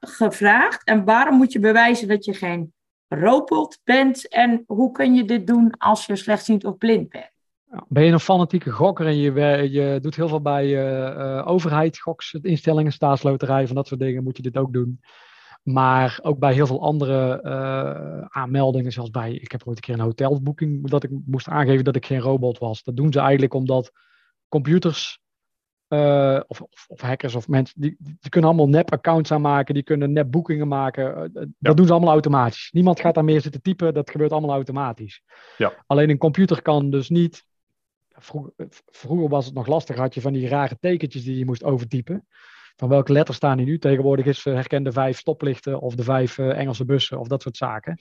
gevraagd 0.00 0.84
en 0.84 1.04
waarom 1.04 1.36
moet 1.36 1.52
je 1.52 1.58
bewijzen 1.58 2.08
dat 2.08 2.24
je 2.24 2.34
geen 2.34 2.72
robot 3.08 3.78
bent? 3.84 4.28
En 4.28 4.64
hoe 4.66 4.90
kun 4.92 5.14
je 5.14 5.24
dit 5.24 5.46
doen 5.46 5.70
als 5.78 6.06
je 6.06 6.16
slechtziend 6.16 6.64
of 6.64 6.78
blind 6.78 7.08
bent? 7.08 7.30
Ben 7.88 8.04
je 8.04 8.12
een 8.12 8.20
fanatieke 8.20 8.70
gokker 8.70 9.06
en 9.06 9.16
je, 9.16 9.32
je 9.70 9.98
doet 10.00 10.16
heel 10.16 10.28
veel 10.28 10.40
bij 10.40 10.66
uh, 10.66 11.46
overheid, 11.46 11.98
goksinstellingen, 11.98 12.92
staatsloterij, 12.92 13.66
van 13.66 13.76
dat 13.76 13.86
soort 13.86 14.00
dingen, 14.00 14.22
moet 14.22 14.36
je 14.36 14.42
dit 14.42 14.56
ook 14.56 14.72
doen. 14.72 15.00
Maar 15.62 16.18
ook 16.22 16.38
bij 16.38 16.52
heel 16.52 16.66
veel 16.66 16.82
andere 16.82 17.42
aanmeldingen, 18.28 18.92
zoals 18.92 19.10
bij, 19.10 19.32
ik 19.32 19.52
heb 19.52 19.62
ooit 19.66 19.76
een 19.76 19.82
keer 19.82 19.94
een 19.94 20.00
hotelboeking, 20.00 20.88
dat 20.88 21.02
ik 21.02 21.10
moest 21.26 21.48
aangeven 21.48 21.84
dat 21.84 21.96
ik 21.96 22.06
geen 22.06 22.20
robot 22.20 22.58
was. 22.58 22.82
Dat 22.82 22.96
doen 22.96 23.12
ze 23.12 23.20
eigenlijk 23.20 23.54
omdat 23.54 23.92
computers 24.48 25.20
uh, 25.92 26.40
of, 26.46 26.60
of, 26.60 26.86
of, 26.88 27.00
hackers 27.00 27.34
of 27.34 27.48
mensen, 27.48 27.80
die, 27.80 27.96
die 27.98 28.30
kunnen 28.30 28.50
allemaal 28.50 28.68
nep-accounts 28.68 29.32
aanmaken, 29.32 29.74
die 29.74 29.82
kunnen 29.82 30.12
nep-boekingen 30.12 30.68
maken. 30.68 31.04
Uh, 31.04 31.14
dat 31.32 31.48
ja. 31.58 31.74
doen 31.74 31.86
ze 31.86 31.92
allemaal 31.92 32.12
automatisch. 32.12 32.68
Niemand 32.72 33.00
gaat 33.00 33.14
daar 33.14 33.24
meer 33.24 33.40
zitten 33.40 33.62
typen, 33.62 33.94
dat 33.94 34.10
gebeurt 34.10 34.32
allemaal 34.32 34.54
automatisch. 34.54 35.22
Ja. 35.56 35.72
Alleen 35.86 36.10
een 36.10 36.18
computer 36.18 36.62
kan 36.62 36.90
dus 36.90 37.08
niet. 37.08 37.44
Vroeger, 38.08 38.52
vroeger 38.86 39.28
was 39.28 39.44
het 39.44 39.54
nog 39.54 39.66
lastig, 39.66 39.96
had 39.96 40.14
je 40.14 40.20
van 40.20 40.32
die 40.32 40.48
rare 40.48 40.76
tekentjes 40.80 41.24
die 41.24 41.38
je 41.38 41.44
moest 41.44 41.64
overtypen 41.64 42.26
van 42.80 42.88
welke 42.88 43.12
letters 43.12 43.36
staan 43.36 43.58
hier 43.58 43.66
nu? 43.66 43.78
Tegenwoordig 43.78 44.26
is 44.26 44.44
uh, 44.44 44.54
herken 44.54 44.82
de 44.82 44.92
vijf 44.92 45.18
stoplichten 45.18 45.80
of 45.80 45.94
de 45.94 46.02
vijf 46.02 46.38
uh, 46.38 46.58
Engelse 46.58 46.84
bussen 46.84 47.18
of 47.18 47.28
dat 47.28 47.42
soort 47.42 47.56
zaken. 47.56 48.00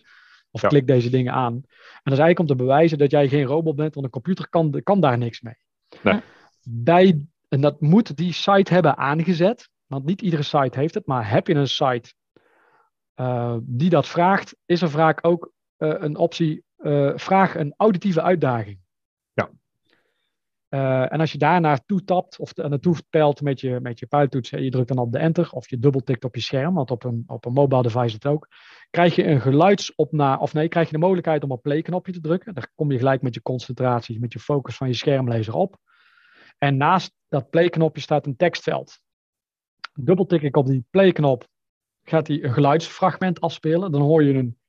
Of 0.51 0.61
ja. 0.61 0.67
klik 0.67 0.87
deze 0.87 1.09
dingen 1.09 1.33
aan. 1.33 1.53
En 1.53 1.61
dat 2.03 2.13
is 2.13 2.19
eigenlijk 2.19 2.39
om 2.39 2.45
te 2.45 2.55
bewijzen 2.55 2.97
dat 2.97 3.11
jij 3.11 3.27
geen 3.27 3.43
robot 3.43 3.75
bent, 3.75 3.93
want 3.93 4.05
een 4.05 4.11
computer 4.11 4.49
kan, 4.49 4.81
kan 4.83 4.99
daar 4.99 5.17
niks 5.17 5.41
mee. 5.41 5.53
Nee. 6.03 6.19
Bij, 6.63 7.25
en 7.49 7.61
dat 7.61 7.81
moet 7.81 8.17
die 8.17 8.33
site 8.33 8.73
hebben 8.73 8.97
aangezet, 8.97 9.69
want 9.85 10.05
niet 10.05 10.21
iedere 10.21 10.43
site 10.43 10.79
heeft 10.79 10.93
het, 10.93 11.05
maar 11.05 11.29
heb 11.29 11.47
je 11.47 11.53
een 11.53 11.67
site 11.67 12.13
uh, 13.15 13.57
die 13.61 13.89
dat 13.89 14.07
vraagt, 14.07 14.55
is 14.65 14.81
er 14.81 14.89
vaak 14.89 15.27
ook 15.27 15.51
een 15.77 16.17
optie, 16.17 16.63
vraag 17.15 17.55
een 17.55 17.73
auditieve 17.77 18.21
uitdaging. 18.21 18.79
Uh, 20.69 21.13
en 21.13 21.19
als 21.19 21.31
je 21.31 21.37
daar 21.37 21.61
naartoe 21.61 22.03
tapt 22.03 22.39
of 22.39 22.55
naartoe 22.55 22.95
pelt 23.09 23.41
met 23.41 23.59
je, 23.59 23.79
met 23.81 23.99
je 23.99 24.05
pijltoets 24.05 24.51
en 24.51 24.63
je 24.63 24.69
drukt 24.69 24.87
dan 24.87 24.97
op 24.97 25.11
de 25.11 25.17
enter 25.17 25.51
of 25.51 25.69
je 25.69 25.79
dubbeltikt 25.79 26.23
op 26.23 26.35
je 26.35 26.41
scherm, 26.41 26.73
want 26.73 26.91
op 26.91 27.03
een, 27.03 27.23
op 27.27 27.45
een 27.45 27.53
mobile 27.53 27.81
device 27.81 28.15
het 28.15 28.25
ook, 28.25 28.47
krijg 28.89 29.15
je 29.15 29.25
een 29.25 29.41
geluidsopname, 29.41 30.39
of 30.39 30.53
nee, 30.53 30.67
krijg 30.67 30.85
je 30.85 30.93
de 30.93 30.99
mogelijkheid 30.99 31.43
om 31.43 31.51
op 31.51 31.61
play-knopje 31.61 32.11
te 32.11 32.19
drukken. 32.19 32.53
Daar 32.53 32.71
kom 32.75 32.91
je 32.91 32.97
gelijk 32.97 33.21
met 33.21 33.33
je 33.33 33.41
concentratie, 33.41 34.19
met 34.19 34.33
je 34.33 34.39
focus 34.39 34.75
van 34.77 34.87
je 34.87 34.93
schermlezer 34.93 35.53
op. 35.53 35.77
En 36.59 36.77
naast 36.77 37.11
dat 37.27 37.49
play-knopje 37.49 38.01
staat 38.01 38.25
een 38.25 38.35
tekstveld. 38.35 38.99
Dubbeltik 39.93 40.41
ik 40.41 40.57
op 40.57 40.65
die 40.65 40.85
play-knop, 40.89 41.47
gaat 42.03 42.27
hij 42.27 42.43
een 42.43 42.53
geluidsfragment 42.53 43.41
afspelen. 43.41 43.91
Dan 43.91 44.01
hoor 44.01 44.23
je 44.23 44.33
een 44.33 44.59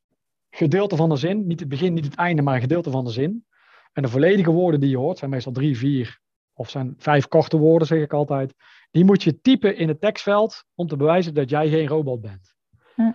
gedeelte 0.51 0.97
van 0.97 1.09
de 1.09 1.17
zin, 1.17 1.47
niet 1.47 1.61
het 1.61 1.69
begin, 1.69 1.95
niet 1.95 2.05
het 2.05 2.15
einde, 2.15 2.43
maar 2.43 2.55
een 2.55 2.61
gedeelte 2.61 2.91
van 2.91 3.05
de 3.05 3.11
zin. 3.11 3.47
En 3.93 4.03
de 4.03 4.09
volledige 4.09 4.51
woorden 4.51 4.81
die 4.81 4.91
je 4.91 4.97
hoort, 4.97 5.19
zijn 5.19 5.31
meestal 5.31 5.53
drie, 5.53 5.79
vier 5.79 6.21
of 6.53 6.71
zijn 6.71 6.95
vijf 6.99 7.29
korte 7.29 7.57
woorden, 7.57 7.87
zeg 7.87 8.03
ik 8.03 8.13
altijd. 8.13 8.55
Die 8.91 9.05
moet 9.05 9.23
je 9.23 9.41
typen 9.41 9.77
in 9.77 9.89
het 9.89 10.01
tekstveld 10.01 10.65
om 10.75 10.87
te 10.87 10.97
bewijzen 10.97 11.35
dat 11.35 11.51
jij 11.51 11.69
geen 11.69 11.87
robot 11.87 12.21
bent. 12.21 12.55
Hm. 12.95 13.13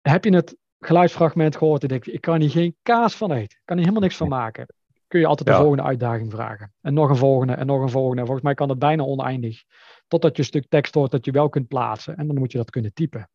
Heb 0.00 0.24
je 0.24 0.34
het 0.34 0.56
geluidsfragment 0.78 1.56
gehoord 1.56 1.82
en 1.82 1.88
denk 1.88 2.04
je, 2.04 2.12
ik 2.12 2.20
kan 2.20 2.40
hier 2.40 2.50
geen 2.50 2.76
kaas 2.82 3.16
van 3.16 3.32
eten. 3.32 3.58
Ik 3.58 3.64
kan 3.64 3.76
hier 3.76 3.86
helemaal 3.86 4.08
niks 4.08 4.16
van 4.16 4.28
maken. 4.28 4.66
Kun 5.06 5.20
je 5.20 5.26
altijd 5.26 5.48
de 5.48 5.54
volgende 5.54 5.82
uitdaging 5.82 6.30
vragen. 6.30 6.72
En 6.80 6.94
nog 6.94 7.08
een 7.08 7.16
volgende 7.16 7.52
en 7.52 7.66
nog 7.66 7.82
een 7.82 7.90
volgende. 7.90 8.22
Volgens 8.22 8.44
mij 8.44 8.54
kan 8.54 8.68
het 8.68 8.78
bijna 8.78 9.02
oneindig. 9.02 9.62
Totdat 10.08 10.36
je 10.36 10.42
een 10.42 10.48
stuk 10.48 10.68
tekst 10.68 10.94
hoort 10.94 11.10
dat 11.10 11.24
je 11.24 11.30
wel 11.30 11.48
kunt 11.48 11.68
plaatsen. 11.68 12.16
En 12.16 12.26
dan 12.26 12.38
moet 12.38 12.52
je 12.52 12.58
dat 12.58 12.70
kunnen 12.70 12.92
typen. 12.92 13.30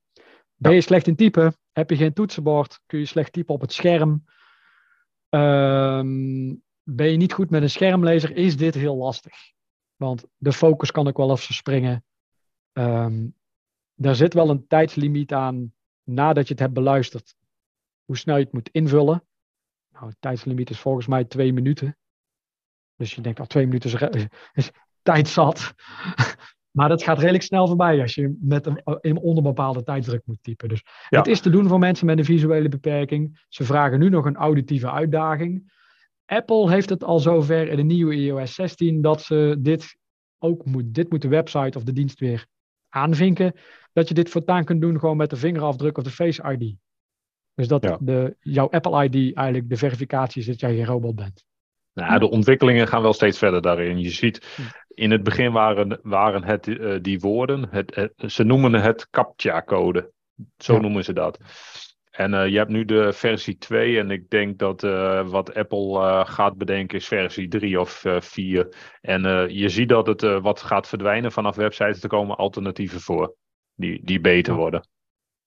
Ben 0.56 0.74
je 0.74 0.82
slecht 0.82 1.08
in 1.08 1.16
typen? 1.16 1.56
Heb 1.72 1.90
je 1.90 1.96
geen 1.96 2.14
toetsenbord? 2.14 2.82
Kun 2.86 3.00
je 3.00 3.06
slecht 3.06 3.34
typen 3.34 3.54
op 3.54 3.62
het 3.62 3.74
scherm? 3.74 4.24
Um, 5.30 6.64
ben 6.84 7.12
je 7.12 7.18
niet 7.18 7.34
goed 7.34 7.50
met 7.50 7.62
een 7.62 7.70
schermlezer, 7.70 8.36
is 8.36 8.58
dit 8.58 8.76
heel 8.76 8.96
lastig. 8.96 9.34
Want 9.96 10.26
de 10.38 10.54
focus 10.54 10.92
kan 10.92 11.08
ook 11.08 11.18
wel 11.18 11.30
eens 11.30 11.46
verspringen. 11.46 12.06
Um, 12.74 13.36
daar 13.94 14.16
zit 14.16 14.34
wel 14.34 14.50
een 14.50 14.68
tijdslimiet 14.68 15.34
aan 15.34 15.74
nadat 16.04 16.48
je 16.48 16.54
het 16.54 16.62
hebt 16.62 16.74
beluisterd. 16.74 17.36
Hoe 18.06 18.18
snel 18.18 18.38
je 18.38 18.44
het 18.44 18.54
moet 18.54 18.70
invullen. 18.72 19.24
Nou, 20.02 20.14
tijdslimiet 20.20 20.70
is 20.70 20.80
volgens 20.80 21.08
mij 21.08 21.24
twee 21.24 21.54
minuten. 21.54 21.98
Dus 22.96 23.14
je 23.14 23.22
denkt, 23.22 23.38
al 23.38 23.44
oh, 23.44 23.50
twee 23.50 23.66
minuten 23.66 24.12
is, 24.14 24.28
is 24.66 24.72
tijd 25.02 25.28
zat. 25.28 25.74
Maar 26.72 26.90
dat 26.90 27.04
gaat 27.04 27.20
redelijk 27.20 27.44
snel 27.44 27.68
voorbij 27.68 28.02
als 28.02 28.16
je 28.16 28.38
met 28.40 28.66
een, 28.66 29.18
onder 29.18 29.44
bepaalde 29.44 29.84
tijdsdruk 29.84 30.22
moet 30.26 30.44
typen. 30.44 30.70
Dus 30.70 30.84
ja. 31.10 31.18
het 31.18 31.28
is 31.28 31.42
te 31.42 31.50
doen 31.50 31.68
voor 31.68 31.80
mensen 31.80 32.06
met 32.06 32.18
een 32.18 32.26
visuele 32.26 32.70
beperking. 32.70 33.46
Ze 33.50 33.64
vragen 33.64 34.00
nu 34.00 34.10
nog 34.10 34.26
een 34.26 34.36
auditieve 34.36 34.92
uitdaging. 34.92 35.74
Apple 36.26 36.72
heeft 36.72 36.90
het 36.90 37.04
al 37.04 37.20
zover 37.20 37.68
in 37.68 37.76
de 37.76 37.84
nieuwe 37.84 38.16
iOS 38.16 38.56
16 38.56 39.02
dat 39.02 39.22
ze 39.22 39.56
dit 39.60 39.98
ook 40.40 40.66
moet. 40.66 40.94
Dit 40.94 41.10
moet 41.10 41.22
de 41.22 41.28
website 41.28 41.78
of 41.78 41.84
de 41.84 41.94
dienst 41.94 42.20
weer 42.20 42.46
aanvinken. 42.90 43.54
Dat 43.94 44.08
je 44.08 44.14
dit 44.14 44.30
voortaan 44.30 44.64
kunt 44.64 44.82
doen 44.82 45.00
gewoon 45.00 45.18
met 45.18 45.30
de 45.30 45.38
vingerafdruk 45.38 45.98
of 45.98 46.04
de 46.04 46.10
Face 46.10 46.58
ID. 46.58 46.76
Dus 47.62 47.70
dat 47.70 47.84
ja. 47.84 47.98
de, 48.00 48.36
jouw 48.40 48.70
Apple 48.70 49.04
ID 49.04 49.36
eigenlijk 49.36 49.70
de 49.70 49.78
verificatie 49.78 50.42
is 50.42 50.48
dat 50.48 50.60
jij 50.60 50.76
geen 50.76 50.86
robot 50.86 51.16
bent. 51.16 51.44
Nou, 51.94 52.20
de 52.20 52.30
ontwikkelingen 52.30 52.88
gaan 52.88 53.02
wel 53.02 53.14
steeds 53.14 53.38
verder 53.38 53.62
daarin. 53.62 54.00
Je 54.00 54.10
ziet, 54.10 54.54
hm. 54.56 54.62
in 54.88 55.12
het 55.12 55.24
begin 55.24 55.52
waren, 55.52 56.00
waren 56.04 56.44
het 56.44 56.68
uh, 56.68 56.98
die 57.02 57.20
woorden, 57.20 57.68
het, 57.70 58.12
ze 58.18 58.44
noemen 58.44 58.74
het 58.74 59.10
CAPTCHA-code. 59.10 60.12
Zo 60.58 60.74
ja. 60.74 60.80
noemen 60.80 61.04
ze 61.04 61.14
dat. 61.14 61.40
En 62.12 62.34
uh, 62.34 62.48
je 62.48 62.58
hebt 62.58 62.70
nu 62.70 62.86
de 62.86 63.14
versie 63.14 63.58
2 63.58 64.00
en 64.00 64.12
ik 64.12 64.30
denk 64.30 64.58
dat 64.58 64.84
uh, 64.84 65.30
wat 65.30 65.54
Apple 65.54 66.24
gaat 66.26 66.58
bedenken 66.58 66.98
is 66.98 67.08
versie 67.08 67.48
3 67.48 67.80
of 67.80 68.06
4. 68.20 68.76
En 69.02 69.22
je 69.54 69.70
ziet 69.70 69.90
dat 69.90 70.08
het 70.08 70.22
wat 70.22 70.62
gaat 70.62 70.88
verdwijnen 70.88 71.32
vanaf 71.32 71.56
websites. 71.56 72.04
Er 72.04 72.10
komen 72.10 72.38
alternatieven 72.38 73.00
voor 73.00 73.36
die, 73.76 74.02
die 74.04 74.22
beter 74.22 74.54
worden. 74.54 74.88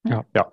Ja. 0.00 0.26
ja. 0.32 0.52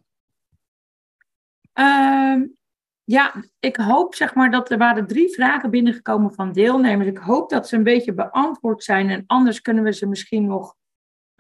Um, 1.74 2.58
ja, 3.04 3.34
ik 3.60 3.76
hoop 3.76 4.16
zeg 4.16 4.36
maar 4.36 4.52
dat 4.52 4.72
er 4.72 4.78
waren 4.78 5.08
drie 5.08 5.30
vragen 5.30 5.70
binnengekomen 5.70 6.34
van 6.34 6.52
deelnemers. 6.52 7.10
Ik 7.10 7.18
hoop 7.18 7.50
dat 7.50 7.68
ze 7.68 7.76
een 7.76 7.84
beetje 7.84 8.14
beantwoord 8.14 8.84
zijn 8.84 9.10
en 9.10 9.24
anders 9.28 9.62
kunnen 9.62 9.84
we 9.84 9.94
ze 9.94 10.08
misschien 10.08 10.46
nog 10.46 10.76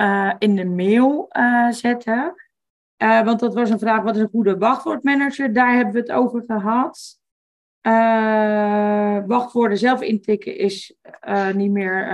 uh, 0.01 0.33
in 0.39 0.55
de 0.55 0.65
mail 0.65 1.29
uh, 1.37 1.69
zetten. 1.69 2.33
Uh, 3.03 3.23
want 3.23 3.39
dat 3.39 3.53
was 3.53 3.69
een 3.69 3.79
vraag, 3.79 4.01
wat 4.01 4.15
is 4.15 4.21
een 4.21 4.29
goede 4.29 4.57
wachtwoordmanager? 4.57 5.53
Daar 5.53 5.75
hebben 5.75 5.93
we 5.93 5.99
het 5.99 6.11
over 6.11 6.43
gehad. 6.47 7.19
wachtwoorden 9.27 9.77
zelf 9.77 10.01
intikken 10.01 10.57
is 10.57 10.95
niet 11.53 11.71
meer 11.71 12.07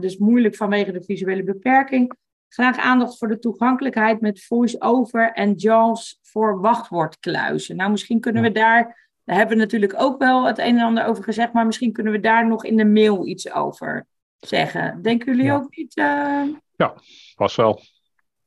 dus 0.00 0.16
moeilijk 0.16 0.56
vanwege 0.56 0.92
de 0.92 1.02
visuele 1.02 1.44
beperking. 1.44 2.12
Graag 2.48 2.78
aandacht 2.78 3.18
voor 3.18 3.28
de 3.28 3.38
toegankelijkheid 3.38 4.20
met 4.20 4.44
voice-over 4.44 5.32
en 5.32 5.54
JAWS 5.54 6.18
voor 6.30 6.60
wachtwoordkluizen. 6.60 7.76
Nou, 7.76 7.90
misschien 7.90 8.20
kunnen 8.20 8.42
we 8.42 8.52
daar, 8.52 9.10
daar 9.24 9.36
hebben 9.36 9.56
we 9.56 9.62
natuurlijk 9.62 9.94
ook 9.96 10.18
wel 10.18 10.44
het 10.44 10.58
een 10.58 10.78
en 10.78 10.84
ander 10.84 11.04
over 11.04 11.24
gezegd, 11.24 11.52
maar 11.52 11.66
misschien 11.66 11.92
kunnen 11.92 12.12
we 12.12 12.20
daar 12.20 12.46
nog 12.46 12.64
in 12.64 12.76
de 12.76 12.84
mail 12.84 13.26
iets 13.26 13.52
over 13.52 14.06
zeggen. 14.36 15.02
Denken 15.02 15.26
jullie 15.26 15.44
ja. 15.44 15.54
ook 15.54 15.76
niet? 15.76 15.96
Uh... 15.96 16.42
Ja, 16.76 16.94
was 17.34 17.56
wel. 17.56 17.80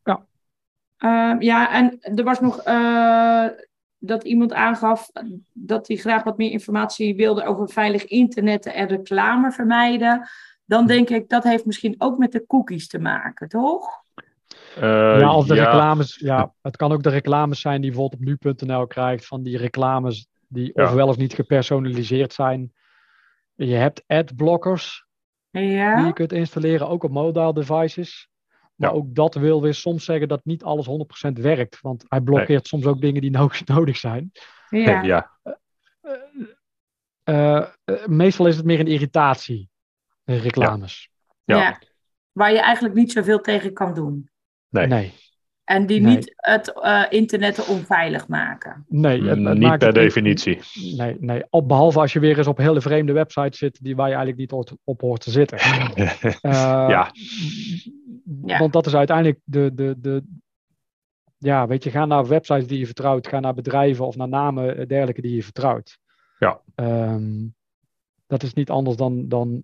Ja. 0.03 0.25
Uh, 0.99 1.35
ja, 1.39 1.71
en 1.71 1.99
er 1.99 2.23
was 2.23 2.39
nog 2.39 2.67
uh, 2.67 3.47
dat 3.97 4.23
iemand 4.23 4.53
aangaf 4.53 5.09
dat 5.51 5.87
hij 5.87 5.97
graag 5.97 6.23
wat 6.23 6.37
meer 6.37 6.51
informatie 6.51 7.15
wilde 7.15 7.45
over 7.45 7.69
veilig 7.69 8.05
internet 8.05 8.65
en 8.65 8.87
reclame 8.87 9.51
vermijden 9.51 10.27
dan 10.65 10.87
denk 10.87 11.09
ik 11.09 11.29
dat 11.29 11.43
heeft 11.43 11.65
misschien 11.65 11.95
ook 11.97 12.17
met 12.17 12.31
de 12.31 12.45
cookies 12.45 12.87
te 12.87 12.99
maken, 12.99 13.47
toch? 13.47 14.03
Uh, 14.77 15.19
ja, 15.19 15.35
of 15.35 15.45
de 15.45 15.55
ja. 15.55 15.63
reclames. 15.63 16.15
Ja, 16.15 16.53
het 16.61 16.75
kan 16.75 16.91
ook 16.91 17.03
de 17.03 17.09
reclames 17.09 17.61
zijn 17.61 17.81
die 17.81 17.91
je 17.91 17.95
bijvoorbeeld 17.95 18.41
op 18.41 18.43
nu.nl 18.43 18.87
krijgt 18.87 19.25
van 19.25 19.43
die 19.43 19.57
reclames 19.57 20.27
die 20.47 20.71
ja. 20.73 20.83
ofwel 20.83 21.07
of 21.07 21.17
niet 21.17 21.33
gepersonaliseerd 21.33 22.33
zijn. 22.33 22.73
Je 23.55 23.75
hebt 23.75 24.03
adblockers 24.07 25.05
ja. 25.49 25.95
die 25.95 26.05
je 26.05 26.13
kunt 26.13 26.31
installeren, 26.31 26.87
ook 26.87 27.03
op 27.03 27.11
mobile 27.11 27.53
devices. 27.53 28.29
Maar 28.75 28.93
ook 28.93 29.15
dat 29.15 29.35
wil 29.35 29.61
weer 29.61 29.73
soms 29.73 30.05
zeggen 30.05 30.27
dat 30.27 30.45
niet 30.45 30.63
alles 30.63 30.87
100% 31.29 31.31
werkt. 31.41 31.81
Want 31.81 32.05
hij 32.07 32.21
blokkeert 32.21 32.67
soms 32.67 32.85
ook 32.85 33.01
dingen 33.01 33.21
die 33.21 33.31
nodig 33.65 33.97
zijn. 33.97 34.31
Ja. 34.69 35.01
ja. 35.13 35.31
Uh, 37.23 37.65
uh, 37.85 38.05
meestal 38.05 38.47
is 38.47 38.55
het 38.55 38.65
meer 38.65 38.79
een 38.79 38.87
irritatie, 38.87 39.69
reclames. 40.23 41.09
Ja. 41.43 41.57
ja. 41.57 41.79
Waar 42.31 42.51
je 42.51 42.59
eigenlijk 42.59 42.95
niet 42.95 43.11
zoveel 43.11 43.41
tegen 43.41 43.73
kan 43.73 43.93
doen. 43.93 44.29
Nee. 44.73 44.87
nee. 44.87 45.13
En 45.63 45.85
die 45.85 46.01
Nee. 46.01 46.15
niet 46.15 46.33
het 46.35 46.81
eh, 46.81 47.03
internet 47.09 47.67
onveilig 47.67 48.27
maken. 48.27 48.85
Nee, 48.87 49.21
het, 49.21 49.29
het 49.29 49.37
niet 49.39 49.59
maakt 49.59 49.77
per 49.79 49.87
het- 49.87 49.95
definitie. 49.95 50.59
Nee, 50.97 51.15
nee. 51.19 51.43
Op, 51.49 51.67
behalve 51.67 51.99
als 51.99 52.13
je 52.13 52.19
weer 52.19 52.37
eens 52.37 52.47
op 52.47 52.57
hele 52.57 52.81
vreemde 52.81 53.11
websites 53.13 53.57
zit 53.57 53.83
die 53.83 53.95
waar 53.95 54.09
je 54.09 54.15
eigenlijk 54.15 54.51
niet 54.53 54.77
op 54.83 55.01
hoort 55.01 55.21
te 55.21 55.31
zitten. 55.31 55.57
Eh, 56.41 56.51
Ja. 56.89 57.11
Ja. 58.45 58.59
Want 58.59 58.73
dat 58.73 58.85
is 58.85 58.95
uiteindelijk 58.95 59.39
de, 59.43 59.71
de, 59.73 59.95
de. 59.97 60.23
Ja, 61.37 61.67
weet 61.67 61.83
je, 61.83 61.89
ga 61.91 62.05
naar 62.05 62.27
websites 62.27 62.67
die 62.67 62.79
je 62.79 62.85
vertrouwt. 62.85 63.27
Ga 63.27 63.39
naar 63.39 63.53
bedrijven 63.53 64.05
of 64.07 64.15
naar 64.15 64.27
namen 64.29 64.77
eh, 64.77 64.87
dergelijke 64.87 65.21
die 65.21 65.35
je 65.35 65.43
vertrouwt. 65.43 65.97
Ja. 66.39 66.61
Ehm, 66.75 67.45
dat 68.27 68.43
is 68.43 68.53
niet 68.53 68.69
anders 68.69 68.97
dan, 68.97 69.27
dan, 69.27 69.63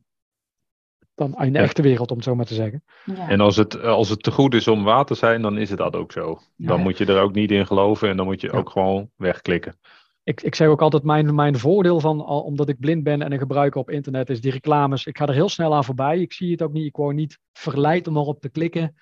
dan 1.20 1.36
in 1.46 1.52
de 1.54 1.58
Ja. 1.60 1.64
echte 1.64 1.82
wereld, 1.82 2.10
om 2.12 2.16
het 2.16 2.26
zo 2.26 2.36
maar 2.36 2.46
te 2.46 2.54
zeggen. 2.54 2.84
Ja. 3.06 3.30
En 3.30 3.40
als 3.40 3.56
het, 3.56 3.82
als 3.82 4.10
het 4.10 4.24
te 4.24 4.32
goed 4.32 4.54
is 4.54 4.68
om 4.68 4.84
waar 4.84 5.06
te 5.06 5.16
zijn, 5.16 5.42
dan 5.42 5.58
is 5.58 5.70
het 5.70 5.78
dat 5.78 5.96
ook 5.96 6.12
zo. 6.12 6.40
Dan 6.58 6.78
Ja. 6.78 6.84
moet 6.84 6.98
je 6.98 7.06
er 7.06 7.22
ook 7.22 7.34
niet 7.34 7.52
in 7.52 7.66
geloven 7.66 8.10
en 8.10 8.18
dan 8.18 8.26
moet 8.26 8.42
je 8.42 8.48
Ja. 8.52 8.58
ook 8.58 8.70
gewoon 8.70 9.10
wegklikken. 9.16 9.78
Ik, 10.24 10.42
ik 10.42 10.56
zeg 10.56 10.68
ook 10.68 10.82
altijd, 10.82 11.04
mijn, 11.04 11.36
mijn 11.36 11.58
voordeel 11.58 12.00
van, 12.00 12.26
al- 12.26 12.42
omdat 12.42 12.70
ik 12.70 12.80
blind 12.80 13.04
ben 13.04 13.22
en 13.22 13.32
een 13.32 13.40
gebruiker 13.40 13.80
op 13.80 13.90
internet, 13.90 14.30
is 14.30 14.42
die 14.42 14.52
reclames. 14.52 15.06
Ik 15.06 15.18
ga 15.18 15.26
er 15.28 15.34
heel 15.34 15.50
snel 15.50 15.76
aan 15.76 15.84
voorbij. 15.84 16.20
Ik 16.20 16.34
zie 16.34 16.52
het 16.52 16.62
ook 16.62 16.72
niet. 16.72 16.86
Ik 16.86 16.96
word 16.96 17.16
niet 17.16 17.40
verleid 17.54 18.08
om 18.08 18.18
erop 18.18 18.42
te 18.42 18.50
klikken. 18.50 18.96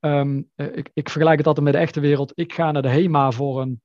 Ehm, 0.00 0.42
eh, 0.54 0.66
ik, 0.76 0.90
ik 0.94 1.08
vergelijk 1.08 1.38
het 1.38 1.46
altijd 1.46 1.64
met 1.64 1.74
de 1.74 1.80
echte 1.80 2.00
wereld. 2.00 2.32
Ik 2.34 2.52
ga 2.52 2.72
naar 2.72 2.82
de 2.82 2.88
HEMA 2.88 3.30
voor 3.30 3.60
een 3.60 3.80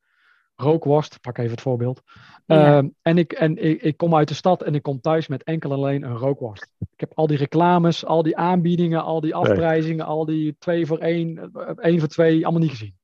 rookworst. 0.55 1.21
Pak 1.21 1.37
even 1.37 1.51
het 1.51 1.61
voorbeeld. 1.61 2.01
Ja. 2.45 2.77
Ehm, 2.77 2.87
en 3.01 3.17
ik, 3.17 3.33
en 3.33 3.57
ik, 3.63 3.81
ik 3.81 3.97
kom 3.97 4.15
uit 4.15 4.27
de 4.27 4.33
stad 4.33 4.63
en 4.63 4.75
ik 4.75 4.83
kom 4.83 5.01
thuis 5.01 5.27
met 5.27 5.43
enkel 5.43 5.71
en 5.71 5.75
alleen 5.77 6.03
een 6.03 6.17
rookworst. 6.17 6.67
Ik 6.79 6.99
heb 6.99 7.11
al 7.15 7.27
die 7.27 7.37
reclames, 7.37 8.05
al 8.05 8.23
die 8.23 8.37
aanbiedingen, 8.37 9.03
al 9.03 9.21
die 9.21 9.35
afprijzingen, 9.35 10.05
al 10.05 10.25
die 10.25 10.55
twee 10.59 10.85
voor 10.85 10.97
één, 10.97 11.51
eh, 11.53 11.69
één 11.75 11.99
voor 11.99 12.07
twee, 12.07 12.43
allemaal 12.43 12.61
niet 12.61 12.69
gezien. 12.71 12.95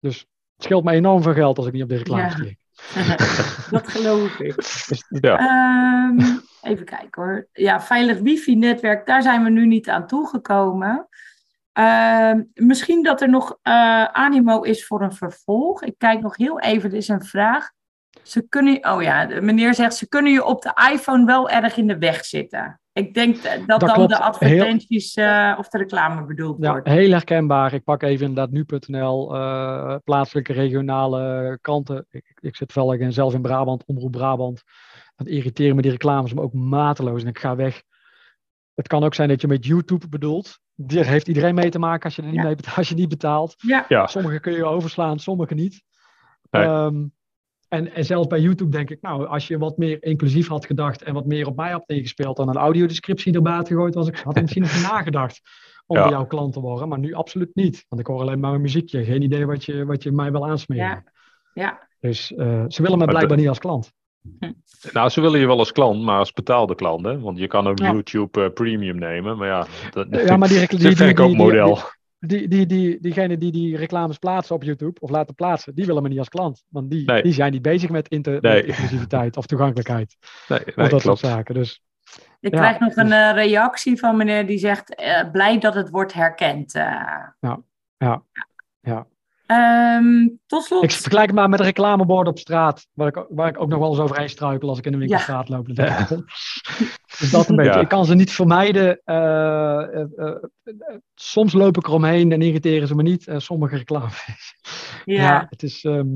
Dus 0.00 0.18
het 0.54 0.64
scheelt 0.64 0.84
me 0.84 0.92
enorm 0.92 1.22
veel 1.22 1.32
geld 1.34 1.58
als 1.58 1.66
ik 1.66 1.72
niet 1.72 1.82
op 1.82 1.88
de 1.88 1.96
reclames 1.96 2.32
Ja. 2.32 2.38
klik. 2.38 2.58
dat 3.70 3.88
geloof 3.88 4.38
ik. 4.38 4.54
Dus, 4.88 5.04
Ja. 5.08 5.38
Ehm, 5.38 6.36
even 6.62 6.84
kijken 6.84 7.22
hoor. 7.22 7.48
Ja, 7.52 7.80
veilig 7.80 8.18
wifi-netwerk, 8.18 9.06
daar 9.06 9.22
zijn 9.22 9.44
we 9.44 9.50
nu 9.50 9.66
niet 9.66 9.88
aan 9.88 10.06
toegekomen. 10.06 11.08
Ehm, 11.76 12.42
misschien 12.54 13.02
dat 13.02 13.20
er 13.20 13.28
nog 13.28 13.58
eh, 13.62 14.04
animo 14.04 14.60
is 14.60 14.86
voor 14.86 15.02
een 15.02 15.12
vervolg. 15.12 15.82
Ik 15.82 15.94
kijk 15.98 16.20
nog 16.20 16.36
heel 16.36 16.60
even, 16.60 16.90
er 16.90 16.96
is 16.96 17.08
een 17.08 17.24
vraag. 17.24 17.70
Ze 18.22 18.48
kunnen, 18.48 18.92
oh 18.92 19.02
ja, 19.02 19.26
de 19.26 19.40
meneer 19.40 19.74
zegt, 19.74 19.94
ze 19.94 20.08
kunnen 20.08 20.32
je 20.32 20.44
op 20.44 20.62
de 20.62 20.90
iPhone 20.92 21.26
wel 21.26 21.50
erg 21.50 21.76
in 21.76 21.86
de 21.86 21.98
weg 21.98 22.24
zitten. 22.24 22.80
Ik 22.92 23.14
denk 23.14 23.42
dat, 23.42 23.66
dat 23.66 23.80
dan 23.80 23.92
klopt. 23.92 24.10
de 24.10 24.18
advertenties 24.18 25.14
eh, 25.14 25.54
of 25.58 25.68
de 25.68 25.78
reclame 25.78 26.24
bedoeld 26.24 26.56
Ja, 26.60 26.70
wordt. 26.70 26.88
heel 26.88 27.10
herkenbaar. 27.10 27.72
Ik 27.72 27.84
pak 27.84 28.02
even 28.02 28.26
inderdaad 28.26 28.50
nu.nl, 28.50 29.34
eh, 29.34 29.96
plaatselijke 30.04 30.52
regionale 30.52 31.58
kranten. 31.60 32.06
Ik, 32.10 32.38
ik 32.40 32.56
zit 32.56 32.72
wel 32.72 32.96
zelf 33.08 33.34
in 33.34 33.42
Brabant, 33.42 33.84
Omroep 33.86 34.12
Brabant. 34.12 34.62
Dat 35.16 35.26
irriteren 35.26 35.76
me 35.76 35.82
die 35.82 35.90
reclames 35.90 36.34
me 36.34 36.40
ook 36.40 36.52
mateloos 36.52 37.22
en 37.22 37.28
ik 37.28 37.38
ga 37.38 37.56
weg. 37.56 37.82
Het 38.76 38.86
kan 38.88 39.04
ook 39.04 39.14
zijn 39.14 39.28
dat 39.28 39.40
je 39.40 39.46
met 39.46 39.66
YouTube 39.66 40.08
bedoelt. 40.08 40.58
Daar 40.74 41.04
heeft 41.06 41.28
iedereen 41.28 41.54
mee 41.54 41.70
te 41.70 41.78
maken 41.78 42.04
als 42.04 42.16
je, 42.16 42.22
er 42.22 42.28
niet 42.28 42.36
Ja. 42.36 42.42
mee 42.42 42.54
betaalt, 42.54 42.76
als 42.78 42.88
je 42.88 42.94
niet 42.94 43.08
betaalt. 43.08 43.54
Ja, 43.58 43.84
Ja, 43.88 44.06
Sommige 44.06 44.40
kun 44.40 44.52
je 44.52 44.64
overslaan, 44.64 45.18
sommige 45.18 45.54
niet. 45.54 45.82
Nee. 46.50 46.62
Ehm, 46.62 47.04
en, 47.68 47.92
en 47.94 48.04
zelfs 48.04 48.26
bij 48.26 48.40
YouTube 48.40 48.70
denk 48.70 48.90
ik, 48.90 49.00
nou, 49.02 49.26
als 49.26 49.48
je 49.48 49.58
wat 49.58 49.76
meer 49.76 50.02
inclusief 50.02 50.48
had 50.48 50.66
gedacht 50.66 51.02
en 51.02 51.14
wat 51.14 51.26
meer 51.26 51.46
op 51.46 51.56
mij 51.56 51.70
had 51.70 51.82
ingespeeld 51.86 52.36
dan 52.36 52.48
een 52.48 52.56
audiodescriptie 52.56 53.34
erbij 53.34 53.54
had 53.54 53.68
gegooid, 53.68 53.94
was 53.94 54.08
ik, 54.08 54.16
had 54.18 54.36
ik 54.36 54.42
misschien 54.42 54.62
nog 54.62 54.82
nagedacht 54.92 55.40
om 55.86 55.96
Ja. 55.96 56.08
jouw 56.08 56.26
klant 56.26 56.52
te 56.52 56.60
worden. 56.60 56.88
Maar 56.88 56.98
nu 56.98 57.12
absoluut 57.14 57.54
niet. 57.54 57.84
Want 57.88 58.00
ik 58.00 58.06
hoor 58.06 58.20
alleen 58.20 58.40
maar 58.40 58.54
een 58.54 58.60
muziekje. 58.60 59.04
Geen 59.04 59.22
idee 59.22 59.46
wat 59.46 59.64
je, 59.64 59.84
wat 59.84 60.02
je 60.02 60.12
mij 60.12 60.32
wil 60.32 60.48
aansmeren. 60.48 60.84
ja, 60.86 61.04
ja. 61.54 61.88
Dus 62.00 62.34
eh, 62.34 62.64
ze 62.68 62.82
willen 62.82 62.98
me 62.98 63.04
Maar 63.04 63.14
blijkbaar 63.14 63.36
niet 63.38 63.48
als 63.48 63.58
klant. 63.58 63.92
Nou 64.92 65.08
ze 65.08 65.20
willen 65.20 65.40
je 65.40 65.46
wel 65.46 65.58
als 65.58 65.72
klant, 65.72 66.02
maar 66.02 66.18
als 66.18 66.32
betaalde 66.32 66.74
klant. 66.74 67.04
Hè? 67.04 67.20
Want 67.20 67.38
je 67.38 67.46
kan 67.46 67.66
ook 67.66 67.78
Ja. 67.78 67.92
YouTube 67.92 68.44
eh, 68.44 68.52
Premium 68.52 68.98
nemen. 68.98 69.36
Maar 69.36 69.48
ja, 69.48 69.66
dat, 69.90 70.06
Ja, 70.10 70.36
maar 70.36 70.48
die, 70.48 70.58
die, 70.60 70.62
een 70.62 70.68
die, 70.68 70.78
die, 70.78 70.88
die, 70.88 70.96
verkoopmodel. 70.96 71.78
die, 72.18 72.48
die, 72.48 72.66
die, 72.66 73.00
diegenen 73.00 73.38
die 73.38 73.52
die 73.52 73.76
reclames 73.76 74.18
plaatsen 74.18 74.54
op 74.54 74.62
YouTube 74.62 75.00
of 75.00 75.10
laten 75.10 75.34
plaatsen, 75.34 75.74
die 75.74 75.86
willen 75.86 76.02
me 76.02 76.08
niet 76.08 76.18
als 76.18 76.28
klant. 76.28 76.64
Want 76.68 76.90
die, 76.90 77.04
Nee. 77.06 77.22
die 77.22 77.32
zijn 77.32 77.52
niet 77.52 77.62
bezig 77.62 77.90
met, 77.90 78.08
inter, 78.08 78.38
Nee. 78.40 78.54
met 78.54 78.64
inclusiviteit 78.66 79.36
of 79.36 79.46
toegankelijkheid. 79.46 80.16
Nee, 80.48 80.58
of 80.66 80.74
dat 80.74 80.90
soort 80.90 81.02
klopt. 81.02 81.18
zaken. 81.18 81.54
Dus 81.54 81.80
Ik 82.40 82.52
Ja, 82.54 82.58
krijg 82.60 82.78
nog 82.78 82.94
dus- 82.94 83.04
een 83.04 83.12
eh, 83.12 83.32
reactie 83.34 83.98
van 83.98 84.16
meneer 84.16 84.46
die 84.46 84.58
zegt, 84.58 84.94
eh, 84.94 85.30
blij 85.32 85.58
dat 85.58 85.74
het 85.74 85.90
wordt 85.90 86.12
herkend. 86.12 86.74
eh. 86.74 86.84
ja, 87.40 88.22
ja. 88.82 89.06
Ehm, 89.46 90.28
tot 90.46 90.64
slot. 90.64 90.82
Ik 90.82 90.90
vergelijk 90.90 91.26
het 91.26 91.34
maar 91.34 91.48
met 91.48 91.58
een 91.58 91.64
reclamebord 91.64 92.28
op 92.28 92.38
straat, 92.38 92.86
waar 92.92 93.08
ik, 93.08 93.26
waar 93.28 93.48
ik 93.48 93.60
ook 93.60 93.68
nog 93.68 93.78
wel 93.78 93.88
eens 93.90 93.98
overheen 93.98 94.28
struikel 94.28 94.68
als 94.68 94.78
ik 94.78 94.86
in 94.86 94.92
de 94.92 94.98
winkelstraat 94.98 95.48
loop. 95.48 95.66
Dus 97.18 97.30
dat 97.30 97.48
een 97.48 97.56
beetje. 97.56 97.72
Ja. 97.72 97.80
Ik 97.80 97.88
kan 97.88 98.04
ze 98.04 98.14
niet 98.14 98.32
vermijden. 98.32 99.00
eh, 99.04 99.94
eh, 99.94 100.06
eh, 100.16 100.36
soms 101.14 101.52
loop 101.52 101.76
ik 101.76 101.86
eromheen 101.86 102.32
en 102.32 102.42
irriteren 102.42 102.88
ze 102.88 102.94
me 102.94 103.02
niet. 103.02 103.26
Sommige 103.36 103.76
reclames. 103.76 104.24
ja. 105.04 105.22
ja. 105.22 105.46
het 105.50 105.62
is, 105.62 105.84
ehm, 105.84 106.06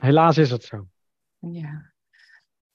helaas 0.00 0.38
is 0.38 0.50
het 0.50 0.64
zo. 0.64 0.86
Ja. 1.38 1.92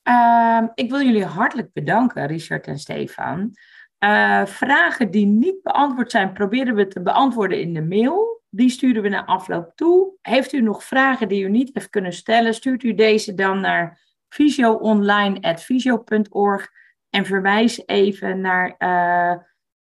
Ehm, 0.01 0.67
ik 0.73 0.89
wil 0.89 1.01
jullie 1.01 1.25
hartelijk 1.25 1.73
bedanken, 1.73 2.27
Richard 2.27 2.67
en 2.67 2.79
Stefan. 2.79 3.53
Eh, 3.97 4.45
vragen 4.45 5.11
die 5.11 5.25
niet 5.25 5.61
beantwoord 5.63 6.11
zijn, 6.11 6.33
proberen 6.33 6.75
we 6.75 6.87
te 6.87 7.01
beantwoorden 7.01 7.61
in 7.61 7.73
de 7.73 7.81
mail. 7.81 8.34
Die 8.55 8.69
sturen 8.69 9.01
we 9.01 9.09
na 9.09 9.25
afloop 9.25 9.71
toe. 9.75 10.13
Heeft 10.21 10.53
u 10.53 10.61
nog 10.61 10.83
vragen 10.83 11.27
die 11.27 11.43
u 11.43 11.49
niet 11.49 11.69
heeft 11.73 11.89
kunnen 11.89 12.13
stellen, 12.13 12.53
stuurt 12.53 12.83
u 12.83 12.93
deze 12.93 13.33
dan 13.33 13.59
naar 13.59 14.03
visioonline.visio.org 14.27 16.69
en 17.09 17.25
verwijs 17.25 17.83
even 17.85 18.41
naar 18.41 18.75
eh, 18.77 19.35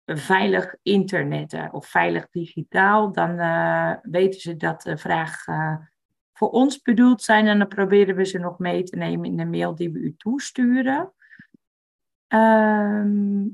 veilig 0.05 0.75
internet 0.81 1.69
of 1.71 1.87
veilig 1.87 2.29
digitaal. 2.29 3.11
Dan 3.11 3.39
eh, 3.39 3.93
weten 4.01 4.39
ze 4.39 4.57
dat 4.57 4.81
de 4.81 4.97
vraag 4.97 5.47
eh, 5.47 5.75
voor 6.33 6.49
ons 6.49 6.81
bedoeld 6.81 7.21
zijn. 7.21 7.47
En 7.47 7.57
dan 7.57 7.67
proberen 7.67 8.15
we 8.15 8.25
ze 8.25 8.39
nog 8.39 8.59
mee 8.59 8.83
te 8.83 8.95
nemen 8.95 9.25
in 9.25 9.37
de 9.37 9.45
mail 9.45 9.75
die 9.75 9.91
we 9.91 9.99
u 9.99 10.15
toesturen. 10.17 11.13
Ehm, 12.27 13.47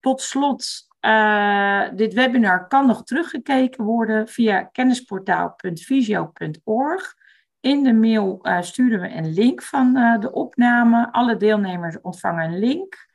tot 0.00 0.20
slot, 0.20 0.86
eh, 1.06 1.82
dit 1.94 2.14
webinar 2.14 2.66
kan 2.66 2.86
nog 2.86 3.04
teruggekeken 3.04 3.84
worden 3.84 4.28
via 4.28 4.62
kennisportaal.visio.org. 4.62 7.14
In 7.60 7.82
de 7.82 7.92
mail 7.92 8.38
eh, 8.42 8.60
sturen 8.60 9.00
we 9.00 9.08
een 9.08 9.32
link 9.32 9.62
van 9.62 9.96
eh, 9.96 10.18
de 10.18 10.32
opname. 10.32 11.12
Alle 11.12 11.36
deelnemers 11.36 12.00
ontvangen 12.00 12.44
een 12.44 12.58
link. 12.58 13.06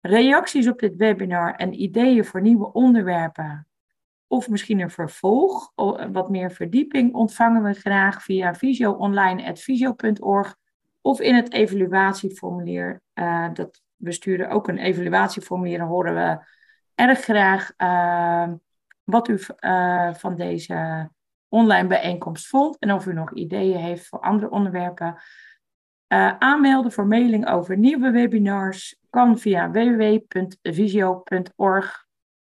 Reacties 0.00 0.68
op 0.68 0.78
dit 0.78 0.96
webinar 0.96 1.54
en 1.54 1.82
ideeën 1.82 2.24
voor 2.24 2.40
nieuwe 2.40 2.72
onderwerpen 2.72 3.66
of 4.26 4.48
misschien 4.48 4.80
een 4.80 4.90
vervolg, 4.90 5.72
wat 6.12 6.30
meer 6.30 6.50
verdieping, 6.50 7.14
ontvangen 7.14 7.62
we 7.62 7.72
graag 7.72 8.22
via 8.22 8.54
visioonline.visio.org 8.54 10.56
of 11.00 11.20
in 11.20 11.34
het 11.34 11.52
evaluatieformulier. 11.52 13.02
dat, 13.52 13.82
we 13.96 14.12
sturen 14.12 14.48
ook 14.48 14.68
een 14.68 14.78
evaluatieformulier, 14.78 15.78
dan 15.78 15.88
horen 15.88 16.14
we 16.14 16.38
erg 16.96 17.20
graag 17.20 17.72
eh, 17.76 18.48
wat 19.04 19.28
u 19.28 19.40
eh, 19.56 20.14
van 20.14 20.36
deze 20.36 21.10
online 21.48 21.88
bijeenkomst 21.88 22.46
vond 22.46 22.78
en 22.78 22.92
of 22.92 23.06
u 23.06 23.12
nog 23.12 23.34
ideeën 23.34 23.78
heeft 23.78 24.06
voor 24.06 24.20
andere 24.20 24.50
onderwerpen. 24.50 25.16
Eh, 26.06 26.38
aanmelden 26.38 26.92
voor 26.92 27.06
mailing 27.06 27.48
over 27.48 27.78
nieuwe 27.78 28.10
webinars 28.10 28.96
kan 29.10 29.38
via 29.38 29.70
www.visio.org 29.70 30.54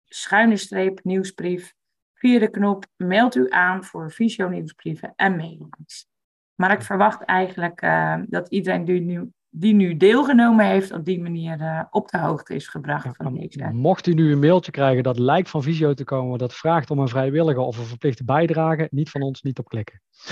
schuine 0.04 0.56
streep 0.56 1.04
nieuwsbrief. 1.04 1.74
Via 2.14 2.38
de 2.38 2.50
knop 2.50 2.86
meld 2.96 3.34
u 3.34 3.50
aan 3.50 3.84
voor 3.84 4.12
visio 4.12 4.48
nieuwsbrieven 4.48 5.12
en 5.16 5.36
mailings. 5.36 6.08
Maar 6.54 6.72
ik 6.72 6.82
verwacht 6.82 7.22
eigenlijk 7.22 7.80
eh, 7.80 8.20
dat 8.26 8.48
iedereen 8.48 8.84
die 8.84 9.00
nu, 9.00 9.32
die 9.60 9.74
nu 9.74 9.96
deelgenomen 9.96 10.66
heeft, 10.66 10.92
op 10.92 11.04
die 11.04 11.20
manier 11.22 11.60
uh, 11.60 11.80
op 11.90 12.08
de 12.10 12.18
hoogte 12.18 12.54
is 12.54 12.68
gebracht 12.68 13.04
Ja, 13.04 13.12
van 13.16 13.34
deze. 13.34 13.70
Mocht 13.72 14.06
u 14.06 14.14
nu 14.14 14.32
een 14.32 14.38
mailtje 14.38 14.70
krijgen 14.70 15.02
dat 15.02 15.18
lijkt 15.18 15.50
van 15.50 15.62
Visio 15.62 15.94
te 15.94 16.04
komen, 16.04 16.38
dat 16.38 16.54
vraagt 16.54 16.90
om 16.90 16.98
een 16.98 17.08
vrijwillige 17.08 17.60
of 17.60 17.78
een 17.78 17.84
verplichte 17.84 18.24
bijdrage, 18.24 18.88
niet 18.90 19.10
van 19.10 19.22
ons, 19.22 19.42
niet 19.42 19.58
op 19.58 19.68
klikken. 19.68 20.00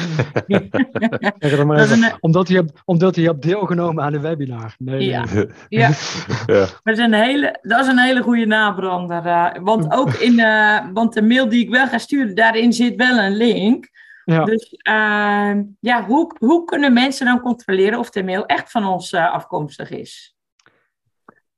Zeg 1.38 1.56
het 1.56 1.64
maar 1.64 1.76
Dat 1.76 1.86
is 1.86 1.92
even. 1.92 2.04
een- 2.04 2.16
Omdat, 2.20 2.48
je 2.48 2.54
hebt, 2.54 2.82
omdat 2.84 3.14
je 3.16 3.22
hebt 3.22 3.42
deelgenomen 3.42 4.04
aan 4.04 4.14
een 4.14 4.20
webinar. 4.20 4.74
Nee, 4.78 4.96
nee, 4.98 5.08
Ja. 5.08 5.24
nee. 5.34 5.46
Ja, 5.68 5.88
ja. 6.46 6.66
dat 6.82 6.96
is 6.96 6.98
een 6.98 7.14
hele, 7.14 7.58
dat 7.62 7.80
is 7.80 7.86
een 7.86 7.98
hele 7.98 8.22
goede 8.22 8.46
nabrander. 8.46 9.26
eh, 9.26 9.50
want 9.62 9.92
ook 9.92 10.12
in 10.12 10.38
eh, 10.38 10.78
want 10.92 11.12
de 11.14 11.22
mail 11.22 11.48
die 11.48 11.62
ik 11.64 11.70
wel 11.70 11.86
ga 11.88 11.98
sturen, 11.98 12.34
daarin 12.34 12.72
zit 12.72 12.94
wel 12.96 13.18
een 13.18 13.36
link. 13.36 13.88
Ja. 14.26 14.44
Dus 14.44 14.74
eh, 14.76 15.60
ja, 15.80 16.04
hoe, 16.06 16.34
hoe 16.38 16.64
kunnen 16.64 16.92
mensen 16.92 17.26
dan 17.26 17.40
controleren 17.40 17.98
of 17.98 18.10
de 18.10 18.24
mail 18.24 18.46
echt 18.46 18.70
van 18.70 18.84
ons 18.86 19.12
eh, 19.12 19.32
afkomstig 19.32 19.90
is? 19.90 20.36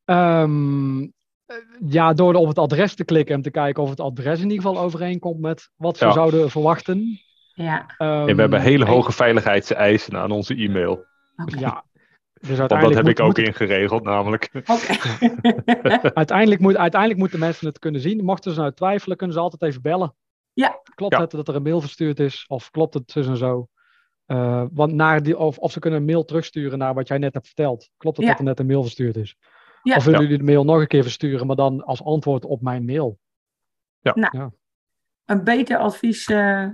Ehm, 0.05 1.03
eh, 1.03 1.57
ja, 1.89 2.13
door 2.13 2.35
op 2.35 2.49
het 2.49 2.59
adres 2.59 2.95
te 2.95 3.05
klikken 3.05 3.35
en 3.35 3.43
te 3.43 3.51
kijken 3.51 3.83
of 3.83 3.91
het 3.91 4.01
adres 4.01 4.41
in 4.41 4.51
ieder 4.51 4.67
geval 4.67 4.83
overeenkomt 4.83 5.41
met 5.41 5.71
wat 5.77 5.99
we 5.99 6.05
Ja. 6.07 6.13
zouden 6.13 6.51
verwachten. 6.51 7.21
Ja, 7.55 7.87
Ehm, 7.99 8.29
En 8.29 8.35
we 8.35 8.41
hebben 8.41 8.61
hele 8.61 8.85
hoge 8.85 9.13
veiligheidseisen 9.13 10.17
aan 10.17 10.31
onze 10.31 10.55
e-mail. 10.55 11.05
Ja, 11.47 11.85
dus 12.41 12.59
Want 12.59 12.69
dat 12.71 12.95
heb 12.95 13.03
moet, 13.03 13.09
ik 13.09 13.21
ook 13.21 13.27
moet 13.27 13.39
ingeregeld 13.39 14.03
namelijk. 14.05 14.51
Uiteindelijk, 16.15 16.61
moet, 16.61 16.77
uiteindelijk 16.77 17.21
moeten 17.21 17.39
mensen 17.39 17.67
het 17.67 17.79
kunnen 17.79 18.01
zien. 18.01 18.25
Mochten 18.25 18.53
ze 18.53 18.61
nou 18.61 18.73
twijfelen, 18.73 19.17
kunnen 19.17 19.37
ze 19.37 19.43
altijd 19.43 19.63
even 19.63 19.83
bellen. 19.83 20.15
Ja. 20.61 20.81
Klopt 20.95 21.15
Ja. 21.15 21.21
het 21.21 21.31
dat 21.31 21.49
er 21.49 21.55
een 21.55 21.63
mail 21.63 21.81
verstuurd 21.81 22.21
is? 22.21 22.45
Of 22.49 22.71
klopt 22.71 22.95
het 22.95 23.11
zus 23.11 23.27
en 23.27 23.37
zo? 23.37 23.69
Eh, 24.27 24.65
want 24.73 24.93
naar 24.93 25.23
die, 25.23 25.39
of, 25.39 25.59
of 25.59 25.73
ze 25.73 25.79
kunnen 25.79 25.99
een 26.01 26.05
mail 26.07 26.25
terugsturen 26.25 26.79
naar 26.79 26.95
wat 26.95 27.09
jij 27.09 27.19
net 27.19 27.35
hebt 27.35 27.47
verteld. 27.47 27.91
Klopt 27.97 28.17
het 28.17 28.25
Ja. 28.27 28.31
dat 28.33 28.41
er 28.41 28.47
net 28.47 28.59
een 28.59 28.67
mail 28.67 28.83
verstuurd 28.83 29.17
is? 29.17 29.37
Ja. 29.83 29.97
Of 29.97 30.05
willen 30.05 30.21
Ja. 30.21 30.27
jullie 30.27 30.39
de 30.45 30.51
mail 30.53 30.65
nog 30.65 30.81
een 30.81 30.87
keer 30.87 31.03
versturen, 31.03 31.47
maar 31.47 31.57
dan 31.57 31.85
als 31.85 32.03
antwoord 32.05 32.45
op 32.45 32.63
mijn 32.63 32.85
mail? 32.85 33.19
Een 35.25 35.45
beter 35.45 35.77
advies 35.79 36.27
eh, 36.27 36.67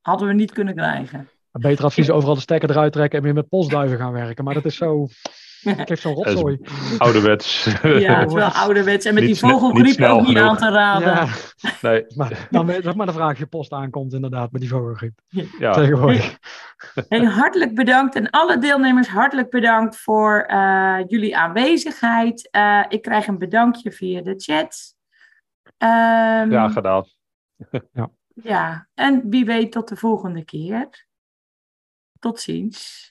hadden 0.00 0.28
we 0.28 0.34
niet 0.34 0.52
kunnen 0.52 0.74
krijgen. 0.74 1.28
Een 1.52 1.60
beter 1.60 1.84
advies 1.84 2.10
overal 2.10 2.34
de 2.34 2.40
stekker 2.40 2.70
eruit 2.70 2.92
trekken 2.92 3.18
en 3.18 3.24
weer 3.24 3.34
met 3.34 3.48
postduiven 3.48 3.98
gaan 3.98 4.12
werken. 4.12 4.44
Maar 4.44 4.54
dat 4.54 4.64
is 4.64 4.76
zo. 4.76 5.06
Het 5.76 5.88
heeft 5.88 6.02
zo'n 6.02 6.14
Dat 6.14 6.24
rotzooi. 6.24 6.58
Ouderwets. 6.98 7.64
Ja, 7.82 8.18
het 8.18 8.28
is 8.28 8.34
wel 8.34 8.48
ouderwets. 8.64 9.06
En 9.06 9.14
met 9.14 9.24
Niet 9.24 9.40
die 9.40 9.44
niet 9.44 9.52
vogelgriep 9.54 10.00
ook 10.00 10.20
niet 10.20 10.26
genoeg. 10.26 10.48
aan 10.50 10.56
te 10.56 10.70
raden. 10.70 11.08
Ja, 11.08 11.28
nee, 11.90 12.04
maar 12.16 12.46
dan 12.50 12.66
weet 12.66 12.82
zeg 12.82 12.94
maar 12.94 13.06
de 13.06 13.12
vraag 13.12 13.38
je 13.38 13.46
post 13.46 13.72
aankomt, 13.72 14.12
inderdaad, 14.12 14.52
met 14.52 14.60
die 14.60 14.70
vogelgriep. 14.70 15.20
ja. 15.58 15.72
Tegenwoordig. 15.72 16.38
Hey, 17.08 17.24
hartelijk 17.24 17.74
bedankt 17.74 18.14
en 18.14 18.30
alle 18.30 18.58
deelnemers 18.58 19.08
hartelijk 19.08 19.50
bedankt 19.50 19.96
voor 19.96 20.40
eh, 20.46 20.98
jullie 21.06 21.36
aanwezigheid. 21.36 22.48
Eh, 22.50 22.84
ik 22.88 23.02
krijg 23.02 23.26
een 23.26 23.38
bedankje 23.38 23.92
via 23.92 24.20
de 24.22 24.34
chat. 24.36 24.94
Ehm, 25.78 26.50
ja, 26.50 26.68
gedaan. 26.68 27.04
ja, 28.34 28.88
en 28.94 29.28
wie 29.28 29.44
weet 29.44 29.72
tot 29.72 29.88
de 29.88 29.96
volgende 29.96 30.44
keer. 30.44 31.06
Tot 32.18 32.40
ziens. 32.40 33.10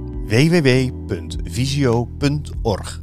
www.visio.org. 0.31 3.01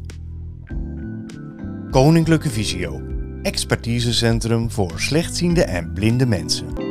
Koninklijke 1.91 2.51
Visio, 2.51 3.03
expertisecentrum 3.43 4.71
voor 4.71 4.93
slechtziende 4.97 5.65
en 5.65 5.93
blinde 5.93 6.27
mensen. 6.27 6.88